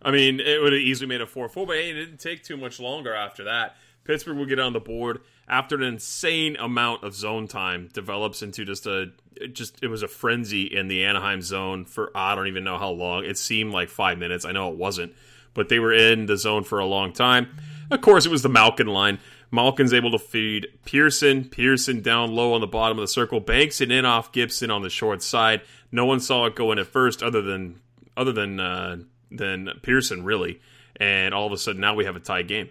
I 0.00 0.10
mean, 0.10 0.40
it 0.40 0.60
would 0.60 0.72
have 0.72 0.82
easily 0.82 1.06
made 1.06 1.20
a 1.20 1.26
4 1.26 1.48
4, 1.48 1.64
but 1.64 1.76
hey, 1.76 1.90
it 1.90 1.94
didn't 1.94 2.18
take 2.18 2.42
too 2.42 2.56
much 2.56 2.80
longer 2.80 3.14
after 3.14 3.44
that. 3.44 3.76
Pittsburgh 4.02 4.36
will 4.36 4.46
get 4.46 4.58
on 4.58 4.72
the 4.72 4.80
board 4.80 5.20
after 5.46 5.76
an 5.76 5.84
insane 5.84 6.56
amount 6.56 7.04
of 7.04 7.14
zone 7.14 7.46
time 7.46 7.88
develops 7.92 8.42
into 8.42 8.64
just 8.64 8.86
a 8.86 9.12
just 9.52 9.78
it 9.82 9.88
was 9.88 10.02
a 10.02 10.08
frenzy 10.08 10.62
in 10.62 10.88
the 10.88 11.04
Anaheim 11.04 11.42
zone 11.42 11.84
for 11.84 12.10
I 12.16 12.34
don't 12.34 12.48
even 12.48 12.64
know 12.64 12.78
how 12.78 12.90
long. 12.90 13.24
It 13.24 13.38
seemed 13.38 13.72
like 13.72 13.90
five 13.90 14.18
minutes. 14.18 14.44
I 14.44 14.52
know 14.52 14.70
it 14.70 14.76
wasn't, 14.76 15.12
but 15.52 15.68
they 15.68 15.78
were 15.78 15.92
in 15.92 16.26
the 16.26 16.38
zone 16.38 16.64
for 16.64 16.80
a 16.80 16.86
long 16.86 17.12
time. 17.12 17.54
Of 17.90 18.00
course, 18.00 18.24
it 18.24 18.30
was 18.30 18.42
the 18.42 18.48
Malkin 18.48 18.86
line. 18.86 19.18
Malkin's 19.52 19.92
able 19.92 20.10
to 20.10 20.18
feed 20.18 20.66
Pearson. 20.84 21.44
Pearson 21.44 22.00
down 22.00 22.32
low 22.34 22.54
on 22.54 22.60
the 22.62 22.66
bottom 22.66 22.98
of 22.98 23.02
the 23.02 23.08
circle, 23.08 23.38
banks 23.38 23.80
it 23.80 23.92
in 23.92 24.04
off 24.04 24.32
Gibson 24.32 24.70
on 24.70 24.82
the 24.82 24.90
short 24.90 25.22
side. 25.22 25.60
No 25.92 26.06
one 26.06 26.18
saw 26.20 26.46
it 26.46 26.56
go 26.56 26.72
in 26.72 26.78
at 26.78 26.86
first, 26.86 27.22
other 27.22 27.42
than 27.42 27.78
other 28.16 28.32
than 28.32 28.58
uh, 28.58 28.96
than 29.30 29.68
Pearson, 29.82 30.24
really. 30.24 30.60
And 30.96 31.34
all 31.34 31.46
of 31.46 31.52
a 31.52 31.58
sudden, 31.58 31.80
now 31.80 31.94
we 31.94 32.04
have 32.06 32.16
a 32.16 32.20
tie 32.20 32.42
game. 32.42 32.70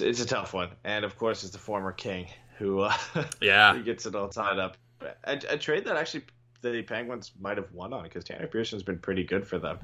It's- 0.00 0.20
a 0.20 0.26
tough 0.26 0.54
one, 0.54 0.70
and 0.84 1.04
of 1.04 1.16
course, 1.18 1.42
it's 1.42 1.52
the 1.52 1.58
former 1.58 1.92
king 1.92 2.26
who 2.58 2.80
uh, 2.80 2.94
Yeah. 3.40 3.74
he 3.76 3.82
gets 3.82 4.06
it 4.06 4.14
all 4.14 4.28
tied 4.28 4.58
up. 4.58 4.76
A, 5.24 5.40
a 5.48 5.58
trade 5.58 5.84
that 5.86 5.96
actually 5.96 6.24
the 6.62 6.82
Penguins 6.82 7.32
might 7.40 7.56
have 7.56 7.72
won 7.72 7.92
on 7.92 8.04
because 8.04 8.24
Tanner 8.24 8.46
Pearson's 8.46 8.82
been 8.82 8.98
pretty 8.98 9.24
good 9.24 9.46
for 9.46 9.58
them, 9.58 9.78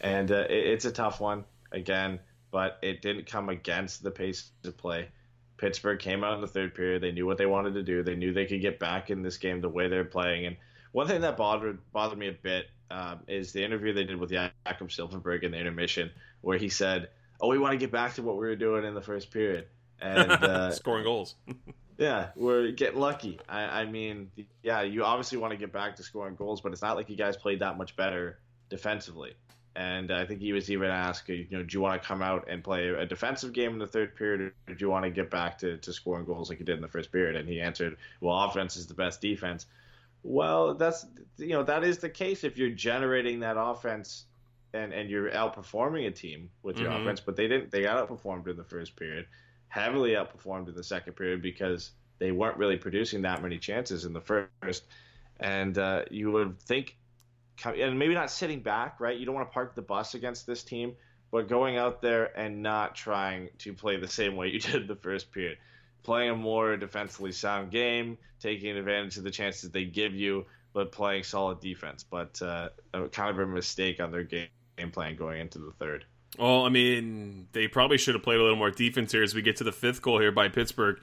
and 0.00 0.30
uh, 0.30 0.44
it, 0.48 0.66
it's 0.66 0.84
a 0.84 0.92
tough 0.92 1.20
one 1.20 1.44
again. 1.72 2.18
But 2.50 2.78
it 2.82 3.02
didn't 3.02 3.26
come 3.26 3.48
against 3.48 4.02
the 4.02 4.10
pace 4.10 4.50
of 4.64 4.76
play. 4.76 5.08
Pittsburgh 5.58 5.98
came 5.98 6.24
out 6.24 6.34
in 6.34 6.40
the 6.40 6.46
third 6.46 6.74
period. 6.74 7.02
They 7.02 7.12
knew 7.12 7.26
what 7.26 7.36
they 7.36 7.46
wanted 7.46 7.74
to 7.74 7.82
do. 7.82 8.02
They 8.02 8.14
knew 8.14 8.32
they 8.32 8.46
could 8.46 8.60
get 8.60 8.78
back 8.78 9.10
in 9.10 9.22
this 9.22 9.36
game 9.36 9.60
the 9.60 9.68
way 9.68 9.88
they're 9.88 10.04
playing. 10.04 10.46
And 10.46 10.56
one 10.92 11.06
thing 11.06 11.20
that 11.22 11.36
bothered 11.36 11.78
bothered 11.92 12.18
me 12.18 12.28
a 12.28 12.32
bit 12.32 12.66
um, 12.90 13.20
is 13.28 13.52
the 13.52 13.64
interview 13.64 13.92
they 13.92 14.04
did 14.04 14.16
with 14.16 14.30
Jakob 14.30 14.88
Silfverberg 14.88 15.42
in 15.42 15.50
the 15.52 15.58
intermission, 15.58 16.10
where 16.40 16.56
he 16.56 16.68
said, 16.68 17.08
"Oh, 17.40 17.48
we 17.48 17.58
want 17.58 17.72
to 17.72 17.78
get 17.78 17.92
back 17.92 18.14
to 18.14 18.22
what 18.22 18.36
we 18.36 18.46
were 18.46 18.56
doing 18.56 18.84
in 18.84 18.94
the 18.94 19.02
first 19.02 19.30
period." 19.30 19.66
And 20.00 20.30
uh, 20.30 20.70
Scoring 20.70 21.04
goals. 21.04 21.34
yeah, 21.98 22.28
we're 22.36 22.70
getting 22.70 23.00
lucky. 23.00 23.40
I, 23.48 23.82
I 23.82 23.84
mean, 23.84 24.30
yeah, 24.62 24.82
you 24.82 25.04
obviously 25.04 25.38
want 25.38 25.52
to 25.52 25.58
get 25.58 25.72
back 25.72 25.96
to 25.96 26.02
scoring 26.02 26.36
goals, 26.36 26.60
but 26.60 26.72
it's 26.72 26.82
not 26.82 26.96
like 26.96 27.10
you 27.10 27.16
guys 27.16 27.36
played 27.36 27.60
that 27.60 27.76
much 27.76 27.96
better 27.96 28.38
defensively. 28.70 29.34
And 29.78 30.10
I 30.10 30.26
think 30.26 30.40
he 30.40 30.52
was 30.52 30.70
even 30.72 30.90
asked, 30.90 31.28
you 31.28 31.46
know, 31.52 31.62
do 31.62 31.72
you 31.76 31.80
want 31.80 32.02
to 32.02 32.08
come 32.08 32.22
out 32.22 32.48
and 32.50 32.64
play 32.64 32.88
a 32.88 33.06
defensive 33.06 33.52
game 33.52 33.72
in 33.74 33.78
the 33.78 33.86
third 33.86 34.16
period, 34.16 34.52
or 34.68 34.74
do 34.74 34.84
you 34.84 34.90
want 34.90 35.04
to 35.04 35.10
get 35.10 35.30
back 35.30 35.58
to, 35.58 35.78
to 35.78 35.92
scoring 35.92 36.26
goals 36.26 36.50
like 36.50 36.58
you 36.58 36.66
did 36.66 36.76
in 36.76 36.82
the 36.82 36.88
first 36.88 37.12
period? 37.12 37.36
And 37.36 37.48
he 37.48 37.60
answered, 37.60 37.96
well, 38.20 38.36
offense 38.44 38.76
is 38.76 38.88
the 38.88 38.94
best 38.94 39.20
defense. 39.22 39.66
Well, 40.24 40.74
that's 40.74 41.06
you 41.38 41.50
know 41.50 41.62
that 41.64 41.84
is 41.84 41.98
the 41.98 42.10
case 42.10 42.44
if 42.44 42.58
you're 42.58 42.70
generating 42.70 43.40
that 43.40 43.56
offense 43.58 44.26
and 44.74 44.92
and 44.92 45.08
you're 45.08 45.30
outperforming 45.30 46.06
a 46.08 46.10
team 46.10 46.50
with 46.62 46.80
your 46.80 46.90
Mhm. 46.90 46.96
offense, 47.00 47.20
but 47.20 47.36
they 47.36 47.48
didn't. 47.48 47.70
They 47.70 47.82
got 47.82 48.08
outperformed 48.08 48.48
in 48.48 48.56
the 48.56 48.64
first 48.64 48.96
period, 48.96 49.26
heavily 49.68 50.10
outperformed 50.12 50.68
in 50.68 50.74
the 50.74 50.84
second 50.84 51.14
period 51.14 51.42
because 51.42 51.92
they 52.18 52.32
weren't 52.32 52.58
really 52.58 52.76
producing 52.78 53.22
that 53.22 53.42
many 53.42 53.58
chances 53.58 54.04
in 54.04 54.12
the 54.12 54.20
first. 54.20 54.86
And 55.40 55.78
uh, 55.78 56.04
you 56.10 56.32
would 56.32 56.60
think, 56.60 56.98
and 57.64 57.98
maybe 57.98 58.14
not 58.14 58.30
sitting 58.30 58.60
back, 58.60 59.00
right? 59.00 59.18
You 59.18 59.26
don't 59.26 59.34
want 59.34 59.48
to 59.48 59.52
park 59.52 59.74
the 59.74 59.82
bus 59.82 60.14
against 60.14 60.46
this 60.46 60.62
team, 60.62 60.94
but 61.30 61.48
going 61.48 61.76
out 61.76 62.00
there 62.00 62.38
and 62.38 62.62
not 62.62 62.94
trying 62.94 63.48
to 63.58 63.72
play 63.72 63.96
the 63.96 64.08
same 64.08 64.36
way 64.36 64.48
you 64.52 64.60
did 64.60 64.88
the 64.88 64.96
first 64.96 65.32
period, 65.32 65.58
playing 66.02 66.30
a 66.30 66.36
more 66.36 66.76
defensively 66.76 67.32
sound 67.32 67.70
game, 67.70 68.18
taking 68.40 68.76
advantage 68.76 69.16
of 69.16 69.24
the 69.24 69.30
chances 69.30 69.70
they 69.70 69.84
give 69.84 70.14
you, 70.14 70.46
but 70.72 70.92
playing 70.92 71.24
solid 71.24 71.60
defense. 71.60 72.04
But 72.04 72.40
uh, 72.42 72.68
kind 73.12 73.30
of 73.30 73.38
a 73.38 73.46
mistake 73.46 74.00
on 74.00 74.10
their 74.10 74.24
game, 74.24 74.48
game 74.76 74.90
plan 74.90 75.16
going 75.16 75.40
into 75.40 75.58
the 75.58 75.72
third. 75.78 76.04
Well, 76.38 76.64
I 76.64 76.68
mean, 76.68 77.48
they 77.52 77.68
probably 77.68 77.98
should 77.98 78.14
have 78.14 78.22
played 78.22 78.38
a 78.38 78.42
little 78.42 78.56
more 78.56 78.70
defense 78.70 79.12
here 79.12 79.22
as 79.22 79.34
we 79.34 79.42
get 79.42 79.56
to 79.56 79.64
the 79.64 79.72
fifth 79.72 80.02
goal 80.02 80.20
here 80.20 80.30
by 80.30 80.48
Pittsburgh. 80.48 81.00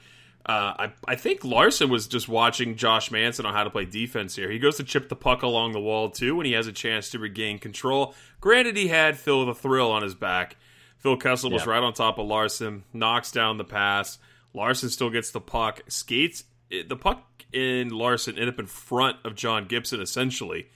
Uh, 0.48 0.74
I, 0.78 0.94
I 1.08 1.16
think 1.16 1.44
Larsson 1.44 1.90
was 1.90 2.06
just 2.08 2.28
watching 2.30 2.76
Josh 2.76 3.10
Manson 3.10 3.48
on 3.48 3.54
how 3.54 3.64
to 3.64 3.70
play 3.72 3.86
defense 3.86 4.36
here. 4.36 4.52
He 4.52 4.60
goes 4.60 4.78
to 4.78 4.84
chip 4.84 5.10
the 5.10 5.16
puck 5.16 5.42
along 5.42 5.72
the 5.72 5.80
wall 5.80 6.12
too 6.12 6.36
when 6.36 6.46
he 6.46 6.52
has 6.52 6.68
a 6.68 6.72
chance 6.72 7.10
to 7.12 7.20
regain 7.20 7.58
control. 7.58 8.14
Granted, 8.42 8.78
he 8.78 8.88
had 8.90 9.18
Phil 9.18 9.44
the 9.46 9.56
Thrill 9.56 9.90
on 9.92 10.04
his 10.04 10.14
back. 10.14 10.58
Phil 11.00 11.18
Kessel 11.18 11.50
was 11.50 11.66
Yeah. 11.66 11.72
right 11.72 11.84
on 11.84 11.94
top 11.94 12.20
of 12.20 12.28
Larsson, 12.28 12.84
knocks 12.94 13.32
down 13.32 13.58
the 13.58 13.64
pass. 13.64 14.20
Larsson 14.54 14.90
still 14.90 15.10
gets 15.10 15.32
the 15.32 15.42
puck, 15.42 15.82
skates 15.88 16.44
the 16.70 16.96
puck 16.96 17.24
in 17.52 17.90
Larsson 17.90 18.36
ended 18.36 18.50
up 18.54 18.60
in 18.60 18.66
front 18.68 19.18
of 19.24 19.36
John 19.36 19.66
Gibson 19.66 20.00
essentially, 20.02 20.68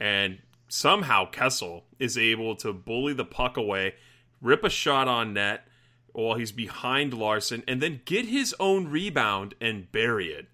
and 0.00 0.38
somehow 0.68 1.26
Kessel 1.30 1.84
is 1.98 2.16
able 2.18 2.56
to 2.56 2.72
bully 2.72 3.12
the 3.12 3.24
puck 3.24 3.56
away, 3.56 3.94
rip 4.40 4.64
a 4.64 4.70
shot 4.70 5.06
on 5.08 5.32
net 5.34 5.66
while 6.12 6.36
he's 6.36 6.52
behind 6.52 7.14
Larsson, 7.14 7.62
and 7.66 7.82
then 7.82 8.02
get 8.04 8.26
his 8.26 8.54
own 8.60 8.88
rebound 8.88 9.54
and 9.60 9.90
bury 9.92 10.28
it. 10.28 10.48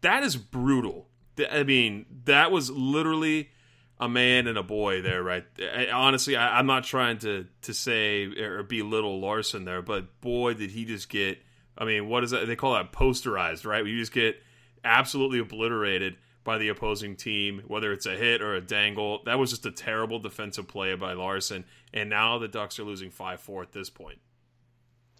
That 0.00 0.22
is 0.22 0.36
brutal. 0.36 1.08
I 1.50 1.62
mean, 1.62 2.06
that 2.24 2.50
was 2.50 2.70
literally. 2.70 3.50
a 3.98 4.08
man 4.08 4.46
and 4.46 4.56
a 4.56 4.62
boy 4.62 5.02
there, 5.02 5.22
right? 5.22 5.44
Honestly, 5.92 6.34
I, 6.34 6.58
I'm 6.58 6.66
not 6.66 6.84
trying 6.84 7.18
to 7.18 7.46
to 7.62 7.74
say 7.74 8.24
or 8.24 8.62
belittle 8.62 9.20
Larsson 9.20 9.66
there, 9.66 9.82
but 9.82 10.20
boy, 10.22 10.54
did 10.54 10.70
he 10.70 10.86
just 10.86 11.10
get. 11.10 11.38
I 11.76 11.84
mean, 11.84 12.08
what 12.08 12.24
is 12.24 12.30
that? 12.30 12.46
They 12.46 12.56
call 12.56 12.72
that 12.72 12.92
posterized, 12.92 13.66
right? 13.66 13.84
You 13.84 13.98
just 13.98 14.12
get 14.12 14.42
absolutely 14.84 15.38
obliterated 15.38 16.16
by 16.44 16.56
the 16.56 16.68
opposing 16.68 17.14
team, 17.14 17.62
whether 17.66 17.92
it's 17.92 18.06
a 18.06 18.16
hit 18.16 18.40
or 18.40 18.54
a 18.54 18.62
dangle. 18.62 19.20
That 19.26 19.38
was 19.38 19.50
just 19.50 19.66
a 19.66 19.70
terrible 19.70 20.18
defensive 20.18 20.66
play 20.66 20.94
by 20.94 21.12
Larsson, 21.12 21.66
and 21.92 22.08
now 22.08 22.38
the 22.38 22.48
Ducks 22.48 22.78
are 22.78 22.84
losing 22.84 23.10
five 23.10 23.40
four 23.40 23.62
at 23.62 23.72
this 23.72 23.90
point. 23.90 24.18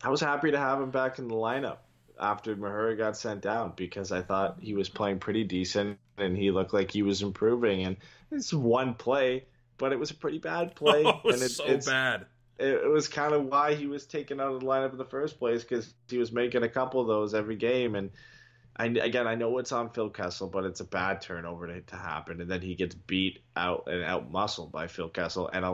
I 0.03 0.09
was 0.09 0.21
happy 0.21 0.51
to 0.51 0.59
have 0.59 0.81
him 0.81 0.91
back 0.91 1.19
in 1.19 1.29
the 1.29 1.35
lineup 1.35 1.79
after 2.19 2.55
Mahura 2.55 2.97
got 2.97 3.17
sent 3.17 3.41
down 3.41 3.73
because 3.77 4.13
I 4.13 4.23
thought 4.23 4.59
he 4.61 4.75
was 4.75 4.89
playing 4.89 5.19
pretty 5.19 5.45
decent 5.45 5.99
and 6.19 6.37
he 6.37 6.51
looked 6.51 6.73
like 6.73 6.91
he 6.91 7.03
was 7.03 7.23
improving. 7.23 7.85
And 7.85 7.97
it's 8.31 8.53
one 8.53 8.95
play, 8.95 9.45
but 9.79 9.93
it 9.93 9.99
was 9.99 10.11
a 10.11 10.15
pretty 10.15 10.39
bad 10.39 10.75
play. 10.77 11.03
Oh, 11.05 11.11
it 11.11 11.25
was 11.25 11.35
and 11.35 11.43
it, 11.43 11.51
so 11.51 11.65
it's, 11.65 11.87
bad. 11.87 12.27
It, 12.59 12.91
was 12.91 13.09
kind 13.09 13.33
of 13.33 13.47
why 13.47 13.75
he 13.75 13.87
was 13.87 14.07
taken 14.07 14.41
out 14.41 14.53
of 14.53 14.61
the 14.61 14.67
lineup 14.67 14.93
in 14.93 14.99
the 14.99 15.05
first 15.05 15.39
place 15.39 15.63
because 15.63 15.93
he 16.09 16.19
was 16.19 16.31
making 16.31 16.63
a 16.63 16.69
couple 16.69 17.01
of 17.01 17.07
those 17.07 17.35
every 17.35 17.57
game. 17.57 17.95
And 17.95 18.11
I, 18.77 18.87
again, 18.87 19.27
I 19.27 19.35
know 19.35 19.59
it's 19.59 19.73
on 19.73 19.91
Phil 19.91 20.11
Kessel, 20.11 20.49
but 20.49 20.65
it's 20.65 20.81
a 20.81 20.85
bad 20.85 21.23
turnover 21.23 21.67
to, 21.67 21.81
to 21.81 21.97
happen. 21.97 22.41
And 22.41 22.51
then 22.51 22.61
he 22.61 22.75
gets 22.75 22.95
beat 22.95 23.41
out 23.57 23.85
and 23.87 24.05
out 24.05 24.31
muscled 24.31 24.73
by 24.73 24.89
Phil 24.89 25.09
Kessel 25.09 25.49
and 25.53 25.65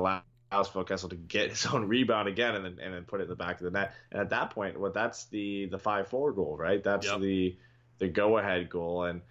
allows 0.51 0.69
Phil 0.69 0.85
Kessel 0.85 1.09
to 1.09 1.17
get 1.17 1.51
his 1.51 1.67
own 1.67 1.89
rebound 1.89 2.29
again 2.29 2.55
and 2.55 2.65
then 2.65 2.79
and 2.81 2.95
then 2.95 3.05
put 3.05 3.21
it 3.21 3.25
in 3.25 3.29
the 3.29 3.37
back 3.37 3.61
of 3.61 3.65
the 3.65 3.71
net. 3.71 3.93
And 4.11 4.21
at 4.21 4.31
that 4.31 4.51
point, 4.51 4.79
well, 4.79 4.93
that's 4.93 5.25
the 5.27 5.67
the 5.67 5.79
five 5.79 6.09
four 6.09 6.33
goal, 6.33 6.57
right? 6.57 6.83
That's 6.83 7.07
Yep. 7.07 7.21
the 7.21 7.57
the 7.99 8.09
go 8.09 8.39
ahead 8.39 8.69
goal. 8.71 9.05
And 9.05 9.23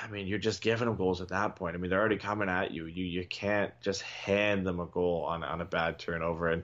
I 0.00 0.08
mean, 0.08 0.26
you're 0.26 0.38
just 0.38 0.60
giving 0.60 0.86
them 0.86 0.96
goals 0.96 1.20
at 1.20 1.28
that 1.28 1.56
point. 1.56 1.74
I 1.74 1.78
mean, 1.78 1.90
they're 1.90 2.00
already 2.00 2.18
coming 2.18 2.48
at 2.48 2.70
you. 2.70 2.86
You 2.86 3.04
you 3.04 3.26
can't 3.26 3.72
just 3.80 4.02
hand 4.02 4.66
them 4.66 4.80
a 4.80 4.86
goal 4.86 5.24
on 5.24 5.42
on 5.42 5.60
a 5.60 5.64
bad 5.64 5.98
turnover. 5.98 6.48
And 6.48 6.62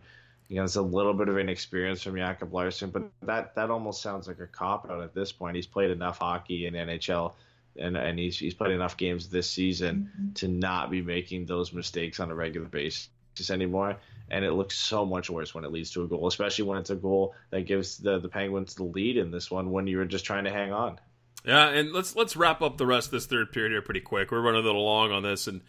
you 0.49 0.57
know, 0.57 0.65
it's 0.65 0.77
a 0.77 0.83
little 0.83 1.15
bit 1.15 1.29
of 1.29 1.39
inexperience 1.39 2.03
from 2.03 2.17
Jakob 2.17 2.53
Larsson, 2.53 2.91
but 2.91 3.11
that 3.23 3.55
that 3.55 3.71
almost 3.71 4.03
sounds 4.03 4.29
like 4.29 4.41
a 4.41 4.47
cop 4.47 4.91
out 4.91 5.03
at 5.03 5.15
this 5.15 5.33
point. 5.33 5.57
He's 5.57 5.67
played 5.67 5.91
enough 5.91 6.19
hockey 6.19 6.67
in 6.67 6.75
NHL. 6.75 7.35
And, 7.77 7.97
and 7.97 8.17
he's, 8.21 8.39
he's 8.39 8.55
played 8.55 8.71
enough 8.71 8.97
games 8.97 9.29
this 9.29 9.51
season 9.51 10.09
mm-hmm. 10.17 10.33
to 10.35 10.47
not 10.47 10.93
be 10.93 11.03
making 11.03 11.47
those 11.47 11.73
mistakes 11.73 12.21
on 12.21 12.31
a 12.31 12.35
regular 12.35 12.69
basis 12.69 13.09
anymore. 13.51 13.97
And 14.31 14.45
it 14.45 14.53
looks 14.53 14.77
so 14.77 15.05
much 15.05 15.29
worse 15.29 15.55
when 15.55 15.65
it 15.65 15.73
leads 15.73 15.91
to 15.93 16.03
a 16.03 16.07
goal, 16.09 16.27
especially 16.27 16.65
when 16.65 16.79
it's 16.79 16.91
a 16.91 16.97
goal 16.97 17.35
that 17.51 17.67
gives 17.67 17.99
the, 17.99 18.19
the 18.19 18.29
Penguins 18.29 18.75
the 18.75 18.85
lead 18.85 19.17
in 19.17 19.31
this 19.31 19.51
one 19.51 19.71
when 19.71 19.87
you 19.87 19.99
were 19.99 20.05
just 20.07 20.25
trying 20.25 20.45
to 20.45 20.51
hang 20.51 20.73
on. 20.73 20.99
Yeah, 21.45 21.69
and 21.69 21.93
let's 21.93 22.17
let's 22.17 22.37
wrap 22.37 22.63
up 22.63 22.79
the 22.79 22.87
rest 22.87 23.09
of 23.09 23.13
this 23.13 23.27
third 23.27 23.53
period 23.53 23.73
here 23.73 23.83
pretty 23.83 24.01
quick. 24.01 24.31
We're 24.31 24.41
running 24.41 24.63
a 24.63 24.65
little 24.65 24.85
long 24.85 25.13
on 25.13 25.23
this, 25.23 25.47
and 25.47 25.61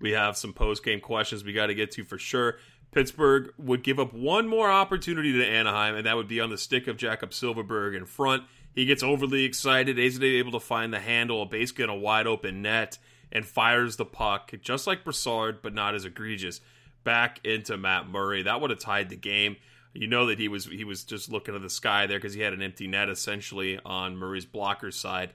we 0.00 0.12
have 0.12 0.36
some 0.36 0.52
post 0.52 0.84
game 0.84 1.00
questions 1.00 1.42
we 1.42 1.52
got 1.52 1.66
to 1.66 1.74
get 1.74 1.90
to 1.92 2.04
for 2.04 2.18
sure. 2.18 2.58
Pittsburgh 2.92 3.52
would 3.58 3.82
give 3.82 3.98
up 3.98 4.12
one 4.12 4.46
more 4.46 4.70
opportunity 4.70 5.32
to 5.32 5.44
Anaheim, 5.44 5.96
and 5.96 6.06
that 6.06 6.16
would 6.16 6.28
be 6.28 6.40
on 6.40 6.50
the 6.50 6.58
stick 6.58 6.86
of 6.86 6.96
Jakob 6.96 7.30
Silfverberg 7.30 7.96
in 7.96 8.06
front. 8.06 8.44
He 8.72 8.84
gets 8.84 9.02
overly 9.02 9.44
excited, 9.44 9.98
isn't 9.98 10.22
able 10.22 10.52
to 10.52 10.60
find 10.60 10.92
the 10.92 11.00
handle, 11.00 11.44
basically 11.46 11.84
in 11.84 11.90
a 11.90 11.96
wide 11.96 12.28
open 12.28 12.62
net, 12.62 12.98
and 13.32 13.44
fires 13.44 13.96
the 13.96 14.04
puck, 14.04 14.52
just 14.62 14.86
like 14.86 15.04
Brassard, 15.04 15.60
but 15.60 15.74
not 15.74 15.96
as 15.96 16.04
egregious, 16.04 16.60
back 17.04 17.40
into 17.44 17.76
Matt 17.76 18.08
Murray. 18.08 18.42
That 18.42 18.60
would 18.60 18.70
have 18.70 18.80
tied 18.80 19.10
the 19.10 19.16
game. 19.16 19.56
You 19.92 20.08
know 20.08 20.26
that 20.26 20.40
he 20.40 20.48
was 20.48 20.64
he 20.66 20.82
was 20.82 21.04
just 21.04 21.30
looking 21.30 21.54
at 21.54 21.62
the 21.62 21.70
sky 21.70 22.06
there 22.06 22.18
because 22.18 22.34
he 22.34 22.40
had 22.40 22.52
an 22.52 22.62
empty 22.62 22.88
net 22.88 23.08
essentially 23.08 23.78
on 23.84 24.16
Murray's 24.16 24.46
blocker 24.46 24.90
side. 24.90 25.32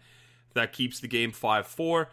That 0.54 0.74
keeps 0.74 1.00
the 1.00 1.08
game 1.08 1.32
five 1.32 1.66
four, 1.66 2.10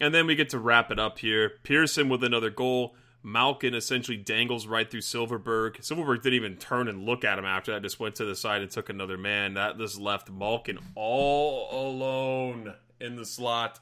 and 0.00 0.12
then 0.12 0.26
we 0.26 0.34
get 0.34 0.48
to 0.50 0.58
wrap 0.58 0.90
it 0.90 0.98
up 0.98 1.20
here. 1.20 1.52
Pearson 1.62 2.08
with 2.08 2.24
another 2.24 2.50
goal. 2.50 2.96
Malkin 3.22 3.74
essentially 3.74 4.18
dangles 4.18 4.66
right 4.66 4.90
through 4.90 5.00
Silfverberg. 5.00 5.76
Silfverberg 5.78 6.22
didn't 6.22 6.34
even 6.34 6.56
turn 6.56 6.88
and 6.88 7.06
look 7.06 7.24
at 7.24 7.38
him 7.38 7.44
after 7.44 7.72
that; 7.72 7.82
just 7.82 8.00
went 8.00 8.16
to 8.16 8.24
the 8.24 8.34
side 8.34 8.60
and 8.60 8.70
took 8.70 8.88
another 8.88 9.16
man. 9.16 9.54
That 9.54 9.78
just 9.78 9.98
left 9.98 10.30
Malkin 10.30 10.78
all 10.96 11.68
alone 11.70 12.74
in 13.00 13.14
the 13.14 13.24
slot, 13.24 13.78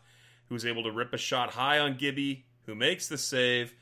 who's 0.49 0.67
able 0.67 0.83
to 0.83 0.93
rip 0.93 1.15
a 1.15 1.19
shot 1.19 1.51
high 1.51 1.79
on 1.79 1.97
Gibby, 1.97 2.45
who 2.67 2.75
makes 2.75 3.09
the 3.09 3.19
save 3.19 3.75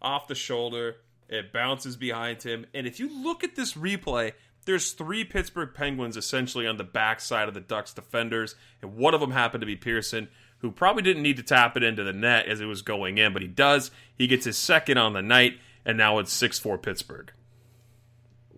off 0.00 0.28
the 0.28 0.34
shoulder. 0.34 0.96
It 1.28 1.52
bounces 1.52 1.96
behind 1.96 2.42
him. 2.42 2.66
And 2.72 2.86
if 2.86 2.98
you 2.98 3.22
look 3.22 3.44
at 3.44 3.54
this 3.54 3.74
replay, 3.74 4.32
there's 4.64 4.92
three 4.92 5.24
Pittsburgh 5.24 5.70
Penguins 5.74 6.16
essentially 6.16 6.66
on 6.66 6.76
the 6.76 6.84
backside 6.84 7.48
of 7.48 7.54
the 7.54 7.60
Ducks 7.60 7.92
defenders, 7.92 8.54
and 8.82 8.96
one 8.96 9.14
of 9.14 9.20
them 9.20 9.30
happened 9.30 9.62
to 9.62 9.66
be 9.66 9.76
Pearson, 9.76 10.28
who 10.58 10.70
probably 10.70 11.02
didn't 11.02 11.22
need 11.22 11.36
to 11.36 11.42
tap 11.42 11.76
it 11.76 11.82
into 11.82 12.04
the 12.04 12.12
net 12.12 12.46
as 12.46 12.60
it 12.60 12.66
was 12.66 12.82
going 12.82 13.18
in, 13.18 13.32
but 13.32 13.42
he 13.42 13.48
does. 13.48 13.90
He 14.14 14.26
gets 14.26 14.44
his 14.44 14.58
second 14.58 14.98
on 14.98 15.12
the 15.12 15.22
night, 15.22 15.58
and 15.84 15.96
now 15.96 16.18
it's 16.18 16.32
6 16.32 16.58
4 16.58 16.78
Pittsburgh. 16.78 17.32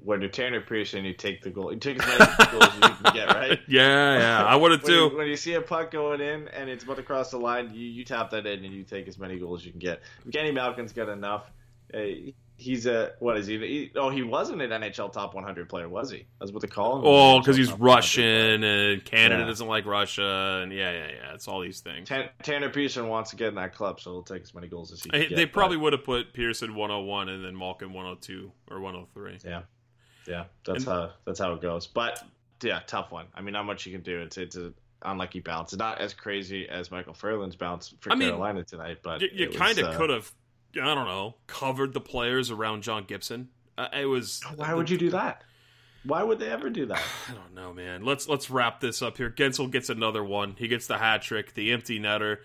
When 0.03 0.21
you're 0.21 0.31
Tanner 0.31 0.61
Pearson, 0.61 1.05
you 1.05 1.13
take 1.15 1.43
the 1.43 1.51
goal. 1.51 1.73
You 1.73 1.79
take 1.79 2.03
as 2.03 2.09
many 2.09 2.51
goals 2.53 2.65
as 2.65 2.75
you 2.75 2.81
can 2.81 3.13
get, 3.15 3.29
right? 3.35 3.61
Yeah, 3.69 4.19
yeah, 4.19 4.45
I 4.45 4.57
would 4.57 4.71
have 4.73 4.83
When 4.83 4.93
you, 4.93 5.11
too. 5.11 5.17
when 5.17 5.27
you 5.29 5.37
see 5.37 5.55
a 5.55 5.61
puck 5.61 5.91
going 5.91 6.21
in 6.21 6.49
and 6.49 6.71
it's 6.71 6.85
about 6.85 6.97
to 6.97 7.03
cross 7.03 7.31
the 7.31 7.39
line, 7.39 7.71
you, 7.75 7.87
you 7.87 8.05
tap 8.05 8.31
that 8.31 8.47
in 8.47 8.65
and 8.65 8.75
you 8.75 8.83
take 8.85 9.09
as 9.09 9.19
many 9.19 9.39
goals 9.39 9.61
as 9.63 9.67
you 9.67 9.73
can 9.73 9.81
get. 9.81 10.01
Kenny 10.33 10.53
Malkin's 10.53 10.93
got 10.93 11.09
enough. 11.09 11.51
Uh, 11.93 11.99
he's 12.57 12.87
a 12.87 13.13
what 13.19 13.37
is 13.37 13.47
he? 13.49 13.59
he? 13.59 13.91
Oh, 13.97 14.11
he 14.11 14.23
wasn't 14.23 14.63
an 14.63 14.71
NHL 14.71 15.13
top 15.13 15.35
100 15.35 15.69
player, 15.69 15.89
was 15.89 16.09
he? 16.11 16.25
That's 16.39 16.53
what 16.53 16.63
they 16.63 16.69
call 16.69 16.99
him. 16.99 17.03
Oh, 17.05 17.41
because 17.41 17.57
he's 17.57 17.69
top 17.71 17.81
100. 17.81 17.95
Russian, 17.97 18.63
and 18.65 19.05
Canada 19.05 19.41
Yeah. 19.43 19.47
doesn't 19.49 19.67
like 19.67 19.87
Russia, 19.87 20.61
and 20.63 20.73
yeah, 20.73 20.93
yeah, 20.93 21.07
yeah. 21.09 21.35
It's 21.35 21.49
all 21.49 21.61
these 21.61 21.81
things. 21.81 22.09
Tan- 22.09 22.29
Tanner 22.45 22.69
Pearson 22.71 23.09
wants 23.09 23.31
to 23.31 23.37
get 23.37 23.49
in 23.49 23.57
that 23.57 23.75
club, 23.75 23.99
so 24.01 24.13
he'll 24.13 24.23
take 24.23 24.43
as 24.43 24.55
many 24.55 24.69
goals 24.69 24.93
as 24.93 25.03
he 25.03 25.11
can 25.11 25.19
They 25.21 25.27
get. 25.27 25.37
they 25.37 25.45
but- 25.47 25.53
probably 25.53 25.77
would 25.79 25.93
have 25.93 26.05
put 26.05 26.33
Pearson 26.33 26.75
101 26.77 27.29
and 27.29 27.45
then 27.45 27.57
Malkin 27.59 27.93
102 27.93 28.53
or 28.71 28.81
103. 28.81 29.39
Yeah, 29.45 29.63
yeah, 30.27 30.45
that's 30.65 30.85
And- 30.85 30.93
how 30.93 31.13
that's 31.25 31.39
how 31.39 31.53
it 31.55 31.61
goes. 31.63 31.87
But 31.87 32.23
yeah, 32.63 32.81
tough 32.87 33.11
one. 33.11 33.27
I 33.35 33.41
mean, 33.41 33.53
not 33.53 33.65
much 33.65 33.87
you 33.87 33.93
can 33.93 34.03
do. 34.03 34.21
It's 34.21 34.37
it's 34.39 34.57
a 34.57 34.73
unlucky 35.03 35.41
bounce. 35.41 35.73
It's 35.73 35.79
not 35.79 36.01
as 36.01 36.13
crazy 36.15 36.69
as 36.69 36.91
Michael 36.91 37.15
Ferland's 37.15 37.57
bounce 37.57 37.95
for 38.01 38.13
I 38.13 38.15
mean, 38.17 38.29
Carolina 38.29 38.65
tonight, 38.65 38.99
but 39.03 39.23
You, 39.23 39.29
you 39.33 39.49
kind 39.51 39.79
of 39.79 39.87
uh, 39.95 39.97
could 39.97 40.11
have, 40.11 40.31
I 40.75 40.95
don't 40.95 41.07
know, 41.07 41.37
covered 41.47 41.95
the 41.95 42.01
players 42.03 42.51
around 42.51 42.83
John 42.83 43.05
Gibson. 43.05 43.49
Uh, 43.79 43.89
it 43.99 44.05
was. 44.05 44.43
Why 44.57 44.75
would 44.75 44.91
you 44.91 44.99
do 44.99 45.11
that? 45.11 45.43
Why 46.05 46.23
would 46.23 46.39
they 46.39 46.49
ever 46.49 46.71
do 46.71 46.87
that? 46.87 47.03
I 47.29 47.33
don't 47.33 47.55
know, 47.55 47.73
man. 47.73 48.05
Let's 48.05 48.29
let's 48.29 48.51
wrap 48.51 48.81
this 48.81 49.01
up 49.03 49.17
here. 49.17 49.31
Guentzel 49.31 49.71
gets 49.71 49.89
another 49.89 50.23
one. 50.25 50.55
He 50.59 50.69
gets 50.69 50.87
the 50.87 50.99
hat 50.99 51.23
trick, 51.23 51.55
the 51.55 51.73
empty 51.73 51.99
netter. 51.99 52.39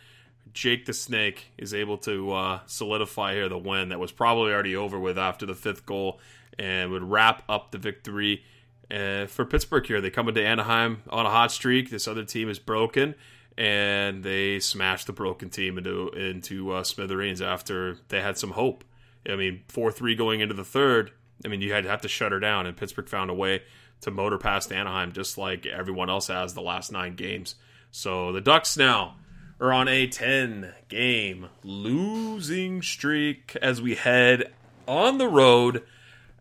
Jake 0.53 0.85
the 0.85 0.93
Snake 0.93 1.47
is 1.57 1.73
able 1.73 1.97
to 1.99 2.31
uh, 2.31 2.59
solidify 2.67 3.33
here 3.33 3.49
the 3.49 3.57
win 3.57 3.89
that 3.89 3.99
was 3.99 4.11
probably 4.11 4.53
already 4.53 4.75
over 4.75 4.97
with 4.99 5.17
after 5.17 5.45
the 5.45 5.55
fifth 5.55 5.85
goal, 5.85 6.19
and 6.57 6.91
would 6.91 7.03
wrap 7.03 7.43
up 7.49 7.71
the 7.71 7.77
victory 7.77 8.43
uh, 8.91 9.25
for 9.25 9.45
Pittsburgh. 9.45 9.85
Here 9.85 10.01
they 10.01 10.09
come 10.09 10.27
into 10.27 10.45
Anaheim 10.45 11.01
on 11.09 11.25
a 11.25 11.29
hot 11.29 11.51
streak. 11.51 11.89
This 11.89 12.07
other 12.07 12.23
team 12.23 12.49
is 12.49 12.59
broken, 12.59 13.15
and 13.57 14.23
they 14.23 14.59
smash 14.59 15.05
the 15.05 15.13
broken 15.13 15.49
team 15.49 15.77
into 15.77 16.09
into 16.09 16.71
uh, 16.71 16.83
smithereens 16.83 17.41
after 17.41 17.97
they 18.09 18.21
had 18.21 18.37
some 18.37 18.51
hope. 18.51 18.83
I 19.27 19.35
mean, 19.35 19.63
four 19.67 19.91
three 19.91 20.15
going 20.15 20.41
into 20.41 20.53
the 20.53 20.63
third. 20.63 21.11
I 21.43 21.47
mean, 21.47 21.61
you 21.61 21.73
had 21.73 21.83
to 21.83 21.89
have 21.89 22.01
to 22.01 22.07
shut 22.07 22.31
her 22.31 22.39
down, 22.39 22.65
and 22.65 22.77
Pittsburgh 22.77 23.09
found 23.09 23.29
a 23.29 23.33
way 23.33 23.63
to 24.01 24.11
motor 24.11 24.37
past 24.37 24.71
Anaheim, 24.71 25.11
just 25.11 25.37
like 25.37 25.65
everyone 25.65 26.09
else 26.09 26.27
has 26.27 26.53
the 26.53 26.61
last 26.61 26.91
nine 26.91 27.15
games. 27.15 27.55
So 27.91 28.31
the 28.31 28.41
Ducks 28.41 28.77
now 28.77 29.15
are 29.59 29.73
on 29.73 29.87
a 29.87 30.05
ten 30.07 30.73
game 30.89 31.47
losing 31.63 32.81
streak 32.81 33.55
as 33.61 33.81
we 33.81 33.95
head 33.95 34.53
on 34.87 35.17
the 35.17 35.27
road. 35.27 35.83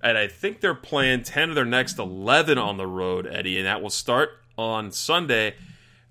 And 0.05 0.19
I 0.19 0.29
think 0.29 0.61
they're 0.61 0.75
playing 0.75 1.23
10 1.23 1.49
of 1.49 1.55
their 1.55 1.65
next 1.65 1.99
11 1.99 2.59
on 2.59 2.77
the 2.77 2.87
road, 2.87 3.27
Eddie. 3.27 3.57
And 3.57 3.67
that 3.67 3.81
will 3.81 3.89
start 3.89 4.33
on 4.59 4.93
Sunday 4.93 5.55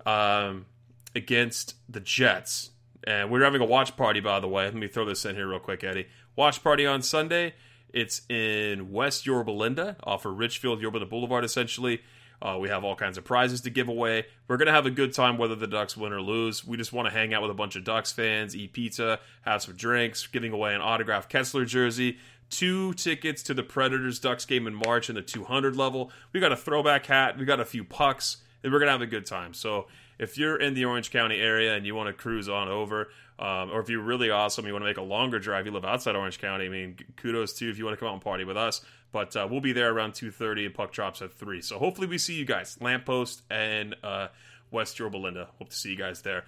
um, 0.04 0.66
against 1.14 1.76
the 1.88 2.00
Jets. 2.00 2.70
And 3.04 3.30
we're 3.30 3.44
having 3.44 3.60
a 3.60 3.66
watch 3.66 3.96
party, 3.96 4.18
by 4.18 4.40
the 4.40 4.48
way. 4.48 4.64
Let 4.64 4.74
me 4.74 4.88
throw 4.88 5.04
this 5.04 5.24
in 5.24 5.36
here 5.36 5.46
real 5.46 5.60
quick, 5.60 5.84
Eddie. 5.84 6.08
Watch 6.34 6.64
party 6.64 6.84
on 6.84 7.02
Sunday. 7.02 7.54
It's 7.92 8.22
in 8.28 8.90
West 8.90 9.26
Yorba 9.26 9.52
Linda, 9.52 9.96
off 10.02 10.26
of 10.26 10.38
Richfield, 10.38 10.80
Yorba 10.80 11.06
Boulevard, 11.06 11.44
essentially. 11.44 12.00
Uh, 12.42 12.58
we 12.58 12.68
have 12.68 12.84
all 12.84 12.96
kinds 12.96 13.16
of 13.16 13.24
prizes 13.24 13.60
to 13.62 13.70
give 13.70 13.88
away. 13.88 14.26
We're 14.48 14.56
going 14.56 14.66
to 14.66 14.72
have 14.72 14.86
a 14.86 14.90
good 14.90 15.14
time 15.14 15.38
whether 15.38 15.54
the 15.54 15.66
Ducks 15.66 15.96
win 15.96 16.12
or 16.12 16.20
lose. 16.20 16.66
We 16.66 16.76
just 16.76 16.92
want 16.92 17.06
to 17.06 17.14
hang 17.14 17.32
out 17.32 17.42
with 17.42 17.50
a 17.50 17.54
bunch 17.54 17.76
of 17.76 17.84
Ducks 17.84 18.12
fans, 18.12 18.56
eat 18.56 18.72
pizza, 18.72 19.20
have 19.42 19.62
some 19.62 19.76
drinks, 19.76 20.26
giving 20.26 20.52
away 20.52 20.74
an 20.74 20.80
autographed 20.82 21.32
Kesler 21.32 21.66
jersey, 21.66 22.18
two 22.50 22.94
tickets 22.94 23.42
to 23.44 23.54
the 23.54 23.62
Predators 23.62 24.18
Ducks 24.18 24.44
game 24.44 24.66
in 24.66 24.74
March 24.74 25.08
in 25.08 25.14
the 25.14 25.22
200 25.22 25.76
level. 25.76 26.10
We 26.32 26.40
got 26.40 26.52
a 26.52 26.56
throwback 26.56 27.06
hat, 27.06 27.38
we 27.38 27.44
got 27.44 27.60
a 27.60 27.64
few 27.64 27.84
pucks, 27.84 28.38
and 28.62 28.72
we're 28.72 28.78
going 28.78 28.88
to 28.88 28.92
have 28.92 29.02
a 29.02 29.06
good 29.06 29.26
time. 29.26 29.54
So 29.54 29.86
if 30.18 30.38
you're 30.38 30.56
in 30.56 30.74
the 30.74 30.84
Orange 30.84 31.10
County 31.10 31.40
area 31.40 31.74
and 31.74 31.84
you 31.86 31.94
want 31.94 32.08
to 32.08 32.12
cruise 32.12 32.48
on 32.48 32.68
over, 32.68 33.08
um, 33.38 33.70
or 33.72 33.80
if 33.80 33.88
you're 33.88 34.02
really 34.02 34.30
awesome, 34.30 34.66
you 34.66 34.72
want 34.72 34.82
to 34.82 34.88
make 34.88 34.96
a 34.96 35.02
longer 35.02 35.38
drive, 35.38 35.66
you 35.66 35.72
live 35.72 35.84
outside 35.84 36.14
Orange 36.16 36.38
County, 36.38 36.66
I 36.66 36.68
mean, 36.68 36.96
kudos 37.16 37.54
to 37.54 37.64
you 37.64 37.70
if 37.70 37.78
you 37.78 37.84
want 37.84 37.96
to 37.96 38.00
come 38.00 38.08
out 38.08 38.14
and 38.14 38.22
party 38.22 38.44
with 38.44 38.56
us. 38.56 38.80
But 39.12 39.36
uh, 39.36 39.46
we'll 39.50 39.60
be 39.60 39.72
there 39.72 39.92
around 39.92 40.12
2.30 40.12 40.66
and 40.66 40.74
puck 40.74 40.92
drops 40.92 41.22
at 41.22 41.32
3. 41.32 41.60
So 41.62 41.78
hopefully 41.78 42.06
we 42.06 42.18
see 42.18 42.34
you 42.34 42.44
guys. 42.44 42.76
Lamppost 42.80 43.42
and 43.50 43.94
uh, 44.02 44.28
West 44.70 44.98
Yorba. 44.98 45.48
Hope 45.58 45.68
to 45.68 45.76
see 45.76 45.90
you 45.90 45.96
guys 45.96 46.22
there. 46.22 46.44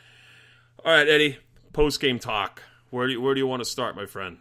All 0.85 0.93
right, 0.93 1.09
Eddie, 1.09 1.39
post-game 1.73 2.19
talk. 2.19 2.63
Where 2.91 3.07
do 3.07 3.15
you, 3.15 3.21
where 3.21 3.35
do 3.35 3.41
you 3.41 3.47
want 3.47 3.61
to 3.61 3.69
start, 3.69 3.97
my 3.97 4.07
friend? 4.07 4.39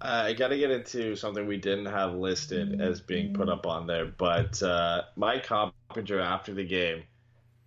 I 0.00 0.32
got 0.32 0.48
to 0.48 0.58
get 0.58 0.70
into 0.70 1.16
something 1.16 1.46
we 1.46 1.56
didn't 1.56 1.86
have 1.86 2.14
listed 2.14 2.80
as 2.80 3.00
being 3.00 3.34
put 3.34 3.48
up 3.48 3.66
on 3.66 3.86
there, 3.86 4.06
but 4.06 4.62
uh, 4.62 5.02
Mike 5.16 5.46
Coppinger 5.46 6.20
after 6.20 6.54
the 6.54 6.64
game 6.64 7.02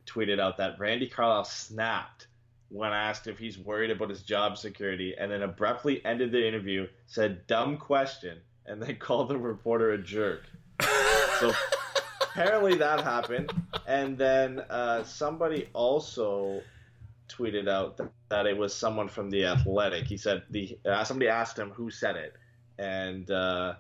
tweeted 0.05 0.39
out 0.39 0.57
that 0.57 0.79
Randy 0.79 1.07
Carlyle 1.07 1.43
snapped 1.43 2.27
when 2.69 2.93
asked 2.93 3.27
if 3.27 3.37
he's 3.37 3.57
worried 3.57 3.91
about 3.91 4.09
his 4.09 4.23
job 4.23 4.57
security, 4.57 5.13
and 5.17 5.29
then 5.29 5.41
abruptly 5.41 6.03
ended 6.05 6.31
the 6.31 6.47
interview, 6.47 6.87
said 7.05 7.45
"dumb 7.47 7.77
question," 7.77 8.39
and 8.65 8.81
then 8.81 8.95
called 8.99 9.27
the 9.27 9.37
reporter 9.37 9.91
a 9.91 9.97
jerk. 9.97 10.43
so 11.39 11.51
apparently 12.21 12.75
that 12.75 13.01
happened, 13.01 13.51
and 13.87 14.17
then 14.17 14.59
uh, 14.69 15.03
somebody 15.03 15.67
also 15.73 16.61
tweeted 17.31 17.67
out 17.67 17.99
that, 18.29 18.45
it 18.45 18.57
was 18.57 18.73
someone 18.73 19.07
from 19.07 19.29
the 19.29 19.45
Athletic. 19.45 20.05
He 20.05 20.17
said 20.17 20.43
the 20.49 20.77
uh, 20.85 21.03
somebody 21.03 21.29
asked 21.29 21.57
him 21.57 21.71
who 21.71 21.89
said 21.89 22.15
it, 22.15 22.33
and 22.77 23.29
uh, 23.29 23.75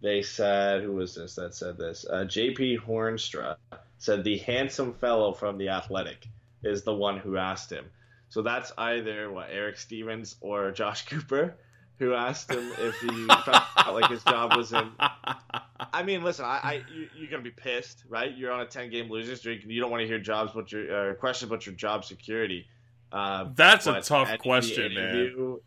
they 0.00 0.22
said 0.22 0.82
who 0.82 0.92
was 0.92 1.14
this 1.14 1.34
that 1.36 1.54
said 1.54 1.78
this? 1.78 2.06
Uh, 2.08 2.24
J.P. 2.24 2.78
Hoornstra 2.78 3.56
said 3.98 4.24
the 4.24 4.38
handsome 4.38 4.94
fellow 4.94 5.32
from 5.32 5.58
the 5.58 5.68
Athletic 5.68 6.26
is 6.62 6.82
the 6.82 6.94
one 6.94 7.18
who 7.18 7.36
asked 7.36 7.70
him. 7.70 7.86
So 8.28 8.42
that's 8.42 8.72
either 8.78 9.30
what 9.30 9.48
Eric 9.50 9.76
Stephens 9.76 10.36
or 10.40 10.70
Josh 10.70 11.04
Cooper 11.06 11.56
who 12.00 12.14
asked 12.14 12.50
him 12.50 12.72
if 12.78 12.98
he 13.00 13.26
felt 13.44 13.62
like 13.92 14.10
his 14.10 14.24
job 14.24 14.56
was 14.56 14.72
in. 14.72 14.90
I 14.98 16.02
mean, 16.02 16.24
listen, 16.24 16.46
I, 16.46 16.60
I 16.62 16.72
you, 16.92 17.08
you're 17.14 17.30
gonna 17.30 17.42
be 17.42 17.50
pissed, 17.50 18.04
right? 18.08 18.36
You're 18.36 18.50
on 18.50 18.60
a 18.60 18.66
10 18.66 18.90
game 18.90 19.08
losing 19.10 19.36
streak, 19.36 19.62
and 19.62 19.70
you 19.70 19.80
don't 19.80 19.90
want 19.90 20.00
to 20.00 20.06
hear 20.06 20.18
jobs, 20.18 20.52
but 20.54 20.72
your 20.72 21.10
uh, 21.10 21.14
questions 21.14 21.50
about 21.50 21.66
your 21.66 21.74
job 21.74 22.04
security. 22.04 22.66
Uh, 23.12 23.50
That's 23.54 23.86
a 23.86 24.00
tough 24.00 24.38
question, 24.38 24.94
man. 24.94 25.58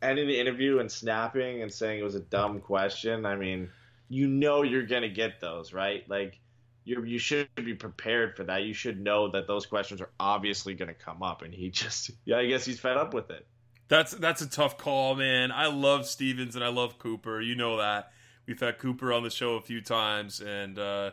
Ending 0.00 0.26
the 0.26 0.40
interview 0.40 0.80
and 0.80 0.90
snapping 0.90 1.62
and 1.62 1.72
saying 1.72 2.00
it 2.00 2.02
was 2.02 2.14
a 2.14 2.20
dumb 2.20 2.60
question. 2.60 3.26
I 3.26 3.36
mean, 3.36 3.70
you 4.08 4.26
know 4.26 4.62
you're 4.62 4.86
gonna 4.86 5.08
get 5.10 5.38
those, 5.40 5.74
right? 5.74 6.08
Like, 6.08 6.40
you 6.84 7.04
you 7.04 7.18
should 7.18 7.48
be 7.56 7.74
prepared 7.74 8.36
for 8.36 8.44
that. 8.44 8.62
You 8.62 8.72
should 8.72 9.02
know 9.02 9.30
that 9.32 9.46
those 9.46 9.66
questions 9.66 10.00
are 10.00 10.10
obviously 10.18 10.74
gonna 10.74 10.94
come 10.94 11.22
up, 11.22 11.42
and 11.42 11.52
he 11.52 11.68
just, 11.82 12.10
yeah, 12.24 12.38
I 12.38 12.46
guess 12.46 12.64
he's 12.64 12.80
fed 12.80 12.96
up 12.96 13.12
with 13.12 13.30
it. 13.30 13.46
That's 13.88 14.12
that's 14.12 14.40
a 14.40 14.48
tough 14.48 14.78
call, 14.78 15.14
man. 15.14 15.52
I 15.52 15.66
love 15.66 16.06
Stephens 16.06 16.56
and 16.56 16.64
I 16.64 16.68
love 16.68 16.98
Cooper. 16.98 17.40
You 17.40 17.54
know 17.54 17.76
that. 17.78 18.10
We've 18.46 18.60
had 18.60 18.78
Cooper 18.78 19.12
on 19.12 19.22
the 19.22 19.30
show 19.30 19.54
a 19.54 19.60
few 19.60 19.80
times, 19.80 20.40
and 20.40 20.78
uh, 20.78 21.12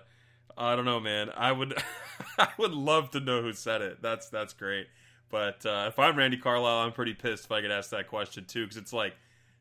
I 0.57 0.75
don't 0.75 0.85
know, 0.85 0.99
man. 0.99 1.29
I 1.35 1.51
would 1.51 1.73
I 2.37 2.49
would 2.57 2.73
love 2.73 3.11
to 3.11 3.19
know 3.19 3.41
who 3.41 3.53
said 3.53 3.81
it. 3.81 4.01
That's 4.01 4.29
that's 4.29 4.53
great. 4.53 4.87
But 5.29 5.65
uh, 5.65 5.85
if 5.87 5.97
I'm 5.97 6.17
Randy 6.17 6.37
Carlyle, 6.37 6.85
I'm 6.85 6.91
pretty 6.91 7.13
pissed 7.13 7.45
if 7.45 7.51
I 7.51 7.61
get 7.61 7.71
asked 7.71 7.91
that 7.91 8.07
question 8.07 8.45
too, 8.45 8.65
because 8.65 8.77
it's 8.77 8.93
like, 8.93 9.15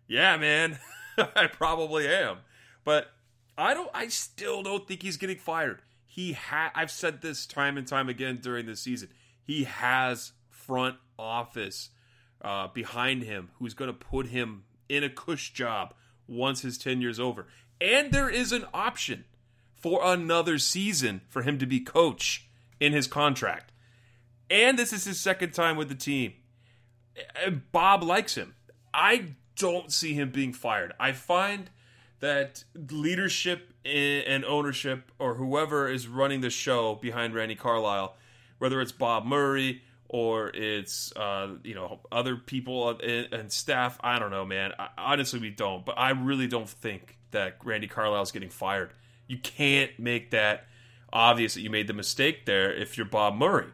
yeah, 0.09 0.37
man, 0.37 0.79
I 1.19 1.47
probably 1.47 2.09
am. 2.09 2.39
But 2.85 3.09
I 3.57 3.75
don't. 3.75 3.91
I 3.95 4.09
still 4.09 4.63
don't 4.63 4.87
think 4.87 5.03
he's 5.03 5.17
getting 5.17 5.39
fired. 5.39 5.83
He 6.07 6.33
ha 6.33 6.71
I've 6.75 6.91
said 6.91 7.23
this 7.23 7.47
time 7.47 7.77
and 7.77 7.87
time 7.87 8.09
again 8.09 8.39
during 8.43 8.67
the 8.67 8.77
season. 8.77 9.11
He 9.43 9.65
has 9.65 10.33
front 10.49 10.97
office 11.19 11.91
uh, 12.43 12.69
behind 12.69 13.23
him 13.23 13.51
who's 13.59 13.75
going 13.75 13.91
to 13.91 13.97
put 13.97 14.29
him 14.29 14.65
in 14.89 15.05
a 15.05 15.11
cush 15.11 15.53
job 15.53 15.95
once 16.27 16.63
his 16.63 16.79
tenure's 16.79 17.21
over. 17.21 17.47
And 17.81 18.13
there 18.13 18.29
is 18.29 18.53
an 18.53 18.67
option 18.75 19.25
for 19.75 20.01
another 20.05 20.59
season 20.59 21.23
for 21.29 21.43
him 21.43 21.59
to 21.59 21.67
be 21.67 21.81
coach 21.81 22.49
in 22.79 22.93
his 22.93 23.07
contract. 23.07 23.73
And 24.51 24.79
this 24.79 24.93
is 24.93 25.05
his 25.05 25.19
second 25.19 25.53
time 25.53 25.77
with 25.77 25.89
the 25.89 25.95
team. 25.95 26.35
And 27.45 27.71
Bob 27.73 28.03
likes 28.03 28.35
him. 28.35 28.55
I 28.93 29.37
don't 29.57 29.93
see 29.93 30.15
him 30.15 30.31
being 30.31 30.53
fired. 30.53 30.93
I 30.99 31.13
find 31.13 31.71
that 32.21 32.65
leadership 32.75 33.73
and 33.85 34.45
ownership, 34.45 35.11
or 35.19 35.35
whoever 35.35 35.89
is 35.89 36.07
running 36.07 36.43
the 36.43 36.51
show 36.51 36.97
behind 36.97 37.35
Randy 37.35 37.55
Carlyle, 37.55 38.17
whether 38.59 38.81
it's 38.81 38.93
Bob 38.93 39.25
Murray 39.25 39.83
or 40.13 40.49
it's 40.49 41.15
uh, 41.15 41.51
you 41.63 41.73
know 41.73 42.01
other 42.11 42.35
people 42.35 42.99
and, 42.99 43.33
and 43.33 43.53
staff, 43.53 43.97
I 44.03 44.19
don't 44.19 44.33
know, 44.33 44.45
man. 44.45 44.73
I, 44.77 44.89
honestly, 44.99 45.39
we 45.39 45.51
don't. 45.51 45.87
But 45.87 45.99
I 45.99 46.11
really 46.11 46.49
don't 46.49 46.69
think 46.69 47.17
that 47.31 47.59
Randy 47.63 47.87
Carlyle 47.87 48.23
is 48.23 48.33
getting 48.33 48.51
fired. 48.51 48.91
You 49.29 49.39
can't 49.39 49.97
make 50.01 50.33
that 50.33 50.67
obvious 51.13 51.55
that 51.55 51.61
you 51.61 51.71
made 51.71 51.87
the 51.87 51.93
mistake 51.93 52.45
there 52.45 52.75
if 52.75 52.97
you're 52.97 53.07
Bob 53.07 53.37
Murray. 53.37 53.69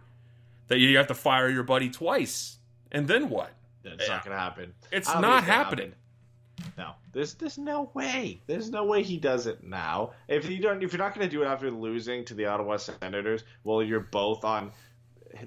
That 0.69 0.79
you 0.79 0.95
have 0.99 1.07
to 1.07 1.15
fire 1.15 1.49
your 1.49 1.63
buddy 1.63 1.89
twice, 1.89 2.59
and 2.93 3.09
then 3.09 3.31
what? 3.31 3.53
That's 3.83 4.07
not 4.07 4.23
gonna 4.23 4.37
happen. 4.37 4.75
It's 4.93 5.09
not 5.09 5.15
think 5.15 5.25
it's 5.25 5.31
gonna 5.31 5.41
happening. 5.41 5.87
happen. 5.87 6.75
No, 6.77 6.93
there's 7.13 7.33
there's 7.35 7.57
no 7.57 7.91
way. 7.95 8.43
There's 8.47 8.71
no 8.71 8.85
way 8.85 9.03
he 9.03 9.17
does 9.17 9.47
it 9.47 9.65
now. 9.65 10.13
If 10.29 10.51
you 10.51 10.59
don't, 10.59 10.83
if 10.83 10.93
you're 10.93 10.99
not 10.99 11.15
gonna 11.15 11.31
do 11.31 11.43
it 11.43 11.47
after 11.47 11.71
losing 11.71 12.27
to 12.27 12.35
the 12.35 12.45
Ottawa 12.45 12.77
Senators, 12.77 13.45
well, 13.65 13.83
you're 13.83 14.01
both 14.01 14.45
on 14.45 14.73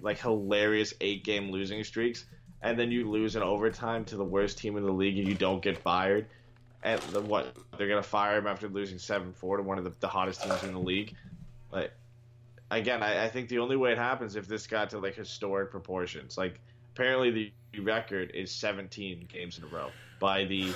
like 0.02 0.20
hilarious 0.20 0.94
eight 1.02 1.24
game 1.24 1.52
losing 1.52 1.84
streaks, 1.84 2.26
and 2.62 2.78
then 2.78 2.92
you 2.92 3.10
lose 3.10 3.36
in 3.36 3.44
overtime 3.44 4.06
to 4.06 4.18
the 4.18 4.24
worst 4.24 4.58
team 4.58 4.78
in 4.78 4.84
the 4.84 4.92
league, 4.92 5.18
and 5.18 5.28
you 5.28 5.36
don't 5.36 5.62
get 5.62 5.78
fired. 5.78 6.28
And 6.82 7.02
the, 7.02 7.22
what 7.22 7.56
they're 7.78 7.90
gonna 7.90 8.04
fire 8.04 8.38
him 8.38 8.48
after 8.48 8.68
losing 8.70 9.00
seven 9.00 9.34
four 9.34 9.58
to 9.58 9.64
one 9.64 9.78
of 9.78 9.84
the, 9.84 9.94
the 10.00 10.08
hottest 10.08 10.44
teams 10.44 10.64
in 10.64 10.74
the 10.74 10.80
league. 10.80 11.16
Like 11.72 11.92
again, 12.72 13.04
I, 13.04 13.26
I 13.26 13.30
think 13.30 13.50
the 13.50 13.60
only 13.60 13.76
way 13.76 13.92
it 13.92 13.98
happens 13.98 14.36
if 14.36 14.48
this 14.48 14.68
got 14.68 14.92
to 14.92 15.00
like 15.00 15.16
historic 15.16 15.72
proportions. 15.72 16.38
Like 16.38 16.60
apparently 16.94 17.54
the 17.74 17.80
record 17.82 18.32
is 18.34 18.52
17 18.52 19.28
games 19.32 19.58
in 19.58 19.64
a 19.64 19.68
row 19.68 19.90
by 20.20 20.46
the 20.46 20.74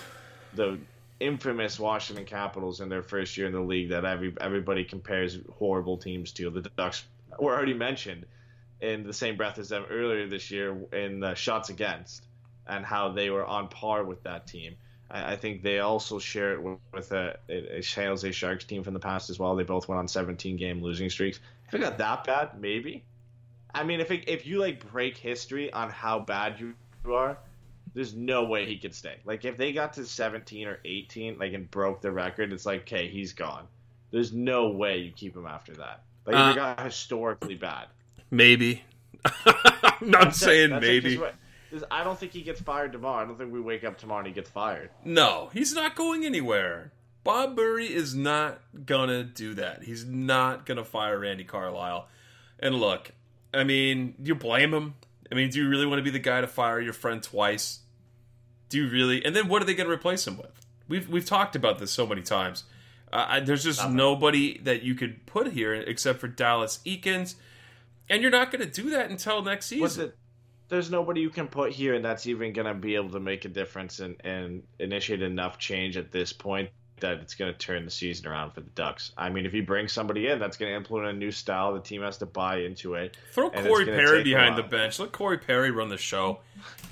the 0.54 0.78
infamous 1.20 1.80
Washington 1.80 2.26
Capitals 2.26 2.82
in 2.82 2.90
their 2.90 3.02
first 3.02 3.38
year 3.38 3.48
in 3.48 3.54
the 3.54 3.62
league 3.62 3.90
that 3.90 4.06
every 4.06 4.34
everybody 4.42 4.84
compares 4.84 5.40
horrible 5.52 5.98
teams 5.98 6.32
to. 6.34 6.50
The 6.50 6.62
Ducks 6.62 7.06
were 7.40 7.56
already 7.56 7.74
mentioned 7.74 8.26
in 8.84 9.04
the 9.04 9.14
same 9.14 9.38
breath 9.38 9.58
as 9.58 9.70
them 9.70 9.86
earlier 9.90 10.28
this 10.28 10.52
year 10.52 10.78
in 10.92 11.22
the 11.22 11.34
shots 11.36 11.70
against 11.70 12.26
and 12.68 12.86
how 12.86 13.10
they 13.14 13.30
were 13.30 13.46
on 13.46 13.70
par 13.70 14.04
with 14.04 14.22
that 14.24 14.46
team. 14.46 14.76
I, 15.10 15.34
I 15.34 15.36
think 15.38 15.64
they 15.64 15.80
also 15.80 16.20
share 16.20 16.54
it 16.54 16.62
with, 16.62 16.80
with 16.94 17.12
a, 17.14 17.38
a 17.50 17.82
San 17.82 18.08
Jose 18.08 18.30
Sharks 18.32 18.66
team 18.66 18.84
from 18.84 18.94
the 18.94 19.00
past 19.00 19.30
as 19.30 19.40
well. 19.40 19.56
They 19.56 19.64
both 19.64 19.88
went 19.88 20.00
on 20.00 20.08
17 20.10 20.58
game 20.58 20.84
losing 20.84 21.10
streaks. 21.10 21.40
If 21.70 21.74
it 21.74 21.80
got 21.80 21.98
that 22.00 22.26
bad, 22.26 22.60
maybe. 22.60 23.06
I 23.74 23.84
mean, 23.84 24.02
if 24.02 24.12
it, 24.12 24.28
if 24.28 24.46
you 24.46 24.60
like 24.60 24.92
break 24.92 25.18
history 25.18 25.72
on 25.72 25.90
how 25.90 26.20
bad 26.20 26.60
you 26.60 26.74
are, 27.12 27.38
there's 27.94 28.14
no 28.14 28.44
way 28.44 28.66
he 28.66 28.78
could 28.78 28.94
stay. 28.94 29.16
Like 29.24 29.46
if 29.46 29.56
they 29.56 29.72
got 29.72 29.94
to 29.94 30.06
17 30.06 30.68
or 30.68 30.80
18, 30.84 31.40
like 31.40 31.54
and 31.54 31.72
broke 31.72 32.02
the 32.02 32.12
record, 32.12 32.52
it's 32.52 32.66
like, 32.66 32.82
okay, 32.82 33.08
he's 33.08 33.32
gone. 33.32 33.66
There's 34.12 34.34
no 34.34 34.70
way 34.72 34.98
you 34.98 35.12
keep 35.12 35.36
him 35.36 35.48
after 35.48 35.74
that. 35.76 36.04
Like 36.26 36.36
Uh, 36.36 36.50
if 36.50 36.56
it 36.56 36.60
got 36.60 36.80
historically 36.82 37.56
bad. 37.56 37.88
Maybe. 38.34 38.84
I'm 39.46 40.10
not 40.10 40.22
That's 40.26 40.40
saying 40.40 40.72
it, 40.72 40.82
maybe. 40.82 41.22
I 41.90 42.04
don't 42.04 42.20
think 42.20 42.32
he 42.32 42.42
gets 42.42 42.60
fired 42.60 42.92
tomorrow. 42.92 43.24
I 43.24 43.26
don't 43.26 43.38
think 43.38 43.54
we 43.54 43.62
wake 43.62 43.84
up 43.84 43.98
tomorrow 43.98 44.20
and 44.20 44.28
he 44.28 44.34
gets 44.34 44.50
fired. 44.50 44.90
No, 45.06 45.50
he's 45.54 45.74
not 45.74 45.96
going 45.96 46.26
anywhere. 46.26 46.92
Bob 47.24 47.56
Murray 47.56 47.94
is 47.94 48.14
not 48.14 48.60
gonna 48.86 49.24
do 49.24 49.54
that. 49.54 49.84
He's 49.84 50.04
not 50.04 50.66
gonna 50.66 50.84
fire 50.84 51.20
Randy 51.20 51.44
Carlyle. 51.44 52.08
And 52.60 52.76
look, 52.76 53.12
I 53.54 53.64
mean, 53.64 54.16
you 54.22 54.36
blame 54.36 54.74
him? 54.74 54.96
I 55.32 55.36
mean, 55.36 55.50
do 55.50 55.60
you 55.60 55.70
really 55.70 55.86
want 55.86 56.00
to 56.00 56.04
be 56.04 56.10
the 56.10 56.20
guy 56.20 56.42
to 56.42 56.48
fire 56.48 56.80
your 56.80 56.94
friend 56.94 57.22
twice? 57.22 57.80
Do 58.70 58.78
you 58.78 58.90
really? 58.90 59.24
And 59.24 59.36
then 59.36 59.48
what 59.48 59.62
are 59.62 59.66
they 59.66 59.74
going 59.74 59.88
to 59.88 59.94
replace 59.94 60.28
him 60.28 60.38
with? 60.38 60.66
We've 60.88 61.08
we've 61.08 61.26
talked 61.26 61.56
about 61.56 61.80
this 61.80 61.92
so 61.92 62.06
many 62.06 62.22
times. 62.22 62.64
Uh, 63.12 63.26
I, 63.30 63.40
there's 63.40 63.64
just 63.64 63.90
nobody 63.90 64.58
that 64.60 64.82
you 64.82 64.96
could 64.96 65.26
put 65.26 65.52
here 65.52 65.74
except 65.74 66.20
for 66.20 66.28
Dallas 66.28 66.80
Eakins, 66.86 67.36
and 68.10 68.22
you're 68.22 68.32
not 68.32 68.52
going 68.52 68.68
to 68.68 68.82
do 68.82 68.92
that 68.92 69.10
until 69.10 69.42
next 69.42 69.68
season. 69.68 70.06
it? 70.06 70.18
There's 70.70 70.90
nobody 70.90 71.22
you 71.22 71.30
can 71.30 71.48
put 71.48 71.72
here, 71.72 71.94
and 71.94 72.04
that's 72.04 72.26
even 72.26 72.54
going 72.54 72.68
to 72.68 72.74
be 72.74 72.96
able 72.96 73.12
to 73.12 73.20
make 73.20 73.46
a 73.46 73.50
difference 73.50 74.00
and, 74.00 74.16
and 74.24 74.64
initiate 74.80 75.22
enough 75.22 75.58
change 75.60 75.98
at 75.98 76.12
this 76.12 76.34
point 76.34 76.70
that 77.00 77.18
it's 77.18 77.36
going 77.36 77.52
to 77.52 77.58
turn 77.58 77.84
the 77.86 77.92
season 77.92 78.28
around 78.28 78.52
for 78.52 78.62
the 78.62 78.70
Ducks. 78.70 79.12
I 79.18 79.30
mean, 79.30 79.46
if 79.46 79.54
you 79.54 79.62
bring 79.64 79.88
somebody 79.90 80.28
in, 80.28 80.40
that's 80.40 80.56
going 80.58 80.72
to 80.72 80.76
implement 80.76 81.10
a 81.10 81.14
new 81.20 81.32
style. 81.32 81.74
The 81.74 81.82
team 81.82 82.02
has 82.02 82.18
to 82.20 82.26
buy 82.26 82.60
into 82.60 82.94
it. 82.96 83.18
Throw 83.34 83.50
Corey 83.50 83.86
Perry 83.86 84.24
behind 84.24 84.58
the 84.58 84.64
bench. 84.64 85.00
Let 85.00 85.12
Corey 85.12 85.38
Perry 85.38 85.70
run 85.70 85.90
the 85.90 85.98
show. 85.98 86.40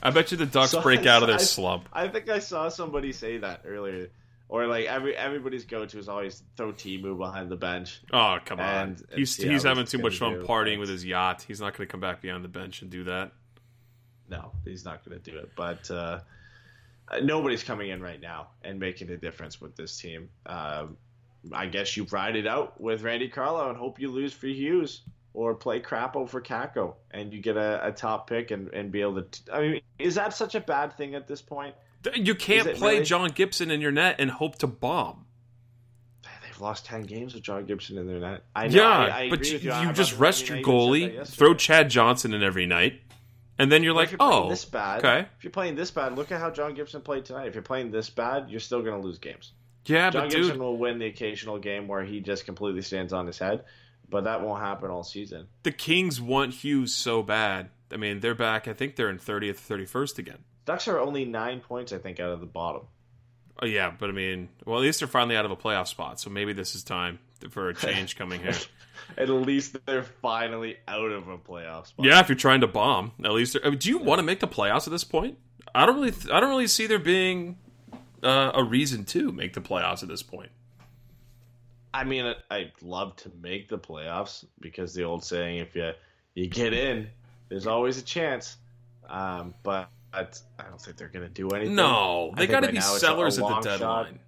I 0.03 0.09
bet 0.11 0.31
you 0.31 0.37
the 0.37 0.45
Ducks 0.47 0.71
So 0.71 0.81
break 0.81 1.07
I- 1.07 1.09
out 1.11 1.21
of 1.23 1.27
their 1.29 1.37
I- 1.37 1.41
slump. 1.43 1.87
I 1.93 2.07
think 2.09 2.29
I 2.29 2.39
saw 2.39 2.67
somebody 2.69 3.13
say 3.13 3.37
that 3.37 3.61
earlier, 3.65 4.09
or 4.51 4.67
like 4.67 4.85
every 4.85 5.15
everybody's 5.15 5.63
go 5.63 5.85
to 5.85 5.97
is 5.97 6.09
always 6.09 6.43
throw 6.57 6.73
Teemu 6.73 7.17
behind 7.17 7.49
the 7.49 7.55
bench. 7.55 8.01
Oh 8.11 8.37
come 8.43 8.59
on! 8.59 8.97
He's 9.15 9.37
he's 9.37 9.63
having 9.63 9.85
too 9.85 9.97
much 9.97 10.19
fun 10.19 10.33
do. 10.33 10.43
partying 10.43 10.77
with 10.77 10.89
his 10.89 11.05
yacht. 11.05 11.41
He's 11.47 11.61
not 11.61 11.75
going 11.75 11.87
to 11.87 11.91
come 11.91 12.01
back 12.01 12.21
behind 12.21 12.43
the 12.43 12.49
bench 12.49 12.81
and 12.81 12.91
do 12.91 13.05
that. 13.05 13.31
No, 14.29 14.51
he's 14.65 14.83
not 14.83 15.05
going 15.05 15.17
to 15.19 15.31
do 15.31 15.37
it. 15.37 15.51
But 15.55 15.89
uh, 15.89 16.19
nobody's 17.23 17.63
coming 17.63 17.91
in 17.91 18.01
right 18.01 18.19
now 18.19 18.49
and 18.61 18.77
making 18.77 19.09
a 19.09 19.17
difference 19.17 19.61
with 19.61 19.77
this 19.77 19.97
team. 19.97 20.27
Um, 20.45 20.97
I 21.53 21.67
guess 21.67 21.95
you 21.95 22.05
ride 22.11 22.35
it 22.35 22.45
out 22.45 22.79
with 22.79 23.03
Randy 23.03 23.29
Carlo 23.29 23.69
and 23.69 23.77
hope 23.77 24.01
you 24.01 24.11
lose 24.11 24.33
for 24.33 24.47
Hughes. 24.47 25.01
or 25.33 25.55
play 25.55 25.79
Crapo 25.79 26.27
for 26.27 26.41
Kakko, 26.41 26.95
and 27.11 27.31
you 27.31 27.41
get 27.41 27.55
a, 27.55 27.87
a 27.87 27.91
top 27.91 28.29
pick 28.29 28.51
and, 28.51 28.67
and 28.73 28.91
be 28.91 29.01
able 29.01 29.23
to. 29.23 29.55
I 29.55 29.61
mean, 29.61 29.81
is 29.97 30.15
that 30.15 30.33
such 30.33 30.55
a 30.55 30.59
bad 30.59 30.97
thing 30.97 31.15
at 31.15 31.27
this 31.27 31.41
point? 31.41 31.73
You 32.15 32.35
can't 32.35 32.75
play 32.75 32.93
really? 32.93 33.05
John 33.05 33.29
Gibson 33.29 33.69
in 33.71 33.81
your 33.81 33.91
net 33.91 34.15
and 34.19 34.31
hope 34.31 34.57
to 34.59 34.67
bomb. 34.67 35.25
They've 36.43 36.59
lost 36.59 36.85
ten 36.85 37.03
games 37.03 37.33
with 37.33 37.43
John 37.43 37.65
Gibson 37.65 37.97
in 37.97 38.07
their 38.07 38.19
net. 38.19 38.43
I 38.55 38.67
know, 38.67 38.81
Yeah, 38.81 38.89
I, 38.89 39.19
I 39.21 39.29
but 39.29 39.39
agree 39.39 39.51
you, 39.51 39.59
you, 39.59 39.71
I'm 39.71 39.93
just 39.93 40.17
rest 40.17 40.47
your 40.47 40.57
I 40.57 40.59
even 40.61 40.71
said 40.71 40.73
that 40.73 40.77
goalie, 40.77 41.27
throw 41.27 41.53
Chad 41.53 41.89
Johnson 41.89 42.33
in 42.33 42.43
every 42.43 42.65
night, 42.65 43.01
and 43.59 43.71
then 43.71 43.83
you're 43.83 43.93
like, 43.93 44.11
you're 44.11 44.17
oh, 44.19 44.49
this 44.49 44.65
bad, 44.65 44.99
okay. 44.99 45.27
If 45.37 45.43
you're 45.43 45.51
playing 45.51 45.75
this 45.75 45.91
bad, 45.91 46.15
look 46.15 46.31
at 46.31 46.39
how 46.39 46.49
John 46.49 46.73
Gibson 46.73 47.01
played 47.01 47.25
tonight. 47.25 47.47
If 47.47 47.53
you're 47.53 47.61
playing 47.61 47.91
this 47.91 48.09
bad, 48.09 48.49
you're 48.49 48.59
still 48.59 48.81
going 48.81 48.99
to 48.99 49.05
lose 49.05 49.19
games. 49.19 49.51
yeah, 49.85 50.09
John 50.09 50.23
but 50.23 50.31
Gibson 50.31 50.53
dude, 50.53 50.61
will 50.61 50.77
win 50.77 50.97
the 50.99 51.05
occasional 51.07 51.59
game 51.59 51.87
where 51.87 52.03
he 52.03 52.19
just 52.19 52.45
completely 52.45 52.81
stands 52.81 53.13
on 53.13 53.27
his 53.27 53.37
head, 53.37 53.63
but 54.09 54.23
that 54.23 54.41
won't 54.41 54.61
happen 54.61 54.89
all 54.89 55.03
season. 55.03 55.47
the 55.63 55.71
Kings 55.71 56.19
want 56.19 56.53
Hughes 56.55 56.93
so 56.95 57.21
bad. 57.21 57.69
I 57.91 57.97
mean, 57.97 58.21
they're 58.21 58.35
back. 58.35 58.67
I 58.67 58.73
think 58.73 58.95
they're 58.95 59.09
in 59.09 59.19
30th, 59.19 59.59
31st 59.67 60.17
again. 60.17 60.37
Ducks 60.65 60.87
are 60.87 60.99
only 60.99 61.25
nine 61.25 61.59
points, 61.59 61.91
I 61.93 61.97
think, 61.97 62.19
out 62.19 62.31
of 62.31 62.39
the 62.39 62.45
bottom. 62.45 62.83
Oh 63.61 63.65
yeah, 63.65 63.91
but 63.97 64.09
I 64.09 64.13
mean, 64.13 64.49
well, 64.65 64.77
at 64.77 64.81
least 64.81 64.99
they're 64.99 65.07
finally 65.07 65.35
out 65.35 65.45
of 65.45 65.51
a 65.51 65.55
playoff 65.55 65.87
spot, 65.87 66.19
so 66.19 66.29
maybe 66.29 66.53
this 66.53 66.75
is 66.75 66.83
time 66.83 67.19
for 67.49 67.69
a 67.69 67.73
change 67.75 68.17
coming 68.17 68.41
here. 68.41 68.53
At 69.17 69.29
least 69.29 69.75
they're 69.85 70.03
finally 70.21 70.77
out 70.87 71.11
of 71.11 71.27
a 71.27 71.37
playoff 71.37 71.87
spot. 71.87 72.05
Yeah, 72.05 72.19
if 72.21 72.29
you're 72.29 72.35
trying 72.37 72.61
to 72.61 72.67
bomb, 72.67 73.11
at 73.25 73.31
least. 73.31 73.57
I 73.61 73.69
mean, 73.69 73.79
do 73.79 73.89
you 73.89 73.97
want 73.97 74.19
to 74.19 74.23
make 74.23 74.39
the 74.39 74.47
playoffs 74.47 74.85
at 74.87 74.91
this 74.91 75.03
point? 75.03 75.37
I 75.75 75.85
don't 75.85 75.95
really. 75.95 76.13
I 76.31 76.39
don't 76.39 76.49
really 76.49 76.67
see 76.67 76.87
there 76.87 76.99
being 76.99 77.57
uh, 78.23 78.51
a 78.53 78.63
reason 78.63 79.03
to 79.05 79.31
make 79.31 79.53
the 79.53 79.59
playoffs 79.59 80.01
at 80.01 80.07
this 80.07 80.23
point. 80.23 80.51
I 81.93 82.03
mean, 82.05 82.25
I- 82.25 82.35
I'd 82.55 82.71
love 82.81 83.15
to 83.17 83.31
make 83.41 83.67
the 83.69 83.77
playoffs 83.79 84.45
because 84.59 84.93
the 84.93 85.03
old 85.03 85.23
saying, 85.25 85.57
if 85.57 85.75
you 85.75 85.91
you 86.35 86.47
get 86.47 86.71
in, 86.73 87.09
there's 87.49 87.67
always 87.67 87.97
a 87.97 88.03
chance. 88.03 88.55
Um, 89.09 89.53
but 89.63 89.89
I 90.13 90.23
don't 90.69 90.81
think 90.81 90.97
they're 90.97 91.07
going 91.07 91.27
to 91.27 91.33
do 91.33 91.49
anything. 91.49 91.75
No, 91.75 92.33
they 92.35 92.47
got 92.47 92.61
to 92.61 92.67
right 92.67 92.71
be 92.73 92.77
a- 92.79 92.81
sellers 92.81 93.39
a 93.39 93.45
at 93.45 93.47
the 93.47 93.53
shot. 93.77 93.79
deadline. 93.79 94.19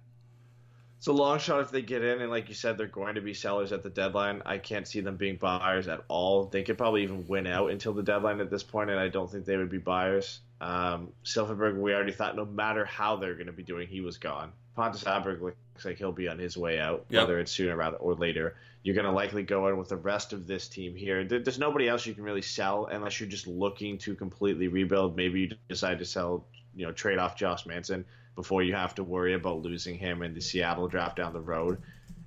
It's 0.98 1.08
a 1.08 1.12
long 1.12 1.38
shot 1.38 1.60
if 1.60 1.70
they 1.70 1.82
get 1.82 2.02
in, 2.02 2.22
and 2.22 2.30
like 2.30 2.48
you 2.48 2.54
said, 2.54 2.78
they're 2.78 2.86
going 2.86 3.16
to 3.16 3.20
be 3.20 3.34
sellers 3.34 3.72
at 3.72 3.82
the 3.82 3.90
deadline. 3.90 4.40
I 4.46 4.56
can't 4.56 4.88
see 4.88 5.00
them 5.02 5.16
being 5.16 5.36
buyers 5.36 5.86
at 5.86 6.02
all. 6.08 6.46
They 6.46 6.62
could 6.62 6.78
probably 6.78 7.02
even 7.02 7.26
win 7.28 7.46
out 7.46 7.70
until 7.70 7.92
the 7.92 8.02
deadline 8.02 8.40
at 8.40 8.48
this 8.50 8.62
point, 8.62 8.88
and 8.88 8.98
I 8.98 9.08
don't 9.08 9.30
think 9.30 9.44
they 9.44 9.58
would 9.58 9.68
be 9.68 9.76
buyers. 9.76 10.40
Um, 10.62 11.12
Silfverberg, 11.22 11.78
we 11.78 11.92
already 11.92 12.12
thought 12.12 12.36
no 12.36 12.46
matter 12.46 12.86
how 12.86 13.16
they're 13.16 13.34
going 13.34 13.48
to 13.48 13.52
be 13.52 13.62
doing, 13.62 13.86
he 13.86 14.00
was 14.00 14.16
gone. 14.16 14.52
Pontus 14.76 15.04
Aberg 15.04 15.52
looks 15.74 15.84
like 15.84 15.98
he'll 15.98 16.12
be 16.12 16.28
on 16.28 16.38
his 16.38 16.56
way 16.56 16.78
out, 16.78 17.04
Yep. 17.08 17.22
whether 17.22 17.40
it's 17.40 17.50
sooner 17.50 17.76
rather 17.76 17.96
or 17.96 18.14
later. 18.14 18.54
You're 18.84 18.94
going 18.94 19.06
to 19.06 19.12
likely 19.12 19.42
go 19.42 19.66
in 19.68 19.76
with 19.76 19.88
the 19.88 19.96
rest 19.96 20.32
of 20.32 20.46
this 20.46 20.68
team 20.68 20.94
here. 20.94 21.24
There's 21.24 21.58
nobody 21.58 21.88
else 21.88 22.06
you 22.06 22.14
can 22.14 22.22
really 22.22 22.42
sell 22.42 22.86
unless 22.86 23.18
you're 23.18 23.28
just 23.28 23.46
looking 23.48 23.98
to 23.98 24.14
completely 24.14 24.68
rebuild. 24.68 25.16
Maybe 25.16 25.40
you 25.40 25.50
decide 25.68 25.98
to 25.98 26.04
sell, 26.04 26.44
you 26.76 26.86
know, 26.86 26.92
trade 26.92 27.18
off 27.18 27.36
Josh 27.36 27.66
Manson 27.66 28.04
before 28.36 28.62
you 28.62 28.74
have 28.74 28.94
to 28.96 29.02
worry 29.04 29.34
about 29.34 29.62
losing 29.62 29.96
him 29.98 30.22
in 30.22 30.32
the 30.34 30.40
Seattle 30.40 30.86
draft 30.86 31.16
down 31.16 31.32
the 31.32 31.40
road 31.40 31.80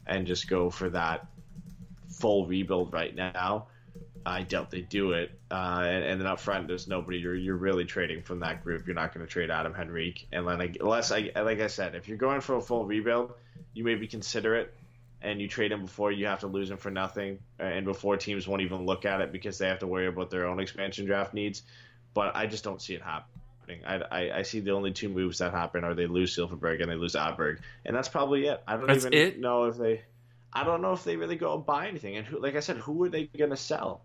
and 0.08 0.28
just 0.28 0.50
go 0.50 0.70
for 0.70 0.89
that 0.89 1.28
full 2.10 2.48
rebuild 2.48 2.91
right 2.91 3.16
now. 3.16 3.68
I 4.28 4.44
doubt 4.44 4.72
they 4.72 4.82
do 4.82 5.14
it. 5.14 5.32
Uh, 5.50 5.84
and, 5.86 6.04
and 6.04 6.22
then 6.22 6.28
up 6.28 6.40
front, 6.40 6.68
there's 6.68 6.88
nobody 6.88 7.20
you're 7.20 7.36
you're 7.36 7.56
really 7.56 7.86
trading 7.86 8.22
from 8.22 8.42
that 8.42 8.64
group. 8.64 8.86
You're 8.86 8.96
not 8.96 9.14
going 9.14 9.26
to 9.26 9.32
trade 9.32 9.50
Adam 9.50 9.74
Henrique, 9.74 10.28
and 10.32 10.46
like, 10.46 10.78
unless 10.82 11.12
I 11.12 11.32
like 11.36 11.62
I 11.62 11.68
said, 11.68 11.96
if 11.96 12.08
you're 12.08 12.18
going 12.18 12.42
for 12.42 12.56
a 12.58 12.62
full 12.62 12.86
rebuild, 12.86 13.34
you 13.74 13.84
maybe 13.84 14.06
consider 14.08 14.56
it, 14.56 14.74
and 15.22 15.40
you 15.40 15.48
trade 15.48 15.72
him 15.72 15.84
before 15.84 16.12
you 16.12 16.26
have 16.26 16.42
to 16.42 16.48
lose 16.48 16.70
him 16.70 16.78
for 16.78 16.92
nothing, 16.92 17.40
and 17.58 17.86
before 17.86 18.18
teams 18.18 18.48
won't 18.48 18.62
even 18.62 18.86
look 18.86 19.06
at 19.06 19.22
it 19.22 19.32
because 19.32 19.58
they 19.58 19.68
have 19.68 19.80
to 19.80 19.88
worry 19.88 20.08
about 20.08 20.30
their 20.30 20.46
own 20.46 20.60
expansion 20.60 21.06
draft 21.06 21.34
needs. 21.34 21.64
But 22.14 22.36
I 22.36 22.48
just 22.48 22.64
don't 22.64 22.82
see 22.82 22.96
it 22.96 23.02
happening. 23.02 23.82
I, 23.86 23.96
I, 23.96 24.38
I 24.40 24.42
see 24.44 24.60
the 24.60 24.72
only 24.72 24.92
two 24.92 25.10
moves 25.10 25.40
that 25.40 25.52
happen 25.52 25.84
are 25.84 25.94
they 25.94 26.08
lose 26.08 26.36
Silfverberg 26.36 26.82
and 26.82 26.90
they 26.92 26.96
lose 26.96 27.14
Aberg. 27.16 27.60
and 27.86 27.96
that's 27.96 28.08
probably 28.08 28.48
it. 28.48 28.62
I 28.68 28.78
don't 28.78 28.88
That's 28.88 29.06
even 29.06 29.14
it? 29.14 29.40
know 29.40 29.66
if 29.66 29.78
they. 29.78 30.02
I 30.54 30.64
don't 30.64 30.82
know 30.82 30.94
if 30.94 31.04
they 31.04 31.18
really 31.18 31.36
go 31.36 31.54
and 31.54 31.66
buy 31.66 31.88
anything. 31.88 32.16
And 32.16 32.26
who, 32.26 32.40
like 32.42 32.56
I 32.56 32.62
said, 32.62 32.78
who 32.78 33.04
are 33.04 33.10
they 33.10 33.26
going 33.26 33.52
to 33.52 33.58
sell? 33.58 34.02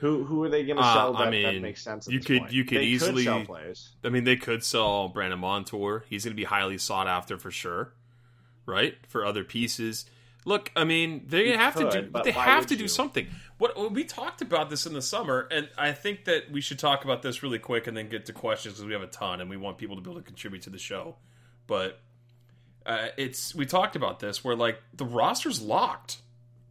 Who 0.00 0.24
who 0.24 0.42
are 0.44 0.48
they 0.48 0.64
going 0.64 0.76
to 0.78 0.82
Uh, 0.82 0.94
sell 0.94 1.16
I 1.16 1.24
that, 1.24 1.30
mean, 1.30 1.42
that 1.42 1.60
makes 1.60 1.82
sense? 1.82 2.08
You 2.08 2.20
could- 2.20 2.40
point? 2.40 2.52
you 2.52 2.64
could 2.64 2.78
They 2.78 2.84
easily- 2.86 3.24
sell 3.24 3.44
players. 3.44 3.90
I 4.02 4.08
mean, 4.08 4.24
they 4.24 4.36
could 4.36 4.64
sell 4.64 5.08
Brandon 5.08 5.38
Montour. 5.38 6.04
He's 6.08 6.24
going 6.24 6.32
to 6.32 6.36
be 6.36 6.44
highly 6.44 6.78
sought 6.78 7.06
after 7.06 7.36
for 7.38 7.50
sure, 7.50 7.92
right? 8.66 8.94
For 9.08 9.24
other 9.24 9.44
pieces. 9.44 10.06
Look, 10.46 10.72
I 10.74 10.84
mean, 10.84 11.24
they 11.26 11.48
You 11.50 11.58
have 11.58 11.74
to 11.76 11.90
do. 11.90 12.10
They 12.24 12.30
have 12.30 12.66
to 12.68 12.76
do 12.76 12.88
something. 12.88 13.26
What 13.58 13.92
we 13.92 14.04
talked 14.04 14.40
about 14.40 14.70
this 14.70 14.86
in 14.86 14.94
the 14.94 15.02
summer, 15.02 15.46
and 15.50 15.68
I 15.76 15.92
think 15.92 16.24
that 16.24 16.50
we 16.50 16.62
should 16.62 16.78
talk 16.78 17.04
about 17.04 17.20
this 17.20 17.42
really 17.42 17.58
quick 17.58 17.86
and 17.86 17.94
then 17.94 18.08
get 18.08 18.24
to 18.26 18.32
questions 18.32 18.76
because 18.76 18.86
we 18.86 18.94
have 18.94 19.02
a 19.02 19.06
ton 19.06 19.42
and 19.42 19.50
we 19.50 19.58
want 19.58 19.76
people 19.76 19.96
to 19.96 20.00
be 20.02 20.10
able 20.10 20.18
to 20.20 20.26
contribute 20.26 20.62
to 20.62 20.70
the 20.70 20.78
show. 20.78 21.16
But 21.66 22.00
uh, 22.86 23.08
it's 23.18 23.54
we 23.54 23.66
talked 23.66 23.96
about 23.96 24.20
this 24.20 24.42
where 24.42 24.56
like 24.56 24.80
the 24.94 25.04
roster's 25.04 25.60
locked. 25.60 26.22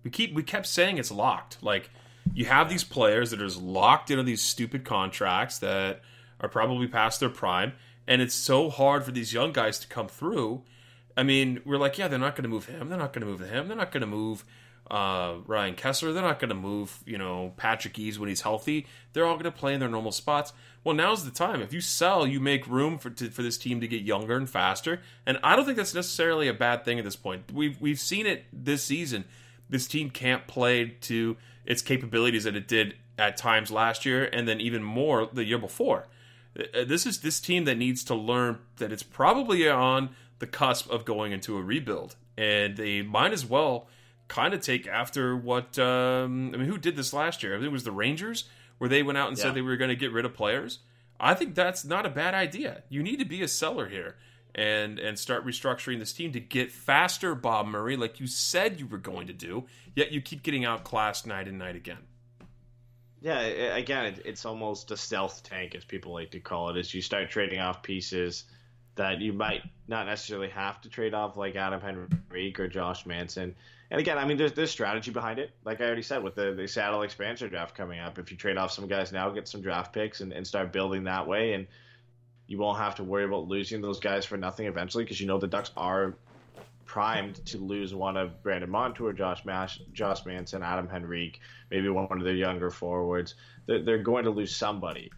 We 0.04 0.10
keep 0.10 0.34
we 0.34 0.42
kept 0.42 0.66
saying 0.66 0.98
it's 0.98 1.12
locked. 1.12 1.62
Like 1.62 1.92
you 2.34 2.46
have 2.46 2.70
these 2.70 2.84
players 2.84 3.32
that 3.32 3.42
are 3.42 3.46
just 3.46 3.62
locked 3.62 4.12
into 4.12 4.24
these 4.24 4.42
stupid 4.42 4.86
contracts 4.86 5.60
that 5.60 6.02
are 6.40 6.50
probably 6.50 6.88
past 6.88 7.20
their 7.20 7.30
prime, 7.30 7.74
and 8.08 8.22
it's 8.22 8.36
so 8.36 8.70
hard 8.70 9.04
for 9.04 9.12
these 9.12 9.34
young 9.34 9.52
guys 9.52 9.80
to 9.80 9.88
come 9.88 10.08
through. 10.08 10.64
I 11.18 11.24
mean, 11.24 11.62
we're 11.66 11.78
like, 11.78 11.98
yeah, 11.98 12.08
they're 12.08 12.20
not 12.20 12.36
going 12.36 12.44
to 12.44 12.50
move 12.50 12.66
him. 12.66 12.90
They're 12.90 12.98
not 12.98 13.14
going 13.14 13.26
to 13.26 13.32
move 13.32 13.42
him. 13.42 13.68
They're 13.68 13.78
not 13.78 13.92
going 13.92 14.02
to 14.02 14.08
move 14.08 14.46
uh, 14.90 15.36
Ryan 15.46 15.76
Kesler. 15.76 16.14
They're 16.14 16.24
not 16.24 16.40
going 16.40 16.50
to 16.50 16.56
move, 16.56 17.00
you 17.06 17.18
know, 17.18 17.54
Patrick 17.58 18.00
Eaves 18.00 18.18
when 18.18 18.30
he's 18.30 18.42
healthy. 18.42 18.88
They're 19.14 19.26
all 19.26 19.36
going 19.36 19.44
to 19.44 19.52
play 19.52 19.74
in 19.74 19.80
their 19.80 19.90
normal 19.90 20.12
spots. 20.12 20.54
Well, 20.84 20.96
now's 20.96 21.26
the 21.26 21.32
time. 21.32 21.62
If 21.62 21.74
you 21.74 21.82
sell, 21.82 22.26
you 22.26 22.40
make 22.40 22.66
room 22.68 22.98
for 22.98 23.10
to, 23.10 23.30
for 23.30 23.44
this 23.44 23.58
team 23.58 23.82
to 23.82 23.88
get 23.88 24.02
younger 24.02 24.38
and 24.38 24.50
faster. 24.50 25.02
And 25.26 25.38
I 25.44 25.56
don't 25.56 25.66
think 25.66 25.78
that's 25.78 25.94
necessarily 25.94 26.48
a 26.48 26.54
bad 26.54 26.86
thing 26.86 26.98
at 27.00 27.06
this 27.06 27.16
point. 27.16 27.52
We've 27.52 27.80
we've 27.82 28.00
seen 28.00 28.26
it 28.26 28.46
this 28.54 28.84
season. 28.84 29.26
This 29.70 29.88
team 29.88 30.10
can't 30.10 30.48
play 30.48 30.86
to 31.02 31.38
its 31.70 31.82
capabilities 31.82 32.44
that 32.44 32.56
it 32.58 32.68
did 32.68 32.96
at 33.18 33.38
times 33.38 33.72
last 33.72 34.06
year, 34.06 34.26
and 34.34 34.48
then 34.48 34.60
even 34.60 34.84
more 34.84 35.30
the 35.32 35.46
year 35.46 35.58
before. 35.60 36.08
Uh, 36.60 36.84
This 36.84 37.06
is 37.06 37.20
this 37.20 37.40
team 37.40 37.64
that 37.66 37.78
needs 37.78 38.04
to 38.06 38.16
learn 38.16 38.58
that 38.78 38.92
it's 38.92 39.04
probably 39.04 39.70
on 39.70 40.10
the 40.40 40.48
cusp 40.48 40.90
of 40.90 41.06
going 41.06 41.32
into 41.32 41.58
a 41.58 41.62
rebuild, 41.62 42.16
and 42.38 42.76
they 42.76 43.02
might 43.02 43.32
as 43.32 43.46
well 43.46 43.88
kind 44.28 44.54
of 44.54 44.62
take 44.62 44.88
after 44.88 45.36
what 45.36 45.78
um, 45.80 46.52
I 46.54 46.58
mean. 46.58 46.68
Who 46.70 46.78
did 46.78 46.96
this 46.96 47.14
last 47.14 47.44
year? 47.44 47.54
I 47.54 47.58
think 47.58 47.68
it 47.68 47.72
was 47.72 47.84
the 47.84 47.92
Rangers, 47.92 48.46
where 48.78 48.90
they 48.90 49.04
went 49.04 49.18
out 49.18 49.30
and 49.30 49.38
Yeah. 49.38 49.46
said 49.46 49.54
they 49.54 49.62
were 49.62 49.78
going 49.78 49.90
to 49.90 49.96
get 49.96 50.12
rid 50.12 50.26
of 50.26 50.34
players. 50.34 50.80
I 51.20 51.34
think 51.34 51.54
that's 51.56 51.84
not 51.84 52.06
a 52.06 52.10
bad 52.10 52.34
idea. 52.34 52.84
You 52.90 53.04
need 53.04 53.20
to 53.20 53.26
be 53.26 53.42
a 53.42 53.48
seller 53.48 53.90
here 53.90 54.16
and 54.56 55.00
and 55.00 55.18
start 55.18 55.46
restructuring 55.46 56.00
this 56.00 56.14
team 56.14 56.32
to 56.34 56.40
get 56.40 56.72
faster, 56.72 57.36
Bob 57.36 57.68
Murray, 57.68 57.96
like 57.96 58.20
you 58.20 58.28
said 58.28 58.80
you 58.80 58.88
were 58.88 58.98
going 58.98 59.28
to 59.28 59.34
do. 59.34 59.66
Yet 59.96 60.12
you 60.12 60.22
keep 60.22 60.44
getting 60.44 60.66
outclassed 60.66 61.28
night 61.28 61.48
and 61.48 61.60
night 61.60 61.76
again. 61.76 62.00
Yeah, 63.22 63.40
again, 63.42 64.06
it, 64.06 64.22
it's 64.26 64.46
almost 64.46 64.92
a 64.92 64.98
stealth 64.98 65.44
tank, 65.44 65.76
as 65.76 65.84
people 65.84 66.14
like 66.14 66.32
to 66.32 66.40
call 66.40 66.70
it. 66.70 66.78
Is 66.78 66.94
you 66.94 67.02
start 67.02 67.30
trading 67.30 67.60
off 67.60 67.84
pieces 67.84 68.46
that 68.96 69.22
you 69.22 69.32
might 69.32 69.62
not 69.88 70.08
necessarily 70.08 70.50
have 70.50 70.82
to 70.82 70.90
trade 70.90 71.14
off, 71.14 71.38
like 71.38 71.56
Adam 71.56 71.82
Henrique 71.82 72.60
or 72.60 72.68
Josh 72.68 73.06
Manson. 73.06 73.56
And 73.92 74.00
again, 74.00 74.18
I 74.18 74.26
mean, 74.26 74.38
there's 74.38 74.54
there's 74.54 74.72
strategy 74.72 75.12
behind 75.12 75.40
it. 75.40 75.52
Like 75.64 75.82
I 75.82 75.86
already 75.86 76.02
said, 76.02 76.24
with 76.24 76.36
the, 76.36 76.54
the 76.54 76.68
Seattle 76.68 77.02
expansion 77.02 77.50
draft 77.50 77.76
coming 77.76 78.00
up, 78.00 78.20
if 78.20 78.32
you 78.32 78.38
trade 78.38 78.58
off 78.58 78.72
some 78.72 78.88
guys 78.88 79.12
now, 79.12 79.30
get 79.30 79.48
some 79.48 79.62
draft 79.62 79.94
picks, 79.94 80.22
and, 80.22 80.32
and 80.32 80.46
start 80.46 80.72
building 80.72 81.06
that 81.06 81.28
way, 81.28 81.54
and 81.54 81.68
you 82.50 82.58
won't 82.58 82.80
have 82.80 82.96
to 82.96 83.04
worry 83.04 83.26
about 83.26 83.48
losing 83.48 83.80
those 83.80 84.00
guys 84.00 84.26
for 84.26 84.36
nothing 84.36 84.66
eventually, 84.66 85.04
because 85.04 85.22
you 85.22 85.28
know 85.28 85.38
the 85.38 85.48
Ducks 85.48 85.70
are 85.78 86.16
primed 86.84 87.46
to 87.46 87.60
lose 87.60 87.94
one 87.94 88.18
of 88.18 88.42
Brandon 88.42 88.70
Montour, 88.70 89.14
Josh 89.14 89.46
Mash, 89.46 89.80
Josh 89.94 90.26
Manson, 90.26 90.64
Adam 90.64 90.90
Henrique, 90.92 91.40
maybe 91.70 91.88
one 91.90 92.08
of 92.12 92.24
their 92.24 92.34
younger 92.34 92.72
forwards. 92.72 93.36
They're, 93.68 93.84
they're 93.84 94.02
going 94.02 94.24
to 94.24 94.32
lose 94.32 94.56
somebody 94.56 95.12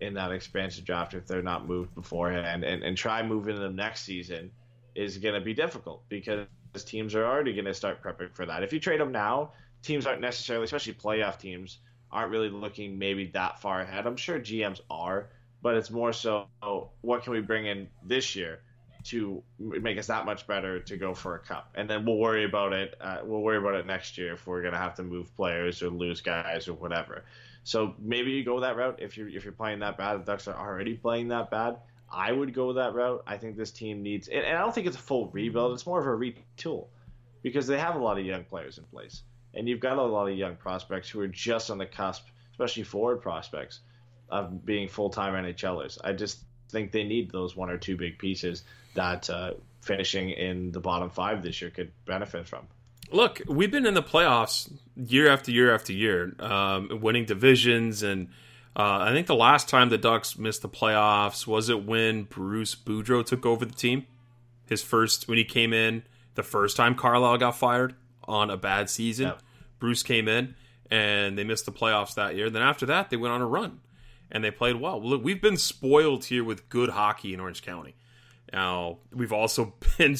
in 0.00 0.12
that 0.14 0.30
expansion 0.30 0.84
draft 0.84 1.14
if 1.14 1.26
they're 1.26 1.40
not 1.40 1.66
moved 1.66 1.94
beforehand. 1.94 2.64
And, 2.64 2.82
and 2.82 2.96
try 2.98 3.22
moving 3.22 3.58
them 3.58 3.74
next 3.74 4.02
season 4.02 4.50
is 4.94 5.16
going 5.16 5.34
to 5.34 5.40
be 5.40 5.54
difficult 5.54 6.06
because 6.10 6.46
teams 6.84 7.14
are 7.14 7.24
already 7.24 7.54
going 7.54 7.64
to 7.64 7.72
start 7.72 8.02
prepping 8.02 8.34
for 8.34 8.44
that. 8.44 8.62
If 8.62 8.74
you 8.74 8.78
trade 8.78 9.00
them 9.00 9.10
now, 9.10 9.52
teams 9.82 10.06
aren't 10.06 10.20
necessarily, 10.20 10.64
especially 10.64 10.92
playoff 10.92 11.38
teams, 11.38 11.78
aren't 12.12 12.30
really 12.30 12.50
looking 12.50 12.98
maybe 12.98 13.28
that 13.28 13.62
far 13.62 13.80
ahead. 13.80 14.06
I'm 14.06 14.18
sure 14.18 14.38
GMs 14.38 14.82
are, 14.90 15.30
but 15.64 15.76
it's 15.76 15.90
more 15.90 16.12
so 16.12 16.46
what 17.00 17.24
can 17.24 17.32
we 17.32 17.40
bring 17.40 17.64
in 17.64 17.88
this 18.06 18.36
year 18.36 18.60
to 19.04 19.42
make 19.58 19.98
us 19.98 20.08
that 20.08 20.26
much 20.26 20.46
better 20.46 20.78
to 20.80 20.96
go 20.98 21.14
for 21.14 21.34
a 21.36 21.38
cup, 21.38 21.70
and 21.74 21.88
then 21.88 22.04
we'll 22.04 22.18
worry 22.18 22.44
about 22.44 22.72
it. 22.74 22.94
Uh, 23.00 23.18
we'll 23.24 23.40
worry 23.40 23.56
about 23.58 23.74
it 23.74 23.86
next 23.86 24.18
year 24.18 24.34
if 24.34 24.46
we're 24.46 24.62
gonna 24.62 24.78
have 24.78 24.94
to 24.94 25.02
move 25.02 25.34
players 25.36 25.82
or 25.82 25.88
lose 25.88 26.20
guys 26.20 26.68
or 26.68 26.74
whatever. 26.74 27.24
So 27.64 27.94
maybe 27.98 28.32
you 28.32 28.44
go 28.44 28.60
that 28.60 28.76
route 28.76 28.98
if 29.00 29.16
you're 29.16 29.28
if 29.28 29.44
you're 29.44 29.52
playing 29.54 29.78
that 29.80 29.96
bad. 29.96 30.20
The 30.20 30.24
Ducks 30.24 30.48
are 30.48 30.56
already 30.56 30.94
playing 30.94 31.28
that 31.28 31.50
bad. 31.50 31.78
I 32.12 32.30
would 32.30 32.52
go 32.54 32.74
that 32.74 32.94
route. 32.94 33.22
I 33.26 33.38
think 33.38 33.56
this 33.56 33.70
team 33.70 34.02
needs, 34.02 34.28
and 34.28 34.44
and 34.44 34.56
I 34.58 34.60
don't 34.60 34.74
think 34.74 34.86
it's 34.86 34.96
a 34.96 35.00
full 35.00 35.30
rebuild. 35.30 35.72
It's 35.72 35.86
more 35.86 35.98
of 36.00 36.06
a 36.06 36.10
retool 36.10 36.88
because 37.42 37.66
they 37.66 37.78
have 37.78 37.94
a 37.96 37.98
lot 37.98 38.18
of 38.18 38.26
young 38.26 38.44
players 38.44 38.76
in 38.76 38.84
place. 38.84 39.22
and 39.54 39.68
you've 39.68 39.80
got 39.80 39.96
a 39.98 40.02
lot 40.02 40.28
of 40.28 40.36
young 40.36 40.56
prospects 40.56 41.08
who 41.08 41.20
are 41.20 41.28
just 41.28 41.70
on 41.70 41.78
the 41.78 41.86
cusp, 41.86 42.24
especially 42.52 42.82
forward 42.82 43.22
prospects, 43.22 43.80
of 44.28 44.64
being 44.64 44.88
full 44.88 45.10
time 45.10 45.34
NHLers. 45.34 45.98
I 46.02 46.12
just 46.12 46.40
think 46.70 46.92
they 46.92 47.04
need 47.04 47.30
those 47.30 47.56
one 47.56 47.70
or 47.70 47.78
two 47.78 47.96
big 47.96 48.18
pieces 48.18 48.64
that 48.94 49.28
uh, 49.30 49.52
finishing 49.80 50.30
in 50.30 50.72
the 50.72 50.80
bottom 50.80 51.10
five 51.10 51.42
this 51.42 51.60
year 51.60 51.70
could 51.70 51.92
benefit 52.04 52.46
from. 52.46 52.66
Look, 53.12 53.42
we've 53.46 53.70
been 53.70 53.86
in 53.86 53.94
the 53.94 54.02
playoffs 54.02 54.72
year 54.96 55.28
after 55.28 55.50
year 55.50 55.74
after 55.74 55.92
year, 55.92 56.34
um, 56.40 57.00
winning 57.00 57.26
divisions, 57.26 58.02
and 58.02 58.28
uh, 58.74 58.98
I 59.02 59.12
think 59.12 59.26
the 59.26 59.34
last 59.34 59.68
time 59.68 59.90
the 59.90 59.98
Ducks 59.98 60.38
missed 60.38 60.62
the 60.62 60.68
playoffs 60.68 61.46
was 61.46 61.68
it 61.68 61.84
when 61.84 62.24
Bruce 62.24 62.74
Boudreau 62.74 63.24
took 63.24 63.44
over 63.46 63.64
the 63.64 63.74
team, 63.74 64.06
his 64.66 64.82
first 64.82 65.28
when 65.28 65.38
he 65.38 65.44
came 65.44 65.72
in 65.72 66.02
the 66.34 66.42
first 66.42 66.76
time 66.76 66.94
Carlyle 66.94 67.38
got 67.38 67.56
fired 67.56 67.94
on 68.24 68.50
a 68.50 68.56
bad 68.56 68.90
season. 68.90 69.32
Bruce 69.78 70.02
came 70.02 70.26
in 70.28 70.54
and 70.90 71.38
they 71.38 71.44
missed 71.44 71.66
the 71.66 71.72
playoffs 71.72 72.14
that 72.14 72.34
year. 72.34 72.50
Then 72.50 72.62
after 72.62 72.86
that, 72.86 73.10
they 73.10 73.16
went 73.16 73.32
on 73.32 73.40
a 73.40 73.46
run 73.46 73.80
and 74.34 74.42
they 74.42 74.50
played 74.50 74.76
well. 74.76 75.00
Look, 75.00 75.24
we've 75.24 75.40
been 75.40 75.56
spoiled 75.56 76.26
here 76.26 76.44
with 76.44 76.68
good 76.68 76.90
hockey 76.90 77.32
in 77.32 77.40
Orange 77.40 77.62
County. 77.62 77.94
Now 78.52 78.98
we've 79.12 79.32
also 79.32 79.74
been 79.98 80.16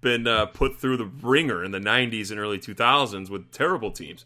been 0.00 0.26
uh, 0.26 0.46
put 0.46 0.78
through 0.78 0.96
the 0.96 1.04
ringer 1.06 1.62
in 1.62 1.72
the 1.72 1.80
'90s 1.80 2.30
and 2.30 2.40
early 2.40 2.58
2000s 2.58 3.28
with 3.28 3.50
terrible 3.50 3.90
teams. 3.90 4.24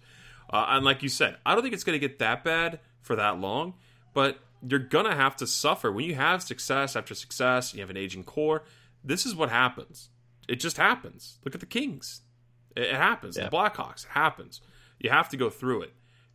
Uh, 0.49 0.67
and 0.69 0.85
like 0.85 1.03
you 1.03 1.09
said, 1.09 1.39
I 1.45 1.55
don't 1.55 1.63
think 1.63 1.75
it's 1.75 1.83
going 1.83 1.99
to 1.99 2.09
get 2.09 2.21
that 2.21 2.45
bad 2.45 2.79
for 3.01 3.17
that 3.17 3.41
long, 3.41 3.75
but 4.15 4.39
you're 4.69 4.79
gonna 4.79 5.15
have 5.15 5.37
to 5.37 5.47
suffer 5.47 5.91
when 5.91 6.05
you 6.05 6.15
have 6.15 6.43
success 6.43 6.95
after 6.95 7.15
success. 7.15 7.75
You 7.75 7.81
have 7.81 7.91
an 7.91 7.97
aging 7.97 8.25
core. 8.25 8.65
This 9.03 9.27
is 9.27 9.35
what 9.35 9.51
happens. 9.51 10.11
It 10.49 10.57
just 10.61 10.77
happens. 10.77 11.39
Look 11.45 11.55
at 11.55 11.61
the 11.61 11.67
Kings. 11.67 12.23
It, 12.75 12.85
it 12.85 12.95
happens. 12.95 13.37
Yeah. 13.37 13.45
The 13.45 13.57
Blackhawks. 13.57 14.05
It 14.05 14.11
happens. 14.11 14.61
You 14.99 15.11
have 15.11 15.29
to 15.31 15.37
go 15.37 15.51
through 15.51 15.83
it, 15.83 15.93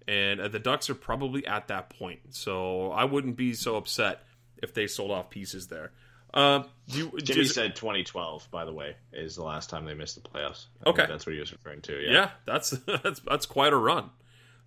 and 0.08 0.40
uh, 0.42 0.48
the 0.48 0.60
Ducks 0.60 0.90
are 0.90 0.96
probably 0.96 1.46
at 1.46 1.68
that 1.70 1.90
point. 1.90 2.20
So 2.30 2.92
I 2.92 3.06
wouldn't 3.06 3.36
be 3.38 3.54
so 3.54 3.76
upset 3.76 4.24
if 4.62 4.74
they 4.74 4.88
sold 4.88 5.12
off 5.12 5.30
pieces 5.30 5.68
there. 5.68 5.92
Uh, 6.34 6.64
you, 6.88 7.12
Jimmy 7.22 7.44
just- 7.44 7.56
said 7.56 7.76
2012, 7.76 8.48
by 8.52 8.64
the 8.64 8.72
way, 8.72 8.96
is 9.12 9.36
the 9.36 9.44
last 9.44 9.70
time 9.70 9.86
they 9.86 9.94
missed 9.94 10.16
the 10.22 10.28
playoffs. 10.30 10.68
I 10.86 10.90
Okay. 10.92 11.06
that's 11.08 11.26
what 11.26 11.34
he 11.34 11.40
was 11.40 11.52
referring 11.52 11.82
to. 11.82 12.00
Yeah. 12.02 12.12
yeah, 12.12 12.30
that's 12.46 12.70
that's 13.04 13.20
that's 13.22 13.46
quite 13.46 13.74
a 13.74 13.78
run. 13.78 14.10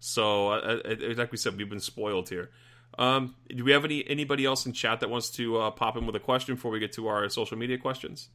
So, 0.01 0.49
uh, 0.51 0.81
uh, 0.85 0.95
like 1.17 1.33
we 1.33 1.39
said, 1.39 1.57
we've 1.57 1.71
been 1.71 1.81
spoiled 1.81 2.29
here. 2.29 2.51
Um, 2.99 3.35
do 3.49 3.65
we 3.65 3.73
have 3.73 3.85
any 3.85 4.07
anybody 4.09 4.45
else 4.45 4.67
in 4.67 4.73
chat 4.73 5.01
that 5.01 5.09
wants 5.11 5.31
to 5.31 5.57
uh, 5.59 5.71
pop 5.71 5.97
in 5.97 6.07
with 6.07 6.15
a 6.17 6.21
question 6.21 6.55
before 6.57 6.71
we 6.71 6.79
get 6.79 6.93
to 6.93 7.09
our 7.09 7.29
social 7.31 7.57
media 7.57 7.79
questions? 7.79 8.29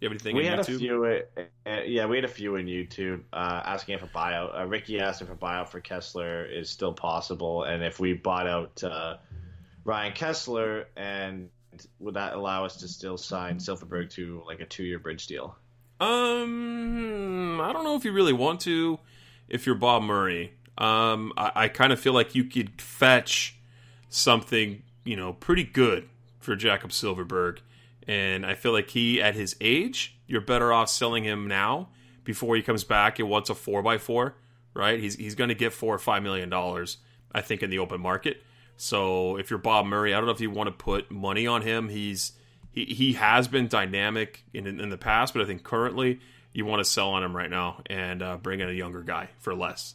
You 0.00 0.08
have 0.08 0.12
anything 0.12 0.36
we 0.36 0.44
had 0.44 0.58
YouTube? 0.58 0.74
a 0.74 0.78
few. 0.78 1.04
Uh, 1.04 1.70
uh, 1.70 1.80
yeah, 1.86 2.04
we 2.04 2.16
had 2.16 2.24
a 2.26 2.28
few 2.28 2.56
in 2.56 2.66
YouTube 2.66 3.22
uh, 3.32 3.62
asking 3.64 3.94
if 3.94 4.02
a 4.02 4.08
buyout. 4.08 4.58
Uh, 4.58 4.66
Ricky 4.66 5.00
asked 5.00 5.22
if 5.22 5.30
a 5.30 5.34
buyout 5.34 5.68
for 5.68 5.80
Kesler 5.80 6.46
is 6.54 6.68
still 6.68 6.92
possible, 6.92 7.64
and 7.64 7.82
if 7.82 7.98
we 7.98 8.12
bought 8.12 8.46
out 8.46 8.84
uh, 8.84 9.16
Ryan 9.84 10.12
Kesler, 10.12 10.84
and 10.96 11.48
would 11.98 12.14
that 12.14 12.34
allow 12.34 12.64
us 12.64 12.76
to 12.76 12.88
still 12.88 13.16
sign 13.16 13.56
Silfverberg 13.56 14.10
to 14.10 14.42
like 14.46 14.60
a 14.60 14.66
two-year 14.66 14.98
bridge 14.98 15.26
deal? 15.26 15.56
Um, 15.98 17.58
I 17.60 17.72
don't 17.72 17.84
know 17.84 17.96
if 17.96 18.04
you 18.04 18.12
really 18.12 18.34
want 18.34 18.60
to. 18.60 18.98
If 19.48 19.64
you're 19.64 19.76
Bob 19.76 20.02
Murray, 20.02 20.52
um, 20.76 21.32
I, 21.38 21.52
I 21.54 21.68
kind 21.68 21.92
of 21.92 22.00
feel 22.00 22.12
like 22.12 22.34
you 22.34 22.44
could 22.44 22.82
fetch 22.82 23.56
something, 24.10 24.82
you 25.04 25.16
know, 25.16 25.32
pretty 25.32 25.64
good 25.64 26.08
for 26.38 26.54
Jakob 26.54 26.90
Silfverberg, 26.90 27.58
and 28.06 28.46
I 28.46 28.54
feel 28.54 28.72
like 28.72 28.90
he, 28.90 29.20
at 29.20 29.34
his 29.34 29.56
age, 29.60 30.18
you're 30.26 30.40
better 30.40 30.72
off 30.72 30.88
selling 30.88 31.24
him 31.24 31.48
now 31.48 31.88
before 32.24 32.56
he 32.56 32.62
comes 32.62 32.84
back 32.84 33.18
and 33.18 33.28
wants 33.28 33.50
a 33.50 33.54
four 33.54 33.82
by 33.82 33.98
four, 33.98 34.36
right? 34.74 35.00
He's 35.00 35.16
he's 35.16 35.34
going 35.34 35.48
to 35.48 35.54
get 35.54 35.72
four 35.72 35.94
or 35.94 35.98
five 35.98 36.22
million 36.22 36.48
dollars, 36.48 36.98
I 37.32 37.40
think, 37.40 37.62
in 37.62 37.70
the 37.70 37.78
open 37.78 38.00
market. 38.00 38.42
So 38.76 39.36
if 39.36 39.50
you're 39.50 39.58
Bob 39.58 39.86
Murray, 39.86 40.12
I 40.12 40.18
don't 40.18 40.26
know 40.26 40.32
if 40.32 40.40
you 40.40 40.50
want 40.50 40.68
to 40.68 40.72
put 40.72 41.10
money 41.10 41.46
on 41.46 41.62
him. 41.62 41.88
He's 41.88 42.32
he, 42.72 42.84
he 42.84 43.12
has 43.14 43.48
been 43.48 43.68
dynamic 43.68 44.44
in, 44.52 44.66
in 44.66 44.90
the 44.90 44.98
past, 44.98 45.32
but 45.32 45.42
I 45.42 45.46
think 45.46 45.62
currently 45.62 46.20
you 46.52 46.64
want 46.66 46.80
to 46.80 46.84
sell 46.84 47.10
on 47.10 47.22
him 47.22 47.36
right 47.36 47.50
now 47.50 47.82
and 47.86 48.22
uh, 48.22 48.36
bring 48.36 48.60
in 48.60 48.68
a 48.68 48.72
younger 48.72 49.02
guy 49.02 49.30
for 49.38 49.54
less. 49.54 49.94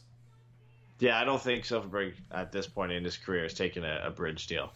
Yeah, 0.98 1.18
I 1.18 1.24
don't 1.24 1.42
think 1.42 1.64
Silfverberg 1.64 2.14
at 2.30 2.52
this 2.52 2.68
point 2.68 2.92
in 2.92 3.02
his 3.02 3.16
career 3.16 3.44
is 3.44 3.54
taking 3.54 3.82
a, 3.82 4.02
a 4.04 4.10
bridge 4.10 4.46
deal. 4.46 4.72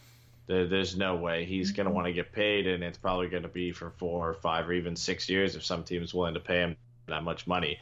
There, 0.47 0.67
there's 0.67 0.97
no 0.97 1.17
way 1.17 1.45
he's 1.45 1.73
going 1.73 1.87
to 1.87 1.93
want 1.93 2.07
to 2.07 2.13
get 2.13 2.33
paid, 2.33 2.67
and 2.67 2.85
it's 2.85 2.99
probably 2.99 3.29
going 3.29 3.43
to 3.43 3.49
be 3.49 3.73
for 3.73 3.91
four 3.91 4.31
or 4.31 4.35
five 4.35 4.69
or 4.69 4.73
even 4.73 4.95
six 4.95 5.29
years 5.29 5.57
if 5.57 5.65
some 5.65 5.83
team 5.83 6.03
is 6.03 6.15
willing 6.15 6.35
to 6.35 6.41
pay 6.41 6.61
him 6.61 6.77
that 7.09 7.25
much 7.25 7.47
money. 7.47 7.79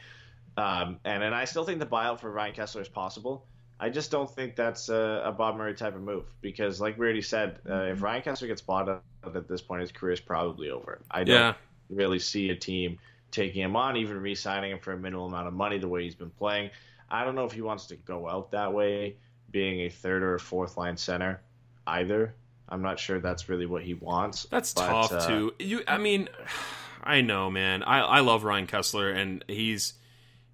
Um, 0.57 0.99
and 1.03 1.21
and 1.21 1.35
I 1.35 1.45
still 1.45 1.63
think 1.65 1.79
the 1.79 1.85
buyout 1.85 2.19
for 2.19 2.31
Ryan 2.31 2.53
Kesler 2.55 2.81
is 2.81 2.87
possible. 2.87 3.45
I 3.79 3.89
just 3.89 4.09
don't 4.09 4.29
think 4.33 4.55
that's 4.55 4.87
a, 4.87 5.21
a 5.25 5.31
Bob 5.31 5.57
Murray 5.57 5.73
type 5.73 5.95
of 5.95 6.01
move 6.01 6.25
because, 6.41 6.79
like 6.79 6.97
we 6.97 7.03
already 7.05 7.21
said, 7.21 7.59
uh, 7.69 7.91
if 7.91 8.01
Ryan 8.01 8.21
Kesler 8.21 8.47
gets 8.47 8.61
bought 8.61 8.87
out 8.87 9.03
at 9.35 9.47
this 9.49 9.61
point, 9.61 9.81
his 9.81 9.91
career 9.91 10.13
is 10.13 10.21
probably 10.21 10.69
over. 10.69 11.01
I 11.11 11.25
don't 11.25 11.35
Yeah. 11.35 11.53
really 11.89 12.19
see 12.19 12.49
a 12.49 12.55
team 12.55 12.99
taking 13.31 13.61
him 13.61 13.75
on, 13.75 13.97
even 13.97 14.21
re-signing 14.21 14.71
him 14.71 14.79
for 14.79 14.93
a 14.93 14.97
minimal 14.97 15.27
amount 15.27 15.47
of 15.47 15.53
money 15.53 15.77
the 15.77 15.89
way 15.89 16.03
he's 16.03 16.15
been 16.15 16.29
playing. 16.29 16.69
I 17.09 17.25
don't 17.25 17.35
know 17.35 17.43
if 17.43 17.51
he 17.51 17.61
wants 17.61 17.87
to 17.87 17.97
go 17.97 18.29
out 18.29 18.51
that 18.51 18.73
way, 18.73 19.17
being 19.51 19.81
a 19.81 19.89
third 19.89 20.23
or 20.23 20.35
a 20.35 20.39
fourth 20.39 20.77
line 20.77 20.95
center 20.95 21.41
either. 21.85 22.33
I'm 22.67 22.81
not 22.81 22.99
sure 22.99 23.19
that's 23.19 23.47
really 23.47 23.65
what 23.65 23.83
he 23.83 23.93
wants. 23.93 24.47
That's 24.49 24.73
but, 24.73 24.87
tough 24.87 25.11
uh, 25.11 25.27
too. 25.27 25.53
You, 25.59 25.83
I 25.87 25.97
mean, 25.97 26.29
I 27.03 27.21
know, 27.21 27.51
man. 27.51 27.83
I 27.83 27.99
I 27.99 28.19
love 28.21 28.43
Ryan 28.43 28.67
Kesler, 28.67 29.15
and 29.15 29.43
he's 29.47 29.93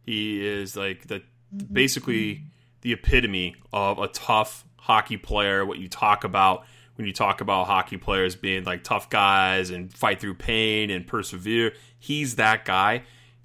he 0.03 0.45
is 0.45 0.75
like 0.75 1.07
the 1.07 1.23
basically 1.71 2.43
the 2.81 2.93
epitome 2.93 3.55
of 3.71 3.99
a 3.99 4.07
tough 4.07 4.65
hockey 4.77 5.17
player. 5.17 5.65
What 5.65 5.79
you 5.79 5.87
talk 5.87 6.23
about 6.23 6.65
when 6.95 7.07
you 7.07 7.13
talk 7.13 7.41
about 7.41 7.67
hockey 7.67 7.97
players 7.97 8.35
being 8.35 8.63
like 8.63 8.83
tough 8.83 9.09
guys 9.09 9.69
and 9.69 9.93
fight 9.93 10.19
through 10.19 10.35
pain 10.35 10.89
and 10.89 11.07
persevere. 11.07 11.73
He's 11.97 12.35
that 12.35 12.65
guy, 12.65 13.03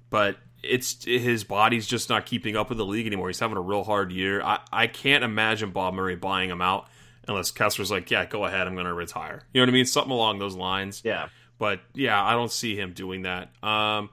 but 0.09 0.37
it's 0.63 1.05
his 1.05 1.43
body's 1.43 1.87
just 1.87 2.09
not 2.09 2.25
keeping 2.25 2.55
up 2.55 2.69
with 2.69 2.77
the 2.77 2.85
league 2.85 3.07
anymore. 3.07 3.29
He's 3.29 3.39
having 3.39 3.57
a 3.57 3.61
real 3.61 3.83
hard 3.83 4.11
year. 4.11 4.41
I, 4.41 4.59
I 4.71 4.87
can't 4.87 5.23
imagine 5.23 5.71
Bob 5.71 5.93
Murray 5.93 6.15
buying 6.15 6.49
him 6.49 6.61
out 6.61 6.89
unless 7.27 7.51
Kesler's 7.51 7.91
like, 7.91 8.09
yeah, 8.11 8.25
go 8.25 8.45
ahead, 8.45 8.67
I'm 8.67 8.73
going 8.75 8.85
to 8.85 8.93
retire. 8.93 9.43
You 9.53 9.61
know 9.61 9.65
what 9.65 9.69
I 9.69 9.73
mean? 9.73 9.85
Something 9.85 10.11
along 10.11 10.39
those 10.39 10.55
lines. 10.55 11.01
Yeah. 11.03 11.29
But 11.59 11.81
yeah, 11.93 12.23
I 12.23 12.33
don't 12.33 12.51
see 12.51 12.75
him 12.75 12.93
doing 12.93 13.23
that. 13.23 13.51
Um, 13.63 14.09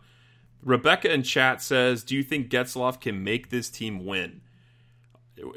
Rebecca 0.63 1.13
in 1.13 1.23
chat 1.23 1.61
says, 1.61 2.03
"Do 2.03 2.17
you 2.17 2.23
think 2.23 2.49
Getzlaf 2.49 3.01
can 3.01 3.23
make 3.23 3.51
this 3.51 3.69
team 3.69 4.07
win?" 4.07 4.41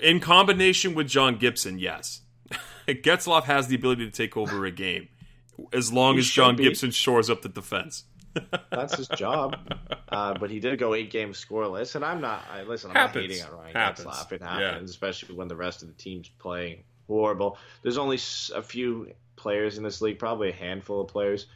In 0.01 0.19
combination 0.19 0.95
with 0.95 1.07
John 1.07 1.37
Gibson, 1.37 1.79
yes. 1.79 2.21
Getzlaf 2.87 3.43
has 3.43 3.67
the 3.67 3.75
ability 3.75 4.05
to 4.05 4.11
take 4.11 4.35
over 4.35 4.65
a 4.65 4.71
game 4.71 5.07
as 5.71 5.93
long 5.93 6.15
He 6.15 6.19
as 6.19 6.27
John 6.27 6.55
be. 6.57 6.63
Gibson 6.63 6.91
shores 6.91 7.29
up 7.29 7.41
the 7.41 7.47
defense. 7.49 8.03
That's 8.71 8.97
his 8.97 9.07
job. 9.09 9.55
Uh, 10.09 10.33
but 10.37 10.49
he 10.51 10.59
did 10.59 10.77
go 10.79 10.93
eight 10.93 11.09
games 11.09 11.43
scoreless, 11.43 11.95
and 11.95 12.03
I'm 12.03 12.19
not. 12.21 12.43
I, 12.51 12.63
listen, 12.63 12.89
I'm 12.91 12.95
Happens. 12.97 13.29
not 13.29 13.31
hating 13.31 13.45
on 13.53 13.59
Ryan 13.59 13.75
Happens. 13.75 14.07
Getzlaf. 14.07 14.31
It 14.33 14.41
Yeah. 14.41 14.71
happens, 14.71 14.89
especially 14.89 15.35
when 15.35 15.47
the 15.47 15.55
rest 15.55 15.81
of 15.83 15.87
the 15.87 15.93
team's 15.95 16.27
playing 16.37 16.83
horrible. 17.07 17.57
There's 17.81 17.97
only 17.97 18.17
a 18.55 18.61
few 18.61 19.11
players 19.35 19.77
in 19.77 19.83
this 19.83 20.01
league, 20.01 20.19
probably 20.19 20.49
a 20.49 20.53
handful 20.53 21.01
of 21.01 21.07
players, 21.07 21.47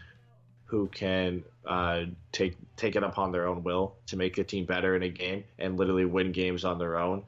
who 0.65 0.87
can 0.87 1.43
uh, 1.65 2.05
take 2.31 2.55
take 2.77 2.95
it 2.95 3.03
upon 3.03 3.31
their 3.31 3.47
own 3.47 3.61
will 3.63 3.95
to 4.07 4.15
make 4.15 4.37
a 4.37 4.43
team 4.43 4.65
better 4.65 4.95
in 4.95 5.03
a 5.03 5.09
game 5.09 5.43
and 5.59 5.77
literally 5.77 6.05
win 6.05 6.31
games 6.31 6.63
on 6.63 6.79
their 6.79 6.97
own. 6.97 7.23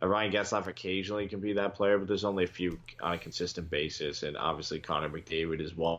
Uh, 0.00 0.06
Ryan 0.06 0.32
Getzlaf 0.32 0.68
occasionally 0.68 1.26
can 1.26 1.40
be 1.40 1.54
that 1.54 1.74
player, 1.74 1.98
but 1.98 2.06
there's 2.06 2.24
only 2.24 2.44
a 2.44 2.48
few 2.48 2.78
on 3.02 3.14
a 3.14 3.18
consistent 3.18 3.68
basis, 3.68 4.22
and 4.22 4.36
obviously 4.36 4.78
Connor 4.78 5.08
McDavid 5.08 5.60
is 5.60 5.74
one. 5.74 5.98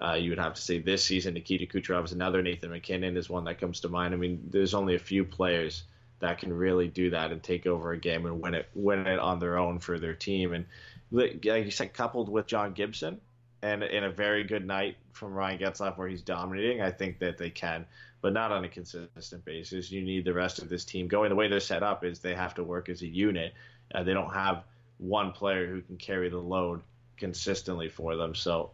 Uh, 0.00 0.14
you 0.14 0.30
would 0.30 0.38
have 0.38 0.54
to 0.54 0.60
say 0.60 0.80
this 0.80 1.04
season, 1.04 1.34
Nikita 1.34 1.66
Kucherov 1.66 2.04
is 2.04 2.12
another. 2.12 2.42
Nathan 2.42 2.70
MacKinnon 2.70 3.16
is 3.16 3.30
one 3.30 3.44
that 3.44 3.60
comes 3.60 3.78
to 3.80 3.88
mind. 3.88 4.12
I 4.12 4.16
mean, 4.16 4.42
there's 4.50 4.74
only 4.74 4.96
a 4.96 4.98
few 4.98 5.24
players 5.24 5.84
that 6.22 6.38
can 6.38 6.52
really 6.52 6.86
do 6.86 7.10
that 7.10 7.32
and 7.32 7.42
take 7.42 7.66
over 7.66 7.92
a 7.92 7.98
game 7.98 8.26
and 8.26 8.40
win 8.40 8.54
it, 8.54 8.68
win 8.74 9.06
it 9.08 9.18
on 9.18 9.40
their 9.40 9.58
own 9.58 9.80
for 9.80 9.98
their 9.98 10.14
team. 10.14 10.52
And 10.54 10.64
like 11.10 11.44
you 11.44 11.70
said, 11.70 11.92
coupled 11.92 12.28
with 12.28 12.46
John 12.46 12.72
Gibson 12.72 13.20
and 13.60 13.82
in 13.82 14.04
a 14.04 14.10
very 14.10 14.44
good 14.44 14.64
night 14.64 14.96
from 15.12 15.34
Ryan 15.34 15.58
Getzlaf 15.58 15.98
where 15.98 16.06
he's 16.06 16.22
dominating, 16.22 16.80
I 16.80 16.92
think 16.92 17.18
that 17.18 17.38
they 17.38 17.50
can, 17.50 17.84
but 18.20 18.32
not 18.32 18.52
on 18.52 18.64
a 18.64 18.68
consistent 18.68 19.44
basis. 19.44 19.90
You 19.90 20.00
need 20.00 20.24
the 20.24 20.32
rest 20.32 20.60
of 20.60 20.68
this 20.68 20.84
team 20.84 21.08
going. 21.08 21.28
The 21.28 21.34
way 21.34 21.48
they're 21.48 21.58
set 21.58 21.82
up 21.82 22.04
is 22.04 22.20
they 22.20 22.36
have 22.36 22.54
to 22.54 22.62
work 22.62 22.88
as 22.88 23.02
a 23.02 23.08
unit. 23.08 23.52
Uh, 23.92 24.04
they 24.04 24.14
don't 24.14 24.32
have 24.32 24.62
one 24.98 25.32
player 25.32 25.66
who 25.66 25.82
can 25.82 25.96
carry 25.96 26.28
the 26.28 26.38
load 26.38 26.82
consistently 27.16 27.88
for 27.88 28.14
them. 28.14 28.36
So 28.36 28.70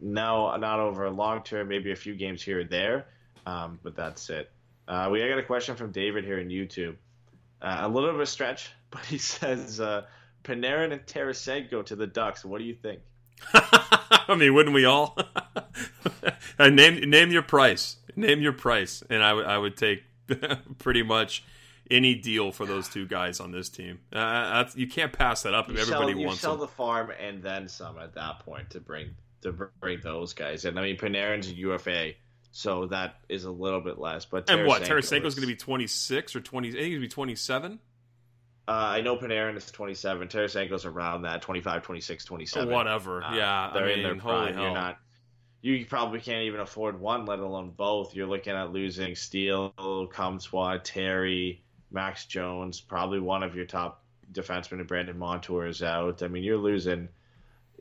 no, 0.00 0.54
not 0.56 0.80
over 0.80 1.06
a 1.06 1.10
long 1.10 1.42
term, 1.42 1.68
maybe 1.68 1.92
a 1.92 1.96
few 1.96 2.14
games 2.14 2.42
here 2.42 2.60
or 2.60 2.64
there, 2.64 3.06
um, 3.46 3.78
but 3.82 3.96
that's 3.96 4.28
it. 4.28 4.50
Uh, 4.86 5.08
we 5.10 5.20
got 5.20 5.38
a 5.38 5.42
question 5.42 5.76
from 5.76 5.92
David 5.92 6.24
here 6.24 6.38
in 6.38 6.48
YouTube. 6.48 6.96
Uh, 7.62 7.78
a 7.80 7.88
little 7.88 8.08
bit 8.10 8.14
of 8.16 8.20
a 8.20 8.26
stretch, 8.26 8.70
but 8.90 9.04
he 9.04 9.18
says 9.18 9.80
uh, 9.80 10.04
Panarin 10.42 10.92
and 10.92 11.04
Tarasenko 11.06 11.84
to 11.86 11.96
the 11.96 12.06
Ducks. 12.06 12.44
What 12.44 12.58
do 12.58 12.64
you 12.64 12.74
think? 12.74 13.00
I 13.54 14.34
mean, 14.36 14.54
wouldn't 14.54 14.74
we 14.74 14.84
all? 14.84 15.16
Uh, 16.56 16.68
name 16.68 17.10
name 17.10 17.32
your 17.32 17.42
price. 17.42 17.96
Name 18.14 18.40
your 18.40 18.52
price, 18.52 19.02
and 19.10 19.24
I 19.24 19.32
would 19.32 19.44
I 19.44 19.58
would 19.58 19.76
take 19.76 20.04
pretty 20.78 21.02
much 21.02 21.42
any 21.90 22.14
deal 22.14 22.52
for 22.52 22.64
those 22.64 22.88
two 22.88 23.06
guys 23.06 23.40
on 23.40 23.50
this 23.50 23.68
team. 23.68 23.98
Uh, 24.12 24.62
that's, 24.62 24.76
you 24.76 24.86
can't 24.86 25.12
pass 25.12 25.42
that 25.42 25.52
up 25.52 25.68
if 25.68 25.74
You 25.74 25.82
everybody 25.82 26.12
sell, 26.12 26.20
you 26.20 26.26
wants 26.26 26.40
sell 26.40 26.52
them. 26.52 26.60
the 26.60 26.68
farm 26.68 27.10
and 27.20 27.42
then 27.42 27.68
some 27.68 27.98
at 27.98 28.14
that 28.14 28.38
point 28.40 28.70
to 28.70 28.80
bring 28.80 29.16
to 29.42 29.52
bring 29.80 30.00
those 30.00 30.32
guys. 30.32 30.64
And 30.64 30.78
I 30.78 30.82
mean, 30.82 30.96
Panarin's 30.96 31.48
a 31.48 31.54
UFA, 31.54 32.12
so 32.56 32.86
that 32.86 33.16
is 33.28 33.46
a 33.46 33.50
little 33.50 33.80
bit 33.80 33.98
less. 33.98 34.26
But 34.26 34.48
and 34.48 34.64
what? 34.64 34.82
Tarasenko 34.82 35.24
is- 35.24 35.34
going 35.34 35.42
to 35.42 35.52
be 35.52 35.56
26 35.56 36.36
or 36.36 36.40
20? 36.40 36.68
I 36.68 36.70
think 36.70 36.82
he's 36.84 36.90
going 36.92 37.00
to 37.00 37.06
be 37.08 37.08
27. 37.08 37.80
Uh, 38.66 38.70
I 38.70 39.00
know 39.00 39.16
Panarin 39.16 39.56
is 39.56 39.68
27. 39.72 40.28
Tarasenko's 40.28 40.84
around 40.84 41.22
that 41.22 41.42
25, 41.42 41.82
26, 41.82 42.24
27. 42.24 42.72
Whatever. 42.72 43.24
Uh, 43.24 43.34
yeah, 43.34 43.70
they're 43.74 43.84
I 43.84 43.88
mean, 43.88 43.98
in 43.98 44.02
their 44.04 44.14
prime. 44.14 44.56
You're 44.56 44.72
not. 44.72 44.98
You 45.62 45.84
probably 45.84 46.20
can't 46.20 46.44
even 46.44 46.60
afford 46.60 47.00
one, 47.00 47.26
let 47.26 47.40
alone 47.40 47.72
both. 47.76 48.14
You're 48.14 48.28
looking 48.28 48.52
at 48.52 48.72
losing 48.72 49.16
Steele, 49.16 49.70
Comtois, 50.12 50.78
Terry, 50.84 51.64
Max 51.90 52.26
Jones, 52.26 52.80
probably 52.80 53.18
one 53.18 53.42
of 53.42 53.56
your 53.56 53.64
top 53.66 54.04
defensemen, 54.30 54.78
and 54.78 54.86
Brandon 54.86 55.18
Montour 55.18 55.66
is 55.66 55.82
out. 55.82 56.22
I 56.22 56.28
mean, 56.28 56.44
you're 56.44 56.56
losing 56.56 57.08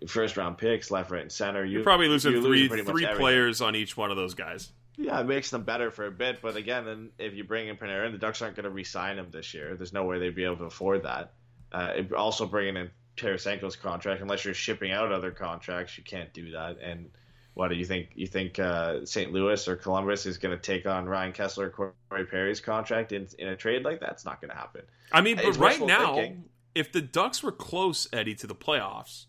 first 0.08 0.38
round 0.38 0.58
picks 0.58 0.92
left, 0.92 1.12
right, 1.12 1.22
and 1.22 1.32
center. 1.32 1.64
You, 1.64 1.76
You're 1.76 1.84
probably 1.84 2.08
losing 2.08 2.42
three 2.42 2.68
three 2.68 3.08
players 3.16 3.62
on 3.62 3.76
each 3.76 3.96
one 3.98 4.12
of 4.12 4.18
those 4.18 4.34
guys. 4.34 4.72
Yeah, 4.98 5.20
it 5.20 5.26
makes 5.26 5.50
them 5.50 5.64
better 5.64 5.90
for 5.90 6.06
a 6.06 6.12
bit, 6.12 6.40
but 6.42 6.56
again, 6.56 6.86
then 6.86 7.10
if 7.18 7.34
you 7.34 7.44
bring 7.44 7.68
in 7.68 7.78
Panarin, 7.78 8.12
the 8.12 8.20
Ducks 8.20 8.44
aren't 8.44 8.56
going 8.56 8.66
to 8.66 8.70
re-sign 8.70 9.18
him 9.18 9.30
this 9.32 9.54
year. 9.54 9.76
There's 9.76 9.92
no 9.92 10.04
way 10.04 10.20
they'd 10.20 10.36
be 10.36 10.44
able 10.46 10.58
to 10.58 10.66
afford 10.66 11.04
that. 11.04 11.34
Uh, 11.72 12.04
also, 12.16 12.46
bringing 12.46 12.78
in 12.78 12.92
Tarasenko's 13.18 13.76
contract, 13.76 14.22
unless 14.22 14.46
you're 14.46 14.54
shipping 14.54 14.92
out 14.92 15.12
other 15.12 15.32
contracts, 15.32 15.98
you 15.98 16.04
can't 16.04 16.32
do 16.32 16.52
that. 16.52 16.78
And 16.80 17.10
what 17.56 17.70
do 17.70 17.76
you 17.76 17.86
think? 17.86 18.10
You 18.14 18.28
think 18.28 18.60
uh, 18.60 19.04
St. 19.06 19.32
Louis 19.32 19.68
or 19.68 19.76
Columbus 19.76 20.28
is 20.28 20.38
going 20.38 20.56
to 20.56 20.62
take 20.62 20.86
on 20.86 21.06
Ryan 21.08 21.34
Kesler, 21.34 21.72
or 21.78 21.96
Corey 22.10 22.26
Perry's 22.26 22.60
contract 22.60 23.12
in, 23.12 23.28
in 23.40 23.48
a 23.48 23.56
trade 23.56 23.84
like 23.84 24.00
that? 24.02 24.12
It's 24.12 24.26
not 24.26 24.42
going 24.42 24.50
to 24.50 24.56
happen. 24.56 24.84
I 25.12 25.22
mean, 25.22 25.38
but 25.38 25.46
It's 25.46 25.58
right 25.58 25.82
now, 25.82 26.16
thinking. 26.18 26.46
if 26.76 26.92
the 26.92 27.02
Ducks 27.02 27.42
were 27.42 27.52
close, 27.52 28.08
Eddie, 28.14 28.36
to 28.36 28.46
the 28.48 28.56
playoffs, 28.56 29.26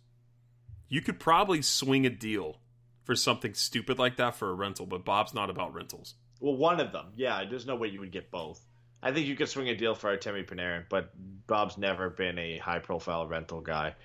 you 0.94 1.00
could 1.00 1.18
probably 1.18 1.60
swing 1.60 2.06
a 2.06 2.10
deal 2.10 2.56
for 3.02 3.16
something 3.16 3.52
stupid 3.52 3.98
like 3.98 4.16
that 4.18 4.36
for 4.36 4.48
a 4.48 4.54
rental. 4.54 4.86
But 4.86 5.04
Bob's 5.04 5.34
not 5.34 5.50
about 5.50 5.74
rentals. 5.74 6.14
Well, 6.38 6.54
one 6.54 6.78
of 6.78 6.92
them, 6.92 7.06
yeah. 7.16 7.42
There's 7.50 7.66
no 7.66 7.74
way 7.74 7.88
you 7.88 7.98
would 7.98 8.12
get 8.12 8.30
both. 8.30 8.64
I 9.02 9.10
think 9.10 9.26
you 9.26 9.34
could 9.34 9.48
swing 9.48 9.68
a 9.68 9.74
deal 9.74 9.96
for 9.96 10.16
Artemi 10.16 10.46
Panarin, 10.46 10.84
but 10.88 11.10
Bob's 11.48 11.76
never 11.78 12.10
been 12.10 12.38
a 12.38 12.58
high-profile 12.58 13.26
rental 13.26 13.60
guy. 13.60 13.96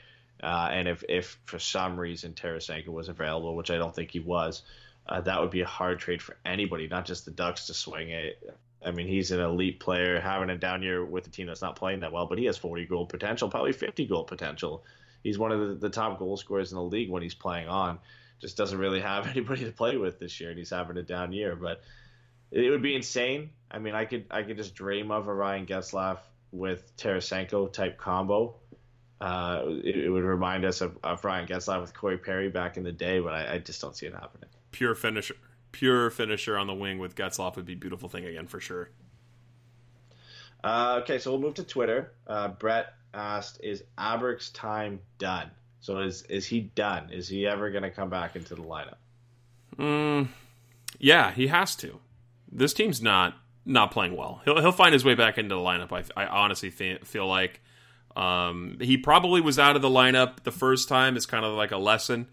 Uh, 0.41 0.69
and 0.71 0.87
if, 0.87 1.03
if 1.07 1.37
for 1.45 1.59
some 1.59 1.95
reason 1.95 2.33
Tarasenko 2.33 2.87
was 2.87 3.07
available, 3.07 3.55
which 3.55 3.69
I 3.69 3.77
don't 3.77 3.93
think 3.93 4.09
he 4.09 4.19
was, 4.19 4.63
uh, 5.07 5.21
that 5.21 5.39
would 5.39 5.51
be 5.51 5.61
a 5.61 5.67
hard 5.67 5.99
trade 5.99 6.23
for 6.23 6.37
anybody, 6.43 6.87
not 6.87 7.05
just 7.05 7.23
the 7.23 7.31
Ducks 7.31 7.67
to 7.67 7.75
swing 7.75 8.09
it. 8.09 8.41
I 8.83 8.89
mean, 8.89 9.07
he's 9.07 9.29
an 9.29 9.41
elite 9.41 9.79
player, 9.79 10.19
having 10.19 10.49
a 10.49 10.57
down 10.57 10.81
year 10.81 11.05
with 11.05 11.27
a 11.27 11.29
team 11.29 11.45
that's 11.45 11.61
not 11.61 11.75
playing 11.75 11.99
that 11.99 12.11
well, 12.11 12.25
but 12.25 12.39
he 12.39 12.45
has 12.45 12.57
40 12.57 12.87
goal 12.87 13.05
potential, 13.05 13.47
probably 13.47 13.73
50 13.73 14.07
goal 14.07 14.23
potential. 14.23 14.83
He's 15.23 15.37
one 15.37 15.51
of 15.51 15.59
the, 15.59 15.75
the 15.75 15.89
top 15.89 16.19
goal 16.19 16.37
scorers 16.37 16.71
in 16.71 16.77
the 16.77 16.83
league 16.83 17.09
when 17.09 17.21
he's 17.21 17.35
playing 17.35 17.67
on. 17.67 17.99
Just 18.39 18.57
doesn't 18.57 18.77
really 18.77 19.01
have 19.01 19.27
anybody 19.35 19.65
to 19.65 19.71
play 19.71 19.97
with 19.97 20.19
this 20.19 20.39
year, 20.39 20.49
and 20.49 20.57
he's 20.57 20.69
having 20.69 20.97
a 20.97 21.03
down 21.03 21.33
year. 21.33 21.55
But 21.55 21.81
it 22.51 22.69
would 22.69 22.81
be 22.81 22.95
insane. 22.95 23.51
I 23.69 23.79
mean, 23.79 23.95
I 23.95 24.05
could 24.05 24.25
I 24.31 24.43
could 24.43 24.57
just 24.57 24.75
dream 24.75 25.11
of 25.11 25.27
a 25.27 25.33
Ryan 25.33 25.65
Getzlaf 25.65 26.19
with 26.51 26.95
Tarasenko 26.97 27.71
type 27.71 27.97
combo. 27.97 28.55
Uh, 29.21 29.63
it, 29.83 29.97
it 29.97 30.09
would 30.09 30.23
remind 30.23 30.63
us 30.63 30.81
of, 30.81 30.97
of 31.03 31.23
Ryan 31.25 31.47
Getzlaf 31.47 31.81
with 31.81 31.93
Corey 31.93 32.17
Perry 32.17 32.49
back 32.49 32.77
in 32.77 32.83
the 32.83 32.91
day, 32.91 33.19
but 33.19 33.33
I, 33.33 33.55
I 33.55 33.57
just 33.57 33.81
don't 33.81 33.95
see 33.95 34.05
it 34.05 34.13
happening. 34.13 34.49
Pure 34.71 34.95
finisher, 34.95 35.35
pure 35.71 36.09
finisher 36.09 36.57
on 36.57 36.67
the 36.67 36.73
wing 36.73 36.99
with 36.99 37.15
Getzlaf 37.15 37.57
would 37.57 37.65
be 37.65 37.73
a 37.73 37.77
beautiful 37.77 38.07
thing 38.07 38.25
again 38.25 38.47
for 38.47 38.59
sure. 38.59 38.89
Uh, 40.63 40.99
okay, 41.01 41.19
so 41.19 41.31
we'll 41.31 41.41
move 41.41 41.55
to 41.55 41.63
Twitter. 41.63 42.13
Uh, 42.27 42.49
Brett 42.49 42.93
asked, 43.13 43.59
"Is 43.63 43.83
Aberg's 43.97 44.49
time 44.51 44.99
done? 45.17 45.51
So 45.81 45.99
is 45.99 46.23
is 46.23 46.45
he 46.45 46.61
done? 46.61 47.09
Is 47.11 47.27
he 47.27 47.47
ever 47.47 47.71
going 47.71 47.83
to 47.83 47.91
come 47.91 48.09
back 48.09 48.35
into 48.35 48.55
the 48.55 48.63
lineup?" 48.63 48.97
Mm, 49.77 50.27
yeah, 50.99 51.31
he 51.31 51.47
has 51.47 51.75
to. 51.77 51.99
This 52.51 52.73
team's 52.73 53.01
not 53.01 53.37
not 53.65 53.91
playing 53.91 54.15
well. 54.15 54.41
He'll 54.45 54.59
he'll 54.59 54.71
find 54.71 54.93
his 54.93 55.05
way 55.05 55.15
back 55.15 55.37
into 55.37 55.55
the 55.55 55.61
lineup. 55.61 55.91
I, 55.91 56.23
I 56.23 56.27
honestly 56.27 56.69
fe- 56.69 56.99
feel 57.03 57.27
like 57.27 57.61
um, 58.15 58.77
he 58.81 58.97
probably 58.97 59.41
was 59.41 59.59
out 59.59 59.75
of 59.75 59.81
the 59.81 59.89
lineup 59.89 60.43
the 60.43 60.51
first 60.51 60.89
time. 60.89 61.15
It's 61.15 61.25
kind 61.25 61.45
of 61.45 61.53
like 61.53 61.71
a 61.71 61.77
lesson. 61.77 62.27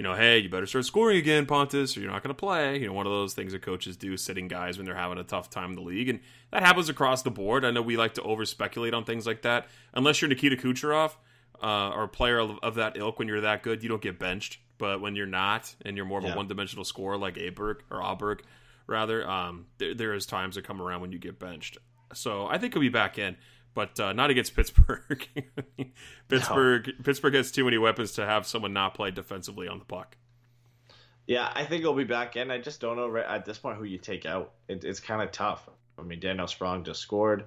You 0.00 0.04
know, 0.04 0.14
hey, 0.14 0.38
you 0.38 0.48
better 0.48 0.64
start 0.64 0.86
scoring 0.86 1.18
again, 1.18 1.44
Pontus, 1.44 1.94
or 1.94 2.00
you're 2.00 2.10
not 2.10 2.22
going 2.22 2.34
to 2.34 2.38
play. 2.38 2.78
You 2.78 2.86
know, 2.86 2.94
one 2.94 3.04
of 3.04 3.12
those 3.12 3.34
things 3.34 3.52
that 3.52 3.60
coaches 3.60 3.98
do, 3.98 4.16
sitting 4.16 4.48
guys 4.48 4.78
when 4.78 4.86
they're 4.86 4.94
having 4.94 5.18
a 5.18 5.24
tough 5.24 5.50
time 5.50 5.72
in 5.72 5.76
the 5.76 5.82
league, 5.82 6.08
and 6.08 6.20
that 6.52 6.62
happens 6.62 6.88
across 6.88 7.20
the 7.20 7.30
board. 7.30 7.66
I 7.66 7.70
know 7.70 7.82
we 7.82 7.98
like 7.98 8.14
to 8.14 8.22
over 8.22 8.46
speculate 8.46 8.94
on 8.94 9.04
things 9.04 9.26
like 9.26 9.42
that. 9.42 9.66
Unless 9.92 10.22
you're 10.22 10.30
Nikita 10.30 10.56
Kucherov 10.56 11.16
uh, 11.62 11.90
or 11.90 12.04
a 12.04 12.08
player 12.08 12.38
of, 12.38 12.58
of 12.62 12.76
that 12.76 12.96
ilk, 12.96 13.18
when 13.18 13.28
you're 13.28 13.42
that 13.42 13.62
good, 13.62 13.82
you 13.82 13.90
don't 13.90 14.00
get 14.00 14.18
benched. 14.18 14.58
But 14.78 15.02
when 15.02 15.16
you're 15.16 15.26
not, 15.26 15.74
and 15.84 15.98
you're 15.98 16.06
more 16.06 16.20
of 16.20 16.24
a 16.24 16.34
one-dimensional 16.34 16.86
scorer 16.86 17.18
like 17.18 17.34
Aberg 17.34 17.80
or 17.90 17.98
Alberg, 18.00 18.40
rather, 18.86 19.28
um, 19.28 19.66
there, 19.76 19.92
there 19.92 20.14
is 20.14 20.24
times 20.24 20.54
that 20.54 20.64
come 20.64 20.80
around 20.80 21.02
when 21.02 21.12
you 21.12 21.18
get 21.18 21.38
benched. 21.38 21.76
So 22.14 22.46
I 22.46 22.56
think 22.56 22.72
he'll 22.72 22.80
be 22.80 22.88
back 22.88 23.18
in, 23.18 23.36
but 23.74 23.98
uh, 24.00 24.12
not 24.12 24.30
against 24.30 24.54
Pittsburgh. 24.56 25.28
Pittsburgh 26.28 26.92
Pittsburgh 27.02 27.34
has 27.34 27.50
too 27.50 27.64
many 27.64 27.78
weapons 27.78 28.12
to 28.12 28.26
have 28.26 28.46
someone 28.46 28.72
not 28.72 28.94
play 28.94 29.10
defensively 29.10 29.68
on 29.68 29.78
the 29.78 29.84
puck. 29.84 30.16
Yeah, 31.26 31.50
I 31.54 31.64
think 31.64 31.82
he'll 31.82 31.94
be 31.94 32.04
back 32.04 32.36
in. 32.36 32.50
I 32.50 32.58
just 32.58 32.80
don't 32.80 32.96
know 32.96 33.08
right 33.08 33.24
at 33.24 33.44
this 33.44 33.58
point 33.58 33.78
who 33.78 33.84
you 33.84 33.98
take 33.98 34.26
out. 34.26 34.52
It, 34.68 34.82
it's 34.84 34.98
kind 34.98 35.22
of 35.22 35.30
tough. 35.30 35.68
I 35.98 36.02
mean, 36.02 36.18
Daniel 36.18 36.48
Sprong 36.48 36.82
just 36.82 37.00
scored, 37.00 37.44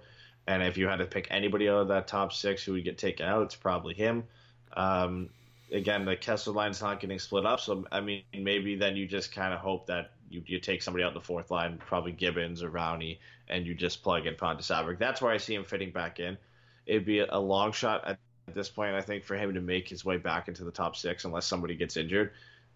and 0.47 0.63
if 0.63 0.77
you 0.77 0.87
had 0.87 0.97
to 0.97 1.05
pick 1.05 1.27
anybody 1.29 1.67
out 1.67 1.81
of 1.81 1.87
that 1.89 2.07
top 2.07 2.31
six 2.31 2.63
who 2.63 2.73
would 2.73 2.85
get 2.85 2.97
taken 2.97 3.25
out, 3.25 3.43
it's 3.43 3.55
probably 3.55 3.93
him. 3.93 4.23
Um, 4.71 5.29
again, 5.71 6.05
the 6.05 6.15
Kesler 6.15 6.55
line's 6.55 6.81
not 6.81 6.99
getting 7.01 7.19
split 7.19 7.45
up, 7.45 7.59
so 7.59 7.83
I 7.91 7.99
mean, 7.99 8.23
maybe 8.33 8.75
then 8.75 8.95
you 8.95 9.05
just 9.05 9.33
kind 9.33 9.53
of 9.53 9.59
hope 9.59 9.87
that 9.87 10.12
you, 10.33 10.41
you 10.45 10.59
take 10.59 10.81
somebody 10.81 11.03
out 11.03 11.09
in 11.09 11.13
the 11.13 11.21
fourth 11.21 11.51
line, 11.51 11.79
probably 11.85 12.11
Gibbons 12.11 12.63
or 12.63 12.69
Rowney, 12.69 13.19
and 13.47 13.65
you 13.65 13.75
just 13.75 14.03
plug 14.03 14.25
in 14.25 14.35
Pontus 14.35 14.69
Aberg. 14.69 14.97
That's 14.97 15.21
where 15.21 15.31
I 15.31 15.37
see 15.37 15.55
him 15.55 15.63
fitting 15.63 15.91
back 15.91 16.19
in. 16.19 16.37
It'd 16.85 17.05
be 17.05 17.19
a 17.19 17.37
long 17.37 17.71
shot 17.71 18.03
at 18.05 18.19
this 18.53 18.69
point, 18.69 18.95
I 18.95 19.01
think, 19.01 19.23
for 19.23 19.35
him 19.35 19.53
to 19.53 19.61
make 19.61 19.87
his 19.87 20.03
way 20.03 20.17
back 20.17 20.47
into 20.47 20.63
the 20.63 20.71
top 20.71 20.95
six 20.95 21.23
unless 21.25 21.45
somebody 21.45 21.75
gets 21.75 21.95
injured. 21.95 22.31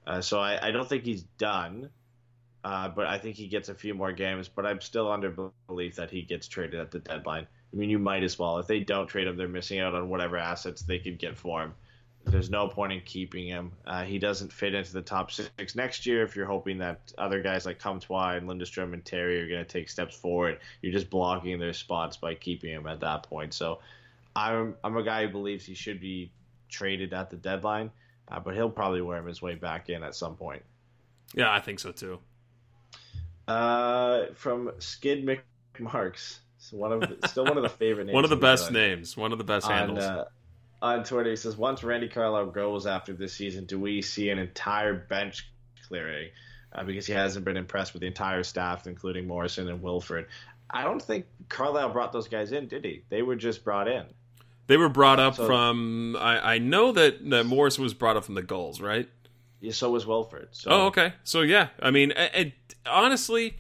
Uh, 0.06 0.22
so 0.22 0.40
I, 0.40 0.68
I 0.68 0.72
don't 0.72 0.88
think 0.88 1.04
he's 1.04 1.24
done, 1.38 1.90
uh, 2.64 2.88
but 2.88 3.08
I 3.08 3.18
think 3.18 3.36
he 3.36 3.48
gets 3.48 3.68
a 3.68 3.76
few 3.76 3.94
more 3.94 4.14
games. 4.14 4.48
But 4.48 4.66
I'm 4.66 4.80
still 4.80 5.12
under 5.12 5.52
belief 5.68 5.96
that 5.96 6.10
he 6.10 6.22
gets 6.22 6.48
traded 6.48 6.80
at 6.80 6.92
the 6.92 7.00
deadline. 7.00 7.48
I 7.74 7.76
mean, 7.76 7.90
you 7.90 8.00
might 8.00 8.24
as 8.24 8.40
well. 8.40 8.60
If 8.60 8.68
they 8.68 8.80
don't 8.80 9.08
trade 9.08 9.28
him, 9.28 9.36
they're 9.36 9.50
missing 9.50 9.80
out 9.80 9.94
on 9.94 10.08
whatever 10.08 10.38
assets 10.38 10.84
they 10.84 11.00
could 11.00 11.20
get 11.20 11.38
for 11.38 11.62
him. 11.62 11.74
There's 12.30 12.50
no 12.50 12.68
point 12.68 12.92
in 12.94 13.02
keeping 13.02 13.48
him. 13.48 13.72
Uh, 13.86 14.04
he 14.04 14.20
doesn't 14.20 14.52
fit 14.52 14.74
into 14.76 14.94
the 14.94 15.02
top 15.02 15.32
six 15.32 15.76
next 15.76 16.06
year. 16.06 16.24
If 16.24 16.36
you're 16.36 16.46
hoping 16.46 16.78
that 16.80 17.14
other 17.18 17.42
guys 17.42 17.66
like 17.66 17.80
Comtois 17.80 18.36
and 18.36 18.48
Lindstrom 18.48 18.94
and 18.94 19.04
Terry 19.04 19.42
are 19.42 19.48
going 19.48 19.64
to 19.64 19.70
take 19.70 19.90
steps 19.90 20.16
forward, 20.16 20.60
you're 20.82 20.92
just 20.92 21.10
blocking 21.10 21.58
their 21.60 21.74
spots 21.74 22.18
by 22.18 22.36
keeping 22.36 22.72
him 22.72 22.86
at 22.88 23.00
that 23.00 23.24
point. 23.24 23.54
So 23.54 23.80
I'm 24.36 24.76
I'm 24.84 24.98
a 24.98 25.04
guy 25.04 25.26
who 25.26 25.32
believes 25.32 25.66
he 25.66 25.74
should 25.74 26.00
be 26.02 26.32
traded 26.70 27.14
at 27.14 27.30
the 27.30 27.38
deadline, 27.38 27.92
uh, 28.28 28.40
but 28.40 28.54
he'll 28.56 28.70
probably 28.70 29.02
worm 29.02 29.26
his 29.26 29.42
way 29.42 29.56
back 29.56 29.90
in 29.90 30.04
at 30.04 30.14
some 30.14 30.36
point. 30.36 30.64
Yeah, 31.34 31.52
I 31.52 31.60
think 31.62 31.80
so 31.80 31.92
too. 31.92 32.20
Uh, 33.48 34.26
from 34.34 34.72
Skid 34.80 35.26
McMarks, 35.26 36.40
one 36.72 36.92
of 36.92 37.02
the, 37.02 37.28
still 37.28 37.46
one 37.46 37.58
of 37.58 37.64
the 37.64 37.70
favorite 37.70 38.06
names. 38.08 38.16
One 38.16 38.24
of 38.26 38.30
the 38.30 38.36
best 38.36 38.72
names. 38.72 39.16
One 39.16 39.32
of 39.32 39.38
the 39.38 39.44
best 39.44 39.68
handles. 39.68 40.04
uh, 40.04 40.26
on 40.82 41.04
Twitter. 41.04 41.30
He 41.30 41.36
says, 41.36 41.58
"Once 41.58 41.84
Randy 41.84 42.08
Carlyle 42.08 42.48
goes 42.48 42.86
after 42.86 43.14
this 43.14 43.34
season, 43.34 43.66
do 43.66 43.80
we 43.80 44.02
see 44.02 44.30
an 44.30 44.40
entire 44.40 44.94
bench 44.94 45.50
clearing? 45.88 46.30
Uh, 46.74 46.84
because 46.84 47.06
he 47.08 47.14
hasn't 47.14 47.46
been 47.46 47.58
impressed 47.58 47.94
with 47.94 48.02
the 48.02 48.08
entire 48.08 48.44
staff, 48.44 48.88
including 48.88 49.26
Morrison 49.28 49.70
and 49.70 49.82
Wilford. 49.82 50.28
I 50.70 50.84
don't 50.84 51.02
think 51.02 51.26
Carlyle 51.50 51.90
brought 51.94 52.12
those 52.12 52.28
guys 52.28 52.52
in, 52.52 52.68
did 52.68 52.84
he? 52.84 53.04
They 53.10 53.22
were 53.22 53.38
just 53.38 53.64
brought 53.64 53.88
in. 53.88 54.06
They 54.68 54.76
were 54.76 54.90
brought 54.90 55.20
up 55.20 55.36
So- 55.36 55.46
from. 55.48 56.18
I, 56.20 56.56
I 56.56 56.58
know 56.60 56.92
that 56.92 57.28
that 57.30 57.46
Morrison 57.46 57.84
was 57.84 57.94
brought 57.94 58.18
up 58.18 58.26
from 58.26 58.36
the 58.36 58.44
Gulls, 58.44 58.82
right? 58.82 59.08
Yeah, 59.62 59.72
so 59.72 59.90
was 59.92 60.06
Wilford. 60.06 60.50
So 60.52 60.70
Oh, 60.70 60.86
okay. 60.88 61.14
So 61.24 61.42
yeah, 61.42 61.70
I 61.82 61.90
mean, 61.90 62.12
it, 62.12 62.32
it, 62.36 62.54
honestly, 62.86 63.58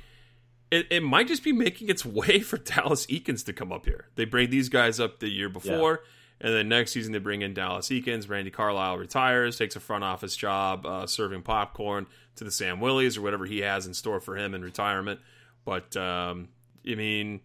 it, 0.69 0.85
it 0.91 1.01
might 1.01 1.27
just 1.27 1.43
be 1.43 1.53
making 1.53 1.89
its 1.89 2.05
way 2.05 2.39
for 2.41 2.57
Dallas 2.57 3.05
Eakins 3.07 3.43
to 3.45 3.53
come 3.53 3.71
up 3.71 3.85
here. 3.85 4.09
They 4.15 4.25
bring 4.25 4.49
these 4.49 4.69
guys 4.69 4.99
up 4.99 5.19
the 5.19 5.29
year 5.29 5.49
before, 5.49 6.01
and 6.39 6.53
then 6.53 6.69
next 6.69 6.91
season 6.91 7.13
they 7.13 7.19
bring 7.19 7.41
in 7.41 7.53
Dallas 7.53 7.89
Eakins. 7.89 8.29
Randy 8.29 8.51
Carlyle 8.51 8.97
retires, 8.97 9.57
takes 9.57 9.75
a 9.75 9.79
front 9.79 10.03
office 10.03 10.35
job 10.35 10.85
uh, 10.85 11.07
serving 11.07 11.41
popcorn 11.41 12.07
to 12.35 12.43
the 12.43 12.49
Samuelis 12.51 13.17
or 13.17 13.21
whatever 13.21 13.45
he 13.45 13.59
has 13.59 13.87
in 13.87 13.93
store 13.93 14.19
for 14.19 14.37
him 14.37 14.53
in 14.53 14.61
retirement. 14.63 15.19
But 15.65 15.95
um, 15.97 16.49
I 16.89 16.95
mean, 16.95 17.41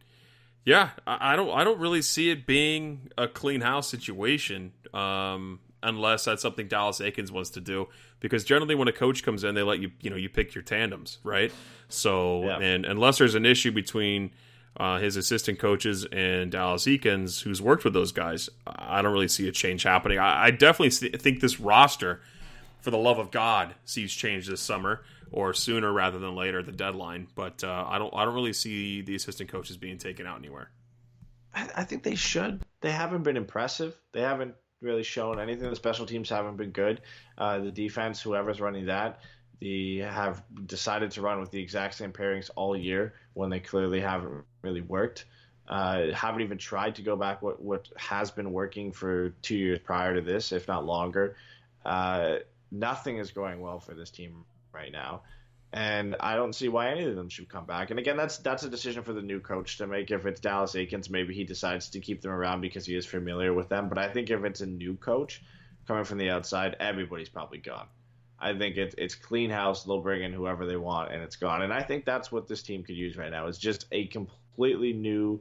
yeah, 0.65 0.91
I, 1.07 1.33
I 1.33 1.37
don't, 1.37 1.51
I 1.51 1.65
don't 1.65 1.81
really 1.81 2.03
see 2.03 2.31
it 2.31 2.47
being 2.47 3.11
a 3.19 3.27
clean 3.29 3.61
house 3.63 3.89
situation. 3.89 4.73
Um, 4.95 5.61
unless 5.85 6.25
that's 6.27 6.41
something 6.43 6.69
Dallas 6.69 7.01
Eakins 7.01 7.33
wants 7.33 7.51
to 7.51 7.61
do. 7.61 7.89
Because 8.21 8.45
generally, 8.45 8.77
when 8.77 8.87
a 8.87 8.93
coach 8.93 9.25
comes 9.25 9.43
in, 9.43 9.57
they 9.57 9.65
let 9.65 9.81
you, 9.81 9.91
you 10.01 10.11
know, 10.11 10.17
you 10.17 10.29
pick 10.29 10.55
your 10.55 10.63
tandems, 10.63 11.19
right? 11.25 11.51
So, 11.89 12.45
Yeah. 12.45 12.59
and 12.59 12.87
unless 12.87 13.19
there's 13.19 13.35
an 13.35 13.45
issue 13.45 13.73
between 13.73 14.31
uh, 14.77 14.99
his 14.99 15.17
assistant 15.17 15.59
coaches 15.59 16.07
and 16.13 16.51
Dallas 16.51 16.85
Eakins, 16.85 17.43
who's 17.43 17.61
worked 17.61 17.85
with 17.85 17.93
those 17.93 18.13
guys, 18.13 18.49
I 18.67 19.03
don't 19.03 19.13
really 19.13 19.29
see 19.29 19.49
a 19.49 19.53
change 19.53 19.83
happening. 19.83 20.19
I, 20.19 20.47
I 20.47 20.51
definitely 20.51 20.91
see, 20.91 21.11
think 21.11 21.41
this 21.41 21.61
roster, 21.61 22.21
for 22.81 22.91
the 22.91 22.99
love 22.99 23.19
of 23.19 23.31
God, 23.31 23.75
sees 23.85 24.13
change 24.13 24.49
this 24.49 24.61
summer 24.61 25.03
or 25.31 25.55
sooner 25.55 25.93
rather 25.93 26.19
than 26.19 26.35
later, 26.35 26.63
the 26.63 26.73
deadline. 26.73 27.27
But 27.35 27.65
uh, 27.65 27.87
I 27.89 27.99
don't 27.99 28.15
I 28.15 28.25
don't 28.25 28.35
really 28.35 28.53
see 28.53 29.03
the 29.03 29.15
assistant 29.15 29.51
coaches 29.51 29.77
being 29.77 29.99
taken 29.99 30.27
out 30.27 30.39
anywhere. 30.39 30.71
I, 31.55 31.69
I 31.77 31.85
think 31.85 32.03
they 32.03 32.15
should. 32.15 32.63
They 32.81 32.93
haven't 32.93 33.23
been 33.23 33.37
impressive. 33.37 33.97
They 34.13 34.21
haven't 34.21 34.55
really 34.81 35.03
shown 35.03 35.39
anything. 35.39 35.69
The 35.69 35.77
special 35.77 36.07
teams 36.07 36.29
haven't 36.29 36.57
been 36.57 36.71
good. 36.71 37.01
Uh, 37.39 37.61
the 37.61 37.71
defense, 37.71 38.21
whoever's 38.21 38.61
running 38.61 38.87
that, 38.87 39.21
they 39.63 39.99
have 39.99 40.43
decided 40.67 41.13
to 41.13 41.23
run 41.23 41.39
with 41.39 41.53
the 41.53 41.61
exact 41.61 41.95
same 41.95 42.13
pairings 42.13 42.51
all 42.57 42.77
year 42.77 43.15
when 43.35 43.49
they 43.49 43.61
clearly 43.61 44.01
haven't 44.01 44.45
really 44.63 44.81
worked. 44.81 45.25
Uh, 45.69 46.11
haven't 46.13 46.41
even 46.41 46.59
tried 46.59 46.97
to 46.97 47.03
go 47.03 47.15
back 47.15 47.41
what 47.41 47.63
what 47.63 47.89
has 47.97 48.33
been 48.33 48.53
working 48.53 48.91
for 48.91 49.31
two 49.41 49.57
years 49.57 49.79
prior 49.79 50.15
to 50.17 50.21
this, 50.21 50.51
if 50.51 50.67
not 50.67 50.85
longer. 50.85 51.37
Uh, 51.85 52.39
nothing 52.73 53.19
is 53.19 53.31
going 53.31 53.61
well 53.61 53.79
for 53.79 53.95
this 53.95 54.11
team 54.11 54.45
right 54.73 54.91
now, 54.91 55.23
and 55.73 56.17
I 56.19 56.35
don't 56.35 56.53
see 56.53 56.69
why 56.69 56.91
any 56.91 57.05
of 57.05 57.15
them 57.15 57.29
should 57.29 57.49
come 57.49 57.65
back. 57.65 57.91
And 57.91 58.01
again, 58.01 58.17
that's 58.17 58.39
that's 58.39 58.65
a 58.65 58.69
decision 58.69 59.05
for 59.05 59.13
the 59.13 59.23
new 59.23 59.39
coach 59.39 59.79
to 59.79 59.87
make. 59.87 60.11
If 60.11 60.27
it's 60.27 60.41
Dallas 60.41 60.73
Eakins, 60.73 61.09
maybe 61.09 61.35
he 61.35 61.45
decides 61.45 61.91
to 61.91 62.01
keep 62.01 62.21
them 62.21 62.33
around 62.33 62.63
because 62.63 62.85
he 62.85 62.97
is 62.97 63.07
familiar 63.07 63.55
with 63.55 63.69
them. 63.69 63.89
But 63.89 63.99
I 63.99 64.09
think 64.09 64.29
if 64.31 64.45
it's 64.45 64.61
a 64.61 64.67
new 64.67 64.97
coach 64.97 65.41
coming 65.87 66.05
from 66.05 66.19
the 66.19 66.31
outside, 66.31 66.77
everybody's 66.81 67.29
probably 67.29 67.59
gone. 67.59 67.87
I 68.43 68.59
think 68.59 68.77
it's 68.77 68.95
it's 68.99 69.15
clean 69.15 69.51
house. 69.51 69.85
They'll 69.85 70.01
bring 70.01 70.23
in 70.25 70.33
whoever 70.33 70.67
they 70.67 70.77
want, 70.77 71.13
and 71.13 71.23
it's 71.23 71.37
gone. 71.37 71.63
And 71.63 71.73
I 71.73 71.83
think 71.83 72.05
that's 72.05 72.33
what 72.33 72.49
this 72.49 72.63
team 72.63 72.83
could 72.83 72.97
use 72.97 73.17
right 73.17 73.31
now. 73.31 73.47
Is 73.47 73.57
just 73.57 73.87
a 73.93 74.07
completely 74.09 74.93
new, 74.93 75.41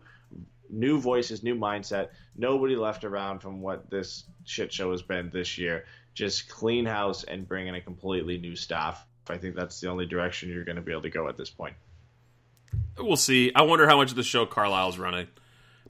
new 0.69 0.99
voices, 0.99 1.41
new 1.41 1.55
mindset. 1.55 2.09
Nobody 2.37 2.75
left 2.75 3.03
around 3.03 3.39
from 3.39 3.59
what 3.59 3.89
this 3.89 4.25
shit 4.45 4.71
show 4.71 4.91
has 4.91 5.01
been 5.01 5.31
this 5.31 5.57
year. 5.57 5.85
Just 6.13 6.47
clean 6.47 6.85
house 6.85 7.23
and 7.23 7.47
bring 7.47 7.67
in 7.67 7.75
a 7.75 7.81
completely 7.81 8.37
new 8.37 8.55
staff. 8.55 9.05
I 9.29 9.37
think 9.37 9.55
that's 9.55 9.79
the 9.79 9.89
only 9.89 10.05
direction 10.05 10.49
you're 10.49 10.63
going 10.63 10.75
to 10.75 10.81
be 10.81 10.91
able 10.91 11.01
to 11.03 11.09
go 11.09 11.27
at 11.27 11.37
this 11.37 11.49
point. 11.49 11.75
We'll 12.97 13.15
see. 13.15 13.51
I 13.55 13.63
wonder 13.63 13.87
how 13.87 13.97
much 13.97 14.11
of 14.11 14.15
the 14.15 14.23
show 14.23 14.45
Carlyle's 14.45 14.97
running. 14.97 15.27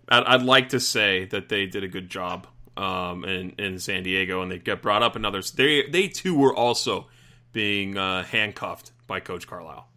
I'd, 0.08 0.24
I'd 0.24 0.44
like 0.44 0.70
to 0.70 0.80
say 0.80 1.26
that 1.26 1.50
they 1.50 1.66
did 1.66 1.84
a 1.84 1.88
good 1.88 2.10
job 2.10 2.48
um, 2.82 3.24
in 3.26 3.52
in 3.58 3.80
San 3.80 4.04
Diego, 4.04 4.42
and 4.42 4.52
they 4.52 4.58
get 4.58 4.82
brought 4.82 5.04
up 5.04 5.16
in 5.16 5.24
others. 5.24 5.52
They 5.52 5.88
they 5.88 6.08
too 6.08 6.36
were 6.36 6.54
also 6.54 7.08
being 7.54 7.98
uh, 7.98 8.24
handcuffed 8.24 8.92
by 9.08 9.20
Coach 9.20 9.48
Carlyle. 9.48 9.88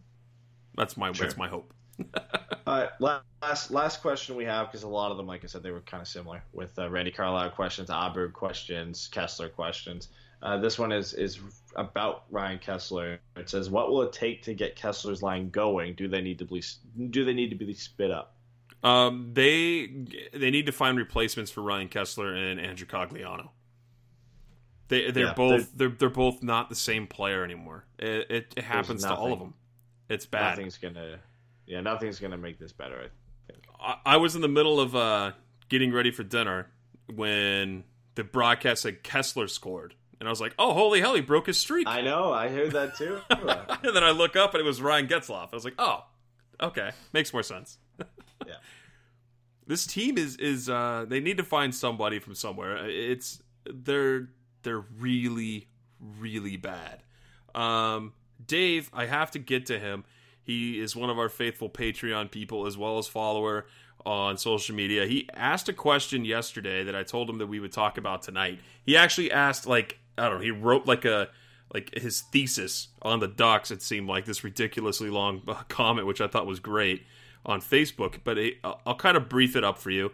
That's 0.77 0.97
my 0.97 1.13
Sure. 1.13 1.27
that's 1.27 1.39
my 1.39 1.49
hope. 1.49 1.73
All 2.67 2.79
right, 2.81 2.89
last 3.41 3.71
last 3.71 4.03
question 4.03 4.37
we 4.37 4.45
have 4.45 4.67
because 4.67 4.83
a 4.83 4.89
lot 4.89 5.11
of 5.11 5.17
them, 5.17 5.27
like 5.27 5.45
I 5.45 5.47
said, 5.47 5.63
they 5.63 5.71
were 5.71 5.81
kind 5.81 6.01
of 6.01 6.09
similar 6.09 6.43
with 6.53 6.79
uh, 6.79 6.91
Randy 6.91 7.13
Carlyle 7.13 7.51
questions, 7.51 7.89
Aberg 7.89 8.33
questions, 8.33 9.09
Kesler 9.13 9.53
questions. 9.53 10.09
Uh, 10.43 10.59
this 10.59 10.79
one 10.79 10.93
is 10.93 11.15
is 11.15 11.39
about 11.77 12.25
Ryan 12.31 12.59
Kesler. 12.59 13.19
It 13.37 13.49
says, 13.49 13.71
"What 13.71 13.91
will 13.91 14.03
it 14.03 14.13
take 14.13 14.43
to 14.43 14.55
get 14.55 14.77
Kesler's 14.77 15.23
line 15.23 15.51
going? 15.51 15.95
Do 15.95 16.09
they 16.09 16.21
need 16.21 16.39
to 16.41 16.45
be 16.45 16.63
do 17.11 17.25
they 17.25 17.33
need 17.33 17.51
to 17.51 17.57
be 17.57 17.73
spit 17.75 18.11
up?" 18.11 18.35
Um, 18.85 19.31
they 19.33 19.87
they 20.35 20.51
need 20.51 20.67
to 20.67 20.73
find 20.73 20.99
replacements 20.99 21.51
for 21.51 21.63
Ryan 21.63 21.89
Kesler 21.89 22.37
and 22.37 22.61
Andrew 22.61 22.87
Cogliano. 22.87 23.49
They 24.89 25.11
they're 25.11 25.29
Yeah, 25.29 25.35
both 25.35 25.71
they're, 25.75 25.89
they're 25.89 26.11
both 26.11 26.43
not 26.43 26.69
the 26.69 26.75
same 26.75 27.07
player 27.07 27.43
anymore. 27.43 27.87
It 27.99 28.31
it, 28.31 28.55
it 28.59 28.65
happens 28.65 29.03
to 29.03 29.15
all 29.15 29.33
of 29.33 29.39
them. 29.39 29.55
It's 30.11 30.27
bad. 30.27 30.51
Nothing's 30.51 30.77
gonna, 30.77 31.19
yeah, 31.67 31.81
nothing's 31.81 32.21
gonna 32.21 32.37
make 32.37 32.59
this 32.59 32.73
better. 32.73 33.11
I, 33.81 33.97
I 34.05 34.17
was 34.19 34.37
in 34.37 34.43
the 34.43 34.49
middle 34.49 34.79
of 34.79 34.95
uh, 34.95 35.33
getting 35.71 35.91
ready 35.91 36.11
for 36.11 36.23
dinner 36.23 36.69
when 37.13 37.85
the 38.17 38.25
broadcast 38.25 38.83
said 38.83 39.03
Kesler 39.03 39.49
scored, 39.49 39.95
and 40.21 40.29
I 40.29 40.31
was 40.31 40.43
like, 40.43 40.55
"Oh, 40.59 40.75
holy 40.75 41.01
hell, 41.01 41.15
he 41.15 41.23
broke 41.23 41.47
his 41.47 41.57
streak!" 41.59 41.89
I 41.89 42.03
know, 42.03 42.35
I 42.35 42.49
heard 42.49 42.73
that 42.73 42.97
too. 42.99 43.19
and 43.31 43.97
then 43.97 44.05
I 44.05 44.11
look 44.11 44.37
up 44.37 44.53
and 44.53 44.61
it 44.61 44.65
was 44.67 44.83
Ryan 44.83 45.09
Getzlaf. 45.09 45.49
I 45.53 45.57
was 45.57 45.65
like, 45.65 45.77
"Oh, 45.79 46.05
okay, 46.61 46.91
makes 47.15 47.33
more 47.33 47.43
sense." 47.43 47.79
Yeah. 48.47 48.57
This 49.67 49.87
team 49.87 50.19
is 50.19 50.37
is 50.37 50.69
uh, 50.69 51.07
they 51.09 51.21
need 51.21 51.39
to 51.39 51.45
find 51.45 51.75
somebody 51.75 52.19
from 52.19 52.35
somewhere. 52.35 52.87
It's 52.87 53.43
they're 53.65 54.29
they're 54.63 54.85
really 54.99 55.69
really 56.01 56.57
bad. 56.57 57.03
Um, 57.55 58.13
Dave, 58.45 58.91
I 58.93 59.07
have 59.07 59.31
to 59.33 59.39
get 59.39 59.67
to 59.67 59.79
him. 59.79 60.05
He 60.43 60.79
is 60.79 60.95
one 60.95 61.09
of 61.09 61.19
our 61.19 61.31
faithful 61.31 61.71
Patreon 61.71 62.31
people 62.31 62.67
as 62.67 62.77
well 62.77 62.99
as 62.99 63.07
follower 63.07 63.67
on 64.05 64.37
social 64.37 64.75
media. 64.75 65.07
He 65.07 65.29
asked 65.33 65.71
a 65.71 65.73
question 65.73 66.27
yesterday 66.27 66.85
that 66.85 66.95
I 66.95 67.03
told 67.03 67.31
him 67.31 67.39
that 67.39 67.47
we 67.47 67.61
would 67.61 67.73
talk 67.73 67.97
about 67.97 68.23
tonight. 68.23 68.61
He 68.85 68.97
actually 68.97 69.33
asked 69.33 69.67
like 69.67 69.99
I 70.19 70.29
don't 70.29 70.39
know, 70.39 70.45
he 70.45 70.51
wrote 70.51 70.87
like 70.87 71.07
a 71.07 71.31
like 71.73 71.95
his 71.95 72.21
thesis 72.21 72.89
on 73.01 73.21
the 73.21 73.29
Ducks. 73.29 73.71
It 73.71 73.81
seemed 73.81 74.09
like 74.09 74.27
this 74.27 74.45
ridiculously 74.45 75.09
long 75.09 75.43
uh, 75.49 75.55
comment, 75.69 76.07
which 76.07 76.21
I 76.21 76.29
thought 76.29 76.47
was 76.47 76.61
great 76.61 77.05
on 77.45 77.61
Facebook. 77.61 78.19
But 78.25 78.39
it, 78.39 78.55
I'll, 78.65 78.95
kind 78.97 79.17
of 79.17 79.29
brief 79.29 79.57
it 79.57 79.65
up 79.65 79.79
for 79.79 79.91
you. 79.91 80.13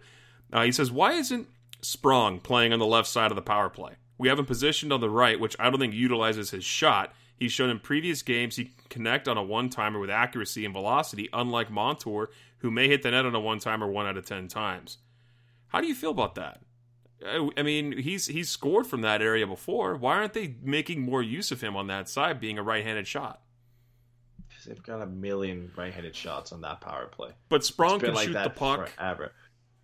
Uh, 0.53 0.65
he 0.65 0.73
says, 0.73 0.91
"Why 0.91 1.13
isn't 1.13 1.49
Sprong 1.83 2.41
playing 2.41 2.73
on 2.73 2.79
the 2.79 2.87
left 2.87 3.09
side 3.09 3.31
of 3.31 3.37
the 3.37 3.43
power 3.43 3.69
play? 3.69 3.93
We 4.19 4.29
have 4.29 4.39
him 4.39 4.47
positioned 4.47 4.93
on 4.93 5.01
the 5.01 5.11
right, 5.11 5.41
which 5.41 5.57
I 5.59 5.71
don't 5.71 5.81
think 5.81 5.95
utilizes 5.95 6.51
his 6.51 6.65
shot. 6.65 7.13
He's 7.37 7.53
shown 7.53 7.71
in 7.71 7.79
previous 7.79 8.21
games 8.21 8.57
he 8.57 8.67
can 8.67 8.75
connect 8.91 9.27
on 9.27 9.39
a 9.39 9.43
one 9.43 9.71
timer 9.71 9.99
with 9.99 10.11
accuracy 10.11 10.65
and 10.67 10.75
velocity, 10.75 11.29
unlike 11.33 11.71
Montour, 11.71 12.29
who 12.59 12.71
may 12.71 12.89
hit 12.89 13.03
the 13.03 13.11
net 13.11 13.25
on 13.25 13.35
a 13.35 13.41
one 13.41 13.59
timer 13.59 13.87
one 13.87 14.07
out 14.07 14.19
of 14.19 14.27
ten 14.27 14.47
times. 14.47 14.99
How 15.69 15.81
do 15.81 15.87
you 15.87 15.95
feel 15.95 16.11
about 16.11 16.35
that? 16.35 16.61
I 17.57 17.63
mean, 17.63 17.99
he's 17.99 18.27
he's 18.27 18.49
scored 18.49 18.87
from 18.87 19.03
that 19.03 19.23
area 19.23 19.47
before. 19.47 19.95
Why 19.97 20.17
aren't 20.17 20.33
they 20.33 20.55
making 20.63 21.03
more 21.03 21.23
use 21.23 21.51
of 21.51 21.61
him 21.61 21.77
on 21.77 21.87
that 21.87 22.09
side, 22.09 22.41
being 22.41 22.59
a 22.59 22.63
right-handed 22.63 23.07
shot? 23.07 23.43
They've 24.71 24.81
got 24.85 25.03
a 25.03 25.07
million 25.07 25.73
right-handed 25.77 26.15
shots 26.15 26.53
on 26.53 26.61
that 26.61 26.81
power 26.81 27.07
play. 27.07 27.31
But 27.49 27.65
Sprong 27.65 27.99
can 27.99 28.15
like 28.15 28.29
shoot 28.29 28.35
that 28.35 28.45
the 28.45 28.51
puck. 28.51 28.89
forever. 28.91 29.33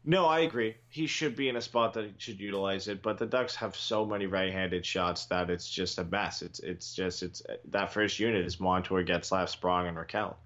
No, 0.05 0.27
I 0.27 0.41
agree. 0.41 0.77
He 0.89 1.09
should 1.09 1.35
be 1.35 1.49
in 1.49 1.57
a 1.57 1.61
spot 1.61 1.93
that 1.95 2.05
he 2.05 2.15
should 2.19 2.39
utilize 2.39 2.87
it, 2.87 3.03
but 3.03 3.19
the 3.19 3.27
Ducks 3.27 3.57
have 3.57 3.75
so 3.75 4.07
many 4.07 4.27
right-handed 4.27 4.87
shots 4.87 5.27
that 5.27 5.51
it's 5.51 5.69
just 5.69 5.99
a 5.99 6.05
mess. 6.05 6.41
It's 6.41 6.61
it's 6.61 6.95
just 6.95 7.25
it's 7.25 7.43
that 7.71 7.93
first 7.93 8.21
unit 8.21 8.47
is 8.47 8.61
Montour, 8.61 9.03
Getzlaf, 9.03 9.49
Sprong, 9.49 9.89
and 9.89 9.97
Rakell, 9.97 10.37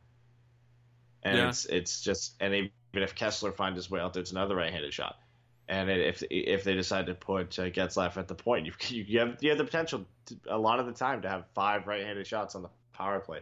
and 1.23 1.37
Yeah. 1.37 1.49
it's 1.51 1.67
it's 1.67 2.01
just 2.01 2.37
and 2.41 2.55
even 2.55 2.71
if 2.95 3.15
Kesler 3.15 3.55
finds 3.55 3.77
his 3.77 3.91
way 3.91 4.01
out, 4.01 4.15
there's 4.15 4.33
another 4.33 4.57
right-handed 4.57 4.95
shot. 4.95 5.19
And 5.69 5.91
if 5.91 6.23
if 6.31 6.65
they 6.65 6.73
decide 6.75 7.05
to 7.07 7.15
put 7.15 7.59
uh, 7.59 7.65
Getzlaf 7.69 8.17
at 8.17 8.27
the 8.27 8.35
point, 8.35 8.65
you, 8.65 8.73
you 8.89 9.05
you 9.09 9.19
have 9.19 9.37
you 9.43 9.51
have 9.51 9.59
the 9.59 9.65
potential 9.65 10.07
to, 10.25 10.37
a 10.49 10.57
lot 10.57 10.81
of 10.81 10.87
the 10.87 10.93
time 10.93 11.21
to 11.21 11.29
have 11.29 11.45
five 11.55 11.87
right-handed 11.87 12.27
shots 12.27 12.55
on 12.55 12.63
the 12.63 12.71
power 12.95 13.21
play, 13.21 13.41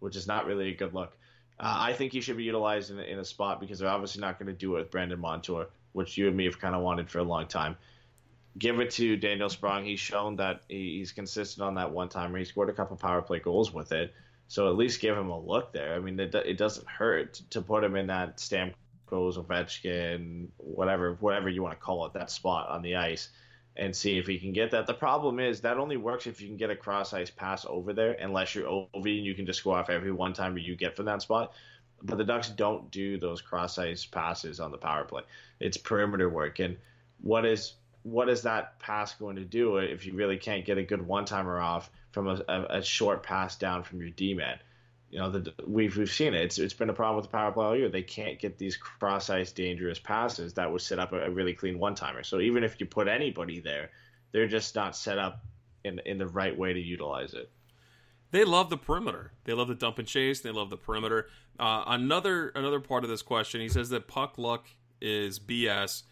which 0.00 0.16
is 0.16 0.26
not 0.26 0.46
really 0.46 0.70
a 0.70 0.74
good 0.76 0.94
look. 0.94 1.16
Uh, 1.60 1.76
I 1.80 1.92
think 1.92 2.12
he 2.12 2.20
should 2.20 2.36
be 2.36 2.44
utilized 2.44 2.90
in, 2.90 2.98
in 3.00 3.18
a 3.18 3.24
spot 3.24 3.60
because 3.60 3.78
they're 3.78 3.88
obviously 3.88 4.20
not 4.20 4.38
going 4.38 4.46
to 4.46 4.52
do 4.52 4.76
it 4.76 4.80
with 4.80 4.90
Brandon 4.90 5.18
Montour, 5.18 5.66
which 5.92 6.16
you 6.16 6.28
and 6.28 6.36
me 6.36 6.44
have 6.44 6.60
kind 6.60 6.74
of 6.74 6.82
wanted 6.82 7.10
for 7.10 7.18
a 7.18 7.24
long 7.24 7.46
time. 7.46 7.76
Give 8.58 8.80
it 8.80 8.90
to 8.92 9.16
Daniel 9.16 9.48
Sprong. 9.48 9.84
He's 9.84 10.00
shown 10.00 10.36
that 10.36 10.62
he- 10.68 10.98
he's 10.98 11.12
consistent 11.12 11.64
on 11.66 11.74
that 11.74 11.90
one 11.90 12.08
timer. 12.08 12.38
He 12.38 12.44
scored 12.44 12.70
a 12.70 12.72
couple 12.72 12.96
power 12.96 13.22
play 13.22 13.40
goals 13.40 13.72
with 13.72 13.92
it, 13.92 14.14
so 14.46 14.68
at 14.68 14.76
least 14.76 15.00
give 15.00 15.16
him 15.16 15.30
a 15.30 15.38
look 15.38 15.72
there. 15.72 15.94
I 15.94 15.98
mean, 15.98 16.18
it, 16.18 16.34
it 16.34 16.56
doesn't 16.56 16.86
hurt 16.86 17.34
to 17.50 17.60
put 17.60 17.84
him 17.84 17.96
in 17.96 18.06
that 18.08 18.38
Stamkos, 18.38 18.74
Ovechkin, 19.10 20.48
whatever, 20.58 21.14
whatever 21.20 21.48
you 21.48 21.62
want 21.62 21.78
to 21.78 21.84
call 21.84 22.06
it, 22.06 22.12
that 22.14 22.30
spot 22.30 22.68
on 22.68 22.82
the 22.82 22.96
ice, 22.96 23.30
and 23.78 23.94
see 23.94 24.18
if 24.18 24.26
he 24.26 24.38
can 24.38 24.52
get 24.52 24.72
that. 24.72 24.86
The 24.86 24.94
problem 24.94 25.38
is 25.38 25.60
that 25.60 25.78
only 25.78 25.96
works 25.96 26.26
if 26.26 26.40
you 26.40 26.48
can 26.48 26.56
get 26.56 26.70
a 26.70 26.76
cross 26.76 27.12
ice 27.12 27.30
pass 27.30 27.64
over 27.66 27.92
there, 27.92 28.12
unless 28.12 28.54
you're 28.54 28.66
Ovi 28.66 29.18
and 29.18 29.26
you 29.26 29.34
can 29.34 29.46
just 29.46 29.62
go 29.62 29.72
off 29.72 29.88
every 29.88 30.12
one 30.12 30.32
timer 30.32 30.58
you 30.58 30.76
get 30.76 30.96
from 30.96 31.06
that 31.06 31.22
spot. 31.22 31.52
But 32.02 32.18
the 32.18 32.24
Ducks 32.24 32.48
don't 32.48 32.90
do 32.90 33.18
those 33.18 33.40
cross 33.40 33.78
ice 33.78 34.04
passes 34.04 34.60
on 34.60 34.70
the 34.72 34.78
power 34.78 35.04
play. 35.04 35.22
It's 35.60 35.76
perimeter 35.76 36.28
work, 36.28 36.58
and 36.58 36.76
what 37.20 37.44
is 37.44 37.74
what 38.02 38.28
is 38.28 38.42
that 38.42 38.78
pass 38.78 39.14
going 39.14 39.36
to 39.36 39.44
do 39.44 39.78
if 39.78 40.06
you 40.06 40.14
really 40.14 40.38
can't 40.38 40.64
get 40.64 40.78
a 40.78 40.82
good 40.82 41.06
one 41.06 41.24
timer 41.24 41.60
off 41.60 41.90
from 42.12 42.28
a, 42.28 42.42
a, 42.48 42.62
a 42.78 42.82
short 42.82 43.22
pass 43.22 43.56
down 43.56 43.82
from 43.82 44.00
your 44.00 44.10
D 44.10 44.34
man? 44.34 44.58
You 45.10 45.18
know, 45.20 45.30
the, 45.30 45.54
we've 45.66 45.96
we've 45.96 46.10
seen 46.10 46.34
it. 46.34 46.42
It's 46.42 46.58
it's 46.58 46.74
been 46.74 46.90
a 46.90 46.94
problem 46.94 47.16
with 47.16 47.26
the 47.26 47.36
power 47.36 47.50
play 47.50 47.64
all 47.64 47.76
year. 47.76 47.88
They 47.88 48.02
can't 48.02 48.38
get 48.38 48.58
these 48.58 48.76
cross 48.76 49.30
ice 49.30 49.52
dangerous 49.52 49.98
passes 49.98 50.52
that 50.54 50.70
would 50.70 50.82
set 50.82 50.98
up 50.98 51.12
a, 51.12 51.22
a 51.22 51.30
really 51.30 51.54
clean 51.54 51.78
one 51.78 51.94
timer. 51.94 52.22
So 52.22 52.40
even 52.40 52.62
if 52.62 52.78
you 52.78 52.86
put 52.86 53.08
anybody 53.08 53.60
there, 53.60 53.90
they're 54.32 54.48
just 54.48 54.74
not 54.74 54.94
set 54.94 55.18
up 55.18 55.44
in 55.84 55.98
in 56.04 56.18
the 56.18 56.26
right 56.26 56.56
way 56.56 56.72
to 56.72 56.80
utilize 56.80 57.32
it. 57.32 57.50
They 58.30 58.44
love 58.44 58.68
the 58.68 58.76
perimeter. 58.76 59.32
They 59.44 59.54
love 59.54 59.68
the 59.68 59.74
dump 59.74 59.98
and 59.98 60.06
chase. 60.06 60.40
They 60.40 60.50
love 60.50 60.68
the 60.68 60.76
perimeter. 60.76 61.28
Uh, 61.58 61.84
another 61.86 62.48
another 62.48 62.80
part 62.80 63.04
of 63.04 63.10
this 63.10 63.22
question, 63.22 63.60
he 63.60 63.68
says 63.68 63.88
that 63.88 64.06
puck 64.06 64.36
luck 64.36 64.66
is 65.00 65.38
BS. 65.38 66.02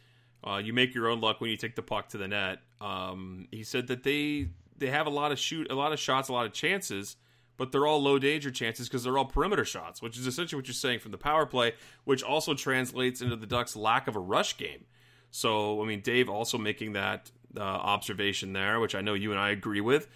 Uh, 0.42 0.56
you 0.56 0.72
make 0.72 0.94
your 0.94 1.08
own 1.08 1.20
luck 1.20 1.40
when 1.40 1.50
you 1.50 1.56
take 1.56 1.76
the 1.76 1.82
puck 1.82 2.08
to 2.10 2.18
the 2.18 2.28
net. 2.28 2.60
Um, 2.80 3.48
he 3.50 3.62
said 3.62 3.88
that 3.88 4.02
they 4.02 4.48
they 4.78 4.88
have 4.88 5.06
a 5.06 5.10
lot 5.10 5.32
of 5.32 5.38
shoot, 5.38 5.70
a 5.70 5.74
lot 5.74 5.92
of 5.92 5.98
shots, 5.98 6.28
a 6.28 6.32
lot 6.32 6.46
of 6.46 6.52
chances, 6.52 7.16
but 7.56 7.72
they're 7.72 7.86
all 7.86 8.02
low 8.02 8.18
danger 8.18 8.50
chances 8.50 8.88
because 8.88 9.04
they're 9.04 9.16
all 9.18 9.24
perimeter 9.24 9.64
shots, 9.64 10.02
which 10.02 10.18
is 10.18 10.26
essentially 10.26 10.58
what 10.58 10.66
you're 10.66 10.74
saying 10.74 11.00
from 11.00 11.12
the 11.12 11.18
power 11.18 11.46
play, 11.46 11.72
which 12.04 12.22
also 12.22 12.54
translates 12.54 13.20
into 13.20 13.36
the 13.36 13.46
Ducks' 13.46 13.76
lack 13.76 14.08
of 14.08 14.16
a 14.16 14.20
rush 14.20 14.56
game. 14.56 14.84
So, 15.30 15.82
I 15.82 15.86
mean, 15.86 16.00
Dave 16.00 16.28
also 16.28 16.58
making 16.58 16.92
that 16.92 17.30
uh, 17.56 17.60
observation 17.60 18.52
there, 18.52 18.80
which 18.80 18.94
I 18.94 19.00
know 19.00 19.14
you 19.14 19.30
and 19.30 19.40
I 19.40 19.50
agree 19.50 19.80
with. 19.80 20.08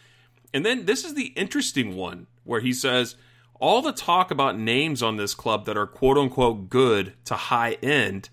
And 0.52 0.64
then 0.64 0.86
this 0.86 1.04
is 1.04 1.14
the 1.14 1.26
interesting 1.36 1.96
one 1.96 2.26
where 2.44 2.60
he 2.60 2.72
says 2.72 3.16
all 3.60 3.82
the 3.82 3.92
talk 3.92 4.30
about 4.30 4.58
names 4.58 5.02
on 5.02 5.16
this 5.16 5.34
club 5.34 5.66
that 5.66 5.76
are 5.76 5.86
quote 5.86 6.18
unquote 6.18 6.68
good 6.68 7.12
to 7.26 7.34
high 7.34 7.72
end 7.82 8.28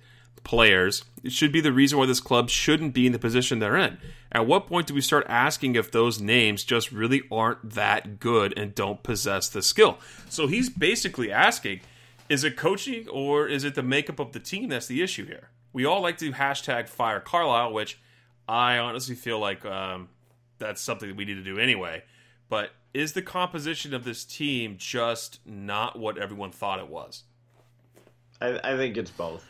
players 0.48 1.04
it 1.28 1.34
should 1.34 1.52
be 1.52 1.60
the 1.60 1.74
reason 1.74 2.00
why 2.00 2.06
this 2.06 2.22
club 2.22 2.50
shouldn't 2.50 2.94
be 2.94 3.06
in 3.06 3.12
the 3.12 3.20
position 3.20 3.60
they're 3.60 3.76
in. 3.76 3.98
At 4.32 4.48
what 4.48 4.68
point 4.68 4.88
do 4.88 4.94
we 4.94 5.02
start 5.02 5.26
asking 5.28 5.76
if 5.76 5.92
those 5.92 6.22
names 6.22 6.64
just 6.64 6.90
really 6.90 7.24
aren't 7.30 7.72
that 7.72 8.22
good 8.22 8.58
and 8.58 8.74
don't 8.74 9.04
possess 9.04 9.50
the 9.50 9.62
skill? 9.62 9.98
So 10.30 10.48
he's 10.48 10.70
basically 10.70 11.30
asking 11.30 11.82
is 12.30 12.46
it 12.46 12.56
coaching 12.56 13.10
or 13.10 13.46
is 13.46 13.66
it 13.66 13.76
the 13.76 13.84
makeup 13.84 14.20
of 14.20 14.32
the 14.32 14.40
team 14.40 14.70
that's 14.70 14.88
the 14.88 15.02
issue 15.02 15.26
here? 15.26 15.50
We 15.74 15.84
all 15.84 16.02
like 16.02 16.18
to 16.20 16.32
hashtag 16.32 16.88
fire 16.88 17.20
Carlyle, 17.20 17.74
which 17.74 18.00
I 18.48 18.78
honestly 18.78 19.16
feel 19.16 19.40
like 19.40 19.66
um, 19.66 20.08
that's 20.60 20.82
something 20.82 21.10
that 21.10 21.18
we 21.18 21.26
need 21.26 21.36
to 21.36 21.44
do 21.44 21.60
anyway. 21.60 22.04
But 22.48 22.72
is 22.94 23.12
the 23.12 23.22
composition 23.22 23.94
of 23.94 24.06
this 24.06 24.24
team 24.24 24.76
just 24.78 25.42
not 25.46 26.00
what 26.00 26.18
everyone 26.18 26.52
thought 26.52 26.80
it 26.80 26.88
was? 26.88 27.24
I, 28.40 28.60
I 28.64 28.78
think 28.78 28.96
it's 28.96 29.12
both. 29.12 29.46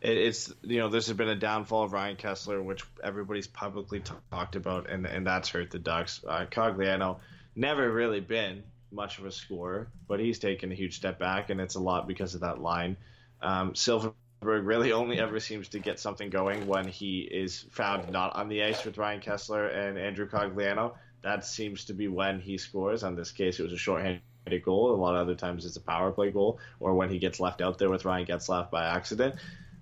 It, 0.00 0.16
it's 0.16 0.52
you 0.62 0.78
know 0.78 0.88
this 0.88 1.08
has 1.08 1.16
been 1.16 1.28
a 1.28 1.36
downfall 1.36 1.84
of 1.84 1.92
Ryan 1.92 2.16
Kesler, 2.16 2.62
which 2.62 2.84
everybody's 3.02 3.46
publicly 3.46 4.00
t- 4.00 4.14
talked 4.30 4.56
about, 4.56 4.88
and 4.88 5.06
and 5.06 5.26
that's 5.26 5.48
hurt 5.48 5.70
the 5.70 5.78
Ducks. 5.78 6.24
Uh, 6.26 6.46
Cogliano 6.50 7.18
never 7.54 7.90
really 7.90 8.20
been 8.20 8.62
much 8.92 9.18
of 9.18 9.26
a 9.26 9.32
scorer, 9.32 9.88
but 10.08 10.20
he's 10.20 10.38
taken 10.38 10.72
a 10.72 10.74
huge 10.74 10.96
step 10.96 11.18
back, 11.18 11.50
and 11.50 11.60
it's 11.60 11.74
a 11.74 11.80
lot 11.80 12.08
because 12.08 12.34
of 12.34 12.40
that 12.40 12.60
line. 12.60 12.96
Um, 13.42 13.72
Silfverberg 13.72 14.14
really 14.42 14.92
only 14.92 15.20
ever 15.20 15.38
seems 15.40 15.68
to 15.68 15.78
get 15.78 16.00
something 16.00 16.30
going 16.30 16.66
when 16.66 16.88
he 16.88 17.20
is 17.20 17.66
found 17.70 18.10
not 18.10 18.34
on 18.36 18.48
the 18.48 18.62
ice 18.64 18.84
with 18.84 18.98
Ryan 18.98 19.20
Kesler 19.20 19.74
and 19.74 19.98
Andrew 19.98 20.28
Cogliano. 20.28 20.94
That 21.22 21.44
seems 21.44 21.84
to 21.86 21.94
be 21.94 22.08
when 22.08 22.40
he 22.40 22.58
scores. 22.58 23.02
On 23.02 23.14
this 23.14 23.30
case, 23.32 23.60
it 23.60 23.62
was 23.62 23.72
a 23.72 23.78
shorthanded 23.78 24.22
goal. 24.64 24.94
A 24.94 24.96
lot 24.96 25.14
of 25.14 25.20
other 25.20 25.34
times, 25.34 25.66
it's 25.66 25.76
a 25.76 25.80
power 25.80 26.10
play 26.10 26.30
goal, 26.30 26.58
or 26.80 26.94
when 26.94 27.10
he 27.10 27.18
gets 27.18 27.38
left 27.38 27.60
out 27.60 27.78
there 27.78 27.90
with 27.90 28.04
Ryan 28.04 28.26
Getzlaf 28.26 28.70
by 28.70 28.86
accident. 28.86 29.36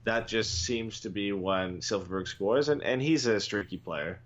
That 0.05 0.29
just 0.29 0.65
seems 0.65 1.01
to 1.01 1.11
be 1.11 1.33
when 1.33 1.79
Silfverberg 1.79 2.29
scores, 2.29 2.69
and, 2.69 2.83
and 2.83 3.03
he's 3.03 3.27
a 3.27 3.41
streaky 3.41 3.77
player. 3.77 4.21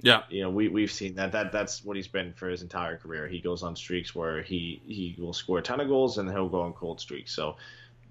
Yeah. 0.00 0.22
You 0.28 0.42
know, 0.42 0.50
we 0.50 0.68
we've 0.68 0.92
seen 0.92 1.14
that. 1.14 1.32
That 1.32 1.50
that's 1.50 1.82
what 1.82 1.96
he's 1.96 2.08
been 2.08 2.34
for 2.34 2.48
his 2.48 2.62
entire 2.62 2.98
career. 2.98 3.26
He 3.26 3.40
goes 3.40 3.62
on 3.62 3.74
streaks 3.74 4.14
where 4.14 4.42
he 4.42 4.82
he 4.86 5.16
will 5.18 5.32
score 5.32 5.58
a 5.58 5.62
ton 5.62 5.80
of 5.80 5.88
goals 5.88 6.18
and 6.18 6.30
he'll 6.30 6.50
go 6.50 6.60
on 6.60 6.74
cold 6.74 7.00
streaks. 7.00 7.32
So 7.32 7.56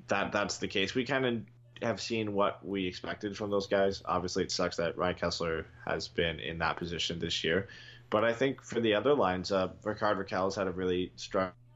that 0.08 0.32
that's 0.32 0.58
the 0.58 0.68
case. 0.68 0.96
We 0.96 1.06
kind 1.06 1.26
of 1.26 1.42
have 1.84 2.02
seen 2.02 2.34
what 2.34 2.66
we 2.66 2.88
expected 2.88 3.38
from 3.38 3.52
those 3.52 3.68
guys. 3.68 4.02
Obviously, 4.06 4.44
it 4.44 4.52
sucks 4.52 4.78
that 4.78 4.98
Ryan 4.98 5.16
Kesler 5.16 5.66
has 5.86 6.08
been 6.08 6.40
in 6.40 6.58
that 6.60 6.78
position 6.78 7.20
this 7.20 7.44
year. 7.44 7.68
But 8.10 8.24
I 8.24 8.34
think 8.34 8.64
for 8.64 8.80
the 8.80 8.96
other 8.96 9.14
lines, 9.14 9.52
uh, 9.52 9.70
Rickard 9.84 10.18
Rakell 10.18 10.46
has 10.46 10.56
had 10.56 10.68
a 10.68 10.72
really 10.72 11.12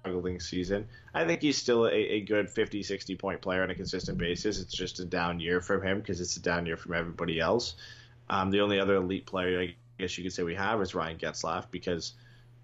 struggling 0.07 0.39
season. 0.39 0.87
I 1.13 1.25
think 1.25 1.41
he's 1.41 1.57
still 1.57 1.85
a, 1.85 1.91
a 1.91 2.21
good 2.21 2.49
50, 2.49 2.83
60 2.83 3.15
point 3.15 3.41
player 3.41 3.63
on 3.63 3.71
a 3.71 3.75
consistent 3.75 4.17
basis. 4.17 4.59
It's 4.59 4.73
just 4.73 4.99
a 4.99 5.05
down 5.05 5.39
year 5.39 5.61
from 5.61 5.81
him 5.81 5.99
because 5.99 6.21
it's 6.21 6.37
a 6.37 6.41
down 6.41 6.65
year 6.65 6.77
from 6.77 6.93
everybody 6.93 7.39
else. 7.39 7.75
Um, 8.29 8.51
the 8.51 8.61
only 8.61 8.79
other 8.79 8.95
elite 8.95 9.25
player 9.25 9.59
I 9.59 9.75
guess 9.99 10.17
you 10.17 10.23
could 10.23 10.33
say 10.33 10.43
we 10.43 10.55
have 10.55 10.81
is 10.81 10.95
Ryan 10.95 11.17
Getzlaf 11.17 11.65
because 11.71 12.13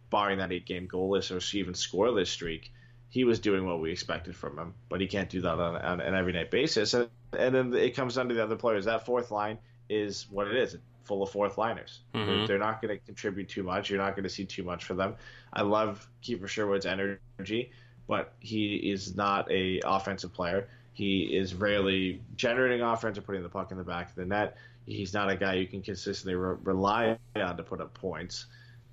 barring 0.10 0.40
that 0.40 0.52
eight 0.52 0.66
game 0.66 0.88
goalless 0.88 1.32
or 1.32 1.58
even 1.58 1.74
scoreless 1.74 2.28
streak, 2.28 2.72
he 3.10 3.24
was 3.24 3.40
doing 3.40 3.66
what 3.66 3.80
we 3.80 3.92
expected 3.92 4.36
from 4.36 4.58
him, 4.58 4.74
but 4.90 5.00
he 5.02 5.08
can't 5.08 5.30
do 5.30 5.42
that 5.42 5.60
on, 5.60 5.76
on 5.76 6.02
an 6.02 6.16
every 6.16 6.34
night 6.34 6.52
basis. 6.52 6.94
And, 6.94 7.10
and 7.38 7.54
then 7.56 7.74
it 7.74 7.96
comes 7.96 8.16
down 8.16 8.30
to 8.30 8.36
the 8.36 8.44
other 8.44 8.56
players. 8.56 8.86
That 8.86 9.06
fourth 9.06 9.32
line 9.32 9.60
is 9.90 10.28
what 10.30 10.48
it 10.48 10.56
is 10.56 10.78
full 11.04 11.24
of 11.24 11.30
fourth 11.30 11.58
liners. 11.58 12.02
Mhm. 12.14 12.26
They're, 12.26 12.48
they're 12.48 12.58
not 12.60 12.82
going 12.82 12.98
to 12.98 13.06
contribute 13.06 13.50
too 13.50 13.64
much. 13.64 13.90
You're 13.90 14.00
not 14.00 14.16
going 14.16 14.24
to 14.24 14.30
see 14.30 14.46
too 14.46 14.64
much 14.64 14.86
for 14.86 14.94
them. 14.94 15.16
I 15.52 15.62
love 15.62 16.08
Kiefer 16.24 16.48
Sherwood's 16.48 16.86
energy, 16.86 17.72
but 18.08 18.34
he 18.40 18.76
is 18.76 19.16
not 19.16 19.50
a 19.52 19.82
offensive 19.86 20.34
player. 20.34 20.68
He 20.94 21.36
is 21.36 21.54
rarely 21.56 22.22
generating 22.36 22.82
offense 22.82 23.18
or 23.18 23.22
putting 23.22 23.44
the 23.44 23.50
puck 23.50 23.72
in 23.72 23.78
the 23.78 23.84
back 23.84 24.10
of 24.10 24.16
the 24.16 24.26
net. 24.26 24.58
He's 24.86 25.14
not 25.14 25.30
a 25.30 25.36
guy 25.36 25.56
you 25.56 25.68
can 25.68 25.82
consistently 25.82 26.36
re- 26.36 26.58
rely 26.64 27.18
on 27.36 27.58
to 27.58 27.64
put 27.64 27.82
up 27.82 27.94
points. 27.94 28.46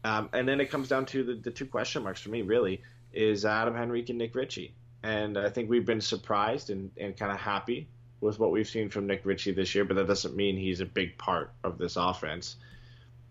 Um, 0.05 0.31
and 0.33 0.49
then 0.49 0.61
it 0.61 0.71
comes 0.71 0.89
down 0.89 1.05
to 1.07 1.23
the, 1.23 1.35
the 1.35 1.51
two 1.51 1.67
question 1.67 2.03
marks 2.03 2.21
for 2.23 2.31
me, 2.31 2.43
really, 2.43 2.81
is 3.13 3.45
Adam 3.45 3.75
Henrique 3.77 4.09
and 4.09 4.19
Nick 4.19 4.35
Ritchie. 4.35 4.73
And 5.03 5.37
I 5.37 5.51
think 5.51 5.69
we've 5.69 5.85
been 5.85 6.01
surprised 6.01 6.71
and, 6.71 6.91
and 6.97 7.17
kind 7.17 7.33
of 7.33 7.39
happy 7.39 7.87
with 8.21 8.39
what 8.39 8.51
we've 8.51 8.69
seen 8.69 8.89
from 8.91 9.07
Nick 9.07 9.23
Ritchie 9.25 9.53
this 9.53 9.75
year, 9.75 9.85
but 9.85 9.97
that 9.97 10.07
doesn't 10.07 10.37
mean 10.37 10.57
he's 10.57 10.81
a 10.81 10.87
big 10.87 11.17
part 11.17 11.51
of 11.65 11.79
this 11.79 11.97
offense. 11.97 12.57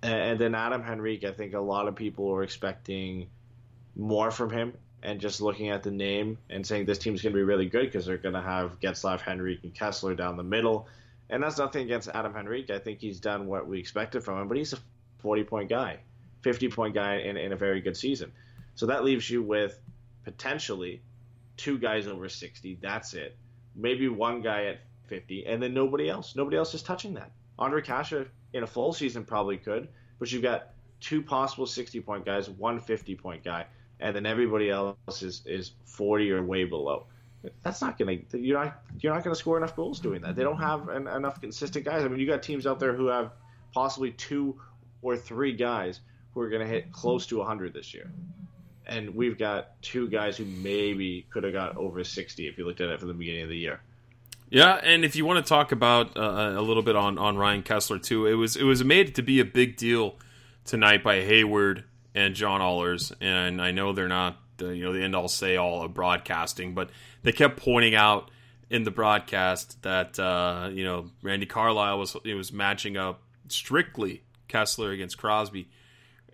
And, 0.01 0.39
then 0.39 0.55
Adam 0.55 0.81
Henrique, 0.81 1.25
I 1.25 1.31
think 1.31 1.53
a 1.53 1.59
lot 1.59 1.87
of 1.87 1.95
people 1.95 2.25
were 2.25 2.43
expecting 2.43 3.27
more 3.95 4.31
from 4.31 4.49
him 4.49 4.73
and 5.03 5.19
just 5.19 5.41
looking 5.41 5.69
at 5.69 5.83
the 5.83 5.91
name 5.91 6.37
and 6.49 6.65
saying 6.65 6.85
this 6.85 6.97
team's 6.97 7.21
going 7.21 7.33
to 7.33 7.37
be 7.37 7.43
really 7.43 7.67
good 7.67 7.85
because 7.85 8.05
they're 8.05 8.17
going 8.17 8.35
to 8.35 8.41
have 8.41 8.79
Getzlaf, 8.79 9.27
Henrique, 9.27 9.63
and 9.63 9.73
Kesler 9.73 10.15
down 10.15 10.37
the 10.37 10.43
middle. 10.43 10.87
And 11.29 11.43
that's 11.43 11.57
nothing 11.57 11.83
against 11.83 12.09
Adam 12.09 12.35
Henrique. 12.35 12.69
I 12.69 12.79
think 12.79 12.99
he's 12.99 13.19
done 13.19 13.47
what 13.47 13.67
we 13.67 13.79
expected 13.79 14.23
from 14.23 14.41
him, 14.41 14.47
but 14.47 14.57
he's 14.57 14.73
a 14.73 14.79
40 15.19 15.43
point 15.43 15.69
guy, 15.69 15.97
50 16.41 16.69
point 16.69 16.95
guy 16.95 17.17
in, 17.17 17.37
in 17.37 17.51
a 17.51 17.55
very 17.55 17.81
good 17.81 17.95
season. 17.95 18.31
So 18.75 18.87
that 18.87 19.03
leaves 19.03 19.29
you 19.29 19.43
with 19.43 19.77
potentially 20.23 21.01
two 21.57 21.77
guys 21.77 22.07
over 22.07 22.29
60. 22.29 22.79
That's 22.81 23.13
it. 23.13 23.35
Maybe 23.75 24.07
one 24.07 24.41
guy 24.41 24.65
at 24.65 24.79
50, 25.07 25.45
and 25.45 25.61
then 25.61 25.73
nobody 25.73 26.09
else. 26.09 26.35
Nobody 26.35 26.57
else 26.57 26.73
is 26.73 26.83
touching 26.83 27.13
that. 27.15 27.31
Ondrej 27.57 27.85
Kase 27.85 28.27
in 28.53 28.63
a 28.63 28.67
full 28.67 28.93
season 28.93 29.25
probably 29.25 29.57
could, 29.57 29.89
but 30.17 30.31
you've 30.31 30.43
got 30.43 30.69
two 30.99 31.21
possible 31.21 31.65
60 31.65 31.99
point 32.01 32.25
guys, 32.25 32.49
one 32.49 32.79
50 32.79 33.15
point 33.15 33.43
guy, 33.43 33.65
and 33.99 34.15
then 34.15 34.25
everybody 34.25 34.69
else 34.69 35.21
is, 35.21 35.41
is 35.45 35.71
40 35.85 36.31
or 36.31 36.43
way 36.43 36.63
below. 36.63 37.05
That's 37.63 37.81
not 37.81 37.97
gonna. 37.97 38.17
You're 38.33 38.59
not. 38.59 38.81
You're 38.99 39.13
not 39.13 39.23
gonna 39.23 39.35
score 39.35 39.57
enough 39.57 39.73
goals 39.75 40.01
doing 40.01 40.21
that. 40.21 40.35
They 40.35 40.43
don't 40.43 40.57
have 40.57 40.89
an, 40.89 41.07
enough 41.07 41.39
consistent 41.39 41.85
guys. 41.85 42.03
I 42.03 42.09
mean, 42.09 42.19
you 42.19 42.27
got 42.27 42.43
teams 42.43 42.67
out 42.67 42.79
there 42.79 42.93
who 42.93 43.07
have 43.07 43.31
possibly 43.73 44.11
two 44.11 44.59
or 45.01 45.15
three 45.15 45.53
guys 45.53 46.01
who 46.33 46.41
are 46.41 46.49
gonna 46.49 46.67
hit 46.67 46.91
close 46.91 47.25
to 47.27 47.37
100 47.37 47.73
this 47.73 47.93
year, 47.93 48.11
and 48.89 49.15
we've 49.15 49.37
got 49.37 49.81
two 49.81 50.09
guys 50.09 50.37
who 50.37 50.45
maybe 50.45 51.25
could 51.29 51.43
have 51.43 51.53
got 51.53 51.77
over 51.77 52.03
60 52.03 52.47
if 52.47 52.57
you 52.57 52.65
looked 52.65 52.81
at 52.81 52.89
it 52.89 52.99
from 52.99 53.07
the 53.07 53.13
beginning 53.13 53.43
of 53.43 53.49
the 53.49 53.57
year. 53.57 53.81
Yeah, 54.49 54.79
and 54.81 55.05
if 55.05 55.15
you 55.15 55.25
want 55.25 55.45
to 55.45 55.47
talk 55.47 55.71
about 55.71 56.17
uh, 56.17 56.53
a 56.57 56.61
little 56.61 56.81
bit 56.81 56.95
on, 56.95 57.17
on 57.19 57.37
Ryan 57.37 57.61
Kesler 57.61 58.01
too, 58.01 58.25
it 58.25 58.33
was 58.33 58.55
it 58.55 58.63
was 58.63 58.83
made 58.83 59.15
to 59.15 59.21
be 59.21 59.39
a 59.39 59.45
big 59.45 59.77
deal 59.77 60.15
tonight 60.65 61.03
by 61.03 61.21
Hayward 61.21 61.83
and 62.15 62.33
John 62.33 62.59
Ahlers, 62.59 63.13
and 63.21 63.61
I 63.61 63.71
know 63.71 63.93
they're 63.93 64.07
not 64.07 64.37
the 64.57 64.75
you 64.75 64.83
know 64.83 64.93
the 64.93 65.03
end 65.03 65.15
all 65.15 65.27
say 65.27 65.55
all 65.55 65.83
of 65.83 65.93
broadcasting, 65.93 66.73
but 66.73 66.89
they 67.21 67.31
kept 67.31 67.57
pointing 67.57 67.93
out 67.93 68.31
in 68.71 68.83
the 68.83 68.91
broadcast 68.91 69.81
that 69.83 70.19
uh, 70.19 70.69
you 70.71 70.83
know 70.83 71.11
Randy 71.21 71.45
Carlyle 71.45 71.99
was 71.99 72.15
it 72.23 72.33
was 72.33 72.51
matching 72.51 72.97
up 72.97 73.21
strictly 73.49 74.23
Kesler 74.47 74.91
against 74.91 75.19
Crosby, 75.19 75.69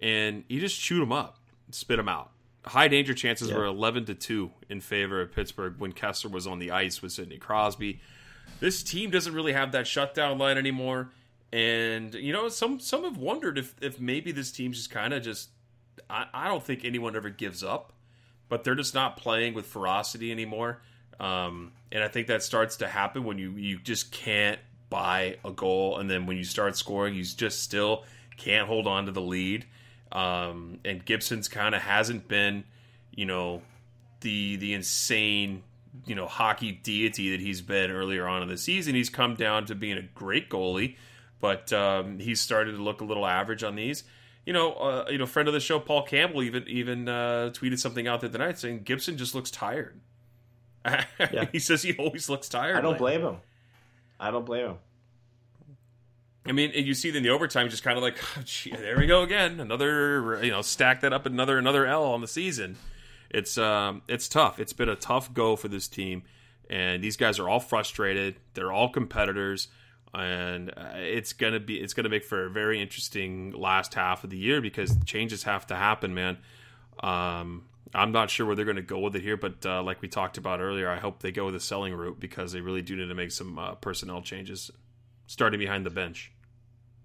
and 0.02 0.46
he 0.48 0.62
just 0.62 0.80
chewed 0.80 1.04
him 1.04 1.12
up, 1.12 1.38
spit 1.72 2.00
him 2.00 2.08
out. 2.08 2.32
High 2.66 2.88
danger 2.88 3.14
chances 3.14 3.50
Yeah. 3.50 3.58
were 3.58 3.66
eleven 3.66 4.06
to 4.06 4.16
two 4.16 4.52
in 4.70 4.82
favor 4.82 5.22
of 5.22 5.32
Pittsburgh 5.32 5.76
when 5.78 5.94
Kesler 5.94 6.32
was 6.32 6.48
on 6.48 6.60
the 6.60 6.72
ice 6.72 7.02
with 7.02 7.12
Sidney 7.12 7.38
Crosby. 7.38 8.02
This 8.60 8.82
team 8.84 9.10
doesn't 9.12 9.34
really 9.34 9.54
have 9.54 9.72
that 9.74 9.86
shutdown 9.88 10.38
line 10.38 10.58
anymore, 10.58 11.12
and 11.54 12.14
you 12.16 12.34
know 12.34 12.50
some 12.50 12.80
some 12.80 13.04
have 13.04 13.18
wondered 13.18 13.58
if 13.58 13.76
if 13.82 14.00
maybe 14.00 14.32
this 14.32 14.52
team's 14.52 14.78
just 14.78 14.90
kind 14.90 15.14
of 15.14 15.22
just. 15.24 15.50
I, 16.10 16.26
I 16.34 16.48
don't 16.48 16.64
think 16.64 16.84
anyone 16.84 17.16
ever 17.16 17.30
gives 17.30 17.64
up, 17.64 17.94
but 18.50 18.64
they're 18.64 18.76
just 18.76 18.94
not 18.94 19.18
playing 19.18 19.54
with 19.54 19.66
ferocity 19.66 20.32
anymore. 20.32 20.82
Um, 21.20 21.72
and 21.92 22.04
I 22.04 22.08
think 22.10 22.28
that 22.28 22.44
starts 22.44 22.78
to 22.78 22.88
happen 22.88 23.24
when 23.24 23.38
you 23.38 23.52
you 23.52 23.80
just 23.80 24.12
can't 24.12 24.60
buy 24.90 25.38
a 25.46 25.52
goal, 25.52 25.98
and 26.00 26.10
then 26.10 26.26
when 26.26 26.38
you 26.38 26.44
start 26.44 26.78
scoring, 26.78 27.16
you 27.16 27.24
just 27.24 27.62
still 27.64 28.04
can't 28.38 28.68
hold 28.68 28.88
on 28.88 29.06
to 29.06 29.12
the 29.12 29.22
lead. 29.22 29.66
Um, 30.12 30.80
and 30.86 31.04
Gibson's 31.04 31.48
kind 31.48 31.76
of 31.76 31.82
hasn't 31.82 32.28
been, 32.28 32.64
you 33.14 33.26
know, 33.26 33.62
the 34.22 34.56
the 34.56 34.74
insane 34.74 35.64
you 36.06 36.16
know 36.16 36.28
hockey 36.28 36.72
deity 36.72 37.32
that 37.32 37.40
he's 37.40 37.62
been 37.62 37.92
earlier 37.92 38.28
on 38.28 38.42
in 38.42 38.48
the 38.48 38.58
season. 38.58 38.96
He's 38.96 39.10
come 39.10 39.36
down 39.36 39.66
to 39.66 39.76
being 39.76 39.98
a 39.98 40.02
great 40.02 40.50
goalie, 40.50 40.96
but 41.40 41.72
um, 41.74 42.20
he's 42.20 42.42
started 42.42 42.74
to 42.74 42.84
look 42.84 43.02
a 43.02 43.06
little 43.06 43.26
average 43.26 43.64
on 43.64 43.76
these. 43.76 44.04
You 44.46 44.54
know, 44.54 44.74
uh, 44.74 45.06
you 45.10 45.18
know, 45.18 45.26
friend 45.26 45.48
of 45.48 45.54
the 45.54 45.60
show 45.60 45.80
Paul 45.80 46.04
Campbell 46.04 46.44
even 46.44 46.68
even 46.68 47.08
uh, 47.08 47.52
tweeted 47.54 47.80
something 47.80 48.08
out 48.08 48.22
there 48.22 48.30
tonight 48.30 48.60
saying 48.60 48.84
Gibson 48.84 49.18
just 49.18 49.34
looks 49.36 49.52
tired. 49.52 50.00
yeah. 50.86 51.46
he 51.52 51.60
says 51.60 51.82
he 51.82 51.96
always 51.98 52.30
looks 52.30 52.48
tired. 52.48 52.78
I 52.78 52.82
don't 52.82 52.94
lately. 52.94 53.18
blame 53.18 53.22
him. 53.22 53.38
I 54.20 54.32
don't 54.32 54.46
blame 54.46 54.68
him. 54.68 54.78
I 56.48 56.52
mean, 56.52 56.72
you 56.76 56.94
see 56.94 57.16
in 57.16 57.24
the 57.24 57.30
overtime, 57.30 57.70
just 57.70 57.84
kind 57.84 57.98
of 57.98 58.04
like, 58.04 58.18
oh, 58.38 58.42
gee, 58.46 58.72
there 58.72 58.98
we 58.98 59.08
go 59.08 59.24
again, 59.24 59.60
another, 59.60 60.44
you 60.44 60.52
know, 60.52 60.62
stack 60.62 61.02
that 61.02 61.14
up 61.14 61.26
another 61.26 61.58
another 61.58 61.86
L 61.86 62.06
on 62.06 62.22
the 62.22 62.28
season. 62.28 62.78
it's 63.30 63.58
um, 63.58 64.02
it's 64.08 64.28
tough. 64.28 64.60
It's 64.60 64.74
been 64.74 64.90
a 64.90 64.96
tough 64.96 65.34
go 65.34 65.56
for 65.56 65.68
this 65.68 65.88
team, 65.88 66.24
and 66.70 67.04
these 67.04 67.18
guys 67.18 67.40
are 67.40 67.50
all 67.50 67.60
frustrated. 67.60 68.36
They're 68.54 68.72
all 68.72 68.90
competitors, 68.90 69.70
and 70.14 70.70
uh, 70.70 70.94
it's 70.96 71.34
gonna 71.34 71.60
be 71.60 71.80
it's 71.80 71.94
gonna 71.94 72.10
make 72.10 72.26
for 72.26 72.46
a 72.46 72.50
very 72.50 72.82
interesting 72.82 73.52
last 73.52 73.96
half 73.96 74.24
of 74.24 74.30
the 74.30 74.38
year 74.38 74.62
because 74.62 74.96
changes 75.06 75.44
have 75.44 75.66
to 75.68 75.76
happen, 75.76 76.14
man. 76.14 76.38
Um, 77.02 77.64
I'm 77.94 78.12
not 78.12 78.30
sure 78.30 78.46
where 78.46 78.56
they're 78.56 78.66
going 78.66 78.76
to 78.78 78.82
go 78.82 79.00
with 79.00 79.16
it 79.16 79.22
here, 79.22 79.38
but 79.38 79.66
uh, 79.66 79.82
like 79.82 80.02
we 80.02 80.08
talked 80.08 80.38
about 80.38 80.60
earlier, 80.60 80.90
I 80.90 80.98
hope 80.98 81.22
they 81.22 81.32
go 81.32 81.46
with 81.46 81.54
the 81.54 81.60
selling 81.60 81.94
route 81.94 82.20
because 82.20 82.52
they 82.52 82.62
really 82.62 82.82
do 82.82 82.96
need 82.96 83.08
to 83.08 83.16
make 83.16 83.32
some 83.32 83.58
uh, 83.58 83.76
personnel 83.76 84.22
changes, 84.22 84.70
starting 85.28 85.60
behind 85.60 85.86
the 85.86 85.90
bench. 85.90 86.32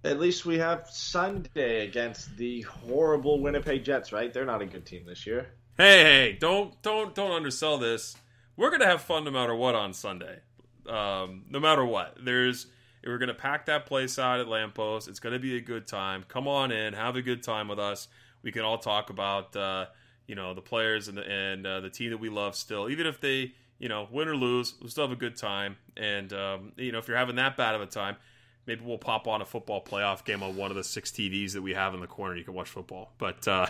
At 0.03 0.19
least 0.19 0.47
we 0.47 0.59
have 0.59 0.89
Sunday 0.91 1.85
against 1.87 2.35
the 2.37 2.63
horrible 2.63 3.41
Winnipeg 3.41 3.85
Jets, 3.85 4.13
right? 4.13 4.33
They're 4.33 4.47
not 4.47 4.63
a 4.63 4.67
good 4.67 4.87
team 4.87 5.05
this 5.07 5.27
year. 5.27 5.49
Hey, 5.77 6.03
hey, 6.03 6.37
don't 6.41 6.81
don't 6.83 7.15
don't 7.15 7.33
undersell 7.33 7.79
this. 7.79 8.17
We're 8.57 8.71
gonna 8.71 8.87
have 8.87 9.03
fun 9.03 9.25
no 9.25 9.31
matter 9.31 9.55
what 9.55 9.75
on 9.75 9.93
Sunday. 9.93 10.41
Um, 10.89 11.45
no 11.51 11.61
matter 11.61 11.85
what, 11.85 12.17
there's 12.23 12.67
we're 13.05 13.19
gonna 13.19 13.35
pack 13.35 13.67
that 13.67 13.87
place 13.87 14.19
out 14.19 14.41
at 14.41 14.49
Lamppost. 14.49 15.07
It's 15.09 15.21
gonna 15.21 15.39
be 15.39 15.57
a 15.57 15.61
good 15.61 15.87
time. 15.87 16.25
Come 16.29 16.49
on 16.49 16.73
in, 16.73 16.95
have 16.95 17.17
a 17.17 17.23
good 17.23 17.43
time 17.43 17.69
with 17.69 17.79
us. 17.79 18.09
We 18.43 18.53
can 18.53 18.63
all 18.63 18.79
talk 18.79 19.11
about 19.11 19.55
uh, 19.55 19.87
you 20.27 20.35
know 20.35 20.55
the 20.55 20.63
players 20.63 21.09
and 21.09 21.19
the 21.19 21.31
and 21.31 21.67
uh, 21.67 21.81
the 21.81 21.91
team 21.91 22.11
that 22.11 22.19
we 22.19 22.31
love 22.31 22.57
still, 22.57 22.89
even 22.89 23.07
if 23.07 23.21
they 23.21 23.53
you 23.79 23.89
know 23.89 24.09
win 24.11 24.29
or 24.29 24.37
lose, 24.37 24.75
we'll 24.81 24.89
still 24.89 25.05
have 25.05 25.13
a 25.13 25.21
good 25.21 25.37
time. 25.37 25.77
And 25.97 26.33
um, 26.33 26.73
you 26.77 26.91
know 26.91 26.99
if 26.99 27.09
you're 27.09 27.19
having 27.19 27.37
that 27.37 27.57
bad 27.57 27.75
of 27.75 27.83
a 27.83 27.87
time, 27.87 28.17
maybe 28.67 28.83
we'll 28.85 28.99
pop 28.99 29.27
on 29.27 29.43
a 29.43 29.47
football 29.47 29.83
playoff 29.83 30.25
game 30.25 30.43
on 30.43 30.57
one 30.57 30.71
of 30.71 30.77
the 30.77 30.85
six 30.85 31.11
TVs 31.11 31.53
that 31.53 31.63
we 31.63 31.75
have 31.75 31.95
in 31.95 32.01
the 32.01 32.07
corner. 32.07 32.37
You 32.37 32.45
can 32.45 32.55
watch 32.55 32.69
football, 32.69 33.13
but 33.19 33.47
uh, 33.49 33.67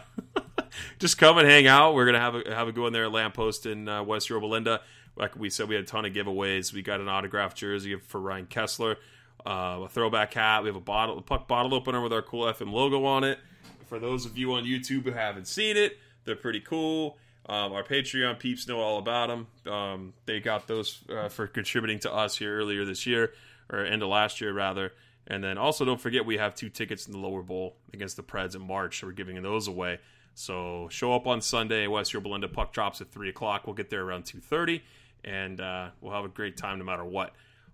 just 0.99 1.19
come 1.19 1.39
and 1.39 1.49
hang 1.49 1.67
out. 1.67 1.95
We're 1.95 2.07
gonna 2.07 2.21
have 2.21 2.35
a 2.35 2.55
have 2.55 2.69
a 2.69 2.73
go 2.73 2.87
in 2.87 2.93
there 2.93 3.05
at 3.05 3.13
Lamppost 3.13 3.67
in 3.67 3.89
uh, 3.89 4.03
West 4.03 4.29
Yorba 4.29 4.47
Linda. 4.47 4.81
Like 5.17 5.37
we 5.37 5.51
said, 5.51 5.69
we 5.69 5.75
had 5.75 5.85
a 5.85 5.87
ton 5.87 6.05
of 6.05 6.13
giveaways. 6.13 6.73
We 6.73 6.83
got 6.83 7.01
an 7.01 7.09
autographed 7.09 7.57
jersey 7.57 7.97
for 7.97 8.21
Ryan 8.21 8.47
Kesler, 8.47 8.97
uh, 9.45 9.81
a 9.85 9.89
throwback 9.89 10.35
hat. 10.35 10.63
We 10.63 10.69
have 10.69 10.77
a 10.77 10.81
bottle, 10.81 11.19
a 11.19 11.23
puck 11.23 11.49
bottle 11.49 11.75
opener 11.75 12.01
with 12.01 12.13
our 12.13 12.23
cool 12.23 12.45
FM 12.47 12.73
logo 12.73 13.05
on 13.05 13.25
it. 13.25 13.39
For 13.87 13.99
those 13.99 14.25
of 14.25 14.39
you 14.39 14.53
on 14.53 14.65
YouTube 14.65 15.03
who 15.03 15.11
haven't 15.11 15.49
seen 15.49 15.77
it, 15.77 15.99
they're 16.25 16.37
pretty 16.37 16.61
cool. 16.61 17.19
Um, 17.47 17.73
our 17.73 17.83
Patreon 17.83 18.39
peeps 18.39 18.69
know 18.69 18.79
all 18.79 18.99
about 18.99 19.29
them. 19.29 19.73
Um, 19.73 20.13
they 20.27 20.39
got 20.39 20.69
those 20.69 21.01
uh, 21.09 21.29
for 21.29 21.49
contributing 21.49 21.99
to 22.01 22.13
us 22.13 22.37
here 22.37 22.57
earlier 22.57 22.85
this 22.85 23.07
year, 23.07 23.33
or 23.71 23.85
end 23.85 24.03
of 24.03 24.09
last 24.09 24.41
year 24.41 24.53
rather. 24.53 24.93
And 25.27 25.45
then 25.45 25.59
also 25.59 25.85
don't 25.85 26.01
forget 26.01 26.27
we 26.27 26.39
have 26.39 26.55
two 26.55 26.69
tickets 26.69 27.07
in 27.07 27.13
the 27.13 27.19
lower 27.19 27.43
bowl 27.43 27.77
against 27.93 28.17
the 28.17 28.23
Preds 28.23 28.55
in 28.55 28.63
March. 28.63 29.01
So 29.01 29.07
we're 29.07 29.13
giving 29.13 29.41
those 29.43 29.69
away. 29.69 30.01
So 30.35 30.89
show 30.91 31.13
up 31.13 31.27
on 31.27 31.41
Sunday. 31.41 31.87
West 31.87 32.13
Yorba 32.13 32.29
Linda 32.29 32.49
puck 32.49 32.73
drops 32.73 33.01
at 33.01 33.11
three 33.11 33.29
o'clock. 33.29 33.67
We'll 33.67 33.75
get 33.75 33.91
there 33.91 34.03
around 34.03 34.25
two 34.25 34.41
thirty, 34.41 34.83
and 35.25 35.61
uh, 35.61 35.91
we'll 36.01 36.15
have 36.15 36.25
a 36.25 36.29
great 36.29 36.57
time 36.57 36.79
no 36.79 36.85
matter 36.85 37.05
what. 37.05 37.33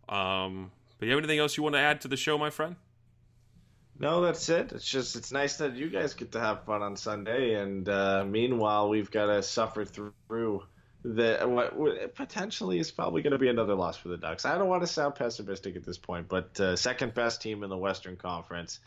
Um, 0.09 0.70
but 0.98 1.06
you 1.06 1.12
have 1.12 1.18
anything 1.18 1.39
else 1.39 1.56
you 1.56 1.62
want 1.62 1.74
to 1.74 1.81
add 1.81 2.01
to 2.02 2.09
the 2.09 2.16
show, 2.16 2.39
my 2.39 2.51
friend? 2.51 2.77
No, 3.98 4.20
that's 4.20 4.48
it. 4.48 4.73
It's 4.73 4.89
just 4.89 5.16
it's 5.16 5.32
nice 5.32 5.56
that 5.59 5.77
you 5.77 5.89
guys 5.89 6.14
get 6.14 6.32
to 6.32 6.40
have 6.40 6.64
fun 6.64 6.82
on 6.82 6.97
Sunday, 6.97 7.55
and 7.55 7.89
uh, 7.89 8.24
meanwhile 8.27 8.89
we've 8.89 9.10
got 9.10 9.27
to 9.27 9.43
suffer 9.43 9.85
through 9.85 10.62
the 11.15 11.39
what, 11.47 11.77
what 11.77 12.15
potentially 12.15 12.78
is 12.78 12.91
probably 12.91 13.23
going 13.23 13.33
to 13.33 13.39
be 13.39 13.49
another 13.49 13.74
loss 13.74 13.97
for 13.97 14.09
the 14.09 14.16
Ducks. 14.16 14.45
I 14.45 14.59
don't 14.59 14.69
want 14.69 14.83
to 14.83 14.87
sound 14.89 15.15
pessimistic 15.15 15.77
at 15.77 15.85
this 15.85 15.99
point, 15.99 16.28
but 16.28 16.59
uh, 16.61 16.74
second 16.77 17.15
best 17.15 17.41
team 17.43 17.62
in 17.62 17.70
the 17.70 17.77
Western 17.77 18.16
Conference. 18.16 18.81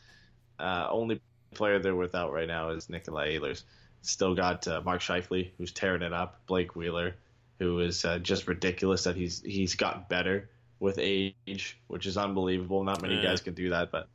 Uh, 0.59 0.87
only 0.89 1.21
player 1.53 1.79
they're 1.79 1.95
without 1.95 2.33
right 2.33 2.47
now 2.47 2.69
is 2.71 2.89
Nikolai 2.89 3.37
Ehlers. 3.37 3.63
Still 4.01 4.35
got 4.35 4.67
uh, 4.67 4.81
Mark 4.83 5.01
Scheifele, 5.01 5.51
who's 5.57 5.71
tearing 5.71 6.01
it 6.01 6.11
up. 6.13 6.41
Blake 6.47 6.75
Wheeler, 6.75 7.15
who 7.59 7.79
is 7.79 8.03
uh, 8.03 8.19
just 8.19 8.47
ridiculous 8.47 9.05
that 9.05 9.15
he's 9.15 9.41
he's 9.41 9.75
got 9.75 10.09
better 10.09 10.49
with 10.79 10.97
age, 10.99 11.77
which 11.87 12.05
is 12.05 12.17
unbelievable. 12.17 12.83
Not 12.83 13.01
many 13.01 13.15
Yeah. 13.15 13.23
guys 13.23 13.41
can 13.41 13.53
do 13.53 13.69
that, 13.69 13.91
but 13.91 14.07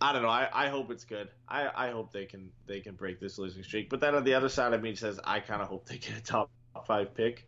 I 0.00 0.12
don't 0.12 0.22
know. 0.22 0.28
I, 0.28 0.48
I 0.52 0.68
hope 0.68 0.90
it's 0.90 1.04
good. 1.04 1.28
I, 1.48 1.68
I 1.74 1.90
hope 1.90 2.12
they 2.12 2.26
can 2.26 2.50
they 2.66 2.80
can 2.80 2.94
break 2.94 3.20
this 3.20 3.38
losing 3.38 3.62
streak. 3.62 3.88
But 3.88 4.00
then 4.00 4.14
on 4.14 4.24
the 4.24 4.34
other 4.34 4.48
side 4.48 4.72
of 4.72 4.82
me 4.82 4.94
says 4.96 5.18
I 5.22 5.40
kind 5.40 5.62
of 5.62 5.68
hope 5.68 5.86
they 5.86 5.98
get 5.98 6.16
a 6.18 6.22
top 6.22 6.50
five 6.84 7.14
pick, 7.14 7.46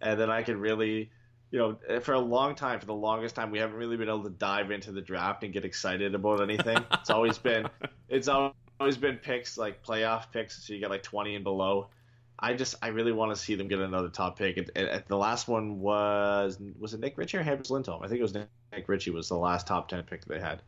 and 0.00 0.18
then 0.18 0.30
I 0.30 0.42
can 0.42 0.60
really, 0.60 1.10
you 1.50 1.58
know, 1.58 1.78
eh, 1.88 1.98
for 1.98 2.12
a 2.14 2.20
long 2.20 2.54
time, 2.54 2.80
for 2.80 2.86
the 2.86 2.94
longest 2.94 3.34
time, 3.34 3.50
we 3.50 3.58
haven't 3.58 3.76
really 3.76 3.96
been 3.96 4.08
able 4.08 4.24
to 4.24 4.30
dive 4.30 4.70
into 4.70 4.92
the 4.92 5.00
draft 5.00 5.42
and 5.42 5.52
get 5.52 5.64
excited 5.64 6.14
about 6.14 6.40
anything. 6.40 6.78
it's 6.92 7.10
always 7.10 7.38
been 7.38 7.68
it's 8.08 8.28
always 8.28 8.96
been 8.96 9.16
picks 9.16 9.58
like 9.58 9.84
playoff 9.84 10.30
picks, 10.32 10.64
so 10.64 10.72
you 10.72 10.80
get 10.80 10.90
like 10.90 11.02
twenty 11.02 11.34
and 11.34 11.44
below. 11.44 11.88
I 12.38 12.54
just 12.54 12.74
I 12.82 12.88
really 12.88 13.12
want 13.12 13.32
to 13.32 13.36
see 13.36 13.54
them 13.54 13.68
get 13.68 13.78
another 13.78 14.08
top 14.08 14.38
pick. 14.38 14.56
The 14.74 15.16
last 15.16 15.48
one 15.48 15.80
was 15.80 16.58
was 16.78 16.94
it 16.94 17.00
Nick 17.00 17.16
Ritchie 17.16 17.38
or 17.38 17.44
Hampus 17.44 17.70
Lindholm? 17.70 18.02
I 18.02 18.08
think 18.08 18.18
it 18.18 18.22
was 18.22 18.34
Nick 18.34 18.88
Ritchie 18.88 19.10
was 19.10 19.28
the 19.28 19.36
last 19.36 19.66
top 19.66 19.88
ten 19.88 20.02
pick 20.02 20.24
they 20.24 20.40
had. 20.40 20.62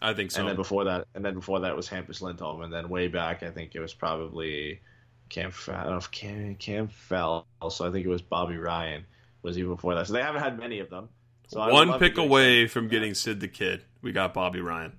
I 0.00 0.14
think 0.14 0.30
so. 0.30 0.40
And 0.40 0.48
then 0.48 0.56
before 0.56 0.84
that, 0.84 1.06
and 1.14 1.24
then 1.24 1.34
before 1.34 1.60
that 1.60 1.76
was 1.76 1.88
Hampus 1.88 2.22
Lindholm, 2.22 2.62
and 2.62 2.72
then 2.72 2.88
way 2.88 3.08
back, 3.08 3.42
I 3.42 3.50
think 3.50 3.74
it 3.74 3.80
was 3.80 3.92
probably 3.92 4.80
Cam. 5.28 5.52
I 5.68 5.82
don't 5.82 5.90
know 5.90 5.96
if 5.96 6.10
Cam 6.10 6.54
Cam 6.56 6.88
fell, 6.88 7.46
so 7.70 7.88
I 7.88 7.92
think 7.92 8.04
it 8.06 8.08
was 8.08 8.22
Bobby 8.22 8.56
Ryan 8.56 9.04
was 9.42 9.58
even 9.58 9.74
before 9.74 9.94
that. 9.94 10.06
So 10.06 10.12
they 10.12 10.22
haven't 10.22 10.42
had 10.42 10.58
many 10.58 10.80
of 10.80 10.90
them. 10.90 11.08
So 11.48 11.58
One 11.72 11.98
pick 11.98 12.18
away 12.18 12.66
from 12.66 12.88
getting 12.88 13.14
Sid 13.14 13.40
the 13.40 13.48
Kid. 13.48 13.82
We 14.02 14.12
got 14.12 14.34
Bobby 14.34 14.60
Ryan. 14.60 14.92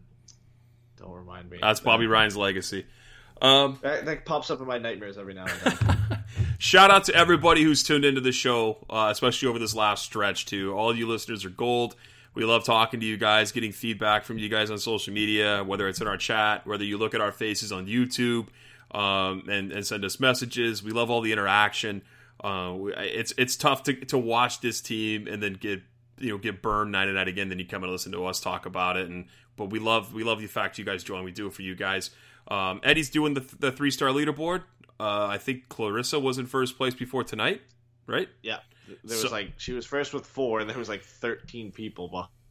Don't 0.98 1.14
remind 1.14 1.50
me. 1.50 1.60
That's 1.62 1.80
Bobby 1.80 2.08
Ryan's 2.08 2.36
legacy. 2.36 2.86
Um, 3.42 3.80
That, 3.82 4.06
that 4.06 4.26
pops 4.26 4.50
up 4.50 4.60
in 4.60 4.68
my 4.68 4.80
nightmares 4.80 5.18
every 5.18 5.34
now 5.34 5.46
and 5.46 5.78
then. 5.78 6.24
shout 6.58 6.92
out 6.92 7.06
to 7.06 7.16
everybody 7.16 7.64
who's 7.64 7.84
tuned 7.84 8.04
into 8.04 8.20
the 8.20 8.32
show, 8.32 8.86
uh, 8.90 9.08
especially 9.12 9.48
over 9.48 9.60
this 9.60 9.76
last 9.76 10.04
stretch. 10.04 10.46
Too, 10.46 10.74
all 10.76 10.96
you 10.96 11.08
listeners 11.08 11.46
are 11.46 11.50
gold. 11.50 11.96
We 12.34 12.44
love 12.46 12.64
talking 12.64 13.00
to 13.00 13.06
you 13.06 13.18
guys, 13.18 13.52
getting 13.52 13.72
feedback 13.72 14.24
from 14.24 14.38
you 14.38 14.50
guys 14.50 14.70
on 14.72 14.78
social 14.78 15.14
media, 15.14 15.64
whether 15.64 15.88
it's 15.88 16.02
in 16.02 16.08
our 16.08 16.18
chat, 16.18 16.66
whether 16.66 16.84
you 16.84 16.98
look 16.98 17.14
at 17.14 17.22
our 17.22 17.32
faces 17.32 17.72
on 17.72 17.88
YouTube, 17.88 18.48
um, 18.92 19.44
and, 19.50 19.72
and 19.72 19.86
send 19.86 20.04
us 20.06 20.20
messages. 20.20 20.82
We 20.84 20.92
love 20.92 21.10
all 21.10 21.22
the 21.22 21.32
interaction. 21.32 22.02
Uh, 22.44 22.76
it's 22.98 23.34
it's 23.38 23.56
tough 23.56 23.84
to 23.84 23.94
to 24.06 24.18
watch 24.18 24.62
this 24.62 24.80
team 24.82 25.28
and 25.28 25.44
then 25.44 25.54
get 25.54 25.82
you 26.18 26.30
know 26.32 26.38
get 26.38 26.62
burned 26.62 26.92
night 26.92 27.08
and 27.08 27.16
night 27.16 27.28
again. 27.28 27.50
Then 27.50 27.60
you 27.60 27.66
come 27.66 27.84
and 27.84 27.92
listen 27.92 28.12
to 28.14 28.26
us 28.26 28.40
talk 28.40 28.66
about 28.66 28.96
it, 28.98 29.10
and 29.10 29.26
but 29.58 29.66
we 29.72 29.80
love 29.80 30.14
we 30.14 30.24
love 30.24 30.40
the 30.40 30.48
fact 30.48 30.78
you 30.78 30.86
guys 30.86 31.04
join. 31.04 31.24
We 31.24 31.32
do 31.32 31.48
it 31.48 31.54
for 31.54 31.62
you 31.64 31.76
guys. 31.76 32.12
Um, 32.48 32.80
Eddie's 32.84 33.10
doing 33.10 33.34
the 33.34 33.46
the 33.60 33.72
three 33.72 33.92
star 33.92 34.10
leaderboard. 34.10 34.64
Uh, 35.00 35.28
I 35.30 35.38
think 35.38 35.70
Clarissa 35.70 36.20
was 36.20 36.38
in 36.38 36.46
first 36.46 36.78
place 36.78 36.94
before 36.94 37.24
tonight, 37.24 37.62
right? 38.08 38.28
yeah, 38.44 38.60
there 38.88 38.98
was 39.18 39.22
So- 39.22 39.30
like 39.32 39.54
she 39.58 39.72
was 39.74 39.86
first 39.86 40.14
with 40.14 40.26
four, 40.26 40.60
and 40.62 40.70
there 40.70 40.78
was 40.78 40.90
like 40.90 41.04
thirteen 41.04 41.72
people 41.72 42.08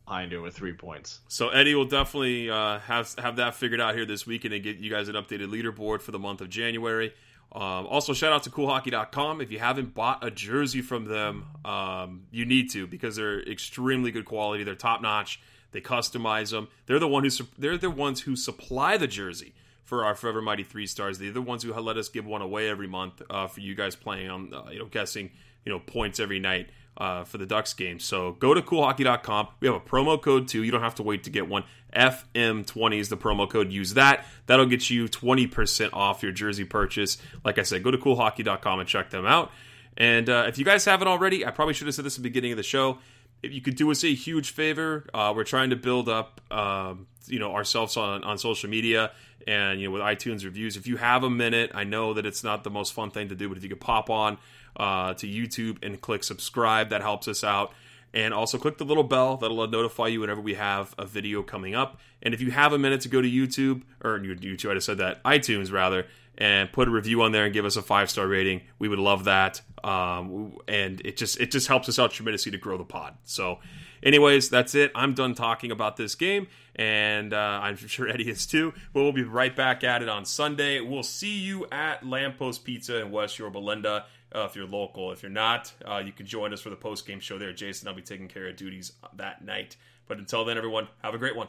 behind 0.09 0.33
her 0.33 0.41
with 0.41 0.55
three 0.55 0.73
points. 0.73 1.21
So 1.29 1.51
Eddie 1.51 1.75
will 1.75 1.85
definitely 1.85 2.51
uh, 2.51 2.79
have 2.81 3.15
have 3.19 3.37
that 3.37 3.55
figured 3.55 3.81
out 3.81 3.95
here 3.95 4.07
this 4.07 4.27
weekend 4.27 4.55
and 4.55 4.63
get 4.63 4.79
you 4.79 4.91
guys 4.91 5.09
an 5.09 5.15
updated 5.15 5.49
leaderboard 5.49 6.01
for 6.01 6.13
the 6.13 6.19
month 6.19 6.41
of 6.41 6.49
January. 6.49 7.13
Um, 7.53 7.87
also, 7.87 8.13
shout 8.13 8.33
out 8.33 8.43
to 8.45 8.51
CoolHockey.com. 8.51 9.41
If 9.41 9.51
you 9.51 9.59
haven't 9.59 9.95
bought 9.95 10.25
a 10.25 10.31
jersey 10.31 10.83
from 10.83 11.07
them, 11.07 11.47
um, 11.65 12.27
you 12.31 12.45
need 12.45 12.71
to 12.73 12.87
because 12.87 13.17
they're 13.17 13.41
extremely 13.41 14.11
good 14.11 14.25
quality. 14.25 14.65
They're 14.65 14.75
top 14.75 15.03
notch. 15.03 15.41
They 15.73 15.81
customize 15.81 16.51
them. 16.51 16.69
They're 16.87 16.99
the 16.99 17.09
one 17.09 17.25
who 17.25 17.31
su- 17.31 17.49
they're 17.59 17.77
the 17.77 17.91
ones 17.91 18.23
who 18.23 18.35
supply 18.35 18.97
the 18.97 19.07
jersey 19.07 19.55
for 19.85 20.05
our 20.05 20.15
Forever 20.15 20.41
Mighty 20.41 20.65
Three 20.65 20.87
Stars. 20.87 21.19
They're 21.19 21.33
the 21.33 21.43
ones 21.43 21.63
who 21.63 21.73
let 21.75 21.99
us 21.99 22.09
give 22.09 22.27
one 22.27 22.41
away 22.41 22.69
every 22.69 22.89
month 22.89 23.21
uh, 23.29 23.47
for 23.47 23.61
you 23.61 23.75
guys 23.75 23.95
playing 23.95 24.31
on 24.31 24.55
uh, 24.55 24.71
you 24.71 24.79
know 24.79 24.87
guessing 24.87 25.31
you 25.65 25.73
know 25.73 25.79
points 25.81 26.19
every 26.19 26.39
night 26.39 26.71
uh, 26.99 27.25
for 27.25 27.39
the 27.39 27.47
Ducks 27.47 27.73
game. 27.73 27.99
So 27.99 28.33
go 28.33 28.53
to 28.53 28.61
coolhockey.com. 28.61 29.49
We 29.61 29.69
have 29.69 29.77
a 29.77 29.81
promo 29.81 30.21
code 30.21 30.49
too. 30.49 30.63
You 30.63 30.71
don't 30.71 30.83
have 30.83 30.97
to 30.97 31.03
wait 31.03 31.25
to 31.25 31.31
get 31.31 31.49
one. 31.49 31.65
FM20 31.95 32.99
is 32.99 33.09
the 33.09 33.17
promo 33.17 33.49
code. 33.49 33.73
Use 33.73 33.95
that. 33.95 34.27
That'll 34.47 34.67
get 34.67 34.91
you 34.91 35.07
20% 35.07 35.91
off 35.95 36.23
your 36.23 36.33
jersey 36.33 36.65
purchase. 36.65 37.17
Like 37.45 37.59
I 37.59 37.63
said, 37.63 37.83
go 37.83 37.91
to 37.91 37.99
coolhockey.com 37.99 38.81
and 38.81 38.89
check 38.89 39.11
them 39.11 39.25
out. 39.25 39.51
And 39.97 40.29
uh, 40.29 40.45
if 40.49 40.59
you 40.59 40.65
guys 40.65 40.85
haven't 40.85 41.09
already, 41.09 41.47
I 41.47 41.51
probably 41.51 41.75
should 41.75 41.87
have 41.87 41.95
said 41.95 42.05
this 42.05 42.17
at 42.17 42.23
the 42.23 42.29
beginning 42.29 42.53
of 42.53 42.57
the 42.57 42.63
show. 42.63 42.99
If 43.43 43.53
you 43.53 43.61
could 43.61 43.77
do 43.77 43.91
us 43.91 44.05
a 44.05 44.13
huge 44.13 44.51
favor, 44.51 45.07
uh, 45.15 45.33
we're 45.35 45.45
trying 45.45 45.71
to 45.71 45.77
build 45.77 46.09
up, 46.09 46.41
um, 46.51 47.07
you 47.27 47.39
know, 47.39 47.55
ourselves 47.55 47.97
on, 47.97 48.25
on 48.25 48.37
social 48.37 48.69
media 48.69 49.13
and 49.47 49.81
you 49.81 49.87
know 49.87 49.93
with 49.93 50.03
iTunes 50.03 50.45
reviews. 50.45 50.77
If 50.77 50.87
you 50.87 50.97
have 50.97 51.25
a 51.25 51.31
minute, 51.31 51.71
I 51.75 51.85
know 51.85 52.15
that 52.15 52.27
it's 52.27 52.45
not 52.45 52.65
the 52.65 52.71
most 52.71 52.93
fun 52.93 53.11
thing 53.11 53.29
to 53.29 53.35
do, 53.35 53.49
but 53.49 53.57
if 53.57 53.63
you 53.63 53.71
could 53.71 53.81
pop 53.81 54.11
on 54.11 54.39
uh, 54.79 55.15
to 55.15 55.27
YouTube 55.27 55.79
and 55.83 56.01
click 56.01 56.25
subscribe, 56.25 56.91
that 56.91 57.03
helps 57.03 57.29
us 57.29 57.45
out. 57.45 57.73
And 58.15 58.33
also 58.33 58.57
click 58.57 58.79
the 58.79 58.87
little 58.87 59.05
bell 59.05 59.37
that'll 59.37 59.67
notify 59.69 60.07
you 60.07 60.21
whenever 60.21 60.41
we 60.41 60.55
have 60.55 60.95
a 60.99 61.05
video 61.05 61.43
coming 61.43 61.75
up. 61.75 62.01
And 62.23 62.33
if 62.33 62.41
you 62.41 62.51
have 62.51 62.73
a 62.73 62.79
minute 62.79 63.03
to 63.03 63.09
go 63.09 63.21
to 63.21 63.29
YouTube 63.29 63.83
or 64.03 64.19
YouTube, 64.19 64.71
I 64.71 64.75
just 64.75 64.87
said 64.87 64.99
that 64.99 65.23
iTunes 65.25 65.71
rather, 65.71 66.07
and 66.39 66.73
put 66.73 66.89
a 66.89 66.91
review 66.91 67.23
on 67.23 67.33
there 67.33 67.45
and 67.45 67.53
give 67.53 67.67
us 67.67 67.77
a 67.77 67.83
five 67.83 68.09
star 68.11 68.27
rating, 68.27 68.63
we 68.79 68.89
would 68.89 68.99
love 68.99 69.25
that. 69.25 69.61
Um, 69.85 70.57
and 70.67 71.03
it 71.05 71.17
just 71.17 71.39
it 71.39 71.51
just 71.51 71.69
helps 71.69 71.89
us 71.89 71.99
out 71.99 72.13
tremendously 72.13 72.51
to 72.53 72.59
grow 72.59 72.79
the 72.79 72.85
pod. 72.85 73.15
So 73.25 73.59
Anyways, 74.03 74.49
that's 74.49 74.75
it. 74.75 74.93
I'm 74.95 75.15
done 75.15 75.35
talking 75.35 75.71
about 75.71 75.97
this 75.97 76.15
game, 76.15 76.47
and 76.77 77.33
uh, 77.33 77.61
I'm 77.63 77.77
sure 77.77 78.09
Eddie 78.09 78.31
is 78.31 78.47
too. 78.47 78.73
But 78.93 79.03
we'll 79.03 79.13
be 79.13 79.25
right 79.25 79.55
back 79.55 79.83
at 79.85 80.03
it 80.03 80.09
on 80.09 80.25
Sunday. 80.25 80.81
We'll 80.81 81.03
see 81.03 81.39
you 81.39 81.67
at 81.73 82.07
Lamppost 82.07 82.65
Pizza 82.65 83.01
in 83.01 83.11
West 83.11 83.39
Yorba 83.39 83.59
Linda. 83.59 84.07
Uh, 84.35 84.47
if 84.49 84.55
you're 84.55 84.67
local, 84.67 85.11
if 85.11 85.23
you're 85.23 85.31
not, 85.31 85.73
uh, 85.87 86.03
you 86.05 86.13
can 86.13 86.27
join 86.27 86.53
us 86.53 86.61
for 86.61 86.71
the 86.71 86.77
post 86.77 87.07
game 87.07 87.21
show 87.21 87.39
there. 87.39 87.53
Jason, 87.53 87.89
I'll 87.89 87.95
be 87.95 88.03
taking 88.03 88.29
care 88.29 88.47
of 88.49 88.57
duties 88.57 88.93
that 89.17 89.45
night. 89.45 89.77
But 90.07 90.19
until 90.19 90.45
then, 90.45 90.57
everyone, 90.59 90.89
have 91.03 91.15
a 91.15 91.19
great 91.19 91.37
one. 91.37 91.49